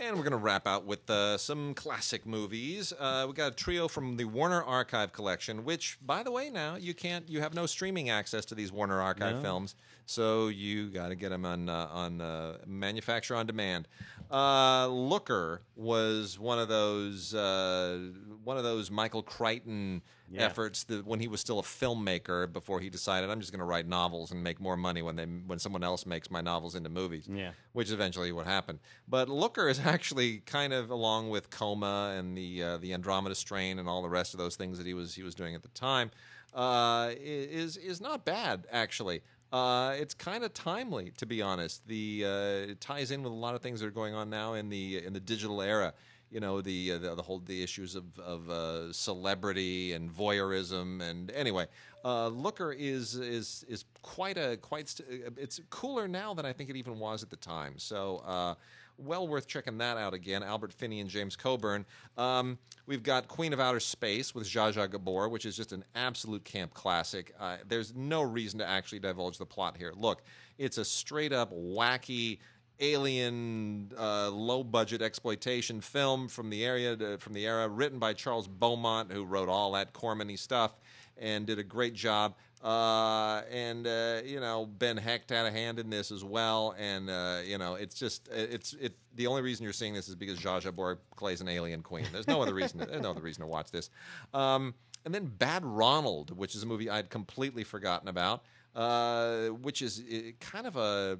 And 0.00 0.14
we're 0.16 0.22
going 0.22 0.30
to 0.30 0.36
wrap 0.36 0.68
out 0.68 0.86
with 0.86 1.10
uh, 1.10 1.36
some 1.38 1.74
classic 1.74 2.24
movies. 2.24 2.92
Uh, 3.00 3.24
we 3.26 3.34
got 3.34 3.52
a 3.52 3.54
trio 3.56 3.88
from 3.88 4.16
the 4.16 4.26
Warner 4.26 4.62
Archive 4.62 5.12
collection, 5.12 5.64
which, 5.64 5.98
by 6.00 6.22
the 6.22 6.30
way, 6.30 6.50
now 6.50 6.76
you 6.76 6.94
can't, 6.94 7.28
you 7.28 7.40
have 7.40 7.52
no 7.52 7.66
streaming 7.66 8.08
access 8.08 8.44
to 8.44 8.54
these 8.54 8.70
Warner 8.70 9.00
Archive 9.00 9.36
no. 9.36 9.42
films, 9.42 9.74
so 10.06 10.46
you 10.48 10.88
got 10.88 11.08
to 11.08 11.16
get 11.16 11.30
them 11.30 11.44
on 11.44 11.68
uh, 11.68 11.88
on 11.90 12.20
uh, 12.20 12.58
manufacture 12.64 13.34
on 13.34 13.46
demand. 13.46 13.88
Uh, 14.30 14.86
Looker 14.86 15.62
was 15.74 16.38
one 16.38 16.58
of 16.58 16.68
those 16.68 17.34
uh, 17.34 17.98
one 18.44 18.56
of 18.56 18.62
those 18.62 18.90
Michael 18.90 19.22
Crichton 19.22 20.02
yeah. 20.30 20.42
efforts 20.42 20.84
that 20.84 21.06
when 21.06 21.20
he 21.20 21.28
was 21.28 21.40
still 21.40 21.58
a 21.58 21.62
filmmaker 21.62 22.50
before 22.50 22.80
he 22.80 22.90
decided 22.90 23.30
I'm 23.30 23.40
just 23.40 23.52
going 23.52 23.60
to 23.60 23.64
write 23.64 23.86
novels 23.86 24.30
and 24.30 24.42
make 24.42 24.60
more 24.60 24.76
money 24.76 25.02
when 25.02 25.16
they 25.16 25.24
when 25.24 25.58
someone 25.58 25.82
else 25.82 26.06
makes 26.06 26.30
my 26.30 26.40
novels 26.40 26.74
into 26.74 26.88
movies. 26.88 27.28
Yeah, 27.30 27.50
which 27.72 27.88
is 27.88 27.92
eventually 27.92 28.32
what 28.32 28.46
happened. 28.46 28.78
But 29.08 29.28
Looker 29.28 29.68
is 29.68 29.78
actually 29.88 30.38
kind 30.38 30.72
of 30.72 30.90
along 30.90 31.30
with 31.30 31.50
Coma 31.50 32.14
and 32.18 32.36
the 32.36 32.62
uh, 32.62 32.76
the 32.78 32.92
Andromeda 32.92 33.34
Strain 33.34 33.78
and 33.78 33.88
all 33.88 34.02
the 34.02 34.08
rest 34.08 34.34
of 34.34 34.38
those 34.38 34.56
things 34.56 34.78
that 34.78 34.86
he 34.86 34.94
was 34.94 35.14
he 35.14 35.22
was 35.22 35.34
doing 35.34 35.54
at 35.54 35.62
the 35.62 35.68
time 35.68 36.10
uh, 36.54 37.10
is 37.18 37.76
is 37.76 38.00
not 38.00 38.24
bad 38.24 38.66
actually. 38.70 39.22
Uh, 39.50 39.94
it's 39.98 40.12
kind 40.12 40.44
of 40.44 40.52
timely, 40.52 41.10
to 41.16 41.24
be 41.24 41.40
honest. 41.40 41.86
The 41.88 42.24
uh, 42.24 42.70
it 42.70 42.80
ties 42.80 43.10
in 43.10 43.22
with 43.22 43.32
a 43.32 43.36
lot 43.36 43.54
of 43.54 43.62
things 43.62 43.80
that 43.80 43.86
are 43.86 43.90
going 43.90 44.14
on 44.14 44.28
now 44.28 44.54
in 44.54 44.68
the 44.68 45.04
in 45.04 45.12
the 45.12 45.20
digital 45.20 45.62
era 45.62 45.94
you 46.30 46.40
know 46.40 46.60
the 46.60 46.92
uh, 46.92 46.98
the, 46.98 47.14
the, 47.14 47.22
whole 47.22 47.38
the 47.38 47.62
issues 47.62 47.94
of 47.94 48.04
of 48.18 48.50
uh, 48.50 48.92
celebrity 48.92 49.94
and 49.94 50.10
voyeurism 50.10 51.00
and 51.00 51.30
anyway 51.30 51.66
looker 52.04 52.72
is 52.72 53.14
is 53.14 53.64
is 53.66 53.86
quite 54.02 54.36
a 54.36 54.58
quite 54.58 54.94
it's 55.38 55.60
cooler 55.70 56.06
now 56.06 56.34
than 56.34 56.44
i 56.44 56.52
think 56.52 56.68
it 56.68 56.76
even 56.76 56.98
was 56.98 57.22
at 57.22 57.30
the 57.30 57.36
time 57.36 57.72
so 57.78 58.56
well 58.98 59.26
worth 59.26 59.46
checking 59.46 59.78
that 59.78 59.96
out 59.96 60.14
again. 60.14 60.42
Albert 60.42 60.72
finney 60.72 61.00
and 61.00 61.08
james 61.08 61.36
coburn. 61.36 61.86
Um, 62.16 62.58
we've 62.86 63.02
got 63.02 63.28
queen 63.28 63.52
of 63.52 63.60
outer 63.60 63.80
space 63.80 64.34
with 64.34 64.46
zsa 64.46 64.72
zsa 64.72 64.90
gabor 64.90 65.28
which 65.28 65.46
is 65.46 65.56
just 65.56 65.72
an 65.72 65.84
absolute 65.94 66.44
camp 66.44 66.74
classic. 66.74 67.34
Uh, 67.38 67.58
there's 67.66 67.94
no 67.94 68.22
reason 68.22 68.58
to 68.58 68.66
actually 68.66 68.98
divulge 68.98 69.38
the 69.38 69.46
plot 69.46 69.76
here. 69.76 69.92
Look 69.96 70.22
it's 70.58 70.78
a 70.78 70.84
straight 70.84 71.32
up 71.32 71.52
wacky 71.52 72.38
alien 72.80 73.90
uh, 73.98 74.30
low 74.30 74.62
budget 74.62 75.02
exploitation 75.02 75.80
film 75.80 76.28
from 76.28 76.50
the 76.50 76.64
area 76.64 76.96
to, 76.96 77.18
from 77.18 77.32
the 77.32 77.46
era 77.46 77.68
written 77.68 77.98
by 77.98 78.12
Charles 78.12 78.46
Beaumont 78.46 79.12
who 79.12 79.24
wrote 79.24 79.48
all 79.48 79.72
that 79.72 79.92
Corman 79.92 80.36
stuff 80.36 80.78
and 81.16 81.46
did 81.46 81.58
a 81.58 81.64
great 81.64 81.94
job 81.94 82.34
uh, 82.62 83.42
and 83.50 83.86
uh, 83.86 84.20
you 84.24 84.40
know 84.40 84.66
Ben 84.66 84.96
Hecht 84.96 85.30
had 85.30 85.46
a 85.46 85.50
hand 85.50 85.78
in 85.78 85.90
this 85.90 86.10
as 86.10 86.24
well. 86.24 86.74
And 86.78 87.08
uh, 87.08 87.40
you 87.44 87.58
know 87.58 87.74
it's 87.74 87.94
just 87.94 88.28
it's 88.32 88.74
it 88.74 88.96
the 89.14 89.26
only 89.26 89.42
reason 89.42 89.64
you're 89.64 89.72
seeing 89.72 89.94
this 89.94 90.08
is 90.08 90.14
because 90.14 90.38
Zsa 90.38 90.60
Zsa 90.60 90.64
Gabor 90.64 90.98
plays 91.16 91.40
an 91.40 91.48
alien 91.48 91.82
queen. 91.82 92.06
There's 92.12 92.28
no 92.28 92.42
other 92.42 92.54
reason 92.54 92.80
to, 92.80 92.86
there's 92.86 93.02
no 93.02 93.10
other 93.10 93.22
reason 93.22 93.42
to 93.42 93.48
watch 93.48 93.70
this. 93.70 93.90
Um, 94.34 94.74
and 95.04 95.14
then 95.14 95.26
Bad 95.26 95.64
Ronald 95.64 96.36
which 96.36 96.54
is 96.54 96.62
a 96.62 96.66
movie 96.66 96.90
I'd 96.90 97.10
completely 97.10 97.64
forgotten 97.64 98.08
about 98.08 98.42
uh, 98.74 99.48
which 99.48 99.82
is 99.82 100.00
uh, 100.00 100.30
kind 100.40 100.66
of 100.66 100.76
a 100.76 101.18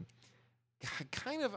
kind 1.10 1.43
of 1.43 1.56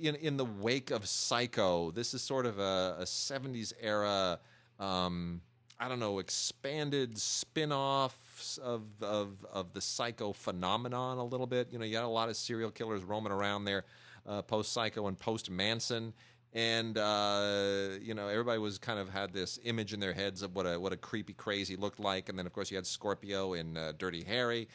in 0.00 0.14
in 0.16 0.36
the 0.36 0.44
wake 0.44 0.90
of 0.90 1.06
Psycho. 1.06 1.90
This 1.90 2.14
is 2.14 2.22
sort 2.22 2.46
of 2.46 2.58
a, 2.58 2.96
a 3.00 3.04
'70s 3.04 3.72
era 3.80 4.38
um, 4.78 5.40
I 5.78 5.88
don't 5.88 5.98
know, 5.98 6.18
expanded 6.18 7.18
spin-offs 7.18 8.58
of 8.58 8.82
of 9.02 9.44
of 9.52 9.72
the 9.72 9.80
psycho 9.80 10.32
phenomenon 10.32 11.18
a 11.18 11.24
little 11.24 11.46
bit. 11.46 11.68
You 11.72 11.78
know, 11.78 11.84
you 11.84 11.96
had 11.96 12.04
a 12.04 12.08
lot 12.08 12.28
of 12.28 12.36
serial 12.36 12.70
killers 12.70 13.02
roaming 13.02 13.32
around 13.32 13.64
there, 13.64 13.84
uh, 14.26 14.42
post 14.42 14.72
Psycho 14.72 15.06
and 15.08 15.18
post 15.18 15.50
Manson, 15.50 16.12
and 16.52 16.96
uh, 16.96 17.88
you 18.00 18.14
know 18.14 18.28
everybody 18.28 18.58
was 18.58 18.78
kind 18.78 18.98
of 18.98 19.08
had 19.08 19.32
this 19.32 19.58
image 19.64 19.92
in 19.92 20.00
their 20.00 20.12
heads 20.12 20.42
of 20.42 20.54
what 20.54 20.66
a 20.66 20.78
what 20.78 20.92
a 20.92 20.96
creepy 20.96 21.32
crazy 21.32 21.76
looked 21.76 22.00
like, 22.00 22.28
and 22.28 22.38
then 22.38 22.46
of 22.46 22.52
course 22.52 22.70
you 22.70 22.76
had 22.76 22.86
Scorpio 22.86 23.54
in 23.54 23.76
uh, 23.76 23.92
Dirty 23.98 24.22
Harry. 24.24 24.68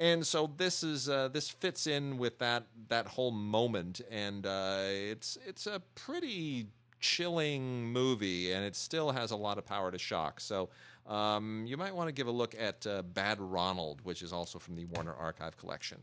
And 0.00 0.26
so 0.26 0.50
this 0.56 0.82
is 0.82 1.08
uh, 1.08 1.28
this 1.28 1.48
fits 1.48 1.86
in 1.86 2.18
with 2.18 2.38
that 2.40 2.66
that 2.88 3.06
whole 3.06 3.30
moment, 3.30 4.00
and 4.10 4.44
uh, 4.46 4.80
it's 4.86 5.38
it's 5.46 5.66
a 5.66 5.80
pretty 5.94 6.66
chilling 7.02 7.84
movie, 7.92 8.52
and 8.52 8.64
it 8.64 8.74
still 8.74 9.10
has 9.12 9.30
a 9.30 9.36
lot 9.36 9.58
of 9.58 9.66
power 9.66 9.90
to 9.90 9.98
shock. 9.98 10.40
So 10.40 10.70
um, 11.06 11.64
you 11.66 11.76
might 11.76 11.94
want 11.94 12.08
to 12.08 12.12
give 12.12 12.28
a 12.28 12.30
look 12.30 12.54
at 12.58 12.86
uh, 12.86 13.02
Bad 13.02 13.38
Ronald, 13.40 14.00
which 14.04 14.22
is 14.22 14.32
also 14.32 14.58
from 14.58 14.76
the 14.76 14.86
Warner 14.86 15.12
Archive 15.14 15.58
collection. 15.58 15.98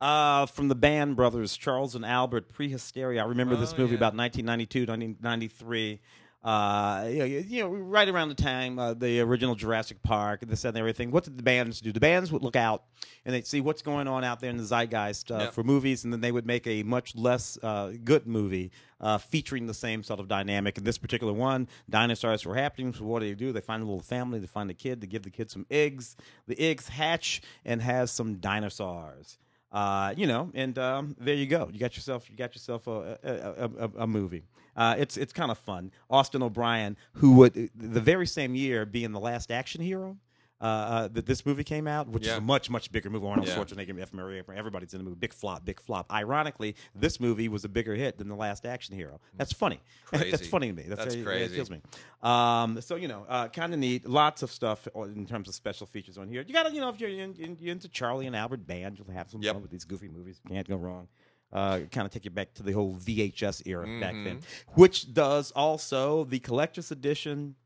Uh, 0.00 0.46
from 0.46 0.66
the 0.68 0.74
Band 0.74 1.14
Brothers, 1.14 1.56
Charles 1.56 1.94
and 1.94 2.04
Albert, 2.04 2.52
Prehysteria. 2.52 3.22
I 3.22 3.26
remember 3.26 3.54
this 3.54 3.72
Oh, 3.74 3.78
movie 3.78 3.92
yeah. 3.92 3.98
about 3.98 4.16
1992, 4.16 4.80
1993. 4.80 6.00
Uh, 6.44 7.06
you 7.08 7.18
know, 7.20 7.24
you 7.24 7.62
know, 7.62 7.68
right 7.68 8.08
around 8.08 8.28
the 8.28 8.34
time 8.34 8.76
uh, 8.76 8.94
the 8.94 9.20
original 9.20 9.54
Jurassic 9.54 10.02
Park, 10.02 10.40
this 10.40 10.64
and 10.64 10.76
everything. 10.76 11.12
What 11.12 11.22
did 11.22 11.36
the 11.38 11.42
bands 11.44 11.80
do? 11.80 11.92
The 11.92 12.00
bands 12.00 12.32
would 12.32 12.42
look 12.42 12.56
out 12.56 12.82
and 13.24 13.32
they'd 13.32 13.46
see 13.46 13.60
what's 13.60 13.80
going 13.82 14.08
on 14.08 14.24
out 14.24 14.40
there 14.40 14.50
in 14.50 14.56
the 14.56 14.64
zeitgeist 14.64 15.30
uh, 15.30 15.38
Yep. 15.38 15.52
for 15.52 15.62
movies, 15.62 16.02
and 16.02 16.12
then 16.12 16.20
they 16.20 16.32
would 16.32 16.44
make 16.44 16.66
a 16.66 16.82
much 16.82 17.14
less 17.14 17.56
uh, 17.62 17.92
good 18.02 18.26
movie 18.26 18.72
uh, 19.00 19.18
featuring 19.18 19.66
the 19.66 19.74
same 19.74 20.02
sort 20.02 20.18
of 20.18 20.26
dynamic. 20.26 20.76
In 20.78 20.82
this 20.82 20.98
particular 20.98 21.32
one, 21.32 21.68
dinosaurs 21.88 22.44
were 22.44 22.56
happening. 22.56 22.92
So 22.92 23.04
what 23.04 23.20
do 23.20 23.26
they 23.28 23.34
do? 23.34 23.52
They 23.52 23.60
find 23.60 23.80
a 23.80 23.86
little 23.86 24.00
family. 24.02 24.40
They 24.40 24.48
find 24.48 24.68
a 24.68 24.74
kid. 24.74 25.00
They 25.00 25.06
give 25.06 25.22
the 25.22 25.30
kid 25.30 25.48
some 25.48 25.64
eggs. 25.70 26.16
The 26.48 26.58
eggs 26.58 26.88
hatch 26.88 27.40
and 27.64 27.80
has 27.82 28.10
some 28.10 28.36
dinosaurs. 28.38 29.38
Uh, 29.70 30.12
you 30.16 30.26
know, 30.26 30.50
and 30.54 30.76
um, 30.78 31.16
there 31.20 31.34
you 31.36 31.46
go. 31.46 31.70
You 31.72 31.78
got 31.78 31.96
yourself, 31.96 32.28
you 32.28 32.36
got 32.36 32.54
yourself 32.54 32.86
a, 32.88 33.18
a, 33.22 33.84
a, 33.86 33.90
a 34.02 34.06
movie. 34.06 34.42
Uh, 34.76 34.94
it's 34.98 35.16
it's 35.16 35.32
kind 35.32 35.50
of 35.50 35.58
fun. 35.58 35.90
Austin 36.10 36.42
O'Brien, 36.42 36.96
who 37.14 37.32
would 37.34 37.70
the 37.74 38.00
very 38.00 38.26
same 38.26 38.54
year 38.54 38.84
being 38.86 39.12
the 39.12 39.20
last 39.20 39.50
action 39.50 39.80
hero. 39.82 40.16
Uh, 40.60 40.64
uh, 40.64 41.08
that 41.08 41.26
this 41.26 41.44
movie 41.44 41.64
came 41.64 41.88
out, 41.88 42.06
which 42.06 42.24
is 42.24 42.32
a 42.34 42.40
much 42.40 42.70
much 42.70 42.92
bigger 42.92 43.10
movie. 43.10 43.26
Arnold 43.26 43.48
Yeah. 43.48 43.56
Schwarzenegger, 43.56 44.00
F. 44.00 44.12
Murray, 44.12 44.40
everybody's 44.54 44.94
in 44.94 44.98
the 44.98 45.02
movie. 45.04 45.16
Big 45.16 45.32
flop, 45.32 45.64
big 45.64 45.80
flop. 45.80 46.06
Ironically, 46.12 46.76
this 46.94 47.18
movie 47.18 47.48
was 47.48 47.64
a 47.64 47.68
bigger 47.68 47.96
hit 47.96 48.16
than 48.16 48.28
the 48.28 48.36
Last 48.36 48.64
Action 48.64 48.94
Hero. 48.94 49.18
That's 49.36 49.52
funny. 49.52 49.80
That's 50.12 50.46
funny 50.46 50.68
to 50.68 50.72
me. 50.72 50.84
That's, 50.86 51.02
That's 51.02 51.16
crazy. 51.16 51.54
It 51.54 51.56
kills 51.56 51.68
me. 51.68 51.80
Um, 52.22 52.80
so 52.80 52.94
you 52.94 53.08
know, 53.08 53.26
uh, 53.28 53.48
kind 53.48 53.72
of 53.74 53.80
neat. 53.80 54.08
Lots 54.08 54.44
of 54.44 54.52
stuff 54.52 54.86
in 54.94 55.26
terms 55.26 55.48
of 55.48 55.56
special 55.56 55.84
features 55.88 56.16
on 56.16 56.28
here. 56.28 56.44
You 56.46 56.54
got 56.54 56.68
to, 56.68 56.72
you 56.72 56.80
know, 56.80 56.90
if 56.90 57.00
you're, 57.00 57.10
in, 57.10 57.34
in, 57.40 57.56
you're 57.58 57.72
into 57.72 57.88
Charlie 57.88 58.28
and 58.28 58.36
Albert 58.36 58.64
Band, 58.64 59.00
you'll 59.00 59.12
have 59.16 59.30
some 59.32 59.42
Yep. 59.42 59.54
fun 59.54 59.62
with 59.62 59.72
these 59.72 59.84
goofy 59.84 60.06
movies. 60.06 60.40
Can't 60.48 60.68
go 60.68 60.76
wrong. 60.76 61.08
Uh, 61.52 61.80
kind 61.90 62.06
of 62.06 62.10
take 62.10 62.24
you 62.24 62.30
back 62.30 62.54
to 62.54 62.62
the 62.62 62.72
whole 62.72 62.94
VHS 62.96 63.62
era 63.66 63.84
back 64.00 64.12
then, 64.14 64.38
Mm-hmm. 64.38 64.80
which 64.80 65.12
does 65.12 65.50
also 65.52 66.24
the 66.24 66.38
collector's 66.38 66.90
edition. 66.90 67.56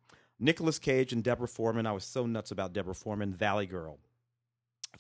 Nicolas 0.41 0.79
Cage 0.79 1.13
and 1.13 1.23
Deborah 1.25 1.49
Foreman. 1.49 1.87
I 1.87 1.93
was 1.93 2.05
so 2.05 2.27
nuts 2.27 2.51
about 2.51 2.73
Deborah 2.73 2.95
Foreman. 2.95 3.33
Valley 3.33 3.67
Girl. 3.67 3.99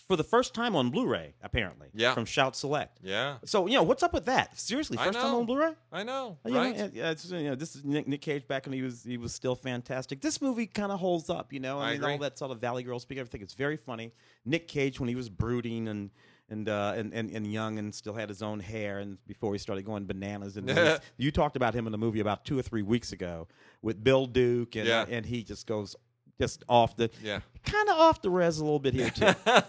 For 0.09 0.15
the 0.17 0.25
first 0.25 0.55
time 0.55 0.77
on 0.77 0.91
Blu-ray, 0.91 1.35
apparently. 1.43 1.89
Yeah. 1.95 2.13
From 2.15 2.27
Shout 2.27 2.55
Select. 2.55 2.99
Yeah, 3.03 3.39
So 3.45 3.67
you 3.67 3.75
know 3.75 3.83
what's 3.83 4.03
up 4.03 4.13
with 4.13 4.27
that? 4.27 4.59
Seriously, 4.59 4.99
first 4.99 5.19
time 5.19 5.35
on 5.35 5.47
Blu-ray? 5.47 5.73
I 5.91 6.03
know, 6.05 6.37
You 6.45 6.55
right? 6.55 6.77
it's, 6.77 7.31
you 7.31 7.45
know, 7.45 7.55
this 7.55 7.75
is 7.77 7.83
Nick, 7.85 8.07
Nick 8.07 8.21
Cage 8.21 8.47
back 8.47 8.67
when 8.67 8.75
he 8.75 8.83
was 8.83 9.03
he 9.05 9.17
was 9.17 9.33
still 9.35 9.55
fantastic. 9.57 10.21
This 10.21 10.41
movie 10.43 10.67
kind 10.67 10.93
of 10.93 11.01
holds 11.01 11.29
up, 11.31 11.53
you 11.53 11.61
know. 11.61 11.79
I, 11.81 11.91
I 11.91 11.93
mean, 11.99 12.05
all 12.05 12.19
that 12.19 12.39
sort 12.39 12.51
of 12.51 12.61
Valley 12.61 12.83
Girl 12.83 12.99
speak, 13.01 13.19
everything. 13.19 13.41
It's 13.43 13.55
very 13.55 13.77
funny. 13.79 14.13
Nick 14.45 14.69
Cage 14.69 15.01
when 15.01 15.09
he 15.09 15.15
was 15.15 15.29
brooding 15.31 15.89
and 15.89 16.11
and 16.49 16.69
uh, 16.69 16.95
and, 16.97 17.13
and 17.13 17.31
and 17.31 17.53
young 17.53 17.79
and 17.79 17.95
still 17.95 18.15
had 18.15 18.29
his 18.29 18.43
own 18.43 18.61
hair, 18.61 18.99
and 18.99 19.19
before 19.27 19.53
he 19.53 19.59
started 19.59 19.85
going 19.85 20.05
bananas. 20.07 20.57
And 20.57 21.01
you 21.17 21.31
talked 21.31 21.57
about 21.57 21.75
him 21.75 21.87
in 21.87 21.93
the 21.93 21.99
movie 21.99 22.21
about 22.21 22.45
two 22.45 22.59
or 22.59 22.63
three 22.63 22.83
weeks 22.83 23.13
ago 23.13 23.49
with 23.83 24.03
Bill 24.03 24.27
Duke, 24.27 24.77
and 24.77 24.87
Yeah. 24.87 25.07
and 25.09 25.27
he 25.27 25.43
just 25.43 25.67
goes 25.67 25.97
just 26.39 26.63
off 26.69 26.95
the 26.99 27.09
Yeah. 27.23 27.41
kind 27.65 27.89
of 27.89 27.97
off 27.99 28.21
the 28.21 28.29
res 28.29 28.59
a 28.59 28.63
little 28.65 28.79
bit 28.79 28.93
here 28.93 29.09
too. 29.09 29.25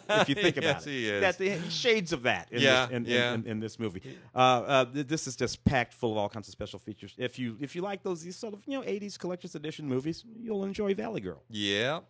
if 0.10 0.28
you 0.28 0.36
think 0.36 0.58
about 0.58 0.86
Yes, 0.86 0.88
it, 0.88 0.90
he 0.90 1.08
is. 1.10 1.22
That 1.22 1.38
the 1.38 1.70
shades 1.72 2.12
of 2.12 2.24
that 2.24 2.50
in 2.52 2.62
Yeah, 2.62 2.88
this, 2.88 2.96
in, 2.98 3.06
in- 3.06 3.12
yeah. 3.12 3.34
in, 3.36 3.46
in 3.48 3.60
this 3.62 3.80
movie. 3.80 4.02
Uh, 4.36 4.38
uh, 4.38 4.86
this 4.92 5.28
is 5.28 5.38
just 5.38 5.64
packed 5.64 5.94
full 5.94 6.12
of 6.12 6.18
all 6.18 6.28
kinds 6.28 6.50
of 6.50 6.52
special 6.52 6.78
features. 6.78 7.16
If 7.18 7.40
you 7.40 7.56
if 7.62 7.74
you 7.74 7.82
like 7.82 8.04
those 8.04 8.22
these 8.22 8.36
sort 8.36 8.54
of 8.54 8.60
you 8.68 8.78
know 8.78 8.86
'80s 8.86 9.18
collector's 9.18 9.56
edition 9.56 9.88
movies, 9.88 10.26
you'll 10.38 10.66
enjoy 10.66 10.94
Valley 10.94 11.22
Girl. 11.22 11.42
Yeah. 11.50 12.02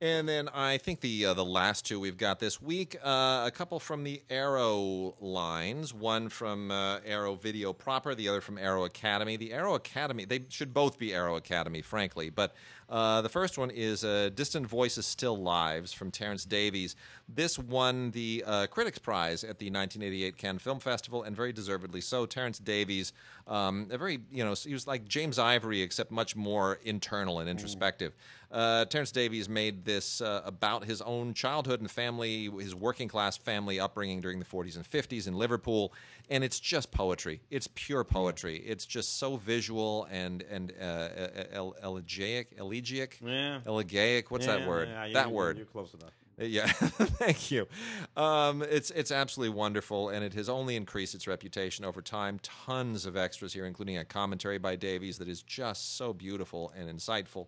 And 0.00 0.28
then 0.28 0.48
I 0.50 0.78
think 0.78 1.00
the 1.00 1.26
uh, 1.26 1.34
the 1.34 1.44
last 1.44 1.84
two 1.84 1.98
we've 1.98 2.16
got 2.16 2.38
this 2.38 2.62
week, 2.62 2.96
uh, 3.02 3.42
a 3.44 3.50
couple 3.52 3.80
from 3.80 4.04
the 4.04 4.22
Arrow 4.30 5.16
lines, 5.20 5.92
one 5.92 6.28
from 6.28 6.70
uh, 6.70 7.00
Arrow 7.04 7.34
Video 7.34 7.72
proper, 7.72 8.14
the 8.14 8.28
other 8.28 8.40
from 8.40 8.58
Arrow 8.58 8.84
Academy. 8.84 9.36
The 9.36 9.52
Arrow 9.52 9.74
Academy, 9.74 10.24
they 10.24 10.44
should 10.50 10.72
both 10.72 11.00
be 11.00 11.12
Arrow 11.12 11.34
Academy, 11.34 11.82
frankly. 11.82 12.30
But 12.30 12.54
uh, 12.88 13.22
the 13.22 13.28
first 13.28 13.58
one 13.58 13.70
is 13.70 14.04
uh, 14.04 14.30
Distant 14.34 14.68
Voices 14.68 15.04
Still 15.04 15.36
Lives 15.36 15.92
from 15.92 16.12
Terence 16.12 16.44
Davies. 16.44 16.94
This 17.28 17.58
won 17.58 18.12
the 18.12 18.44
uh, 18.46 18.66
Critics 18.68 18.98
Prize 18.98 19.42
at 19.42 19.58
the 19.58 19.66
1988 19.66 20.36
Cannes 20.36 20.58
Film 20.60 20.78
Festival, 20.78 21.24
and 21.24 21.34
very 21.36 21.52
deservedly 21.52 22.00
so. 22.00 22.24
Terence 22.24 22.60
Davies, 22.60 23.12
um, 23.48 23.88
a 23.90 23.98
very, 23.98 24.20
you 24.30 24.44
know, 24.44 24.54
he 24.54 24.72
was 24.72 24.86
like 24.86 25.08
James 25.08 25.40
Ivory, 25.40 25.82
except 25.82 26.12
much 26.12 26.36
more 26.36 26.78
internal 26.84 27.40
and 27.40 27.50
introspective. 27.50 28.14
Uh, 28.50 28.84
Terence 28.86 29.12
Davies 29.12 29.48
made 29.48 29.84
this 29.84 30.20
uh, 30.22 30.40
about 30.44 30.84
his 30.84 31.02
own 31.02 31.34
childhood 31.34 31.80
and 31.80 31.90
family, 31.90 32.48
his 32.60 32.74
working 32.74 33.06
class 33.08 33.36
family 33.36 33.78
upbringing 33.78 34.20
during 34.22 34.38
the 34.38 34.44
40s 34.44 34.76
and 34.76 34.90
50s 34.90 35.26
in 35.28 35.34
Liverpool, 35.34 35.92
and 36.30 36.42
it's 36.42 36.58
just 36.58 36.90
poetry. 36.90 37.42
It's 37.50 37.68
pure 37.74 38.04
poetry. 38.04 38.56
It's 38.56 38.86
just 38.86 39.18
so 39.18 39.36
visual 39.36 40.06
and 40.10 40.42
and 40.50 40.72
uh, 40.80 41.08
el- 41.52 41.76
elegiac, 41.82 42.48
elegiac, 42.56 43.18
Yeah. 43.22 43.60
elegaic. 43.66 44.24
What's 44.30 44.46
that 44.46 44.66
word? 44.66 44.88
that 45.12 45.30
word. 45.30 45.58
You're 45.58 45.66
close 45.66 45.92
enough. 45.92 46.12
Yeah, 46.40 46.66
thank 47.18 47.50
you. 47.50 47.66
Um, 48.16 48.62
it's 48.62 48.90
it's 48.92 49.10
absolutely 49.10 49.56
wonderful, 49.56 50.10
and 50.10 50.24
it 50.24 50.34
has 50.34 50.48
only 50.48 50.76
increased 50.76 51.14
its 51.16 51.26
reputation 51.26 51.84
over 51.84 52.00
time. 52.00 52.38
Tons 52.42 53.06
of 53.06 53.16
extras 53.16 53.52
here, 53.52 53.66
including 53.66 53.98
a 53.98 54.04
commentary 54.04 54.56
by 54.58 54.76
Davies 54.76 55.18
that 55.18 55.26
is 55.28 55.42
just 55.42 55.96
so 55.96 56.12
beautiful 56.12 56.72
and 56.76 56.88
insightful, 56.88 57.46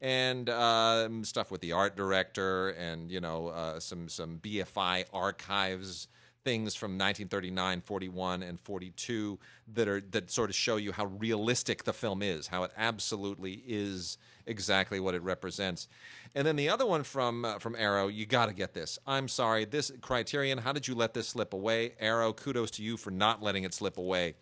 and 0.00 0.48
um, 0.48 1.24
stuff 1.24 1.50
with 1.50 1.60
the 1.60 1.72
art 1.72 1.96
director, 1.96 2.70
and 2.70 3.10
you 3.10 3.20
know 3.20 3.48
uh, 3.48 3.80
some 3.80 4.08
some 4.08 4.38
BFI 4.38 5.04
archives 5.12 6.08
things 6.44 6.74
from 6.74 6.92
1939, 6.92 7.82
41, 7.82 8.42
and 8.42 8.58
42 8.60 9.38
that 9.74 9.88
are 9.88 10.00
that 10.10 10.30
sort 10.30 10.50
of 10.50 10.56
show 10.56 10.76
you 10.76 10.92
how 10.92 11.06
realistic 11.06 11.84
the 11.84 11.92
film 11.92 12.22
is, 12.22 12.46
how 12.46 12.62
it 12.62 12.70
absolutely 12.76 13.62
is 13.66 14.18
exactly 14.46 15.00
what 15.00 15.14
it 15.14 15.22
represents. 15.22 15.88
And 16.34 16.46
then 16.46 16.56
the 16.56 16.68
other 16.68 16.86
one 16.86 17.02
from 17.02 17.44
uh, 17.44 17.58
from 17.58 17.76
Arrow, 17.76 18.08
you 18.08 18.26
got 18.26 18.46
to 18.46 18.54
get 18.54 18.74
this. 18.74 18.98
I'm 19.06 19.28
sorry, 19.28 19.64
this 19.64 19.92
Criterion. 20.00 20.58
How 20.58 20.72
did 20.72 20.88
you 20.88 20.94
let 20.94 21.14
this 21.14 21.28
slip 21.28 21.52
away? 21.52 21.92
Arrow, 22.00 22.32
kudos 22.32 22.70
to 22.72 22.82
you 22.82 22.96
for 22.96 23.10
not 23.10 23.42
letting 23.42 23.64
it 23.64 23.74
slip 23.74 23.98
away. 23.98 24.34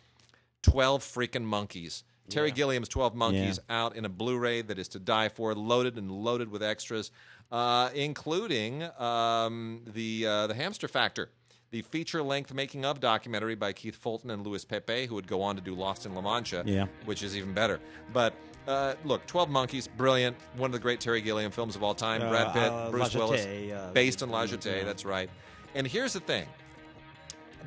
12 0.63 1.03
freaking 1.03 1.45
monkeys. 1.45 2.05
Terry 2.29 2.51
Gilliam's 2.51 2.89
12 2.89 3.15
Monkeys 3.15 3.59
out 3.69 3.97
in 3.97 4.05
a 4.05 4.09
Blu 4.09 4.39
ray 4.39 4.63
that 4.63 4.79
is 4.79 4.89
to 4.89 4.99
die 4.99 5.29
for, 5.29 5.55
loaded 5.55 5.97
and 5.97 6.11
loaded 6.11 6.51
with 6.51 6.63
extras, 6.63 7.11
uh, 7.51 7.91
including 7.95 8.83
um, 8.99 9.83
the, 9.87 10.27
uh, 10.27 10.47
the 10.47 10.55
Hamster 10.55 10.89
Factor, 10.89 11.31
the 11.71 11.83
feature 11.83 12.23
length 12.23 12.53
making 12.53 12.85
of 12.85 13.01
documentary 13.01 13.55
by 13.55 13.73
Keith 13.73 13.97
Fulton 13.97 14.31
and 14.31 14.47
Louis 14.47 14.65
Pepe, 14.65 15.07
who 15.07 15.15
would 15.15 15.27
go 15.27 15.43
on 15.43 15.57
to 15.57 15.63
do 15.63 15.75
Lost 15.75 16.07
in 16.07 16.15
La 16.15 16.21
Mancha, 16.21 16.63
Yeah. 16.67 16.87
which 17.05 17.23
is 17.23 17.37
even 17.37 17.53
better. 17.53 17.81
But 18.13 18.35
uh, 18.67 18.95
look, 19.05 19.27
12 19.27 19.49
Monkeys, 19.49 19.89
brilliant. 19.89 20.37
One 20.57 20.69
of 20.69 20.73
the 20.73 20.79
great 20.79 21.01
Terry 21.01 21.23
Gilliam 21.23 21.51
films 21.51 21.75
of 21.75 21.83
all 21.83 21.95
time. 21.95 22.21
Uh, 22.23 22.29
Brad 22.29 22.53
Pitt, 22.53 22.71
uh, 22.71 22.91
Bruce 22.91 23.15
Willis, 23.15 23.45
uh, 23.47 23.91
based 23.95 24.23
on 24.23 24.31
La 24.31 24.43
yeah. 24.43 24.85
That's 24.85 25.05
right. 25.07 25.31
And 25.75 25.87
here's 25.87 26.13
the 26.13 26.21
thing 26.21 26.47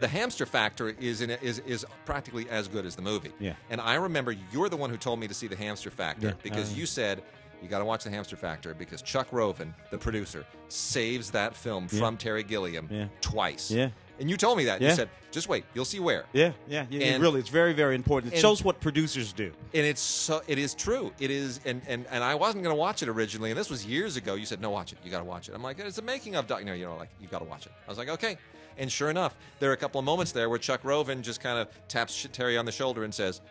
the 0.01 0.07
hamster 0.09 0.45
factor 0.45 0.89
is 0.99 1.21
in 1.21 1.29
is 1.29 1.59
is 1.59 1.85
practically 2.05 2.49
as 2.49 2.67
good 2.67 2.85
as 2.85 2.95
the 2.95 3.01
movie. 3.01 3.31
Yeah. 3.39 3.53
And 3.69 3.79
I 3.79 3.95
remember 3.95 4.35
you're 4.51 4.67
the 4.67 4.77
one 4.77 4.89
who 4.89 4.97
told 4.97 5.19
me 5.19 5.27
to 5.29 5.33
see 5.33 5.47
the 5.47 5.55
hamster 5.55 5.89
factor 5.89 6.27
Yeah. 6.27 6.33
because 6.43 6.71
Uh. 6.73 6.75
you 6.75 6.85
said 6.85 7.23
you 7.61 7.69
got 7.69 7.79
to 7.79 7.85
watch 7.85 8.03
the 8.03 8.09
hamster 8.09 8.35
factor 8.35 8.73
because 8.73 9.03
Chuck 9.03 9.27
Roven, 9.31 9.73
the 9.91 9.97
producer, 9.97 10.43
saves 10.67 11.29
that 11.31 11.55
film 11.55 11.87
from 11.87 12.17
Terry 12.17 12.41
Gilliam 12.43 12.87
Yeah. 12.89 13.05
twice. 13.21 13.69
Yeah. 13.69 13.89
And 14.19 14.29
you 14.29 14.37
told 14.37 14.57
me 14.57 14.65
that. 14.65 14.81
Yeah. 14.81 14.89
You 14.89 14.95
said, 14.95 15.09
"Just 15.31 15.47
wait, 15.49 15.63
you'll 15.73 15.85
see 15.85 15.99
where." 15.99 16.25
Yeah, 16.31 16.51
yeah, 16.67 16.85
yeah. 16.91 17.05
And- 17.07 17.23
really, 17.23 17.39
it's 17.39 17.49
very, 17.49 17.73
very 17.73 17.95
important. 17.95 18.33
It 18.33 18.39
shows 18.39 18.63
what 18.63 18.79
producers 18.79 19.33
do. 19.33 19.51
And 19.73 19.83
it's 19.85 20.01
so 20.01 20.43
it 20.47 20.59
is 20.59 20.75
true. 20.75 21.11
It 21.19 21.31
is 21.31 21.59
and 21.65 21.81
and, 21.87 22.05
and 22.11 22.23
I 22.23 22.35
wasn't 22.35 22.63
going 22.63 22.75
to 22.75 22.79
watch 22.79 23.01
it 23.01 23.09
originally 23.09 23.49
and 23.51 23.59
this 23.59 23.69
was 23.71 23.83
years 23.85 24.17
ago. 24.17 24.35
You 24.35 24.45
said, 24.45 24.61
"No, 24.61 24.69
watch 24.69 24.91
it. 24.93 24.99
You 25.03 25.09
got 25.09 25.19
to 25.19 25.23
watch 25.25 25.49
it." 25.49 25.55
I'm 25.55 25.63
like, 25.63 25.79
"It's 25.79 25.97
a 25.97 26.03
making 26.03 26.35
of 26.35 26.45
doc, 26.47 26.59
you 26.59 26.65
know, 26.65 26.73
you 26.73 26.85
know 26.85 26.97
like 26.97 27.09
you 27.19 27.27
got 27.27 27.39
to 27.39 27.45
watch 27.45 27.65
it." 27.65 27.71
I 27.87 27.89
was 27.89 27.97
like, 27.97 28.09
"Okay." 28.09 28.37
And 28.77 28.91
sure 28.91 29.09
enough, 29.09 29.35
there 29.59 29.69
are 29.69 29.73
a 29.73 29.77
couple 29.77 29.99
of 29.99 30.05
moments 30.05 30.31
there 30.31 30.49
where 30.49 30.59
Chuck 30.59 30.83
Roven 30.83 31.21
just 31.21 31.41
kind 31.41 31.59
of 31.59 31.67
taps 31.87 32.27
Terry 32.31 32.57
on 32.57 32.65
the 32.65 32.71
shoulder 32.71 33.03
and 33.03 33.13
says, 33.13 33.41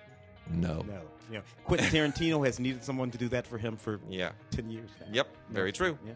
No. 0.51 0.83
No. 0.89 1.01
You 1.31 1.37
know, 1.37 1.43
Quentin 1.65 1.87
Tarantino 1.91 2.45
has 2.45 2.59
needed 2.59 2.83
someone 2.83 3.09
to 3.13 3.19
do 3.19 3.29
that 3.29 3.47
for 3.47 3.57
him 3.57 3.77
for 3.77 4.01
Yeah. 4.09 4.31
10 4.51 4.69
years 4.69 4.91
now. 5.01 5.07
Yep. 5.13 5.29
Very 5.51 5.71
true. 5.71 5.97
Yeah. 6.05 6.15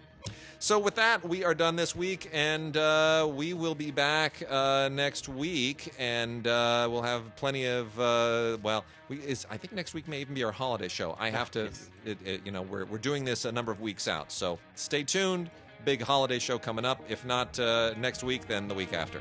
So 0.58 0.78
with 0.78 0.96
that, 0.96 1.22
we 1.28 1.44
are 1.44 1.54
done 1.54 1.76
this 1.76 1.94
week, 1.94 2.30
and 2.32 2.76
uh, 2.76 3.30
we 3.32 3.52
will 3.52 3.74
be 3.76 3.90
back 3.92 4.42
uh, 4.48 4.88
next 4.90 5.28
week, 5.28 5.92
and 5.98 6.46
uh, 6.46 6.88
we'll 6.90 7.02
have 7.02 7.36
plenty 7.36 7.66
of. 7.66 8.00
Uh, 8.00 8.56
well, 8.62 8.84
we 9.08 9.18
is 9.18 9.46
I 9.50 9.58
think 9.58 9.74
next 9.74 9.92
week 9.92 10.08
may 10.08 10.20
even 10.22 10.34
be 10.34 10.42
our 10.42 10.52
holiday 10.52 10.88
show. 10.88 11.16
I 11.20 11.28
have 11.28 11.50
to, 11.50 11.66
it, 12.06 12.16
it, 12.24 12.40
you 12.46 12.50
know, 12.50 12.62
we're 12.62 12.86
we're 12.86 12.96
doing 12.98 13.24
this 13.26 13.44
a 13.44 13.52
number 13.52 13.70
of 13.70 13.80
weeks 13.82 14.08
out, 14.08 14.32
so 14.32 14.58
stay 14.74 15.02
tuned. 15.04 15.50
Big 15.84 16.00
holiday 16.02 16.38
show 16.38 16.58
coming 16.58 16.84
up. 16.84 17.02
If 17.08 17.24
not 17.24 17.58
uh, 17.58 17.94
next 17.98 18.24
week, 18.24 18.46
then 18.46 18.68
the 18.68 18.74
week 18.74 18.92
after. 18.92 19.20